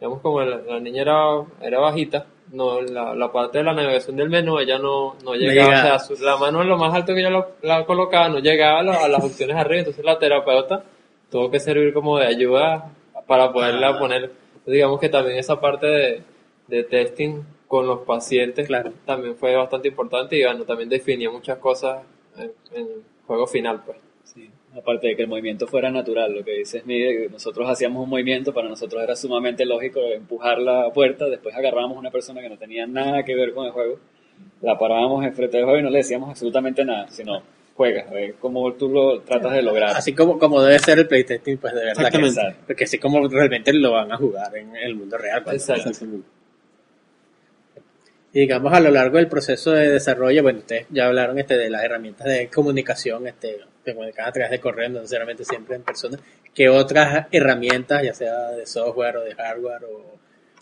digamos, 0.00 0.20
como 0.22 0.40
la, 0.42 0.56
la 0.56 0.80
niña 0.80 1.02
era, 1.02 1.44
era 1.62 1.78
bajita, 1.78 2.26
no, 2.52 2.80
la, 2.80 3.14
la 3.14 3.30
parte 3.30 3.58
de 3.58 3.64
la 3.64 3.74
navegación 3.74 4.16
del 4.16 4.28
menú, 4.28 4.58
ella 4.58 4.78
no, 4.78 5.14
no 5.24 5.34
llegaba, 5.36 5.70
llegaba. 5.70 5.96
o 5.96 5.98
sea, 6.00 6.16
su- 6.16 6.22
la 6.24 6.36
mano 6.36 6.62
en 6.62 6.68
lo 6.68 6.76
más 6.78 6.92
alto 6.92 7.14
que 7.14 7.20
ella 7.20 7.30
lo- 7.30 7.52
la 7.62 7.84
colocaba 7.86 8.28
no 8.28 8.40
llegaba 8.40 8.80
a, 8.80 9.04
a 9.04 9.08
las 9.08 9.22
opciones 9.24 9.56
arriba, 9.56 9.78
entonces 9.78 10.04
la 10.04 10.18
terapeuta 10.18 10.82
tuvo 11.30 11.48
que 11.50 11.60
servir 11.60 11.94
como 11.94 12.18
de 12.18 12.26
ayuda 12.26 12.90
para 13.28 13.52
poderla 13.52 13.90
Ah. 13.90 13.98
poner, 14.00 14.32
digamos 14.66 14.98
que 15.00 15.08
también 15.08 15.38
esa 15.38 15.60
parte 15.60 15.86
de, 15.86 16.22
de 16.68 16.82
testing 16.84 17.42
con 17.66 17.86
los 17.86 18.00
pacientes 18.00 18.66
Claro. 18.66 18.92
también 19.04 19.36
fue 19.36 19.54
bastante 19.56 19.88
importante 19.88 20.36
y 20.38 20.44
bueno, 20.44 20.64
también 20.64 20.88
definía 20.88 21.30
muchas 21.30 21.58
cosas 21.58 22.02
en, 22.38 22.52
en 22.72 22.86
el 22.86 23.02
juego 23.26 23.46
final 23.46 23.82
pues. 23.84 23.98
Sí, 24.24 24.50
aparte 24.76 25.08
de 25.08 25.16
que 25.16 25.22
el 25.22 25.28
movimiento 25.28 25.66
fuera 25.66 25.90
natural, 25.90 26.34
lo 26.34 26.44
que 26.44 26.52
dices, 26.58 26.84
mire, 26.84 27.28
nosotros 27.28 27.68
hacíamos 27.68 28.02
un 28.02 28.10
movimiento, 28.10 28.52
para 28.52 28.68
nosotros 28.68 29.02
era 29.02 29.14
sumamente 29.16 29.64
lógico 29.64 30.00
empujar 30.00 30.58
la 30.58 30.90
puerta, 30.92 31.26
después 31.26 31.54
agarrábamos 31.54 31.96
a 31.96 32.00
una 32.00 32.10
persona 32.10 32.40
que 32.40 32.48
no 32.48 32.58
tenía 32.58 32.86
nada 32.86 33.22
que 33.24 33.34
ver 33.34 33.54
con 33.54 33.66
el 33.66 33.72
juego, 33.72 33.98
la 34.60 34.76
parábamos 34.78 35.24
enfrente 35.24 35.56
del 35.56 35.64
juego 35.64 35.78
y 35.80 35.82
no 35.82 35.90
le 35.90 35.98
decíamos 35.98 36.28
absolutamente 36.30 36.84
nada, 36.84 37.08
sino 37.08 37.42
juegas, 37.74 38.08
a 38.10 38.14
ver 38.14 38.34
cómo 38.40 38.72
tú 38.74 38.88
lo 38.88 39.20
tratas 39.20 39.52
de 39.52 39.62
lograr. 39.62 39.90
Así 39.96 40.12
como, 40.14 40.38
como 40.38 40.60
debe 40.62 40.78
ser 40.78 40.98
el 40.98 41.06
playtesting, 41.06 41.58
pues 41.58 41.74
de 41.74 41.84
verdad 41.84 42.10
que. 42.10 42.54
Porque 42.66 42.84
así 42.84 42.98
como 42.98 43.26
realmente 43.28 43.72
lo 43.72 43.92
van 43.92 44.12
a 44.12 44.16
jugar 44.16 44.56
en 44.56 44.74
el 44.76 44.94
mundo 44.94 45.16
real. 45.18 45.42
pues. 45.44 45.68
Exacto. 45.68 46.06
Y 48.36 48.40
digamos 48.40 48.70
a 48.74 48.80
lo 48.80 48.90
largo 48.90 49.16
del 49.16 49.28
proceso 49.28 49.70
de 49.70 49.88
desarrollo, 49.90 50.42
bueno, 50.42 50.58
ustedes 50.58 50.86
ya 50.90 51.06
hablaron 51.06 51.38
este 51.38 51.56
de 51.56 51.70
las 51.70 51.82
herramientas 51.82 52.26
de 52.26 52.48
comunicación, 52.48 53.26
este, 53.26 53.60
de 53.82 53.94
comunicar 53.94 54.28
a 54.28 54.32
través 54.32 54.50
de 54.50 54.60
correo, 54.60 54.90
no 54.90 54.98
necesariamente 55.00 55.42
siempre 55.42 55.76
en 55.76 55.82
persona, 55.82 56.18
que 56.54 56.68
otras 56.68 57.28
herramientas, 57.30 58.02
ya 58.02 58.12
sea 58.12 58.50
de 58.50 58.66
software 58.66 59.16
o 59.16 59.24
de 59.24 59.34
hardware 59.34 59.84
o 59.84 60.18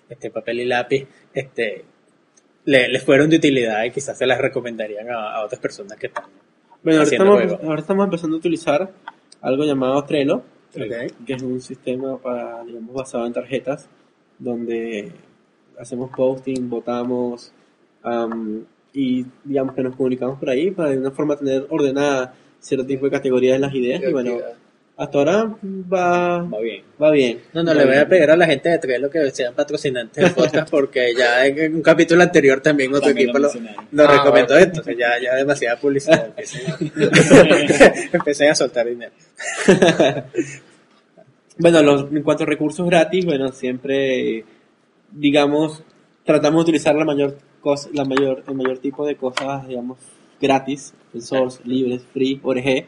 este 0.09 0.31
papel 0.31 0.61
y 0.61 0.67
lápiz, 0.67 1.09
este 1.33 1.85
le- 2.65 2.89
les 2.91 3.03
fueron 3.03 3.29
de 3.29 3.39
utilidad 3.39 3.83
y 3.83 3.91
quizás 3.91 4.17
se 4.17 4.25
las 4.27 4.39
recomendarían 4.39 5.11
a, 5.11 5.33
a 5.35 5.45
otras 5.45 5.61
personas 5.61 5.99
que 5.99 6.07
están 6.07 6.27
Bueno, 6.85 7.01
ahora 7.01 7.11
estamos, 7.11 7.35
juegos. 7.43 7.61
ahora 7.65 7.81
estamos 7.81 8.05
empezando 8.05 8.37
a 8.37 8.39
utilizar 8.39 8.91
algo 9.41 9.65
llamado 9.65 10.05
Trello, 10.05 10.43
que 10.73 11.33
es 11.33 11.43
un 11.43 11.61
sistema 11.61 12.19
para, 12.19 12.63
digamos, 12.63 12.95
basado 12.95 13.27
en 13.27 13.33
tarjetas, 13.33 13.89
donde 14.39 15.11
hacemos 15.77 16.11
posting, 16.17 16.71
votamos 16.71 17.53
am, 18.05 18.65
y 18.93 19.27
digamos 19.43 19.75
que 19.75 19.83
nos 19.83 19.97
comunicamos 19.97 20.39
por 20.39 20.49
ahí 20.51 20.71
para 20.71 20.91
de 20.91 20.99
una 20.99 21.11
forma 21.11 21.37
tener 21.37 21.67
ordenada 21.69 22.33
cierto 22.61 22.87
tipo 22.87 23.05
de 23.07 23.11
categorías 23.11 23.57
en 23.57 23.63
las 23.63 23.75
ideas 23.75 24.01
y 24.09 24.13
bueno, 24.13 24.37
hasta 24.97 25.19
ahora 25.19 25.53
va, 25.93 26.43
Va 26.45 26.61
bien. 26.61 26.85
va 27.03 27.11
bien. 27.11 27.41
No, 27.53 27.65
no, 27.65 27.73
Va 27.73 27.79
le 27.79 27.85
voy 27.87 27.97
a 27.97 28.09
pedir 28.09 28.31
a 28.31 28.37
la 28.37 28.47
gente 28.47 28.69
de 28.69 28.79
Trello 28.79 29.11
que 29.11 29.29
sean 29.33 29.53
patrocinantes 29.53 30.23
del 30.23 30.33
podcast 30.33 30.71
porque 30.71 31.13
ya 31.19 31.45
en 31.45 31.75
un 31.75 31.83
capítulo 31.83 32.23
anterior 32.23 32.61
también 32.61 32.91
otro 32.95 33.09
También 33.09 33.31
equipo 33.31 33.41
lo 33.41 33.49
Ah, 33.49 34.07
recomendó 34.13 34.55
bueno. 34.55 34.67
esto, 34.67 34.79
entonces 34.81 34.97
ya, 34.97 35.21
ya 35.21 35.35
demasiada 35.35 35.77
publicidad. 35.81 36.27
Empecé, 36.27 36.63
empecé 38.13 38.49
a 38.49 38.55
soltar 38.55 38.87
dinero. 38.87 39.13
Bueno, 41.57 41.83
los, 41.83 42.11
en 42.11 42.23
cuanto 42.23 42.43
a 42.43 42.47
recursos 42.47 42.85
gratis, 42.87 43.25
bueno, 43.25 43.53
siempre, 43.53 44.45
digamos, 45.13 45.85
tratamos 46.25 46.59
de 46.59 46.63
utilizar 46.71 46.97
la 46.97 47.05
mayor 47.05 47.37
cosa, 47.65 47.89
la 47.93 48.05
mayor, 48.05 48.45
el 48.47 48.55
mayor 48.55 48.79
tipo 48.79 49.05
de 49.05 49.17
cosas, 49.17 49.67
digamos, 49.67 49.99
gratis, 50.41 50.95
open 51.09 51.23
source, 51.23 51.61
libres, 51.65 52.03
free, 52.13 52.39
ORG. 52.43 52.85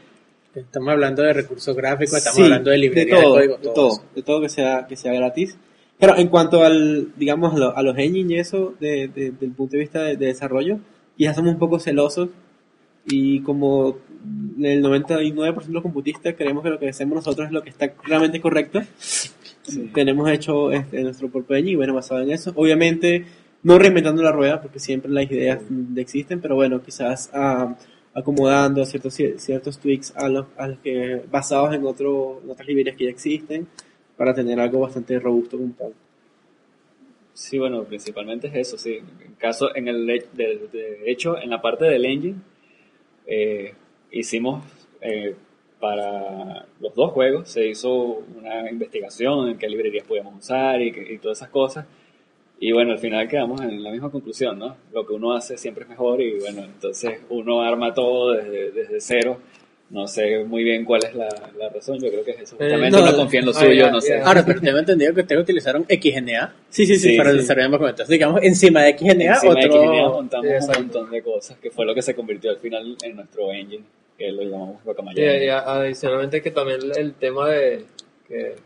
Estamos 0.55 0.89
hablando 0.91 1.23
de 1.23 1.33
recursos 1.33 1.75
gráficos, 1.77 2.19
estamos 2.19 2.37
Sí, 2.37 2.43
hablando 2.45 2.71
de 2.71 2.79
librería 2.79 3.17
de, 3.17 3.23
todo, 3.23 3.35
código, 3.35 3.57
de 3.57 3.69
todo 3.75 4.03
de 4.15 4.23
todo 4.23 4.41
que 4.41 4.49
sea, 4.49 4.87
que 4.87 4.97
sea 4.97 5.13
gratis. 5.13 5.57
Pero 5.99 6.17
en 6.17 6.29
cuanto 6.29 6.63
al, 6.63 7.09
digamos, 7.17 7.55
a, 7.55 7.59
lo- 7.59 7.77
a 7.77 7.83
los 7.83 7.97
engines 7.99 8.31
y 8.33 8.37
eso, 8.39 8.75
de, 8.79 9.09
de- 9.09 9.33
del 9.33 9.51
punto 9.51 9.73
de 9.73 9.79
vista 9.81 10.03
de, 10.03 10.17
de 10.17 10.27
desarrollo, 10.27 10.79
ya 11.19 11.35
somos 11.35 11.53
un 11.55 11.59
poco 11.59 11.79
celosos 11.81 12.29
y 13.09 13.41
como 13.41 13.99
el 14.61 14.83
99% 14.83 15.67
de 15.67 15.73
los 15.73 15.83
computistas 15.83 16.35
creemos 16.37 16.63
que 16.63 16.71
lo 16.71 16.79
que 16.79 16.89
hacemos 16.89 17.17
nosotros 17.17 17.47
es 17.47 17.53
lo 17.53 17.63
que 17.63 17.71
está 17.71 17.93
realmente 18.05 18.41
correcto. 18.41 18.81
Tenemos 19.95 20.31
hecho 20.31 20.71
este, 20.73 21.03
nuestro 21.03 21.29
propio 21.29 21.57
engine 21.57 21.77
bueno, 21.77 21.95
basado 21.95 22.21
en 22.23 22.31
eso. 22.31 22.53
Obviamente, 22.55 23.25
no 23.67 23.79
reinventando 23.81 24.23
la 24.23 24.31
rueda, 24.31 24.63
porque 24.63 24.79
siempre 24.79 25.11
las 25.11 25.29
ideas 25.29 25.61
existen, 25.97 26.41
pero 26.41 26.55
bueno, 26.55 26.81
quizás 26.81 27.31
acomodando 28.15 28.85
ciertos, 28.87 29.15
ciertos 29.15 29.81
tweaks 29.81 30.15
a 30.17 30.29
los, 30.29 30.47
a 30.57 30.69
los 30.69 30.79
que, 30.79 31.23
basados 31.29 31.75
en, 31.75 31.85
otro, 31.85 32.41
otras 32.49 32.69
librerías 32.69 32.97
que 32.97 33.05
ya 33.07 33.11
existen, 33.11 33.67
para 34.17 34.33
tener 34.33 34.61
algo 34.61 34.79
bastante 34.81 35.19
robusto 35.19 35.59
como 35.59 35.73
tal. 35.75 35.93
Sí, 37.35 37.59
bueno, 37.59 37.83
principalmente 37.83 38.47
es 38.47 38.55
eso, 38.55 38.79
sí. 38.79 39.01
En 39.25 39.35
caso, 39.35 39.75
en 39.75 39.89
el 39.89 40.07
de, 40.07 40.25
de- 40.73 41.03
hecho, 41.11 41.37
en 41.37 41.51
la 41.51 41.61
parte 41.61 41.87
del 41.87 42.05
engine, 42.05 42.37
eh, 43.27 43.75
hicimos 44.13 44.65
eh, 45.01 45.35
para 45.81 46.67
los 46.81 46.95
dos 46.95 47.11
juegos, 47.11 47.49
se 47.51 47.67
hizo 47.67 48.23
una 48.39 48.71
investigación 48.71 49.49
en 49.49 49.59
qué 49.59 49.69
librerías 49.69 50.07
podíamos 50.07 50.37
usar 50.39 50.81
y, 50.81 50.89
y 51.15 51.19
todas 51.19 51.39
esas 51.39 51.51
cosas. 51.51 51.85
Y 52.59 52.73
bueno, 52.73 52.93
al 52.93 52.99
final 52.99 53.29
quedamos 53.29 53.61
en 53.61 53.83
la 53.83 53.91
misma 53.91 54.11
conclusión, 54.11 54.59
¿no? 54.59 54.77
Lo 54.93 55.07
que 55.07 55.13
uno 55.13 55.35
hace 55.35 55.59
siempre 55.59 55.85
es 55.85 55.91
mejor 55.91 56.23
y 56.23 56.39
bueno, 56.39 56.63
entonces 56.65 57.21
uno 57.29 57.61
arma 57.61 57.93
todo 57.93 58.33
desde, 58.33 58.71
desde 58.71 59.01
cero. 59.01 59.39
No 59.89 60.09
sé 60.09 60.43
muy 60.45 60.65
bien 60.65 60.85
cuál 60.85 61.05
es 61.05 61.15
la, 61.15 61.29
la 61.57 61.69
razón, 61.69 62.01
yo 62.01 62.09
creo 62.11 62.25
que 62.25 62.33
es 62.33 62.41
eso. 62.41 62.57
Eh, 62.59 62.65
Justamente 62.65 62.99
no, 62.99 63.05
uno 63.05 63.17
confía 63.17 63.41
en 63.41 63.47
lo 63.47 63.53
ah, 63.53 63.55
suyo, 63.55 63.91
no 63.91 64.01
sé. 64.01 64.21
Ahora, 64.21 64.45
pero 64.45 64.61
tengo 64.61 64.79
entendido 64.79 65.15
que 65.15 65.21
ustedes 65.21 65.43
utilizaron 65.43 65.85
XNA 65.89 66.55
Sí, 66.71 66.87
sí, 66.87 66.97
sí. 66.97 67.11
Sí, 67.11 67.17
para 67.17 67.31
sí. 67.31 67.37
desarrollar 67.37 67.71
más 67.71 67.79
documentos. 67.79 68.09
Digamos, 68.09 68.43
encima 68.43 68.83
de 68.83 68.99
XNA, 68.99 69.35
Encima 69.35 69.55
de 69.55 69.67
otro... 69.67 69.83
XNA 69.83 70.09
montamos 70.09 70.47
Sí, 70.49 70.67
un 70.67 70.83
montón 70.83 71.11
de 71.11 71.23
cosas, 71.23 71.59
que 71.59 71.71
fue 71.71 71.87
lo 71.87 71.95
que 71.95 72.03
se 72.03 72.17
convirtió 72.17 72.51
al 72.51 72.57
final 72.57 72.97
en 73.01 73.17
nuestro 73.17 73.53
engine, 73.53 73.85
que 74.19 74.33
lo 74.33 74.43
llamamos 74.43 74.81
Y, 74.81 74.85
Guacamaya. 74.87 75.45
y 75.45 75.49
adicionalmente 75.49 76.43
que 76.43 76.51
también 76.51 76.81
el 76.97 77.15
tema 77.15 77.51
de 77.51 77.85
que, 78.27 78.57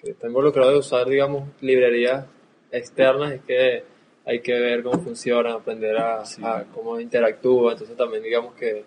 que 0.00 0.10
está 0.12 0.28
involucrado 0.28 0.70
de 0.70 0.78
usar, 0.78 1.06
digamos, 1.06 1.46
librerías 1.60 2.24
externas 2.72 3.32
es 3.32 3.40
que 3.42 3.84
hay 4.26 4.40
que 4.40 4.52
ver 4.58 4.82
cómo 4.82 5.00
funcionan, 5.02 5.52
aprender 5.54 5.96
a, 5.96 6.24
Sí. 6.24 6.40
a 6.44 6.64
cómo 6.74 7.00
interactúa, 7.00 7.72
entonces 7.72 7.96
también 7.96 8.22
digamos 8.22 8.54
que, 8.54 8.84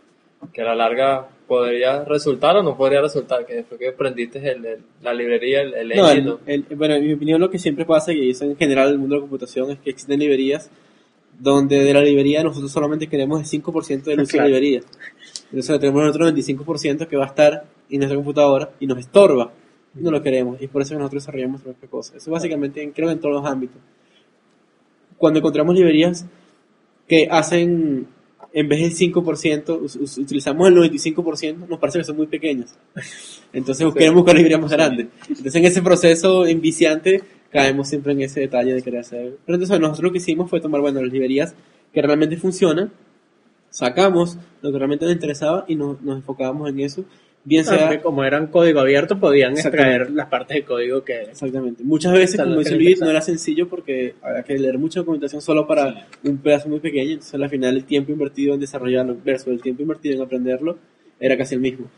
que 0.54 0.62
a 0.62 0.66
la 0.66 0.76
larga 0.76 1.28
podría 1.48 2.04
resultar 2.06 2.56
o 2.58 2.64
no 2.64 2.78
podría 2.78 3.02
resultar, 3.02 3.46
que 3.46 3.56
después 3.56 3.80
que 3.80 3.90
aprendiste 3.90 4.40
el, 4.40 4.66
el- 4.66 4.80
la 5.02 5.14
librería, 5.14 5.62
el, 5.62 5.74
el 5.74 5.90
No, 5.90 6.10
engine, 6.10 6.20
el- 6.20 6.26
¿no? 6.26 6.40
el- 6.46 6.76
bueno, 6.78 6.96
en 6.96 7.08
mi 7.08 7.14
opinión 7.14 7.42
lo 7.42 7.50
que 7.50 7.60
siempre 7.60 7.86
pasa, 7.86 8.14
y 8.14 8.30
eso 8.30 8.46
en 8.46 8.56
general 8.58 8.88
en 8.88 8.94
el 8.94 9.00
mundo 9.00 9.16
de 9.16 9.20
la 9.20 9.24
computación, 9.24 9.72
es 9.72 9.80
que 9.80 9.90
existen 9.90 10.20
librerías 10.20 10.70
donde 11.40 11.80
de 11.84 11.94
la 11.94 12.02
librería 12.02 12.44
nosotros 12.44 12.72
solamente 12.72 13.08
queremos 13.08 13.40
el 13.40 13.46
5% 13.62 14.04
del 14.12 14.22
uso 14.22 14.28
de 14.28 14.32
Claro. 14.38 14.44
la 14.44 14.48
librería. 14.50 14.82
Entonces 15.46 15.80
tenemos 15.80 16.04
el 16.04 16.10
otro 16.10 16.26
95% 16.30 17.08
que 17.08 17.18
va 17.18 17.24
a 17.26 17.28
estar 17.28 17.64
en 17.90 17.98
nuestra 17.98 18.16
computadora 18.16 18.70
y 18.80 18.86
nos 18.88 19.00
estorba. 19.00 19.52
No 19.96 20.12
lo 20.12 20.22
queremos. 20.24 20.60
Y 20.62 20.66
es 20.66 20.70
por 20.72 20.82
eso 20.82 20.92
que 20.96 21.00
nosotros 21.00 21.24
desarrollamos 21.24 21.64
nuestra 21.64 21.88
cosa. 21.88 22.18
Eso 22.18 22.32
básicamente 22.32 22.82
en- 22.82 22.92
creo 22.92 23.08
que 23.08 23.14
en 23.14 23.20
todos 23.20 23.36
los 23.36 23.46
ámbitos. 23.46 23.78
Cuando 25.18 25.40
encontramos 25.40 25.76
librerías 25.76 26.26
que 27.08 27.28
hacen, 27.30 28.08
en 28.54 28.70
vez 28.70 28.80
del 28.82 28.92
5%, 28.94 29.80
us- 29.82 29.96
us- 29.96 30.18
utilizamos 30.18 30.68
el 30.68 30.76
95%, 30.76 31.68
nos 31.68 31.80
parece 31.80 32.00
que 32.00 32.06
son 32.06 32.18
muy 32.18 32.28
pequeñas. 32.28 32.78
Entonces 33.54 33.86
queremos 33.94 34.16
buscar 34.18 34.36
librerías 34.36 34.62
más 34.62 34.72
grandes. 34.72 35.08
Entonces 35.30 35.56
en 35.56 35.66
ese 35.66 35.82
proceso 35.82 36.46
enviciante 36.46 37.22
caemos 37.52 37.88
siempre 37.88 38.14
en 38.14 38.22
ese 38.22 38.40
detalle 38.40 38.74
de 38.74 38.82
querer 38.82 39.02
hacer. 39.02 39.38
Pero 39.46 39.56
entonces 39.56 39.80
nosotros 39.80 40.04
lo 40.04 40.12
que 40.12 40.18
hicimos 40.18 40.50
fue 40.50 40.60
tomar, 40.60 40.82
bueno, 40.82 41.02
las 41.02 41.12
librerías 41.14 41.54
que 41.94 42.02
realmente 42.02 42.36
funcionan, 42.38 42.92
sacamos 43.70 44.38
lo 44.62 44.72
que 44.72 44.78
realmente 44.78 45.06
nos 45.06 45.14
interesaba 45.14 45.66
y 45.68 45.76
nos, 45.76 46.02
nos 46.02 46.18
enfocábamos 46.18 46.70
en 46.70 46.80
eso. 46.80 47.06
Bien 47.46 47.66
sea... 47.66 48.02
Como 48.02 48.24
eran 48.24 48.48
código 48.48 48.80
abierto, 48.80 49.20
podían 49.20 49.54
extraer 49.54 50.12
las 50.12 50.28
partes 50.28 50.56
de 50.56 50.64
código 50.64 51.04
que... 51.04 51.24
Exactamente. 51.24 51.84
Muchas 51.84 52.14
veces, 52.14 52.40
como 52.40 52.58
dice 52.60 52.76
Luis, 52.76 53.00
no 53.02 53.10
era 53.10 53.22
sencillo 53.22 53.68
porque 53.68 54.16
había 54.22 54.44
que 54.44 54.58
leer 54.58 54.78
mucha 54.78 55.02
documentación 55.02 55.42
solo 55.42 55.68
para 55.68 56.08
un 56.24 56.38
pedazo 56.38 56.70
muy 56.70 56.80
pequeño. 56.80 57.12
Entonces, 57.12 57.34
al 57.34 57.50
final, 57.50 57.76
el 57.76 57.84
tiempo 57.84 58.12
invertido 58.12 58.54
en 58.54 58.62
desarrollarlo 58.62 59.18
versus 59.24 59.48
el 59.50 59.62
tiempo 59.62 59.82
invertido 59.82 60.16
en 60.16 60.22
aprenderlo 60.22 60.78
era 61.20 61.38
casi 61.38 61.56
el 61.56 61.62
mismo. 61.62 61.90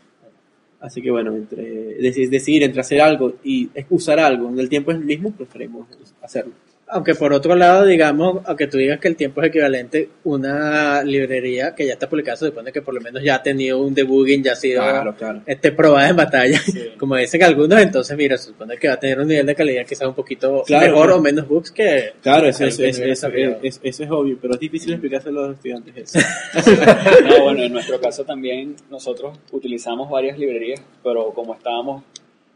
Así 0.80 1.00
que, 1.00 1.10
bueno, 1.10 1.34
entre 1.34 1.98
deci- 2.00 2.28
decidir 2.28 2.62
entre 2.62 2.80
hacer 2.80 3.00
algo 3.00 3.34
y 3.42 3.70
usar 3.90 4.20
algo 4.20 4.48
en 4.48 4.58
el 4.58 4.68
tiempo 4.68 4.90
es 4.90 4.98
el 4.98 5.04
mismo, 5.04 5.30
preferimos 5.30 5.86
hacerlo. 6.20 6.52
Aunque 6.88 7.16
por 7.16 7.32
otro 7.32 7.56
lado, 7.56 7.84
digamos, 7.84 8.42
aunque 8.46 8.68
tú 8.68 8.78
digas 8.78 9.00
que 9.00 9.08
el 9.08 9.16
tiempo 9.16 9.42
es 9.42 9.48
equivalente, 9.48 10.08
una 10.22 11.02
librería 11.02 11.74
que 11.74 11.84
ya 11.84 11.94
está 11.94 12.08
publicada 12.08 12.36
se 12.36 12.46
supone 12.46 12.70
que 12.70 12.80
por 12.80 12.94
lo 12.94 13.00
menos 13.00 13.24
ya 13.24 13.34
ha 13.34 13.42
tenido 13.42 13.80
un 13.82 13.92
debugging, 13.92 14.44
ya 14.44 14.52
ha 14.52 14.56
sido 14.56 14.82
claro. 15.16 15.42
este, 15.46 15.72
probada 15.72 16.08
en 16.10 16.14
batalla, 16.16 16.60
como 16.98 17.16
dicen 17.16 17.42
algunos, 17.42 17.80
entonces 17.80 18.16
mira, 18.16 18.36
se 18.38 18.50
supone 18.50 18.76
que 18.78 18.86
va 18.86 18.94
a 18.94 19.00
tener 19.00 19.18
un 19.18 19.26
nivel 19.26 19.44
de 19.46 19.54
calidad 19.56 19.84
quizás 19.84 20.06
un 20.06 20.14
poquito 20.14 20.62
Claro, 20.64 20.86
mejor 20.86 21.06
claro. 21.06 21.16
o 21.18 21.22
menos 21.22 21.48
bugs 21.48 21.72
que... 21.72 22.12
Claro, 22.22 22.46
eso, 22.46 22.62
Algo 22.62 22.76
es, 22.84 22.98
es- 23.00 23.80
es- 23.82 24.00
es 24.00 24.10
obvio, 24.10 24.38
pero 24.40 24.54
es 24.54 24.60
difícil 24.60 24.92
explicárselo 24.92 25.40
a 25.42 25.46
los 25.48 25.56
estudiantes. 25.56 26.14
Eso. 26.14 26.18
No, 27.28 27.42
bueno, 27.42 27.62
en 27.64 27.72
nuestro 27.72 28.00
caso 28.00 28.24
también 28.24 28.76
nosotros 28.90 29.36
utilizamos 29.50 30.08
varias 30.08 30.38
librerías, 30.38 30.80
pero 31.02 31.32
como 31.34 31.54
estábamos 31.54 32.04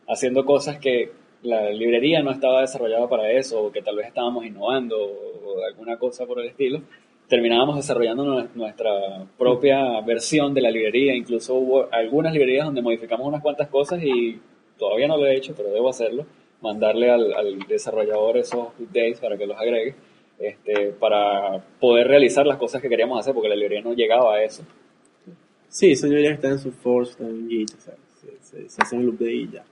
haciendo 0.09 0.44
cosas 0.44 0.78
que 0.78 1.10
la 1.42 1.70
librería 1.70 2.22
no 2.22 2.30
estaba 2.30 2.60
desarrollada 2.60 3.08
para 3.08 3.30
eso, 3.32 3.62
o 3.64 3.72
que 3.72 3.82
tal 3.82 3.96
vez 3.96 4.06
estábamos 4.08 4.44
innovando, 4.44 4.96
o 4.98 5.64
alguna 5.64 5.96
cosa 5.98 6.26
por 6.26 6.40
el 6.40 6.48
estilo, 6.48 6.82
terminábamos 7.28 7.76
desarrollando 7.76 8.24
nue- 8.24 8.48
nuestra 8.54 8.90
propia 9.38 10.00
versión 10.02 10.52
de 10.52 10.60
la 10.62 10.70
librería. 10.70 11.14
Incluso 11.14 11.54
hubo 11.54 11.88
algunas 11.92 12.32
librerías 12.32 12.66
donde 12.66 12.82
modificamos 12.82 13.26
unas 13.26 13.42
cuantas 13.42 13.68
cosas 13.68 14.02
y 14.02 14.38
todavía 14.78 15.06
no 15.08 15.16
lo 15.16 15.26
he 15.26 15.36
hecho, 15.36 15.54
pero 15.56 15.70
debo 15.70 15.88
hacerlo. 15.88 16.26
Mandarle 16.60 17.10
al, 17.10 17.32
al 17.32 17.58
desarrollador 17.60 18.36
esos 18.36 18.68
updates 18.78 19.18
para 19.20 19.38
que 19.38 19.46
los 19.46 19.56
agregue, 19.58 19.94
este, 20.38 20.88
para 20.92 21.58
poder 21.80 22.06
realizar 22.08 22.46
las 22.46 22.58
cosas 22.58 22.82
que 22.82 22.88
queríamos 22.88 23.18
hacer, 23.18 23.32
porque 23.32 23.48
la 23.48 23.54
librería 23.56 23.82
no 23.82 23.94
llegaba 23.94 24.34
a 24.34 24.42
eso. 24.44 24.62
Sí, 25.68 25.94
son 25.96 26.10
librerías 26.10 26.32
que 26.32 26.36
están 26.46 26.52
en 26.52 26.58
su 26.58 26.72
Force, 26.72 27.12
están 27.12 27.28
en 27.28 27.48
Git, 27.48 27.70
se, 27.70 27.92
se- 28.42 28.68
se 28.68 28.82
hacen 28.82 29.00
el 29.00 29.08
update 29.08 29.32
y 29.32 29.48
ya. 29.52 29.64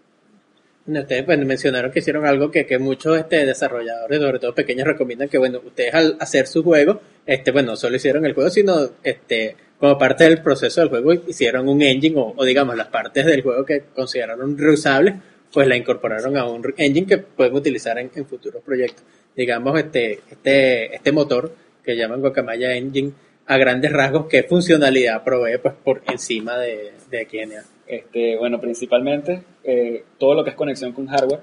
Bueno, 0.88 1.02
Ustedes 1.02 1.24
pues, 1.24 1.38
mencionaron 1.44 1.92
que 1.92 1.98
hicieron 1.98 2.24
algo 2.24 2.50
que, 2.50 2.64
que 2.64 2.78
muchos 2.78 3.18
este, 3.18 3.44
desarrolladores, 3.44 4.20
sobre 4.20 4.38
todo 4.38 4.54
pequeños, 4.54 4.86
recomiendan 4.86 5.28
que, 5.28 5.36
bueno, 5.36 5.60
ustedes 5.62 5.92
al 5.92 6.16
hacer 6.18 6.46
su 6.46 6.62
juego, 6.62 7.02
este, 7.26 7.50
bueno, 7.50 7.72
no 7.72 7.76
solo 7.76 7.96
hicieron 7.96 8.24
el 8.24 8.32
juego, 8.32 8.48
sino 8.48 8.88
este, 9.02 9.54
como 9.78 9.98
parte 9.98 10.24
del 10.24 10.40
proceso 10.40 10.80
del 10.80 10.88
juego 10.88 11.12
hicieron 11.12 11.68
un 11.68 11.82
engine 11.82 12.18
o, 12.18 12.32
o 12.34 12.42
digamos 12.42 12.74
las 12.74 12.86
partes 12.86 13.26
del 13.26 13.42
juego 13.42 13.66
que 13.66 13.82
consideraron 13.94 14.56
reusables, 14.56 15.16
pues 15.52 15.68
la 15.68 15.76
incorporaron 15.76 16.38
a 16.38 16.46
un 16.46 16.64
engine 16.78 17.06
que 17.06 17.18
pueden 17.18 17.54
utilizar 17.54 17.98
en, 17.98 18.10
futuros 18.24 18.62
proyectos. 18.62 19.04
Digamos, 19.36 19.78
este, 19.78 20.20
este, 20.30 20.94
este 20.96 21.12
motor 21.12 21.54
que 21.84 21.98
llaman 21.98 22.22
Guacamaya 22.22 22.74
Engine, 22.74 23.12
a 23.44 23.58
grandes 23.58 23.92
rasgos, 23.92 24.26
¿qué 24.26 24.42
funcionalidad 24.42 25.22
provee 25.22 25.58
pues 25.58 25.74
por 25.84 26.02
encima 26.06 26.56
de, 26.56 26.92
de 27.10 27.28
XNA? 27.30 27.77
Este, 27.88 28.36
bueno, 28.36 28.60
principalmente 28.60 29.44
eh, 29.64 30.04
todo 30.18 30.34
lo 30.34 30.44
que 30.44 30.50
es 30.50 30.56
conexión 30.56 30.92
con 30.92 31.06
hardware, 31.06 31.40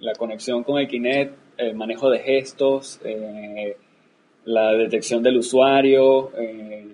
la 0.00 0.14
conexión 0.14 0.64
con 0.64 0.78
el 0.78 0.88
Kinect, 0.88 1.34
el 1.58 1.74
manejo 1.74 2.08
de 2.08 2.20
gestos, 2.20 2.98
eh, 3.04 3.76
la 4.46 4.72
detección 4.72 5.22
del 5.22 5.36
usuario, 5.36 6.30
eh, 6.38 6.86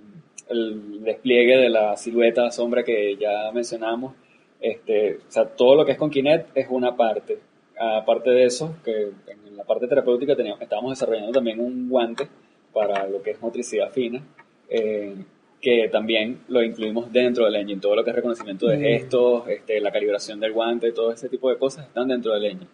el 0.49 1.05
despliegue 1.05 1.59
de 1.59 1.69
la 1.69 1.97
silueta 1.97 2.51
sombra 2.51 2.83
que 2.83 3.17
ya 3.17 3.53
mencionamos. 3.53 4.15
Este, 4.61 5.19
o 5.19 5.31
sea, 5.31 5.45
todo 5.47 5.77
lo 5.77 5.85
que 5.85 5.93
es 5.93 5.99
con 5.99 6.11
Kinect 6.11 6.57
es 6.57 6.67
una 6.69 6.97
parte. 6.97 7.39
Aparte 7.79 8.31
de 8.31 8.45
eso, 8.47 8.75
que 8.85 9.13
en 9.29 9.57
la 9.57 9.63
parte 9.63 9.87
terapéutica 9.87 10.35
teníamos, 10.35 10.61
estábamos 10.61 10.91
desarrollando 10.91 11.31
también 11.31 11.61
un 11.61 11.89
guante 11.89 12.27
para 12.73 13.07
lo 13.07 13.23
que 13.23 13.31
es 13.31 13.41
motricidad 13.41 13.93
fina, 13.93 14.23
que 15.67 15.89
también 15.89 16.39
lo 16.47 16.63
incluimos 16.63 17.13
dentro 17.13 17.45
del 17.45 17.57
engine. 17.57 17.81
Todo 17.81 17.97
lo 17.97 18.05
que 18.05 18.11
es 18.11 18.17
reconocimiento 18.17 18.69
de 18.69 18.79
gestos, 18.79 19.49
este, 19.49 19.81
la 19.81 19.91
calibración 19.91 20.39
del 20.39 20.53
guante, 20.53 20.93
todo 20.93 21.11
ese 21.11 21.29
tipo 21.29 21.51
de 21.51 21.59
cosas 21.59 21.89
están 21.89 22.07
dentro 22.07 22.33
del 22.35 22.45
engine. 22.45 22.71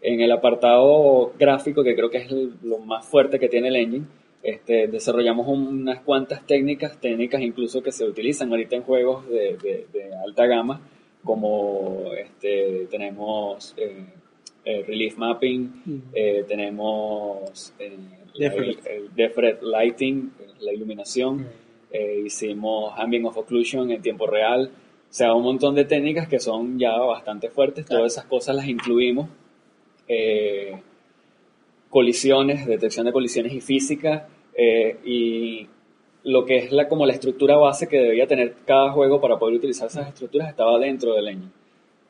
En 0.00 0.22
el 0.22 0.32
apartado 0.32 1.34
gráfico, 1.38 1.84
que 1.84 1.94
creo 1.94 2.08
que 2.08 2.16
es 2.16 2.30
el- 2.30 2.54
lo 2.62 2.78
más 2.78 3.06
fuerte 3.06 3.38
que 3.38 3.50
tiene 3.50 3.68
el 3.68 3.76
engine, 3.76 4.06
este, 4.42 4.88
desarrollamos 4.88 5.46
unas 5.48 6.00
cuantas 6.00 6.46
técnicas, 6.46 6.98
técnicas 6.98 7.42
incluso 7.42 7.82
que 7.82 7.92
se 7.92 8.06
utilizan 8.06 8.48
ahorita 8.50 8.74
en 8.74 8.84
juegos 8.84 9.28
de, 9.28 9.58
de- 9.62 9.86
de 9.92 10.14
alta 10.26 10.46
gama, 10.46 10.80
como 11.22 12.04
este, 12.16 12.86
tenemos 12.90 13.74
eh, 13.76 14.02
eh, 14.64 14.82
relief 14.86 15.18
mapping, 15.18 16.08
eh, 16.14 16.42
tenemos 16.48 17.74
eh, 17.78 17.98
Defred. 18.38 18.76
el 18.86 19.14
Defred 19.14 19.58
lighting, 19.60 20.30
la 20.60 20.72
iluminación, 20.72 21.46
eh, 21.92 22.22
hicimos 22.24 22.94
ambient 22.96 23.26
of 23.26 23.36
occlusion 23.36 23.90
en 23.90 24.02
tiempo 24.02 24.26
real, 24.26 24.70
o 25.10 25.12
sea, 25.12 25.34
un 25.34 25.42
montón 25.42 25.74
de 25.74 25.84
técnicas 25.84 26.28
que 26.28 26.38
son 26.38 26.78
ya 26.78 26.96
bastante 26.98 27.50
fuertes, 27.50 27.84
Claro. 27.84 28.00
todas 28.00 28.12
esas 28.12 28.24
cosas 28.26 28.54
las 28.56 28.68
incluimos. 28.68 29.28
Eh, 30.06 30.80
colisiones, 31.88 32.66
detección 32.66 33.06
de 33.06 33.12
colisiones 33.12 33.52
y 33.52 33.60
física, 33.60 34.28
eh, 34.54 34.98
y 35.04 35.66
lo 36.22 36.44
que 36.44 36.58
es 36.58 36.72
la, 36.72 36.88
como 36.88 37.06
la 37.06 37.12
estructura 37.14 37.56
base 37.56 37.88
que 37.88 37.98
debía 37.98 38.26
tener 38.26 38.54
cada 38.64 38.92
juego 38.92 39.20
para 39.20 39.38
poder 39.38 39.56
utilizar 39.56 39.88
esas 39.88 40.08
estructuras 40.08 40.48
estaba 40.48 40.78
dentro 40.78 41.14
del 41.14 41.28
engine. 41.28 41.50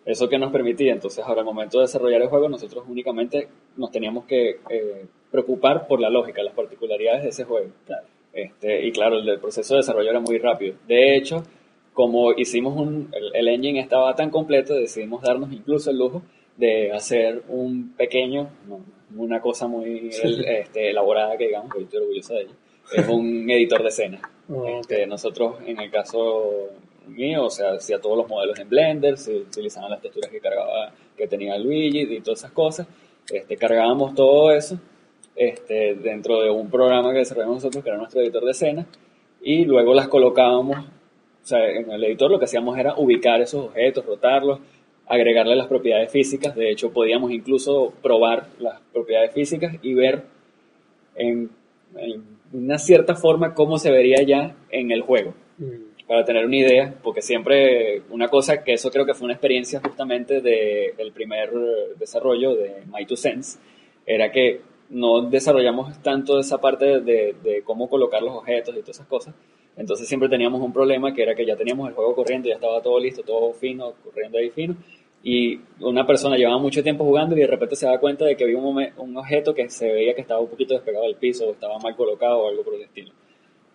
Eso 0.04 0.28
que 0.28 0.38
nos 0.38 0.50
permitía, 0.50 0.92
entonces 0.92 1.24
ahora 1.24 1.40
al 1.40 1.46
momento 1.46 1.78
de 1.78 1.84
desarrollar 1.84 2.22
el 2.22 2.28
juego 2.28 2.48
nosotros 2.48 2.84
únicamente 2.88 3.48
nos 3.76 3.90
teníamos 3.90 4.24
que 4.24 4.58
eh, 4.68 5.06
preocupar 5.30 5.86
por 5.86 6.00
la 6.00 6.10
lógica, 6.10 6.42
las 6.42 6.54
particularidades 6.54 7.22
de 7.22 7.28
ese 7.28 7.44
juego. 7.44 7.68
Este, 8.32 8.86
y 8.86 8.92
claro, 8.92 9.18
el 9.18 9.26
del 9.26 9.40
proceso 9.40 9.74
de 9.74 9.78
desarrollo 9.78 10.10
era 10.10 10.20
muy 10.20 10.38
rápido. 10.38 10.74
De 10.86 11.16
hecho, 11.16 11.42
como 11.92 12.32
hicimos 12.32 12.76
un, 12.76 13.08
el, 13.12 13.34
el 13.34 13.48
engine 13.48 13.80
estaba 13.80 14.14
tan 14.14 14.30
completo, 14.30 14.74
decidimos 14.74 15.22
darnos 15.22 15.52
incluso 15.52 15.90
el 15.90 15.98
lujo 15.98 16.22
de 16.56 16.92
hacer 16.92 17.42
un 17.48 17.92
pequeño, 17.96 18.48
una 19.16 19.40
cosa 19.40 19.66
muy 19.66 20.10
el- 20.22 20.44
este, 20.44 20.90
elaborada 20.90 21.36
que 21.36 21.46
digamos, 21.48 21.72
que 21.72 21.80
yo 21.80 21.84
estoy 21.84 22.00
orgulloso 22.00 22.34
de 22.34 22.40
ella, 22.42 22.52
es 22.94 23.08
un 23.08 23.50
editor 23.50 23.82
de 23.82 23.88
escena. 23.88 24.20
Este, 24.80 25.06
nosotros, 25.06 25.56
en 25.66 25.80
el 25.80 25.90
caso 25.90 26.68
mío, 27.08 27.44
o 27.46 27.50
sea, 27.50 27.72
hacía 27.72 28.00
todos 28.00 28.16
los 28.16 28.28
modelos 28.28 28.58
en 28.58 28.68
Blender, 28.68 29.16
se 29.18 29.36
utilizaban 29.38 29.90
las 29.90 30.00
texturas 30.00 30.30
que 30.30 30.40
cargaba, 30.40 30.92
que 31.16 31.26
tenía 31.26 31.58
Luigi 31.58 32.02
y 32.02 32.20
todas 32.20 32.40
esas 32.40 32.52
cosas. 32.52 32.86
Este, 33.28 33.56
cargábamos 33.56 34.14
todo 34.14 34.52
eso 34.52 34.78
este, 35.36 35.94
dentro 35.94 36.40
de 36.42 36.50
un 36.50 36.70
programa 36.70 37.12
que 37.12 37.18
desarrollamos 37.18 37.56
nosotros, 37.56 37.82
que 37.82 37.90
era 37.90 37.98
nuestro 37.98 38.20
editor 38.20 38.44
de 38.44 38.50
escena, 38.50 38.86
y 39.42 39.64
luego 39.64 39.94
las 39.94 40.08
colocábamos, 40.08 40.78
o 40.78 41.46
sea, 41.46 41.68
en 41.70 41.90
el 41.90 42.04
editor 42.04 42.30
lo 42.30 42.38
que 42.38 42.44
hacíamos 42.44 42.78
era 42.78 42.94
ubicar 42.96 43.40
esos 43.40 43.66
objetos, 43.66 44.04
rotarlos, 44.04 44.60
agregarle 45.06 45.56
las 45.56 45.66
propiedades 45.66 46.10
físicas, 46.10 46.54
de 46.54 46.70
hecho 46.70 46.92
podíamos 46.92 47.32
incluso 47.32 47.92
probar 48.02 48.46
las 48.58 48.80
propiedades 48.92 49.32
físicas 49.32 49.74
y 49.82 49.94
ver 49.94 50.22
en, 51.16 51.50
en 51.96 52.24
una 52.52 52.78
cierta 52.78 53.16
forma 53.16 53.54
cómo 53.54 53.78
se 53.78 53.90
vería 53.90 54.22
ya 54.22 54.54
en 54.70 54.90
el 54.90 55.02
juego. 55.02 55.34
Mm, 55.58 55.90
para 56.10 56.24
tener 56.24 56.44
una 56.44 56.56
idea, 56.56 56.92
porque 57.04 57.22
siempre 57.22 58.02
una 58.10 58.26
cosa 58.26 58.64
que 58.64 58.72
eso 58.72 58.90
creo 58.90 59.06
que 59.06 59.14
fue 59.14 59.26
una 59.26 59.34
experiencia 59.34 59.80
justamente 59.80 60.40
del 60.40 61.12
primer 61.12 61.50
eh, 61.50 61.94
desarrollo 62.00 62.56
de 62.56 62.82
My 62.92 63.06
Two 63.06 63.16
Sense, 63.16 63.60
era 64.04 64.32
que 64.32 64.60
no 64.90 65.22
desarrollamos 65.22 66.02
tanto 66.02 66.38
esa 66.38 66.58
parte 66.58 67.00
de, 67.00 67.34
de 67.42 67.62
cómo 67.64 67.88
colocar 67.88 68.22
los 68.22 68.36
objetos 68.36 68.74
y 68.76 68.80
todas 68.80 68.96
esas 68.96 69.06
cosas, 69.06 69.34
entonces 69.76 70.06
siempre 70.06 70.28
teníamos 70.28 70.60
un 70.60 70.72
problema 70.72 71.14
que 71.14 71.22
era 71.22 71.34
que 71.34 71.46
ya 71.46 71.56
teníamos 71.56 71.88
el 71.88 71.94
juego 71.94 72.14
corriendo, 72.14 72.48
ya 72.48 72.56
estaba 72.56 72.82
todo 72.82 72.98
listo, 73.00 73.22
todo 73.22 73.52
fino, 73.52 73.94
corriendo 74.04 74.38
ahí 74.38 74.50
fino, 74.50 74.76
y 75.22 75.60
una 75.80 76.06
persona 76.06 76.36
llevaba 76.36 76.58
mucho 76.58 76.82
tiempo 76.82 77.04
jugando 77.04 77.36
y 77.36 77.40
de 77.40 77.46
repente 77.46 77.76
se 77.76 77.86
da 77.86 77.98
cuenta 77.98 78.24
de 78.24 78.36
que 78.36 78.44
había 78.44 78.58
un 78.58 79.16
objeto 79.16 79.54
que 79.54 79.68
se 79.68 79.92
veía 79.92 80.14
que 80.14 80.22
estaba 80.22 80.40
un 80.40 80.48
poquito 80.48 80.74
despegado 80.74 81.04
del 81.04 81.16
piso 81.16 81.46
o 81.46 81.52
estaba 81.52 81.78
mal 81.78 81.94
colocado 81.94 82.40
o 82.40 82.48
algo 82.48 82.62
por 82.62 82.74
el 82.74 82.82
estilo. 82.82 83.12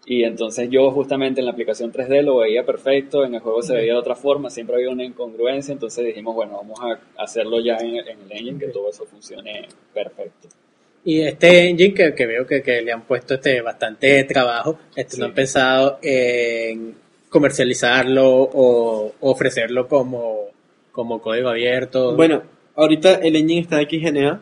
Y 0.07 0.23
entonces 0.23 0.69
yo 0.69 0.91
justamente 0.91 1.41
en 1.41 1.45
la 1.45 1.51
aplicación 1.51 1.91
3D 1.91 2.21
lo 2.21 2.37
veía 2.37 2.63
perfecto, 2.63 3.25
en 3.25 3.35
el 3.35 3.41
juego 3.41 3.61
se 3.63 3.75
veía 3.75 3.93
de 3.93 3.99
otra 3.99 4.15
forma, 4.15 4.49
siempre 4.51 4.75
había 4.75 4.91
una 4.91 5.03
incongruencia, 5.03 5.71
entonces 5.71 6.05
dijimos, 6.05 6.35
bueno, 6.35 6.57
vamos 6.57 6.79
a 6.79 7.23
hacerlo 7.23 7.59
ya 7.59 7.77
en, 7.77 7.95
en 7.95 8.21
el 8.21 8.31
engine, 8.31 8.59
que 8.59 8.67
todo 8.67 8.89
eso 8.89 9.05
funcione 9.05 9.67
perfecto. 9.93 10.49
Y 11.05 11.21
este 11.21 11.69
engine 11.69 11.93
que, 11.93 12.13
que 12.15 12.25
veo 12.25 12.45
que, 12.47 12.61
que 12.63 12.81
le 12.81 12.91
han 12.91 13.03
puesto 13.03 13.35
este 13.35 13.61
bastante 13.61 14.23
trabajo, 14.25 14.79
este, 14.95 15.17
¿no 15.17 15.25
Sí. 15.25 15.29
han 15.29 15.35
pensado 15.35 15.99
en 16.01 16.95
comercializarlo 17.29 18.27
o 18.27 19.13
ofrecerlo 19.21 19.87
como, 19.87 20.47
como 20.91 21.21
código 21.21 21.49
abierto? 21.49 22.15
Bueno, 22.15 22.41
ahorita 22.75 23.15
el 23.15 23.35
engine 23.35 23.61
está 23.61 23.79
en 23.81 23.87
XGNA. 23.89 24.41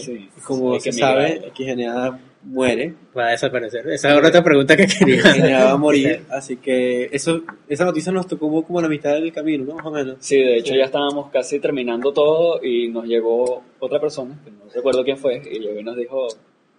Sí, 0.00 0.28
Como 0.44 0.74
hay 0.74 0.80
se 0.80 0.92
sabe. 0.92 1.50
XGNA 1.56 2.20
muere. 2.44 2.94
va 3.16 3.28
a 3.28 3.30
desaparecer. 3.32 3.88
Esa 3.90 4.10
es 4.18 4.26
otra 4.26 4.42
pregunta 4.42 4.76
que 4.76 4.86
quería. 4.86 5.22
XGNA 5.32 5.64
va 5.64 5.70
a 5.72 5.76
morir. 5.76 6.22
Así 6.30 6.56
que 6.56 7.08
eso, 7.12 7.42
esa 7.68 7.84
noticia 7.84 8.12
nos 8.12 8.26
tocó 8.26 8.62
como 8.62 8.78
a 8.78 8.82
la 8.82 8.88
mitad 8.88 9.12
del 9.14 9.32
camino, 9.32 9.64
¿no? 9.64 9.74
Más 9.76 9.86
o 9.86 9.90
menos. 9.90 10.16
Sí, 10.20 10.36
de 10.36 10.58
hecho 10.58 10.74
ya 10.74 10.84
estábamos 10.84 11.30
casi 11.30 11.58
terminando 11.60 12.12
todo 12.12 12.62
y 12.64 12.88
nos 12.88 13.06
llegó 13.06 13.62
otra 13.78 14.00
persona, 14.00 14.38
que 14.44 14.50
no 14.50 14.58
recuerdo 14.74 15.04
quién 15.04 15.16
fue, 15.18 15.40
y 15.50 15.58
llegó 15.60 15.78
y 15.80 15.84
nos 15.84 15.96
dijo, 15.96 16.26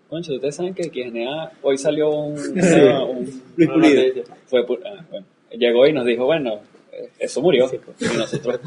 concho, 0.10 0.34
ustedes 0.34 0.56
saben 0.56 0.73
que 0.73 0.84
XNA 0.84 1.52
hoy 1.61 1.77
salió 1.77 2.10
un... 2.10 2.34
una- 2.38 3.03
un- 3.06 3.41
Luis 3.56 3.69
Pulido. 3.69 4.02
noticia". 4.03 4.23
Fue, 4.48 4.61
ah, 4.85 5.06
bueno. 5.10 5.26
Llegó 5.52 5.88
y 5.88 5.94
nos 5.94 6.06
dijo, 6.06 6.26
bueno, 6.26 6.60
eh, 6.91 7.10
eso 7.19 7.41
murió. 7.41 7.69
Y 7.99 8.18
nosotros, 8.18 8.60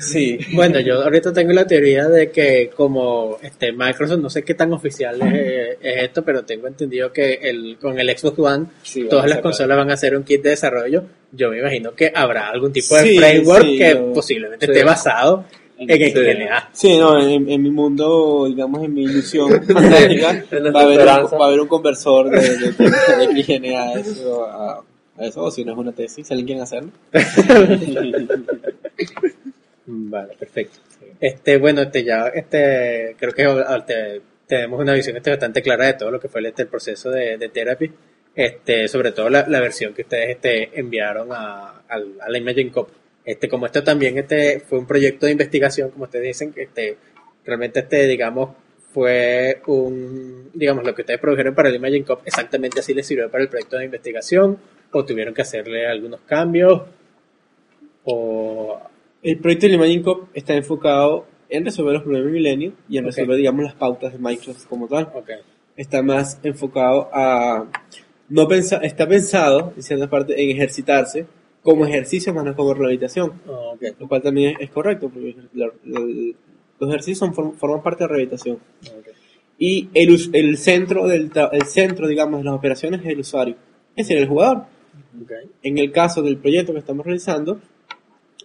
Sí. 0.00 0.38
Bueno, 0.54 0.80
yo 0.80 1.02
ahorita 1.02 1.32
tengo 1.32 1.52
la 1.52 1.66
teoría 1.66 2.08
de 2.08 2.30
que 2.30 2.70
como 2.74 3.38
este 3.42 3.72
Microsoft, 3.72 4.18
no 4.20 4.30
sé 4.30 4.42
qué 4.42 4.54
tan 4.54 4.72
oficial 4.72 5.20
es, 5.22 5.76
es 5.80 6.02
esto, 6.04 6.24
pero 6.24 6.44
tengo 6.44 6.66
entendido 6.66 7.12
que 7.12 7.34
el, 7.34 7.76
con 7.80 7.98
el 8.00 8.16
Xbox 8.18 8.38
One 8.38 8.66
Sí, 8.82 9.04
todas 9.08 9.28
las 9.28 9.40
consolas 9.40 9.76
van 9.76 9.90
a 9.90 9.94
hacer 9.94 10.16
un 10.16 10.24
kit 10.24 10.42
de 10.42 10.50
desarrollo. 10.50 11.04
Yo 11.32 11.50
me 11.50 11.58
imagino 11.58 11.94
que 11.94 12.10
habrá 12.14 12.48
algún 12.48 12.72
tipo 12.72 12.94
de 12.96 13.02
Sí, 13.02 13.18
framework 13.18 13.64
sí, 13.64 13.78
que 13.78 13.90
yo- 13.90 14.12
posiblemente 14.12 14.66
esté 14.66 14.84
basado 14.84 15.44
en. 15.78 15.88
XGNA. 15.88 16.70
Sí, 16.72 16.96
no, 16.98 17.20
en, 17.20 17.48
en 17.50 17.62
mi 17.62 17.70
mundo, 17.70 18.46
digamos, 18.48 18.82
en 18.84 18.94
mi 18.94 19.04
ilusión 19.04 19.50
fantástica, 19.66 20.44
va, 20.74 20.80
a 20.80 20.84
haber 20.84 21.06
va 21.06 21.44
a 21.44 21.48
haber 21.48 21.60
un 21.60 21.68
conversor 21.68 22.30
de, 22.30 22.40
de, 22.40 22.72
de 22.72 23.42
XGNA 23.44 23.82
a 23.82 23.92
eso, 24.00 24.44
a, 24.44 24.82
a 25.18 25.24
eso, 25.26 25.42
o 25.44 25.50
si 25.50 25.64
no 25.64 25.72
es 25.72 25.78
una 25.78 25.92
tesis, 25.92 26.26
si 26.26 26.32
alguien 26.34 26.58
quiere 26.58 26.62
hacerlo. 26.62 26.90
Vale, 29.92 30.34
perfecto. 30.38 30.78
Este, 31.18 31.56
bueno, 31.58 31.82
este 31.82 32.04
ya, 32.04 32.28
este, 32.28 33.16
creo 33.18 33.32
que 33.32 33.44
te- 33.86 34.20
tenemos 34.46 34.80
una 34.80 34.94
visión 34.94 35.16
este, 35.16 35.30
bastante 35.30 35.62
clara 35.62 35.86
de 35.86 35.94
todo 35.94 36.10
lo 36.10 36.20
que 36.20 36.28
fue 36.28 36.46
este, 36.46 36.62
el 36.62 36.68
proceso 36.68 37.10
de, 37.10 37.38
de 37.38 37.48
therapy, 37.48 37.90
este, 38.34 38.86
sobre 38.88 39.10
todo 39.12 39.28
la, 39.28 39.46
la 39.48 39.60
versión 39.60 39.92
que 39.92 40.02
ustedes 40.02 40.30
este, 40.30 40.78
enviaron 40.78 41.28
a, 41.32 41.82
a 41.88 42.28
la 42.28 42.38
Imagine 42.38 42.70
Cop. 42.70 42.88
Este, 43.24 43.48
como 43.48 43.66
esto 43.66 43.82
también 43.82 44.16
este, 44.18 44.60
fue 44.60 44.78
un 44.78 44.86
proyecto 44.86 45.26
de 45.26 45.32
investigación, 45.32 45.90
como 45.90 46.04
ustedes 46.04 46.24
dicen, 46.26 46.52
que 46.52 46.62
este, 46.62 46.96
realmente 47.44 47.80
este, 47.80 48.06
digamos, 48.06 48.50
fue 48.92 49.60
un, 49.66 50.50
digamos, 50.54 50.84
lo 50.84 50.94
que 50.94 51.02
ustedes 51.02 51.20
produjeron 51.20 51.54
para 51.54 51.68
el 51.68 51.74
Imagine 51.76 52.04
Cop, 52.04 52.22
exactamente 52.26 52.80
así 52.80 52.94
les 52.94 53.06
sirvió 53.06 53.28
para 53.30 53.42
el 53.42 53.50
proyecto 53.50 53.76
de 53.76 53.84
investigación, 53.86 54.58
o 54.92 55.04
tuvieron 55.04 55.34
que 55.34 55.42
hacerle 55.42 55.86
algunos 55.86 56.20
cambios, 56.22 56.82
o 58.04 58.80
El 59.22 59.38
proyecto 59.38 59.66
de 59.66 59.74
Imagine 59.74 60.02
Cop 60.02 60.28
está 60.34 60.54
enfocado 60.54 61.26
en 61.48 61.64
resolver 61.64 61.94
los 61.94 62.02
problemas 62.02 62.26
de 62.26 62.32
Milenio 62.32 62.72
y 62.88 62.98
en 62.98 63.04
resolver, 63.04 63.36
digamos, 63.36 63.64
las 63.64 63.74
pautas 63.74 64.12
de 64.12 64.18
Microsoft 64.18 64.66
como 64.66 64.86
tal. 64.88 65.04
ok. 65.14 65.30
Está 65.76 66.02
más 66.02 66.38
enfocado 66.42 67.08
a 67.12 67.66
no 68.28 68.46
pensa, 68.46 68.76
está 68.78 69.08
pensado, 69.08 69.72
en 69.76 69.82
cierta 69.82 70.08
parte, 70.08 70.40
en 70.42 70.50
ejercitarse 70.50 71.26
como 71.62 71.84
ejercicio 71.84 72.32
más 72.32 72.44
no 72.44 72.54
como 72.54 72.74
rehabilitación. 72.74 73.32
Oh, 73.46 73.72
ok. 73.74 73.82
Lo 73.98 74.08
cual 74.08 74.22
también 74.22 74.56
es, 74.60 74.70
correcto, 74.70 75.08
porque 75.08 75.34
la- 75.54 75.66
la- 75.84 76.00
los 76.78 76.88
ejercicios 76.88 77.18
son, 77.18 77.34
form- 77.34 77.54
forman 77.56 77.82
parte 77.82 78.04
de 78.04 78.08
la 78.08 78.14
rehabilitación. 78.14 78.56
Ok. 78.96 79.08
Y 79.58 79.88
el, 79.94 80.16
el 80.32 80.56
centro, 80.58 81.06
del, 81.08 81.30
el 81.52 81.62
centro, 81.64 82.06
digamos, 82.08 82.40
de 82.40 82.44
las 82.44 82.54
operaciones 82.54 83.00
es 83.02 83.06
el 83.08 83.20
usuario, 83.20 83.56
es 83.96 84.06
decir, 84.08 84.16
el 84.22 84.28
jugador. 84.28 84.64
En 85.62 85.78
el 85.78 85.92
caso 85.92 86.22
del 86.22 86.36
proyecto 86.38 86.72
que 86.72 86.78
estamos 86.78 87.04
realizando, 87.04 87.60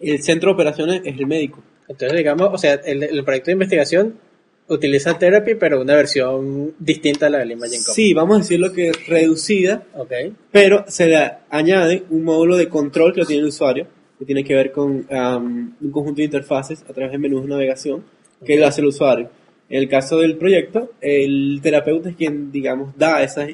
el 0.01 0.21
centro 0.23 0.49
de 0.49 0.53
operaciones 0.55 1.01
es 1.05 1.17
el 1.17 1.27
médico. 1.27 1.63
Entonces, 1.87 2.17
digamos, 2.17 2.49
o 2.51 2.57
sea, 2.57 2.73
el, 2.73 3.03
el 3.03 3.23
proyecto 3.23 3.47
de 3.47 3.53
investigación 3.53 4.15
utiliza 4.67 5.17
Therapy, 5.19 5.55
pero 5.55 5.81
una 5.81 5.95
versión 5.95 6.73
distinta 6.79 7.27
a 7.27 7.29
la 7.29 7.37
del 7.39 7.51
Imagine 7.51 7.83
Cop. 7.85 7.93
Sí, 7.93 8.13
vamos 8.13 8.35
a 8.37 8.39
decirlo 8.39 8.73
que 8.73 8.91
reducida, 9.07 9.83
Ok. 9.95 10.11
pero 10.51 10.85
se 10.87 11.05
le 11.07 11.31
añade 11.49 12.03
un 12.09 12.23
módulo 12.23 12.57
de 12.57 12.67
control 12.67 13.13
que 13.13 13.19
lo 13.21 13.25
tiene 13.27 13.41
el 13.43 13.49
usuario, 13.49 13.85
que 14.17 14.25
tiene 14.25 14.43
que 14.43 14.55
ver 14.55 14.71
con 14.71 15.05
am, 15.11 15.75
un 15.79 15.91
conjunto 15.91 16.17
de 16.17 16.23
interfaces 16.25 16.83
a 16.89 16.93
través 16.93 17.11
de 17.11 17.17
menús 17.19 17.43
de 17.43 17.49
navegación 17.49 18.03
que 18.43 18.57
lo 18.57 18.65
hace 18.65 18.81
el 18.81 18.87
usuario. 18.87 19.29
En 19.69 19.79
el 19.81 19.89
caso 19.89 20.17
del 20.19 20.35
proyecto, 20.37 20.91
el 21.01 21.59
terapeuta 21.61 22.09
es 22.09 22.15
quien, 22.15 22.51
digamos, 22.51 22.95
da 22.97 23.21
esas, 23.23 23.49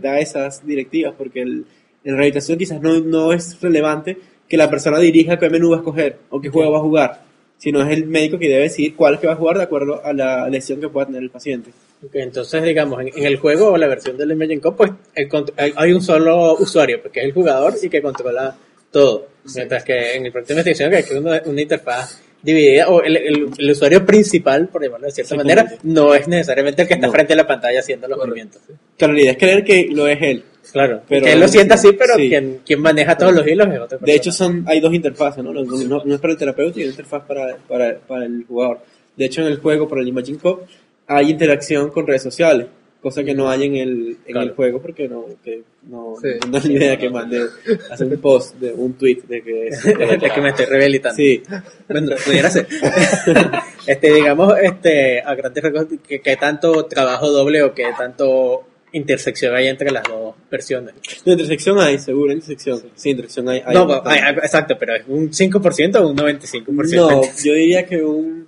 da 0.00 0.18
esas 0.20 0.66
directivas, 0.66 1.14
porque 1.16 1.40
el- 1.42 1.64
en 2.04 2.14
rehabilitación 2.14 2.56
quizás 2.58 2.80
no, 2.80 3.00
no 3.00 3.32
es 3.32 3.60
relevante 3.60 4.16
que 4.48 4.56
la 4.56 4.70
persona 4.70 4.98
dirija 4.98 5.38
qué 5.38 5.50
menú 5.50 5.70
va 5.70 5.76
a 5.76 5.78
escoger 5.80 6.16
o 6.30 6.40
qué 6.40 6.48
juego 6.48 6.72
va 6.72 6.78
a 6.78 6.82
jugar, 6.82 7.22
sino 7.58 7.82
es 7.82 7.90
el 7.96 8.06
médico 8.06 8.38
que 8.38 8.48
debe 8.48 8.62
decidir 8.62 8.94
cuál 8.96 9.14
es 9.14 9.20
que 9.20 9.26
va 9.26 9.34
a 9.34 9.36
jugar 9.36 9.58
de 9.58 9.64
acuerdo 9.64 10.04
a 10.04 10.12
la 10.12 10.48
lesión 10.48 10.80
que 10.80 10.88
pueda 10.88 11.06
tener 11.06 11.22
el 11.22 11.30
paciente. 11.30 11.70
Ok, 12.04 12.14
entonces, 12.14 12.62
digamos, 12.62 13.00
en, 13.00 13.08
en 13.08 13.24
el 13.24 13.36
juego 13.36 13.72
o 13.72 13.76
la 13.76 13.88
versión 13.88 14.16
del 14.16 14.30
Imagine 14.30 14.60
Cop, 14.60 14.76
pues 14.76 14.92
el 15.14 15.28
contr- 15.28 15.52
hay, 15.56 15.72
hay 15.74 15.92
un 15.92 16.00
solo 16.00 16.54
usuario, 16.54 17.02
porque 17.02 17.20
es 17.20 17.26
el 17.26 17.32
jugador 17.32 17.74
y 17.82 17.88
que 17.88 18.00
controla 18.00 18.56
todo. 18.92 19.26
Mientras 19.54 19.82
que 19.82 20.14
en 20.14 20.26
el 20.26 20.32
proyecto 20.32 20.54
de 20.54 20.60
investigación, 20.60 20.90
que 20.90 21.12
hay 21.14 21.18
una, 21.20 21.42
una 21.44 21.60
interfaz 21.60 22.22
dividida, 22.54 22.88
o 22.88 23.02
el, 23.02 23.16
el- 23.16 23.48
el 23.58 23.70
usuario 23.70 24.04
principal, 24.04 24.68
por 24.68 24.82
llamarlo 24.82 25.06
de 25.06 25.12
cierta 25.12 25.34
manera, 25.36 25.66
no 25.82 26.14
es 26.14 26.26
necesariamente 26.28 26.82
el 26.82 26.88
que 26.88 26.94
está 26.94 27.06
No. 27.06 27.12
frente 27.12 27.32
a 27.32 27.36
la 27.36 27.46
pantalla 27.46 27.80
haciendo 27.80 28.08
los 28.08 28.18
movimientos. 28.18 28.60
Claro, 28.96 29.12
la 29.12 29.20
idea 29.20 29.32
es 29.32 29.38
creer 29.38 29.64
que 29.64 29.88
lo 29.92 30.06
es 30.08 30.18
él. 30.20 30.44
Claro, 30.72 31.00
Pero- 31.08 31.24
que 31.24 31.32
él 31.32 31.40
lo 31.40 31.48
sienta 31.48 31.76
así, 31.76 31.92
pero 31.92 32.14
sí. 32.16 32.28
quien, 32.28 32.60
quien 32.66 32.80
maneja 32.80 33.16
todos 33.16 33.32
los 33.32 33.46
hilos 33.46 33.66
es 33.68 33.74
otra 33.74 33.86
persona. 33.98 34.06
De 34.06 34.14
hecho, 34.14 34.30
son, 34.32 34.64
hay 34.66 34.80
dos 34.80 34.92
interfaces, 34.92 35.42
¿no? 35.42 35.52
No, 35.52 35.62
no- 35.64 36.02
no 36.04 36.14
es 36.14 36.20
para 36.20 36.32
el 36.34 36.38
terapeuta 36.38 36.78
y 36.78 36.82
una 36.82 36.90
interfaz 36.90 37.22
para, 37.26 37.56
para, 37.68 37.98
para 38.00 38.26
el 38.26 38.44
jugador. 38.46 38.80
De 39.16 39.24
hecho, 39.24 39.40
en 39.40 39.46
el 39.48 39.58
juego, 39.58 39.88
por 39.88 39.98
el 39.98 40.08
Imagine 40.08 40.38
Cop, 40.38 40.62
hay 41.06 41.30
interacción 41.30 41.88
con 41.90 42.06
redes 42.06 42.22
sociales, 42.22 42.66
cosa 43.00 43.22
que 43.22 43.32
no 43.34 43.48
hay 43.48 43.64
en 43.64 43.76
el, 43.76 43.90
en 44.26 44.32
Claro. 44.32 44.48
el 44.48 44.54
juego 44.54 44.82
porque 44.82 45.08
no, 45.08 45.24
que 45.44 45.62
no, 45.88 46.14
Sí. 46.20 46.28
no 46.50 46.58
es 46.58 46.64
la 46.64 46.72
idea 46.72 46.96
que 46.98 47.08
mande 47.10 47.46
hacer 47.90 48.06
un 48.08 48.20
post, 48.20 48.56
de 48.56 48.72
un 48.72 48.94
tweet 48.94 49.20
de 49.28 49.42
que 49.42 49.68
es- 49.68 49.84
es 49.84 50.32
que 50.32 50.40
me 50.40 50.48
estoy 50.50 50.66
rehabilitando. 50.66 51.16
Sí, 51.16 51.42
Bueno, 51.88 52.16
pudiera 52.24 52.50
ser. 52.50 52.66
este, 53.86 54.12
digamos, 54.12 54.52
este, 54.62 55.20
a 55.20 55.34
grandes 55.34 55.62
rasgos, 55.62 55.86
que, 56.06 56.20
que 56.20 56.36
tanto 56.36 56.86
trabajo 56.86 57.30
doble 57.30 57.62
o 57.62 57.72
que 57.72 57.84
tanto 57.96 58.64
intersección 58.92 59.54
hay 59.54 59.68
entre 59.68 59.90
las 59.90 60.02
dos 60.04 60.34
versiones. 60.50 60.94
de 61.24 61.32
intersección 61.32 61.78
hay, 61.78 61.98
seguro, 61.98 62.32
intersección. 62.32 62.82
Sí, 62.94 63.10
intersección 63.10 63.48
hay. 63.48 63.62
hay 63.64 63.74
no, 63.74 64.02
hay- 64.04 64.20
exacto, 64.42 64.76
pero 64.78 64.96
es 64.96 65.02
un 65.06 65.30
5% 65.30 65.96
o 66.00 66.08
un 66.08 66.16
95%. 66.16 66.96
No, 66.96 67.22
yo 67.44 67.52
diría 67.52 67.84
que 67.86 68.02
un 68.02 68.46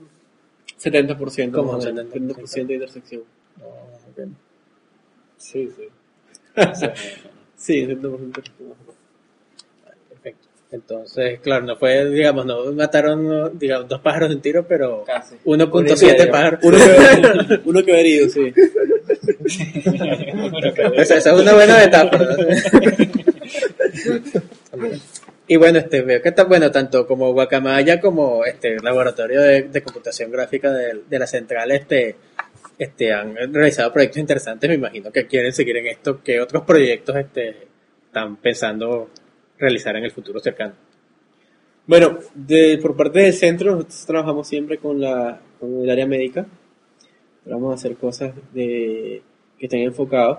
70%. 0.83 1.53
¿Cómo 1.53 1.75
más 1.75 1.85
o 1.85 1.89
un 1.91 1.95
menos, 1.95 2.13
70%? 2.13 2.35
70% 2.37 2.67
de 2.67 2.75
intersección. 2.75 3.23
Sí, 5.37 5.71
sí. 5.77 5.89
Sí, 7.61 7.87
70% 7.87 8.01
de 8.01 8.25
intersección. 8.25 8.73
Perfecto. 10.09 10.49
Entonces, 10.73 11.41
claro, 11.41 11.67
no 11.67 11.77
fue, 11.77 12.09
digamos, 12.09 12.47
no 12.47 12.73
mataron, 12.73 13.59
digamos, 13.59 13.87
dos 13.87 14.01
pájaros 14.01 14.31
de 14.31 14.37
un 14.37 14.41
tiro, 14.41 14.67
pero 14.67 15.05
Casi. 15.05 15.35
1.7 15.45 16.31
pájaros. 16.31 16.61
Uno 16.63 16.79
que, 16.79 17.61
uno 17.67 17.85
que 17.85 17.93
herido, 18.01 18.31
sí. 18.31 18.55
Esa, 20.95 21.17
esa 21.17 21.35
es 21.35 21.41
una 21.41 21.53
buena 21.53 21.77
metáfora. 21.77 22.35
y 25.49 25.57
bueno, 25.57 25.81
este, 25.81 26.01
veo 26.01 26.23
que 26.23 26.31
está, 26.31 26.45
bueno, 26.45 26.71
tanto 26.71 27.07
como 27.07 27.35
Guacamaya 27.35 28.01
como 28.01 28.47
este 28.47 28.79
laboratorio 28.81 29.43
de, 29.43 29.63
de 29.65 29.83
computación 29.83 30.31
gráfica 30.31 30.73
de, 30.73 31.03
de 31.11 31.19
la 31.19 31.27
central, 31.27 31.73
este, 31.73 32.17
este, 32.81 33.13
han 33.13 33.37
realizado 33.53 33.93
proyectos 33.93 34.21
interesantes. 34.21 34.71
Me 34.71 34.77
imagino 34.77 35.13
que 35.13 35.27
quieren 35.27 35.53
seguir 35.53 35.77
en 35.77 35.89
esto. 35.89 36.23
¿Qué 36.25 36.41
otros 36.41 36.63
proyectos 36.63 37.15
este, 37.15 37.69
están 38.07 38.37
pensando 38.37 39.11
realizar 39.59 39.95
en 39.97 40.05
el 40.05 40.11
futuro 40.11 40.41
cercano? 40.41 40.73
Bueno, 41.87 42.19
de, 42.35 42.79
por 42.81 42.97
parte 42.97 43.19
del 43.19 43.35
centro, 43.35 43.73
nosotros 43.73 44.07
trabajamos 44.07 44.49
siempre 44.49 44.79
con, 44.79 44.99
la, 44.99 45.39
con 45.59 45.83
el 45.83 45.91
área 45.91 46.07
médica. 46.07 46.47
Vamos 47.45 47.73
a 47.73 47.75
hacer 47.75 47.97
cosas 47.97 48.33
de, 48.55 49.21
que 49.59 49.67
estén 49.67 49.83
enfocados. 49.83 50.39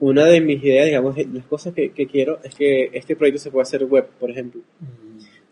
Una 0.00 0.24
de 0.24 0.40
mis 0.40 0.64
ideas, 0.64 0.86
digamos, 0.86 1.14
de 1.16 1.26
las 1.26 1.44
cosas 1.44 1.74
que, 1.74 1.90
que 1.90 2.06
quiero 2.06 2.40
es 2.42 2.54
que 2.54 2.88
este 2.94 3.14
proyecto 3.14 3.42
se 3.42 3.50
pueda 3.50 3.64
hacer 3.64 3.84
web, 3.84 4.08
por 4.18 4.30
ejemplo. 4.30 4.62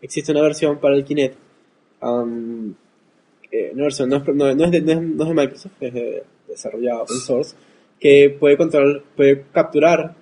Existe 0.01 0.31
una 0.31 0.41
versión 0.41 0.79
para 0.79 0.95
el 0.95 1.03
Kinect. 1.03 1.37
um, 2.01 2.73
eh, 3.53 3.69
una 3.73 3.83
versión 3.83 4.09
no 4.09 4.17
es, 4.17 4.27
no, 4.27 4.55
no 4.55 4.65
es 4.65 4.71
de, 4.71 4.81
no 4.81 4.91
es- 4.93 5.01
no 5.01 5.23
es 5.23 5.29
de 5.29 5.35
Microsoft, 5.35 5.71
es 5.81 5.93
de, 5.93 6.23
desarrollada 6.47 7.01
open 7.03 7.17
source, 7.17 7.55
que 7.99 8.35
puede, 8.39 8.57
controlar, 8.57 9.01
puede 9.15 9.43
capturar, 9.53 10.15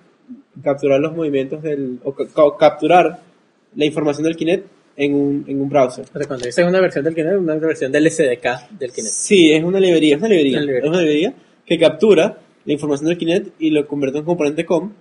capturar 0.62 1.00
los 1.00 1.14
movimientos 1.14 1.62
del, 1.62 1.98
o 2.04 2.12
ca- 2.14 2.26
ca- 2.34 2.56
capturar 2.58 3.20
la 3.74 3.84
información 3.84 4.24
del 4.24 4.36
Kinect 4.36 4.66
en 4.96 5.14
un, 5.14 5.44
en 5.48 5.60
un 5.60 5.68
browser. 5.68 6.04
O 6.14 6.18
sea, 6.18 6.26
cuando 6.26 6.44
dices 6.46 6.64
una 6.66 6.80
versión 6.80 7.04
del 7.04 7.14
Kinect, 7.14 7.38
una 7.38 7.54
versión 7.56 7.90
del 7.90 8.10
SDK 8.10 8.70
del 8.78 8.92
Kinect. 8.92 9.14
Sí, 9.14 9.50
es 9.52 9.64
una 9.64 9.80
librería, 9.80 10.16
es 10.16 10.20
una 10.20 10.28
librería, 10.28 10.58
Una 10.58 10.66
librería. 10.66 10.84
es 10.84 10.90
una 10.90 11.00
librería 11.00 11.34
que 11.64 11.78
captura 11.78 12.38
la 12.64 12.72
información 12.72 13.08
del 13.08 13.18
Kinect 13.18 13.60
y 13.60 13.70
lo 13.70 13.86
convierte 13.86 14.18
en 14.18 14.24
componente 14.24 14.64
COM 14.66 14.92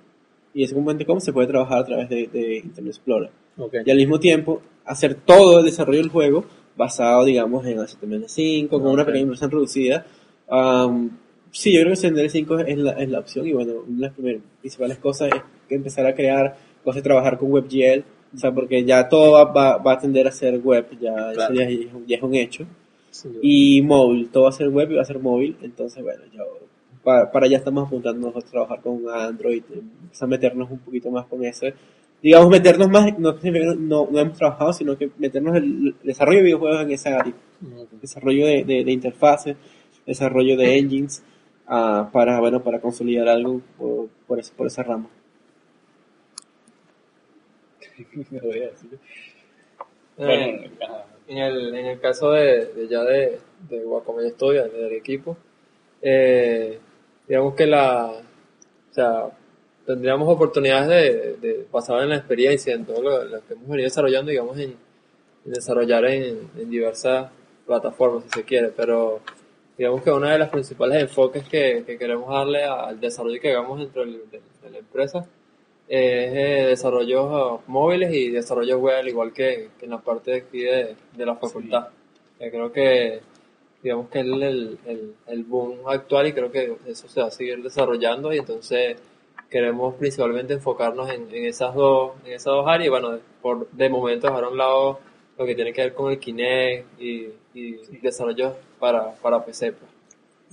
y 0.53 0.63
ese 0.63 0.73
componente 0.73 1.05
COM 1.05 1.19
se 1.19 1.31
puede 1.33 1.47
trabajar 1.47 1.79
a 1.79 1.85
través 1.85 2.09
de, 2.09 2.27
de 2.27 2.57
Internet 2.57 2.93
Explorer. 2.95 3.29
Ok. 3.57 3.75
Y 3.85 3.91
al 3.91 3.97
mismo 3.97 4.19
tiempo 4.19 4.61
hacer 4.85 5.15
todo 5.15 5.59
el 5.59 5.65
desarrollo 5.65 5.99
del 5.99 6.09
juego 6.09 6.45
basado, 6.75 7.25
digamos, 7.25 7.65
en 7.65 7.77
HTML5 7.79 8.69
con 8.69 8.87
una 8.87 9.03
Ok. 9.03 9.07
pequeña 9.09 9.25
reducida. 9.49 10.05
Am, 10.49 11.11
sí, 11.51 11.73
yo 11.73 11.81
creo 11.81 11.93
que 11.93 11.99
HTML5 12.07 12.65
es 12.67 12.77
la, 12.77 12.91
es 12.93 13.09
la 13.09 13.19
opción 13.19 13.47
y 13.47 13.53
bueno, 13.53 13.73
una 13.87 13.95
de 13.97 14.01
las 14.01 14.13
primeras, 14.13 14.41
principales 14.59 14.97
cosas 14.97 15.29
es 15.33 15.41
que 15.67 15.75
empezar 15.75 16.05
a 16.05 16.13
crear 16.15 16.57
cosas 16.83 17.03
trabajar 17.03 17.37
con 17.37 17.51
WebGL, 17.51 18.03
o 18.33 18.37
sea, 18.37 18.51
porque 18.53 18.83
ya 18.83 19.07
todo 19.09 19.33
va, 19.33 19.45
va, 19.45 19.77
va 19.77 19.93
a 19.93 19.99
tender 19.99 20.27
a 20.27 20.31
ser 20.31 20.59
web, 20.59 20.85
ya, 20.99 21.13
Claro. 21.33 21.53
ya, 21.53 21.63
es 21.63 21.93
un- 21.93 22.05
ya 22.07 22.17
es 22.17 22.23
un 22.23 22.35
hecho. 22.35 22.65
Duda. 23.23 23.39
Y 23.41 23.81
móvil, 23.81 24.29
todo 24.29 24.43
va 24.43 24.49
a 24.49 24.53
ser 24.53 24.69
web 24.69 24.89
y 24.91 24.95
va 24.95 25.01
a 25.01 25.05
ser 25.05 25.19
móvil, 25.19 25.57
entonces 25.61 26.01
bueno, 26.01 26.23
yo, 26.33 26.43
para, 27.03 27.29
para 27.31 27.45
allá 27.45 27.57
estamos 27.57 27.85
apuntándonos 27.87 28.35
a 28.35 28.41
trabajar 28.49 28.81
con 28.81 29.01
Android, 29.09 29.63
empezar 29.73 30.27
a 30.27 30.29
meternos 30.29 30.71
un 30.71 30.79
poquito 30.79 31.11
más 31.11 31.25
con 31.25 31.43
ese, 31.43 31.73
digamos 32.21 32.49
meternos 32.49 32.89
más, 32.89 33.17
no, 33.19 33.35
no, 33.77 34.07
no 34.11 34.19
hemos 34.19 34.37
trabajado, 34.37 34.73
sino 34.73 34.97
que 34.97 35.09
meternos 35.17 35.55
el, 35.57 35.95
desarrollo 36.03 36.39
de 36.39 36.43
videojuegos 36.45 36.81
en 36.83 36.91
esa 36.91 37.19
área, 37.19 37.33
desarrollo 38.01 38.45
de, 38.45 38.63
de, 38.63 38.83
de 38.83 38.91
interfaces, 38.91 39.55
desarrollo 40.05 40.57
de 40.57 40.77
engines, 40.77 41.23
ah, 41.67 42.09
para, 42.13 42.39
bueno, 42.39 42.63
para 42.63 42.79
consolidar 42.81 43.27
algo 43.29 43.61
por, 43.77 44.09
por, 44.27 44.39
ese- 44.39 44.53
por 44.55 44.67
esa 44.67 44.83
rama. 44.83 45.09
me 48.31 48.39
voy 48.39 48.59
a 48.63 48.69
decir. 48.71 48.99
Eh, 50.17 50.25
Bueno, 50.77 50.97
en, 51.27 51.37
el, 51.37 51.75
en 51.75 51.85
el 51.85 51.99
caso 51.99 52.31
de, 52.31 52.65
de 52.67 52.87
ya 52.87 53.03
de, 53.03 53.39
de 53.69 53.83
Guacamaya 53.83 54.29
Studio, 54.31 54.67
del 54.69 54.93
equipo, 54.93 55.37
eh, 56.01 56.79
digamos 57.27 57.55
que 57.55 57.65
la, 57.67 58.07
o 58.91 58.93
sea, 58.93 59.25
tendríamos 59.85 60.27
oportunidades 60.29 60.87
de, 61.41 61.47
de 61.47 61.65
basado 61.71 62.01
en 62.01 62.09
la 62.09 62.17
experiencia, 62.17 62.73
en 62.73 62.85
todo 62.85 63.01
lo, 63.01 63.23
lo 63.23 63.45
que 63.45 63.53
hemos 63.53 63.67
venido 63.67 63.85
desarrollando, 63.85 64.29
digamos, 64.31 64.57
en, 64.57 64.75
en 65.45 65.51
desarrollar 65.51 66.05
en, 66.05 66.49
en 66.57 66.69
diversas 66.69 67.29
plataformas, 67.65 68.23
si 68.25 68.29
se 68.39 68.43
quiere, 68.45 68.69
pero 68.69 69.19
digamos 69.77 70.03
que 70.03 70.11
uno 70.11 70.27
de 70.27 70.37
los 70.37 70.49
principales 70.49 71.01
enfoques 71.01 71.43
que, 71.47 71.83
que 71.85 71.97
queremos 71.97 72.29
darle 72.29 72.63
al 72.63 72.99
desarrollo 72.99 73.39
que 73.41 73.49
hagamos 73.51 73.79
dentro 73.79 74.01
del- 74.01 74.29
de, 74.29 74.41
de 74.63 74.69
la 74.69 74.77
empresa 74.77 75.19
es 75.87 76.33
eh, 76.33 76.65
desarrollos 76.69 77.61
móviles 77.67 78.13
y 78.13 78.29
desarrollos 78.29 78.79
web, 78.79 78.97
al 78.99 79.07
igual 79.09 79.33
que, 79.33 79.69
que 79.79 79.85
en 79.85 79.91
la 79.91 79.97
parte 79.99 80.31
de 80.31 80.37
aquí 80.37 80.59
de, 80.61 80.95
de 81.17 81.25
la 81.25 81.35
facultad. 81.35 81.87
Eh, 82.39 82.49
creo 82.49 82.71
que, 82.71 83.19
digamos 83.83 84.09
que 84.09 84.19
es 84.19 84.25
el, 84.25 84.77
el, 84.85 85.13
el 85.27 85.43
boom 85.43 85.79
actual 85.87 86.27
y 86.27 86.33
creo 86.33 86.51
que 86.51 86.75
eso 86.87 87.07
se 87.09 87.19
va 87.21 87.27
a 87.27 87.31
seguir 87.31 87.61
desarrollando 87.61 88.31
y 88.33 88.37
entonces 88.37 88.97
queremos 89.51 89.95
principalmente 89.95 90.53
enfocarnos 90.53 91.09
en, 91.11 91.27
en 91.31 91.45
esas 91.45 91.75
dos 91.75 92.13
en 92.25 92.31
esas 92.31 92.45
dos 92.45 92.65
áreas 92.67 92.87
y 92.87 92.89
bueno, 92.89 93.11
de, 93.11 93.19
por, 93.41 93.69
de 93.69 93.89
momento 93.89 94.27
dejar 94.27 94.45
a 94.45 94.49
un 94.49 94.57
lado 94.57 94.99
lo 95.37 95.45
que 95.45 95.53
tiene 95.55 95.73
que 95.73 95.81
ver 95.81 95.93
con 95.93 96.11
el 96.11 96.17
Kinect 96.17 96.99
y, 96.99 97.27
y 97.53 97.97
desarrollos 98.01 98.53
para, 98.79 99.13
para 99.15 99.43
PC. 99.45 99.73
pues. 99.73 99.91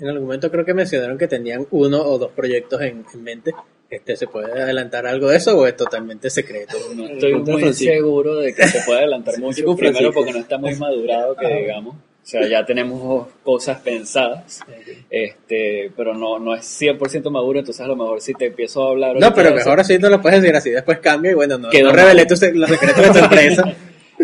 En 0.00 0.08
algún 0.08 0.24
momento 0.24 0.50
creo 0.50 0.64
que 0.64 0.74
mencionaron 0.74 1.16
que 1.16 1.26
tenían 1.28 1.66
uno 1.70 2.02
o 2.02 2.18
dos 2.18 2.32
proyectos 2.32 2.80
en, 2.82 3.04
en 3.12 3.22
mente. 3.22 3.52
Este, 3.90 4.16
¿Se 4.16 4.26
puede 4.26 4.52
adelantar 4.52 5.06
algo 5.06 5.28
de 5.28 5.36
eso 5.38 5.56
o 5.58 5.66
es 5.66 5.74
totalmente 5.74 6.28
secreto? 6.28 6.76
No 6.94 7.06
estoy 7.06 7.34
muy 7.36 7.72
seguro 7.72 8.36
de 8.36 8.54
que 8.54 8.64
se 8.68 8.82
puede 8.84 8.98
adelantar 8.98 9.38
mucho, 9.40 9.74
primero 9.76 10.12
porque 10.12 10.32
no 10.32 10.38
está 10.40 10.58
muy 10.58 10.74
madurado, 10.74 11.34
que 11.34 11.46
digamos. 11.46 11.96
O 12.28 12.30
sea, 12.30 12.46
ya 12.46 12.62
tenemos 12.66 13.26
cosas 13.42 13.80
pensadas, 13.80 14.60
este, 15.08 15.90
pero 15.96 16.12
no, 16.12 16.38
no 16.38 16.54
es 16.54 16.62
100% 16.78 17.30
maduro, 17.30 17.58
entonces 17.58 17.82
a 17.82 17.88
lo 17.88 17.96
mejor 17.96 18.20
si 18.20 18.34
te 18.34 18.48
empiezo 18.48 18.86
a 18.86 18.90
hablar... 18.90 19.16
No, 19.18 19.32
pero 19.32 19.54
mejor 19.54 19.80
así 19.80 19.96
no 19.98 20.10
lo 20.10 20.20
puedes 20.20 20.42
decir 20.42 20.54
así, 20.54 20.68
después 20.68 20.98
cambia 20.98 21.30
y 21.30 21.34
bueno, 21.34 21.56
no, 21.56 21.70
Quedó 21.70 21.88
no 21.88 21.94
revelé 21.96 22.26
tus- 22.26 22.42
los 22.52 22.68
secretos 22.68 23.02
de 23.02 23.12
tu 23.12 23.18
empresa. 23.24 23.64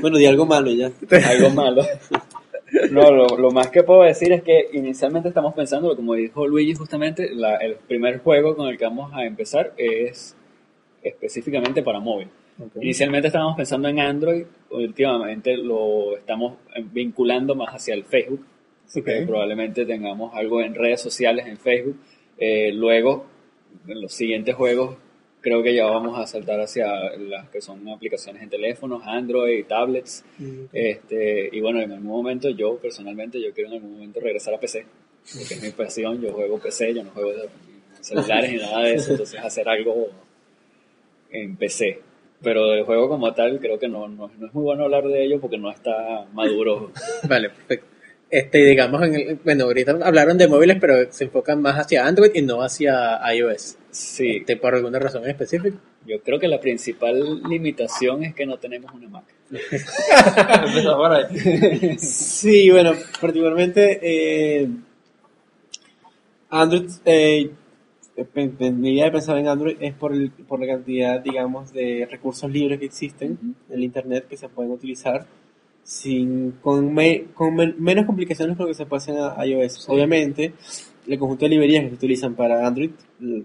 Bueno, 0.02 0.18
di 0.18 0.26
algo 0.26 0.44
malo 0.44 0.70
ya. 0.70 0.90
algo 1.30 1.48
malo. 1.50 1.82
No, 2.90 3.10
lo, 3.10 3.26
lo 3.38 3.50
más 3.52 3.68
que 3.70 3.84
puedo 3.84 4.02
decir 4.02 4.32
es 4.32 4.42
que 4.42 4.68
inicialmente 4.74 5.28
estamos 5.28 5.54
pensando, 5.54 5.94
como 5.96 6.12
dijo 6.14 6.46
Luigi 6.46 6.74
justamente, 6.74 7.30
la- 7.32 7.56
el 7.56 7.76
primer 7.76 8.18
juego 8.18 8.54
con 8.54 8.68
el 8.68 8.76
que 8.76 8.84
vamos 8.84 9.12
a 9.14 9.24
empezar 9.24 9.72
es 9.78 10.36
específicamente 11.02 11.82
para 11.82 12.00
móvil. 12.00 12.28
Inicialmente 12.80 13.28
estábamos 13.28 13.56
pensando 13.56 13.88
en 13.88 13.98
Android, 13.98 14.44
últimamente 14.70 15.56
lo 15.56 16.16
estamos 16.16 16.58
vinculando 16.92 17.54
más 17.54 17.74
hacia 17.74 17.94
el 17.94 18.04
Facebook, 18.04 18.44
así 18.86 19.02
que 19.02 19.22
Ok. 19.22 19.26
probablemente 19.26 19.84
tengamos 19.84 20.34
algo 20.34 20.60
en 20.60 20.74
redes 20.74 21.00
sociales, 21.00 21.46
en 21.46 21.58
Facebook. 21.58 21.96
Eh, 22.38 22.70
luego, 22.72 23.26
en 23.88 24.00
los 24.00 24.12
siguientes 24.12 24.54
juegos, 24.54 24.96
creo 25.40 25.62
que 25.62 25.74
ya 25.74 25.84
vamos 25.86 26.18
a 26.18 26.26
saltar 26.26 26.60
hacia 26.60 26.86
las 27.18 27.48
que 27.50 27.60
son 27.60 27.86
aplicaciones 27.88 28.42
en 28.42 28.48
teléfonos, 28.50 29.02
Android, 29.04 29.64
tablets. 29.66 30.24
Este, 30.72 31.48
y 31.52 31.60
bueno, 31.60 31.80
en 31.80 31.90
algún 31.92 32.10
momento 32.10 32.50
yo 32.50 32.76
personalmente, 32.78 33.40
yo 33.42 33.52
quiero 33.52 33.70
en 33.70 33.76
algún 33.76 33.92
momento 33.94 34.20
regresar 34.20 34.54
a 34.54 34.60
PC, 34.60 34.86
porque 35.36 35.54
es 35.54 35.62
mi 35.62 35.70
pasión, 35.70 36.20
yo 36.22 36.32
juego 36.32 36.58
PC, 36.58 36.94
yo 36.94 37.02
no 37.02 37.10
juego 37.10 37.32
celulares 38.00 38.52
ni 38.52 38.58
nada 38.58 38.80
de 38.84 38.94
eso, 38.94 39.10
entonces 39.12 39.40
hacer 39.40 39.68
algo 39.68 40.06
en 41.30 41.56
PC. 41.56 42.00
Pero 42.44 42.68
del 42.68 42.84
juego 42.84 43.08
como 43.08 43.32
tal, 43.32 43.58
creo 43.58 43.78
que 43.78 43.88
no, 43.88 44.06
no, 44.06 44.30
no 44.38 44.46
es 44.46 44.54
muy 44.54 44.62
bueno 44.64 44.84
hablar 44.84 45.04
de 45.04 45.24
ello 45.24 45.40
porque 45.40 45.58
no 45.58 45.70
está 45.70 46.26
maduro. 46.32 46.92
Vale, 47.28 47.48
perfecto. 47.50 47.86
Este, 48.30 48.58
digamos, 48.66 49.02
en 49.02 49.14
el- 49.14 49.38
bueno, 49.44 49.64
ahorita 49.64 49.96
hablaron 50.02 50.36
de 50.36 50.48
móviles, 50.48 50.76
pero 50.80 51.10
se 51.10 51.24
enfocan 51.24 51.62
más 51.62 51.76
hacia 51.76 52.06
Android 52.06 52.32
y 52.34 52.42
no 52.42 52.62
hacia 52.62 53.18
iOS. 53.32 53.76
Sí, 53.90 54.38
Este, 54.38 54.56
por 54.56 54.74
alguna 54.74 54.98
razón 54.98 55.24
en 55.24 55.30
específico. 55.30 55.76
yo 56.06 56.20
creo 56.20 56.38
que 56.40 56.48
la 56.48 56.60
principal 56.60 57.42
limitación 57.48 58.24
es 58.24 58.34
que 58.34 58.44
no 58.44 58.58
tenemos 58.58 58.92
una 58.92 59.08
Mac. 59.08 59.24
Sí, 61.98 62.70
bueno, 62.70 62.92
particularmente 63.20 64.00
eh, 64.02 64.68
Android, 66.50 66.90
eh, 67.04 67.50
idea 68.16 69.04
de 69.06 69.10
pensar 69.12 69.36
en 69.38 69.48
Android 69.48 69.76
es 69.80 69.94
por, 69.94 70.12
el- 70.12 70.30
por 70.30 70.60
la 70.60 70.66
cantidad, 70.66 71.20
digamos, 71.20 71.72
de 71.72 72.06
recursos 72.10 72.50
libres 72.50 72.78
que 72.78 72.86
existen 72.86 73.32
Ujú. 73.32 73.54
en 73.70 73.74
el 73.76 73.84
Internet 73.84 74.26
que 74.28 74.36
se 74.36 74.48
pueden 74.48 74.72
utilizar 74.72 75.26
sin 75.82 76.52
con, 76.62 76.94
me- 76.94 77.24
con 77.34 77.54
men- 77.54 77.74
menos 77.78 78.06
complicaciones 78.06 78.56
que 78.56 78.62
lo 78.62 78.68
que 78.68 78.74
se 78.74 78.86
hacer 78.90 79.16
en 79.16 79.48
iOS. 79.50 79.88
Obviamente, 79.88 80.54
el 81.06 81.18
conjunto 81.18 81.44
de 81.44 81.50
librerías 81.50 81.82
que 81.84 81.88
se 81.90 81.94
utilizan 81.96 82.34
para 82.34 82.66
Android, 82.66 82.90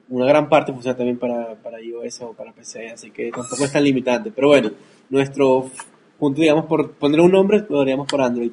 una 0.09 0.25
gran 0.25 0.47
parte 0.47 0.71
funciona 0.71 0.95
también 0.95 1.17
para, 1.17 1.55
para 1.55 1.81
iOS 1.81 2.21
o 2.21 2.33
para 2.33 2.53
PC, 2.53 2.89
así 2.91 3.11
que 3.11 3.31
tampoco 3.31 3.65
es 3.65 3.71
tan 3.73 3.83
limitante. 3.83 4.31
Pero 4.31 4.47
bueno, 4.49 4.71
nuestro 5.09 5.69
punto, 6.17 6.41
digamos, 6.41 6.65
por 6.65 6.91
poner 6.93 7.19
un 7.19 7.31
nombre, 7.31 7.65
lo 7.67 7.81
haríamos 7.81 8.07
por 8.07 8.21
Android. 8.21 8.51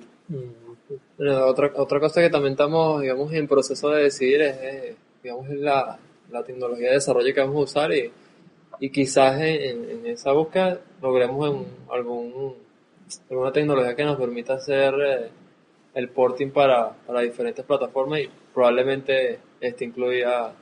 Bueno, 1.19 1.47
otra, 1.47 1.71
otra 1.77 2.01
cosa 2.01 2.21
que 2.21 2.31
también 2.31 2.53
estamos, 2.53 3.01
digamos, 3.03 3.33
en 3.33 3.47
proceso 3.49 3.91
de 3.91 4.05
decidir 4.05 4.43
es, 4.43 4.57
eh, 4.63 4.97
digamos, 5.23 5.49
la, 5.51 5.99
la 6.31 6.43
tecnología 6.45 6.89
de 6.89 6.95
desarrollo 6.95 7.35
que 7.35 7.41
vamos 7.41 7.57
a 7.57 7.65
usar 7.65 7.93
y, 7.93 8.11
y 8.81 8.91
quizás 8.91 9.41
en, 9.41 10.07
esa 10.07 10.33
búsqueda 10.33 10.81
logremos 11.01 11.51
en 11.51 11.67
algún, 11.91 12.55
alguna 13.31 13.53
tecnología 13.53 13.95
que 13.95 14.05
nos 14.05 14.19
permita 14.19 14.55
hacer 14.55 14.95
eh, 14.95 15.31
el 15.95 16.09
porting 16.09 16.51
para, 16.51 16.91
para 16.91 17.21
diferentes 17.21 17.65
plataformas 17.65 18.21
y 18.21 18.31
probablemente 18.53 19.39
este 19.61 19.85
incluya 19.85 20.53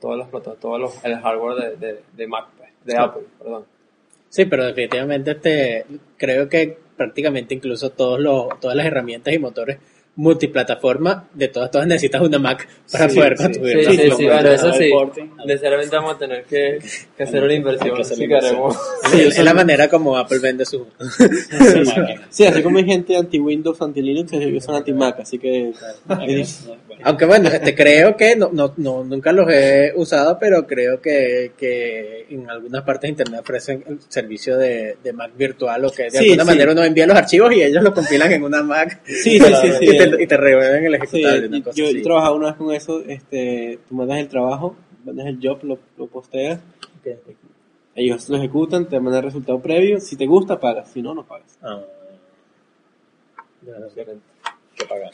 todas 0.00 0.18
las 0.18 0.28
plataformas, 0.28 0.60
todos 0.60 0.80
los, 0.80 1.04
el 1.04 1.16
hardware 1.16 1.78
de, 1.78 1.86
de, 1.86 2.00
de 2.12 2.26
Mac, 2.26 2.48
pues, 2.56 2.70
de 2.84 2.96
Apple, 2.96 3.24
perdón. 3.38 3.64
Sí, 4.28 4.46
pero 4.46 4.64
definitivamente 4.64 5.30
este, 5.30 5.86
creo 6.16 6.48
que 6.48 6.76
prácticamente 6.96 7.54
incluso 7.54 7.90
todos 7.90 8.18
los, 8.18 8.58
todas 8.60 8.76
las 8.76 8.86
herramientas 8.86 9.32
y 9.32 9.38
motores 9.38 9.78
multiplataforma, 10.16 11.28
de 11.34 11.48
todas, 11.48 11.70
todas 11.70 11.86
necesitas 11.86 12.22
una 12.22 12.38
Mac 12.38 12.68
para 12.90 13.08
Sí, 13.08 13.16
poder 13.16 13.36
sí, 13.36 13.44
construir. 13.44 13.84
Sí, 13.84 13.96
sí, 13.96 14.10
sí, 14.16 14.24
bueno, 14.24 14.48
eso 14.48 14.72
sí. 14.72 14.92
Necesariamente 15.44 15.96
vamos 15.96 16.14
a 16.14 16.18
tener 16.18 16.44
que, 16.44 16.78
que 17.16 17.22
hacer 17.22 17.42
una 17.42 17.54
inversión 17.54 17.96
que 17.96 18.02
hacer 18.02 18.16
si 18.16 18.28
queremos. 18.28 18.76
Sí, 19.10 19.20
es 19.22 19.44
la 19.44 19.54
manera 19.54 19.88
como 19.88 20.16
Apple 20.16 20.38
vende 20.38 20.64
su... 20.64 20.86
Su 20.98 21.22
máquina. 22.00 22.26
Sí, 22.30 22.46
así 22.46 22.62
como 22.62 22.78
hay 22.78 22.84
gente 22.84 23.16
anti-Windows, 23.16 23.80
anti-Linux, 23.82 24.32
ellos 24.34 24.64
son 24.64 24.76
anti-Mac, 24.76 25.20
así 25.20 25.38
que... 25.38 25.72
Aunque 27.02 27.24
bueno, 27.26 27.48
este, 27.48 27.74
creo 27.74 28.16
que 28.16 28.36
no, 28.36 28.50
no, 28.52 28.72
no, 28.76 29.04
nunca 29.04 29.32
los 29.32 29.50
he 29.50 29.92
usado, 29.96 30.38
pero 30.38 30.66
creo 30.66 31.00
que, 31.00 31.52
que 31.56 32.26
en 32.30 32.48
algunas 32.48 32.82
partes 32.82 33.02
de 33.02 33.08
internet 33.08 33.40
ofrecen 33.40 33.84
el 33.86 33.98
servicio 34.08 34.56
de, 34.56 34.96
de 35.02 35.12
Mac 35.12 35.32
virtual 35.36 35.84
o 35.84 35.90
que 35.90 36.04
de 36.04 36.10
Sí, 36.12 36.18
alguna 36.30 36.44
sí. 36.44 36.48
manera 36.50 36.72
uno 36.72 36.84
envía 36.84 37.06
los 37.06 37.16
archivos 37.16 37.52
y 37.54 37.62
ellos 37.62 37.82
los 37.82 37.92
compilan 37.94 38.32
en 38.32 38.42
una 38.44 38.62
Mac 38.62 39.00
Sí, 39.04 39.38
sí, 39.40 39.40
sí, 39.40 39.72
sí. 39.78 39.84
y, 39.86 39.98
te, 39.98 40.22
y 40.22 40.26
te 40.26 40.36
revuelven 40.36 40.84
el 40.86 40.94
ejecutable. 40.94 41.46
una 41.48 41.62
cosa 41.64 41.76
yo 41.76 41.86
he 41.86 42.02
trabajado 42.02 42.36
una 42.36 42.46
vez 42.48 42.56
con 42.56 42.72
eso, 42.74 43.02
este, 43.06 43.78
tú 43.88 43.94
mandas 43.94 44.18
el 44.18 44.28
trabajo, 44.28 44.76
mandas 45.04 45.26
el 45.26 45.38
job, 45.42 45.58
lo, 45.64 45.78
lo 45.96 46.06
posteas, 46.06 46.60
ellos 47.94 48.28
lo 48.28 48.36
ejecutan, 48.38 48.88
te 48.88 48.98
mandan 48.98 49.18
el 49.18 49.24
resultado 49.26 49.60
previo, 49.60 50.00
si 50.00 50.16
te 50.16 50.26
gusta 50.26 50.58
pagas, 50.58 50.90
si 50.90 51.00
no, 51.02 51.14
no 51.14 51.24
pagas. 51.24 51.58
Ah. 51.62 51.80
Ya. 53.62 53.72
Que 54.84 54.88
pagar. 54.88 55.10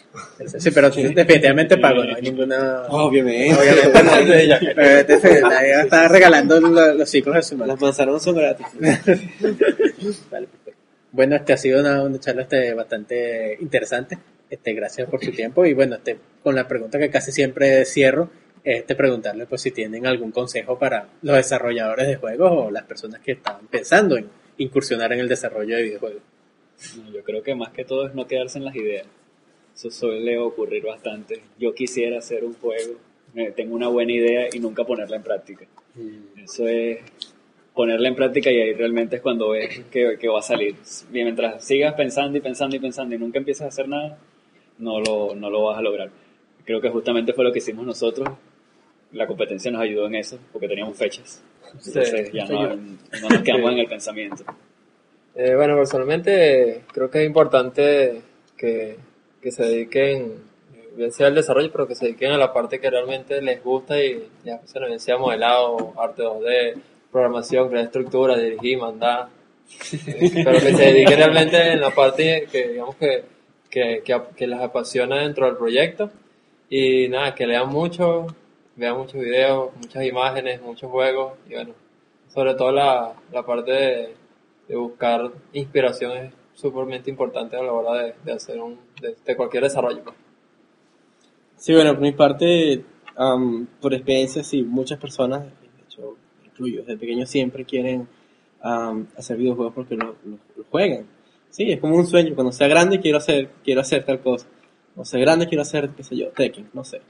Sí, 0.60 0.70
pero 0.70 0.90
definitivamente 0.90 1.76
pago, 1.78 2.04
no 2.04 2.14
hay 2.16 2.22
ninguna... 2.22 2.82
Obviamente. 2.88 3.54
Obviamente 3.54 4.02
nadie, 4.02 4.54
obviamente 4.54 5.40
nadie 5.42 5.80
está 5.82 6.08
regalando 6.08 6.60
lo- 6.60 6.94
los 6.94 7.08
ciclos 7.10 7.34
de 7.36 7.42
su 7.42 7.56
madre. 7.56 7.72
Las 7.72 7.80
manzanas 7.80 8.22
son 8.22 8.36
gratis. 8.36 8.66
Vale, 10.30 10.46
perfecto. 10.46 10.80
Bueno, 11.12 11.36
este 11.36 11.52
ha 11.52 11.56
sido 11.56 11.80
una, 11.80 12.02
una 12.02 12.18
charla 12.20 12.42
este, 12.42 12.72
bastante 12.74 13.56
interesante. 13.60 14.18
Este, 14.48 14.72
gracias 14.74 15.08
por 15.08 15.22
su 15.24 15.32
tiempo. 15.32 15.64
Y 15.66 15.74
bueno, 15.74 15.96
este, 15.96 16.18
con 16.42 16.54
la 16.54 16.66
pregunta 16.68 16.98
que 16.98 17.10
casi 17.10 17.32
siempre 17.32 17.84
cierro, 17.84 18.30
este, 18.62 18.94
preguntarle 18.94 19.46
pues 19.46 19.62
si 19.62 19.70
tienen 19.70 20.06
algún 20.06 20.30
consejo 20.32 20.78
para 20.78 21.06
los 21.22 21.36
desarrolladores 21.36 22.06
de 22.08 22.16
juegos 22.16 22.50
o 22.54 22.70
las 22.70 22.84
personas 22.84 23.20
que 23.20 23.32
están 23.32 23.66
pensando 23.70 24.16
en 24.16 24.28
incursionar 24.58 25.12
en 25.12 25.20
el 25.20 25.28
desarrollo 25.28 25.76
de 25.76 25.82
videojuegos. 25.82 26.22
No, 26.96 27.10
Yo 27.12 27.22
creo 27.24 27.42
que 27.42 27.54
más 27.54 27.70
que 27.72 27.84
todo 27.84 28.06
es 28.06 28.14
no 28.14 28.26
quedarse 28.26 28.58
en 28.58 28.64
las 28.66 28.74
ideas. 28.76 29.06
Eso 29.74 29.90
suele 29.90 30.38
ocurrir 30.38 30.84
bastante. 30.84 31.42
Yo 31.58 31.74
quisiera 31.74 32.18
hacer 32.18 32.44
un 32.44 32.54
juego, 32.54 32.94
eh, 33.34 33.52
tengo 33.54 33.74
una 33.74 33.88
buena 33.88 34.12
idea 34.12 34.48
y 34.52 34.58
nunca 34.58 34.84
ponerla 34.84 35.16
en 35.16 35.22
práctica. 35.22 35.66
Eso 36.36 36.66
es 36.68 36.98
ponerla 37.74 38.08
en 38.08 38.14
práctica 38.14 38.50
y 38.50 38.60
ahí 38.60 38.74
realmente 38.74 39.16
es 39.16 39.22
cuando 39.22 39.50
ves 39.50 39.84
que, 39.90 40.18
que 40.18 40.28
va 40.28 40.40
a 40.40 40.42
salir. 40.42 40.76
Y 41.12 41.24
mientras 41.24 41.64
sigas 41.64 41.94
pensando 41.94 42.36
y 42.36 42.40
pensando 42.40 42.76
y 42.76 42.78
pensando 42.78 43.14
y 43.14 43.18
nunca 43.18 43.38
empiezas 43.38 43.66
a 43.66 43.68
hacer 43.68 43.88
nada, 43.88 44.18
no 44.78 45.00
lo, 45.00 45.34
no 45.34 45.50
lo 45.50 45.64
vas 45.64 45.78
a 45.78 45.82
lograr. 45.82 46.10
Creo 46.64 46.80
que 46.80 46.90
justamente 46.90 47.32
fue 47.32 47.44
lo 47.44 47.52
que 47.52 47.58
hicimos 47.58 47.86
nosotros. 47.86 48.28
La 49.12 49.26
competencia 49.26 49.70
nos 49.70 49.82
ayudó 49.82 50.06
en 50.06 50.16
eso, 50.16 50.38
porque 50.52 50.68
teníamos 50.68 50.96
fechas. 50.96 51.42
Entonces 51.66 52.28
Sí, 52.28 52.36
ya 52.36 52.46
sí, 52.46 52.52
no, 52.52 52.76
no 52.76 53.28
nos 53.28 53.42
quedamos 53.42 53.72
en 53.72 53.78
el 53.78 53.86
pensamiento. 53.86 54.44
Eh, 55.34 55.54
bueno, 55.54 55.76
personalmente 55.76 56.82
creo 56.92 57.10
que 57.10 57.20
es 57.20 57.26
importante 57.26 58.20
que, 58.56 58.96
que 59.40 59.50
se 59.50 59.64
dediquen, 59.64 60.42
bien 60.96 61.12
sea 61.12 61.28
al 61.28 61.34
desarrollo, 61.34 61.70
pero 61.72 61.86
que 61.86 61.94
se 61.94 62.06
dediquen 62.06 62.32
a 62.32 62.38
la 62.38 62.52
parte 62.52 62.80
que 62.80 62.90
realmente 62.90 63.40
les 63.40 63.62
gusta 63.62 64.02
y 64.02 64.28
ya 64.44 64.60
se 64.64 64.78
bien 64.80 65.00
sea 65.00 65.16
modelado, 65.16 65.94
arte 65.98 66.22
2D, 66.22 66.74
programación, 67.10 67.68
crear 67.68 67.86
estructuras, 67.86 68.40
dirigir, 68.40 68.78
mandar, 68.78 69.28
pero 69.90 70.52
que 70.52 70.74
se 70.74 70.84
dediquen 70.92 71.16
realmente 71.16 71.72
en 71.72 71.80
la 71.80 71.90
parte 71.90 72.46
que 72.50 72.68
digamos 72.68 72.96
que, 72.96 73.24
que, 73.70 74.02
que, 74.04 74.20
que 74.36 74.46
les 74.46 74.60
apasiona 74.60 75.22
dentro 75.22 75.46
del 75.46 75.56
proyecto. 75.56 76.10
Y 76.68 77.08
nada, 77.08 77.34
que 77.34 77.46
lean 77.46 77.68
mucho, 77.68 78.28
vean 78.76 78.96
muchos 78.96 79.20
videos, 79.20 79.70
muchas 79.76 80.04
imágenes, 80.04 80.62
muchos 80.62 80.90
juegos 80.90 81.34
y 81.48 81.54
bueno, 81.54 81.74
sobre 82.28 82.54
todo 82.54 82.70
la, 82.72 83.12
la 83.32 83.42
parte 83.44 83.72
de, 83.72 84.14
de 84.68 84.76
buscar 84.76 85.30
inspiración 85.52 86.12
es 86.16 86.32
súpermente 86.60 87.10
importante 87.10 87.56
a 87.56 87.62
la 87.62 87.72
hora 87.72 88.02
de, 88.02 88.14
de 88.24 88.32
hacer 88.32 88.60
un, 88.60 88.78
de, 89.00 89.16
de 89.24 89.36
cualquier 89.36 89.62
desarrollo. 89.64 90.02
pues. 90.04 90.16
Sí, 91.56 91.74
bueno, 91.74 91.92
por 91.92 92.02
mi 92.02 92.12
parte, 92.12 92.84
am, 93.16 93.66
por 93.80 93.92
experiencia, 93.94 94.42
sí, 94.42 94.62
muchas 94.62 94.98
personas, 94.98 95.42
de 95.44 95.82
hecho, 95.86 96.16
incluyo, 96.44 96.80
desde 96.82 96.96
pequeños 96.98 97.28
siempre 97.28 97.64
quieren 97.64 98.08
am, 98.62 99.06
hacer 99.16 99.36
videojuegos 99.36 99.74
porque 99.74 99.94
lo, 99.96 100.16
lo- 100.24 100.38
lo 100.56 100.64
juegan. 100.70 101.06
Sí, 101.50 101.70
es 101.70 101.80
como 101.80 101.96
un 101.96 102.06
sueño. 102.06 102.34
Cuando 102.34 102.52
sea 102.52 102.68
grande 102.68 103.00
quiero 103.00 103.18
hacer, 103.18 103.50
quiero 103.64 103.80
hacer 103.80 104.04
tal 104.04 104.20
cosa. 104.20 104.46
Cuando 104.94 105.04
sea 105.04 105.20
grande 105.20 105.48
quiero 105.48 105.62
hacer, 105.62 105.90
qué 105.90 106.02
sé 106.04 106.16
yo, 106.16 106.28
Tekken, 106.28 106.70
no 106.72 106.84
sé. 106.84 107.00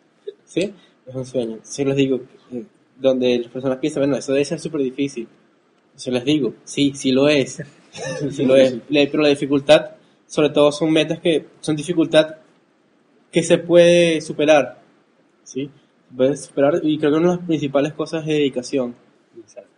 ¿Sí? 0.44 0.72
Es 1.06 1.14
un 1.14 1.26
sueño. 1.26 1.58
Sí 1.62 1.84
les 1.84 1.96
digo, 1.96 2.20
eh, 2.52 2.64
donde 2.98 3.38
las 3.38 3.48
personas 3.52 3.78
piensan, 3.78 4.02
bueno, 4.02 4.16
eso 4.16 4.32
debe 4.32 4.44
ser 4.44 4.58
súper 4.58 4.80
difícil. 4.80 5.28
Yo 5.98 6.10
les 6.12 6.24
digo, 6.24 6.54
sí, 6.64 6.92
sí 6.94 7.12
lo 7.12 7.28
es. 7.28 7.62
Sí 8.30 8.44
lo 8.44 8.56
es. 8.56 8.76
Pero 8.88 9.22
la 9.22 9.28
dificultad, 9.28 9.92
sobre 10.26 10.50
todo, 10.50 10.72
son 10.72 10.92
metas 10.92 11.20
que 11.20 11.46
son 11.60 11.76
dificultad 11.76 12.36
que 13.30 13.42
se 13.42 13.58
puede 13.58 14.20
superar. 14.20 14.80
¿Sí? 15.44 15.70
Se 16.08 16.16
puede 16.16 16.36
superar 16.36 16.80
y 16.82 16.98
creo 16.98 17.10
que 17.12 17.18
una 17.18 17.30
de 17.30 17.36
las 17.36 17.46
principales 17.46 17.92
cosas 17.92 18.22
es 18.22 18.28
dedicación. 18.28 18.94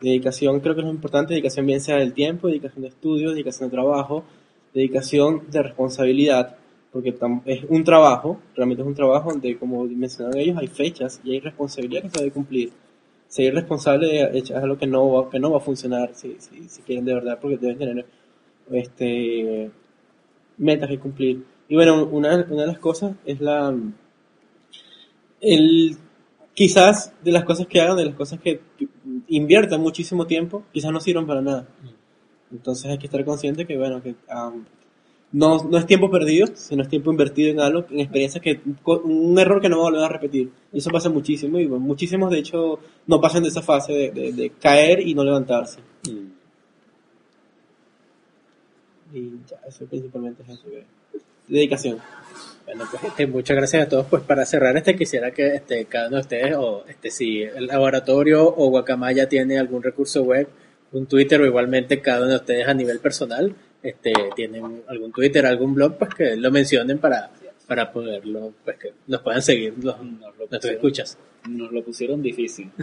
Dedicación 0.01 0.61
creo 0.61 0.75
que 0.75 0.81
es 0.81 0.87
lo 0.87 0.93
importante, 0.93 1.35
dedicación 1.35 1.67
bien 1.67 1.81
sea 1.81 1.97
del 1.97 2.13
tiempo, 2.13 2.49
dedicación 2.49 2.83
de 2.83 2.89
estudios, 2.89 3.35
dedicación 3.35 3.69
de 3.71 3.77
trabajo, 3.77 4.25
dedicación 4.75 5.43
de 5.51 5.63
responsabilidad, 5.63 6.57
porque 6.91 7.15
es 7.45 7.65
un 7.69 7.85
trabajo, 7.85 8.41
realmente 8.55 8.83
es 8.83 8.89
un 8.89 8.95
trabajo 8.95 9.31
donde, 9.31 9.57
como 9.57 9.85
mencionaron 9.85 10.41
ellos, 10.41 10.59
hay 10.59 10.67
fechas 10.67 11.21
y 11.25 11.33
hay 11.33 11.41
responsabilidad 11.41 12.03
que 12.03 12.11
se 12.11 12.19
debe 12.19 12.33
cumplir. 12.33 12.73
Ser 13.33 13.55
responsable 13.55 14.09
de 14.09 14.39
es 14.39 14.51
algo 14.51 14.77
que 14.77 14.87
no 14.87 15.11
va, 15.11 15.31
que 15.31 15.41
no 15.41 15.51
va 15.51 15.57
a 15.57 15.61
funcionar 15.61 16.11
si, 16.13 16.37
si, 16.39 16.69
si 16.69 16.83
quieren 16.83 17.07
de 17.07 17.15
verdad, 17.15 17.39
porque 17.41 17.57
deben 17.57 17.79
tener 17.79 18.07
este, 18.71 19.71
metas 20.59 20.91
que 20.91 20.99
cumplir. 20.99 21.43
Y 21.67 21.75
bueno, 21.75 22.05
una, 22.05 22.47
una 22.51 22.61
de 22.61 22.67
las 22.67 22.79
cosas 22.79 23.15
es 23.25 23.41
la... 23.41 23.75
El, 25.41 25.97
quizás 26.53 27.15
de 27.25 27.33
las 27.33 27.45
cosas 27.45 27.67
que 27.67 27.81
hagan, 27.81 27.97
de 27.97 28.05
las 28.05 28.15
cosas 28.17 28.39
que 28.39 28.61
inviertan 29.29 29.81
muchísimo 29.81 30.27
tiempo, 30.27 30.65
quizás 30.71 30.93
no 30.93 31.01
sirvan 31.01 31.27
para 31.27 31.41
nada. 31.41 31.67
Entonces 32.51 32.91
hay 32.91 32.99
que 32.99 33.07
estar 33.07 33.25
consciente 33.25 33.67
que, 33.67 33.79
bueno, 33.79 34.03
que 34.03 34.15
am, 34.29 34.67
no, 35.33 35.65
no 35.65 35.79
es 35.79 35.87
tiempo 35.87 36.11
perdido, 36.11 36.47
sino 36.55 36.83
es 36.83 36.89
tiempo 36.89 37.11
invertido 37.11 37.51
en 37.51 37.61
algo, 37.61 37.87
en 37.91 38.01
experiencias 38.01 38.43
que, 38.43 38.61
un 38.85 39.39
error 39.39 39.61
que 39.61 39.69
no 39.69 39.79
va 39.79 39.83
a 39.89 39.91
volver 39.91 40.05
a 40.05 40.09
repetir. 40.09 40.51
Y 40.73 40.79
eso 40.79 40.91
pasa 40.91 41.09
muchísimo, 41.09 41.59
y 41.59 41.67
bueno, 41.67 41.85
muchísimos 41.85 42.31
de 42.31 42.39
hecho 42.39 42.79
no 43.07 43.21
pasan 43.21 43.43
de 43.43 43.49
esa 43.49 43.63
fase 43.63 43.93
de, 43.93 44.11
de- 44.11 44.33
de 44.33 44.51
caer 44.51 45.01
y 45.01 45.15
no 45.15 45.25
levantarse. 45.25 45.81
Y 49.15 49.31
ya, 49.49 49.59
eso 49.69 49.85
principalmente 49.87 50.43
es 50.43 50.49
eso, 50.51 50.63
dedicación. 51.49 51.99
Bueno, 52.65 52.85
pues 52.91 53.03
este, 53.05 53.27
muchas 53.27 53.57
gracias 53.57 53.87
a 53.87 53.89
todos. 53.89 54.07
Pues 54.07 54.23
para 54.23 54.47
cerrar, 54.47 54.77
este 54.77 54.97
quisiera 54.97 55.33
que 55.33 55.49
este, 55.57 55.85
cada 55.87 56.09
uno 56.09 56.17
de 56.17 56.23
ustedes, 56.23 56.55
o 56.57 56.85
este, 56.89 57.11
si 57.11 57.43
el 57.43 57.67
laboratorio 57.67 58.47
o 58.47 58.71
Guacamaya 58.71 59.29
tiene 59.29 59.59
algún 59.59 59.83
recurso 59.83 60.23
web, 60.23 60.49
un 60.93 61.07
Twitter 61.07 61.41
o 61.41 61.47
igualmente 61.47 62.01
cada 62.01 62.21
uno 62.21 62.31
de 62.31 62.37
ustedes 62.37 62.69
a 62.69 62.75
nivel 62.75 63.01
personal, 63.01 63.55
este, 63.83 64.13
tienen 64.37 64.83
algún 64.89 65.13
Twitter, 65.13 65.45
algún 65.47 65.75
blog, 65.75 65.97
pues 65.99 66.15
que 66.15 66.37
lo 66.37 66.51
mencionen 66.51 66.99
para, 66.99 67.31
para 67.67 67.91
poderlo, 67.93 68.53
pues 68.65 68.79
que 68.79 68.93
nos 69.07 69.21
puedan 69.23 69.43
seguir 69.43 69.75
los, 69.83 69.99
Nos 70.03 70.37
lo 70.39 70.47
pusieron- 70.47 70.75
escuchas. 70.77 71.19
Nos 71.49 71.73
lo 71.73 71.83
pusieron 71.83 72.23
difícil. 72.23 72.71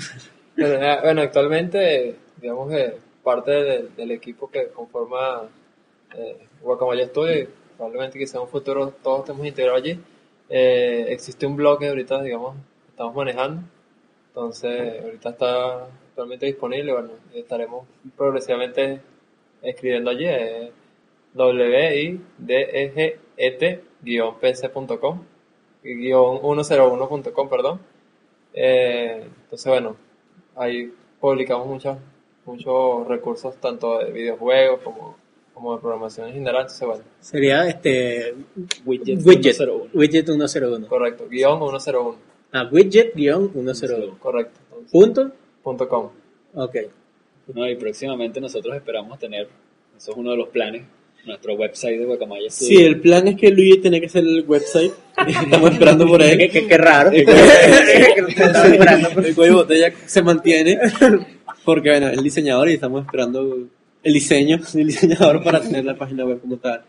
Bueno, 0.58 0.76
eh, 0.84 0.98
bueno, 1.02 1.22
actualmente, 1.22 2.16
digamos 2.42 2.70
que 2.70 2.94
parte 3.24 3.52
del, 3.52 3.96
del 3.96 4.12
equipo 4.12 4.52
que 4.52 4.68
conforma 4.68 5.44
eh, 6.18 6.36
Guacamaya 6.62 7.06
Studio, 7.08 7.48
probablemente 7.78 8.20
quizá 8.20 8.40
en 8.40 8.44
un 8.44 8.50
futuro 8.50 8.94
todos 9.02 9.22
estemos 9.22 9.48
integrados 9.48 9.82
allí, 9.82 9.98
eh, 10.50 11.06
existe 11.10 11.46
un 11.46 11.56
blog 11.56 11.80
que 11.80 11.88
ahorita, 11.88 12.22
digamos, 12.24 12.58
estamos 12.90 13.16
manejando. 13.16 13.62
Entonces, 14.30 15.02
ahorita 15.02 15.30
está 15.30 15.84
actualmente 15.86 16.48
disponible, 16.48 16.92
bueno, 16.92 17.10
estaremos 17.34 17.88
progresivamente 18.18 19.00
escribiendo 19.62 20.10
allí, 20.10 20.26
eh, 20.26 20.72
wideget-pc.com, 24.04 25.20
guion 25.84 26.40
101.com, 26.42 27.50
perdón. 27.50 27.80
Eh, 28.54 29.24
entonces, 29.44 29.68
bueno, 29.68 29.96
ahí 30.56 30.92
publicamos 31.20 31.68
muchos 31.68 31.98
muchos 32.46 33.08
recursos, 33.08 33.56
tanto 33.58 34.00
de 34.00 34.12
videojuegos 34.12 34.82
como, 34.82 35.16
como 35.54 35.76
de 35.76 35.82
programación 35.82 36.28
en 36.30 36.34
general. 36.34 36.62
Entonces, 36.62 36.88
bueno, 36.88 37.04
Sería 37.20 37.68
este 37.68 38.34
Widget, 38.86 39.20
widget, 39.26 39.54
101. 39.56 39.90
widget 39.94 40.26
101. 40.26 40.88
correcto, 40.88 41.28
guion 41.30 41.60
101, 41.60 42.16
Ah, 42.52 42.68
widget-101. 42.72 44.18
correcto. 44.18 44.60
entonces, 44.72 44.92
Punto. 44.92 45.32
punto 45.62 45.88
com. 45.88 46.10
Ok. 46.56 46.76
No, 47.54 47.70
y 47.70 47.76
próximamente 47.76 48.42
nosotros 48.42 48.76
esperamos 48.76 49.20
tener, 49.20 49.48
eso 49.96 50.12
es 50.12 50.18
uno 50.18 50.32
de 50.32 50.38
los 50.38 50.50
planes, 50.50 50.84
nuestro 51.30 51.54
website 51.56 51.98
de 52.00 52.06
Guacamaya 52.06 52.50
Sí, 52.50 52.76
el 52.84 53.00
plan 53.00 53.28
es 53.30 53.36
que 53.38 53.50
Luis 53.52 53.82
tiene 53.82 54.00
que 54.02 54.08
hacer 54.08 54.24
el 54.24 54.44
website. 54.48 54.92
Estamos 55.44 55.72
esperando 55.72 56.06
por 56.06 56.22
él. 56.22 56.38
qué- 56.52 56.68
qué 56.68 56.78
raro. 56.78 57.12
El 57.12 57.26
el 59.26 59.36
cuello 59.36 59.52
de 59.54 59.62
botella 59.62 59.94
se 60.06 60.22
mantiene 60.22 60.78
porque 61.66 61.90
bueno, 61.90 62.08
es 62.10 62.24
diseñador 62.24 62.70
y 62.70 62.74
estamos 62.74 63.04
esperando 63.06 63.68
el 64.04 64.14
diseño 64.14 64.60
del 64.74 64.88
diseñador 64.88 65.44
para 65.44 65.62
tener 65.62 65.86
la 65.86 65.96
página 65.96 66.26
web 66.26 66.40
como 66.42 66.58
tal. 66.58 66.82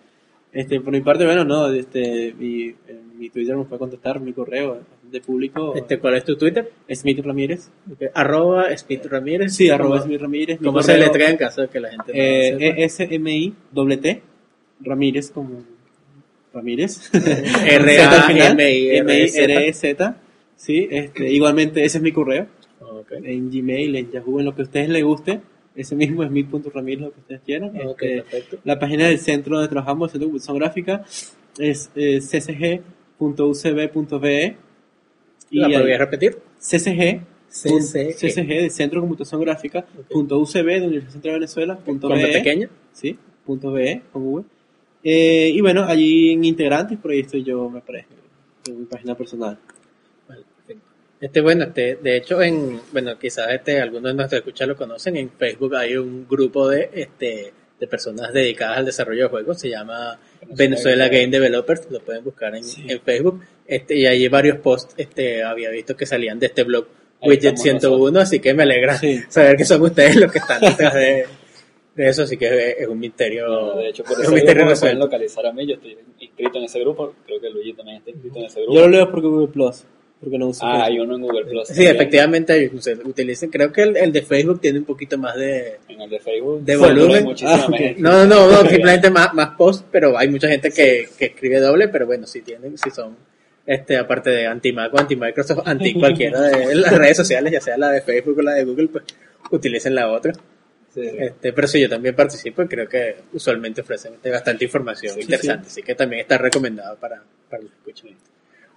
Este, 0.53 0.81
por 0.81 0.93
mi 0.93 1.01
parte, 1.01 1.25
bueno, 1.25 1.45
no, 1.45 1.73
este, 1.73 2.35
mi, 2.37 2.75
mi 3.17 3.31
Twitter 3.31 3.57
me 3.57 3.65
puede 3.65 3.79
contactar, 3.79 4.19
mi 4.19 4.33
correo 4.33 4.81
de 5.11 5.21
público, 5.21 5.75
Este, 5.77 5.99
¿Cuál 5.99 6.17
es 6.17 6.25
tu 6.25 6.37
Twitter? 6.37 6.71
Smith 6.93 7.21
Ramírez. 7.25 7.69
Ok, 7.93 8.03
Arroba 8.15 8.71
Speed 8.73 9.07
Ramírez. 9.09 9.55
Sí, 9.55 9.69
arroba 9.71 9.97
¿Cómo- 9.99 10.03
Smith 10.05 10.21
Ramírez. 10.21 10.61
mi 10.61 10.67
¿Cómo 10.67 10.83
se 10.83 10.93
correo, 10.93 11.07
le 11.07 11.13
trae 11.13 11.31
en 11.31 11.37
caso 11.37 11.61
de 11.63 11.69
que 11.69 11.81
la 11.81 11.91
gente 11.91 12.05
no 12.13 12.19
Eh, 12.19 12.57
sepa? 12.59 12.81
E-S-M-I, 12.81 13.55
doble 13.73 13.97
T, 13.99 14.23
Ramírez 14.81 15.31
como 15.31 15.63
Ramírez. 16.53 17.11
R 17.15 17.99
A 18.01 18.27
M 18.51 18.73
I 18.77 18.89
R 18.91 19.69
E 19.69 19.73
Z. 19.73 20.17
Sí, 20.57 20.89
este, 20.91 21.31
igualmente 21.33 21.85
ese 21.85 21.99
es 21.99 22.03
mi 22.03 22.13
correo. 22.13 22.47
En 23.25 23.51
Gmail, 23.51 23.97
en 23.97 24.11
Yahoo, 24.13 24.39
en 24.41 24.47
lo 24.47 24.55
que 24.55 24.63
a 24.63 24.65
ustedes 24.65 24.89
les 24.89 25.03
guste. 25.05 25.41
Ese 25.75 25.95
mismo 25.97 26.23
es 26.25 26.31
mi.ramírez, 26.31 27.01
lo 27.03 27.13
que 27.13 27.21
ustedes 27.21 27.41
quieran. 27.47 27.71
Ok, 27.87 28.03
Este, 28.03 28.23
perfecto. 28.23 28.59
la 28.65 28.79
página 28.79 29.07
del 29.07 29.19
centro 29.19 29.55
donde 29.57 29.69
trabajamos, 29.69 30.09
el 30.09 30.13
Centro 30.13 30.27
de 30.27 30.31
Computación 30.33 30.59
Gráfica, 30.59 31.05
es 31.59 31.91
eh, 31.97 32.21
ccg.ucb.be. 33.19 34.57
¿La 35.53 35.69
podrías 35.69 35.99
repetir? 35.99 36.39
CCG, 36.61 37.21
CCG. 37.49 38.15
CCG 38.17 38.47
de 38.63 38.71
Centro 38.71 39.01
de 39.01 39.03
Computación 39.07 39.41
Gráfica, 39.41 39.85
punto 40.09 40.39
UCB 40.39 40.65
de 40.67 40.87
Universidad 40.87 41.13
Central 41.13 41.33
de 41.35 41.39
Venezuela, 41.41 41.77
punto 41.79 42.09
¿Con 42.09 42.19
B 42.19 42.25
BE, 42.27 42.33
pequeña? 42.33 42.69
sí, 42.93 43.19
punto 43.45 43.73
BE, 43.73 44.03
con 44.13 44.23
V. 44.27 44.45
Eh, 45.03 45.51
y 45.55 45.61
bueno, 45.61 45.85
allí 45.85 46.33
en 46.33 46.45
integrantes, 46.45 46.99
por 46.99 47.11
ahí 47.11 47.21
estoy 47.21 47.43
yo, 47.43 47.69
me 47.71 47.81
parece, 47.81 48.09
en 48.69 48.81
mi 48.81 48.87
página 48.87 49.15
personal. 49.15 49.59
Perfecto. 50.27 50.83
Este, 51.21 51.41
bueno, 51.41 51.65
este, 51.65 51.97
de 51.97 52.17
hecho, 52.17 52.41
en, 52.43 52.81
bueno, 52.93 53.19
quizás 53.19 53.49
este, 53.51 53.81
algunos 53.81 54.11
de 54.11 54.15
nuestros 54.15 54.39
escuchas 54.41 54.69
lo 54.69 54.77
conocen, 54.77 55.17
en 55.17 55.31
Facebook 55.31 55.75
hay 55.77 55.97
un 55.97 56.27
grupo 56.29 56.69
de, 56.69 56.91
este, 56.95 57.53
de 57.79 57.87
personas 57.87 58.33
dedicadas 58.33 58.79
al 58.79 58.85
desarrollo 58.85 59.25
de 59.25 59.29
juegos, 59.31 59.59
se 59.59 59.71
llama 59.71 60.19
Venezuela 60.55 61.09
Game 61.09 61.29
Developers, 61.29 61.89
lo 61.91 62.01
pueden 62.01 62.23
buscar 62.25 62.55
en, 62.55 62.65
Sí. 62.65 62.85
en 62.87 63.01
Facebook, 63.01 63.43
este, 63.67 63.97
y 63.97 64.07
hay 64.07 64.29
varios 64.29 64.59
posts, 64.59 64.95
este, 64.99 65.43
había 65.43 65.71
visto 65.71 65.97
que 65.97 66.05
salían 66.07 66.39
de 66.39 66.47
este 66.47 66.65
blog 66.65 66.87
Ahí 67.23 67.29
Widget 67.31 67.55
estamos 67.55 67.63
101, 67.63 68.21
así 68.21 68.41
que 68.41 68.55
me 68.55 68.63
alegra 68.63 68.97
Sí. 68.99 69.21
saber 69.29 69.57
que 69.57 69.65
son 69.67 69.83
ustedes 69.83 70.17
los 70.17 70.33
que 70.33 70.39
están 70.39 70.61
detrás 70.61 70.95
de, 70.95 71.25
de 71.95 72.09
eso, 72.09 72.23
así 72.23 72.37
que 72.37 72.77
es, 72.79 72.87
un 72.89 72.99
misterio, 72.99 73.47
No, 73.49 73.77
de 73.77 73.89
hecho, 73.89 74.05
por 74.05 74.13
es 74.13 74.21
ese 74.21 74.29
un 74.29 74.35
misterio 74.35 74.67
pueden 74.79 74.99
localizar 74.99 75.45
a 75.47 75.53
mí, 75.53 75.67
yo 75.67 75.75
estoy 75.75 75.99
inscrito 76.21 76.59
en 76.59 76.65
ese 76.65 76.81
grupo, 76.81 77.15
creo 77.27 77.41
que 77.41 77.51
Luigi 77.51 77.73
también 77.75 77.99
está 77.99 78.11
inscrito 78.11 78.39
en 78.39 78.45
ese 78.45 78.61
grupo. 78.61 78.75
Yo 78.75 78.81
lo 78.83 78.89
leo 78.89 79.11
por 79.11 79.21
Google 79.21 79.49
Plus, 79.49 79.85
porque 80.21 80.39
no 80.39 80.49
uso 80.49 80.65
Ah, 80.65 80.85
hay 80.85 80.93
Facebook. 80.97 81.05
uno 81.09 81.17
en 81.17 81.23
Google 81.23 81.45
Plus. 81.47 81.69
Sí, 81.69 81.75
también. 81.75 81.97
efectivamente, 81.97 82.71
utilizan, 83.05 83.51
creo 83.51 83.73
que 83.73 83.83
el, 83.83 83.97
el 83.97 84.13
de 84.13 84.23
Facebook 84.23 84.61
tiene 84.61 84.79
un 84.79 84.85
poquito 84.85 85.19
más 85.19 85.35
de, 85.37 85.79
En 85.89 86.01
el 86.01 86.09
de 86.11 86.21
Facebook. 86.21 86.63
De 86.63 86.73
sí, 86.75 86.79
volumen. 86.79 87.27
hay 87.27 87.35
Ah. 87.45 87.69
No, 87.99 88.25
no, 88.27 88.51
no, 88.51 88.57
simplemente 88.71 89.11
más, 89.11 89.35
más 89.35 89.51
post, 89.57 89.85
pero 89.91 90.17
hay 90.17 90.29
mucha 90.29 90.49
gente 90.49 90.71
que, 90.71 91.09
que 91.19 91.25
escribe 91.27 91.59
doble, 91.59 91.89
pero 91.89 92.07
bueno, 92.07 92.27
si 92.27 92.43
tienen, 92.43 92.79
si 92.79 92.91
son, 92.91 93.17
este, 93.67 93.97
aparte 93.97 94.31
de 94.31 94.47
anti-Mac 94.47 94.95
o 94.95 94.99
anti-Microsoft, 94.99 95.63
anti 95.67 95.95
cualquiera 95.95 96.41
de 96.41 96.75
las 96.77 96.97
redes 96.97 97.17
sociales, 97.17 97.53
ya 97.53 97.61
sea 97.61 97.77
la 97.77 97.91
de 97.91 98.01
Facebook 98.01 98.39
o 98.39 98.43
la 98.43 98.53
de 98.55 98.65
Google, 98.65 98.89
pues 98.89 99.05
utilicen 99.51 99.95
la 99.95 100.11
otra. 100.13 100.33
Sí. 100.93 101.03
Este, 101.03 101.53
pero 101.53 101.69
sí, 101.69 101.81
yo 101.81 101.89
también 101.89 102.15
participo 102.17 102.63
y 102.63 102.69
creo 102.69 102.89
que 102.89 103.17
usualmente 103.33 103.81
ofrecen 103.81 104.15
este, 104.15 104.31
bastante 104.31 104.65
información 104.65 105.15
Sí, 105.15 105.21
interesante, 105.21 105.69
así 105.69 105.83
que 105.83 105.95
también 105.95 106.23
está 106.23 106.37
recomendado 106.37 106.97
para, 106.97 107.23
para 107.49 107.63
los 107.63 107.73
escuchan. 107.73 108.17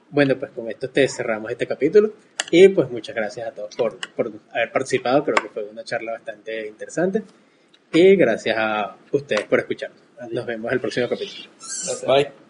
Bueno, 0.09 0.37
pues 0.37 0.51
con 0.51 0.69
esto 0.69 0.89
te 0.89 1.07
cerramos 1.07 1.49
este 1.51 1.65
capítulo 1.65 2.13
y 2.51 2.67
pues 2.67 2.89
muchas 2.91 3.15
gracias 3.15 3.47
a 3.47 3.51
todos 3.51 3.75
por, 3.75 3.97
por 4.15 4.31
haber 4.51 4.71
participado, 4.71 5.23
creo 5.23 5.37
que 5.37 5.49
fue 5.49 5.63
una 5.63 5.83
charla 5.83 6.11
bastante 6.11 6.67
interesante 6.67 7.23
y 7.91 8.15
gracias 8.15 8.55
a 8.59 8.95
ustedes 9.11 9.45
por 9.45 9.59
escucharnos. 9.59 9.99
Nos 10.31 10.45
vemos 10.45 10.71
en 10.71 10.75
el 10.75 10.79
próximo 10.79 11.09
capítulo. 11.09 11.49
Gracias. 11.57 12.05
Bye. 12.05 12.42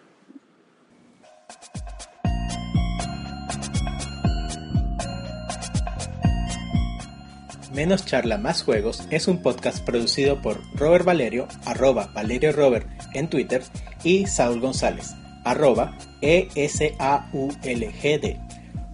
Menos 7.74 8.06
charla, 8.06 8.38
más 8.38 8.62
juegos 8.62 9.02
es 9.10 9.26
un 9.26 9.42
podcast 9.42 9.84
producido 9.84 10.40
por 10.40 10.60
Robert 10.76 11.04
Valerio, 11.04 11.48
arroba 11.64 12.08
Valerio 12.14 12.52
Robert 12.52 12.86
en 13.14 13.28
Twitter, 13.28 13.64
y 14.04 14.28
Saúl 14.28 14.60
González, 14.60 15.16
arroba 15.44 15.98
E-S-A-U-L-G-D. 16.20 18.38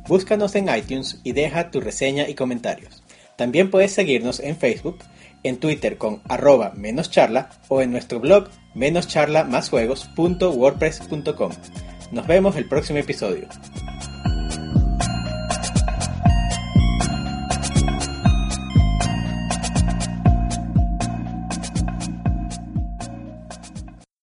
Búscanos 0.08 0.54
en 0.54 0.74
iTunes 0.74 1.20
y 1.22 1.32
deja 1.32 1.70
tu 1.70 1.82
reseña 1.82 2.26
y 2.26 2.34
comentarios. 2.34 3.02
También 3.36 3.70
puedes 3.70 3.92
seguirnos 3.92 4.40
en 4.40 4.56
Facebook, 4.56 4.96
en 5.42 5.58
Twitter 5.58 5.98
con 5.98 6.22
arroba 6.26 6.72
menos 6.74 7.10
charla 7.10 7.50
o 7.68 7.82
en 7.82 7.92
nuestro 7.92 8.18
blog 8.18 8.48
menoscharlamasjuegos.wordpress.com. 8.74 11.52
Nos 12.12 12.26
vemos 12.26 12.56
el 12.56 12.66
próximo 12.66 12.98
episodio. 12.98 13.46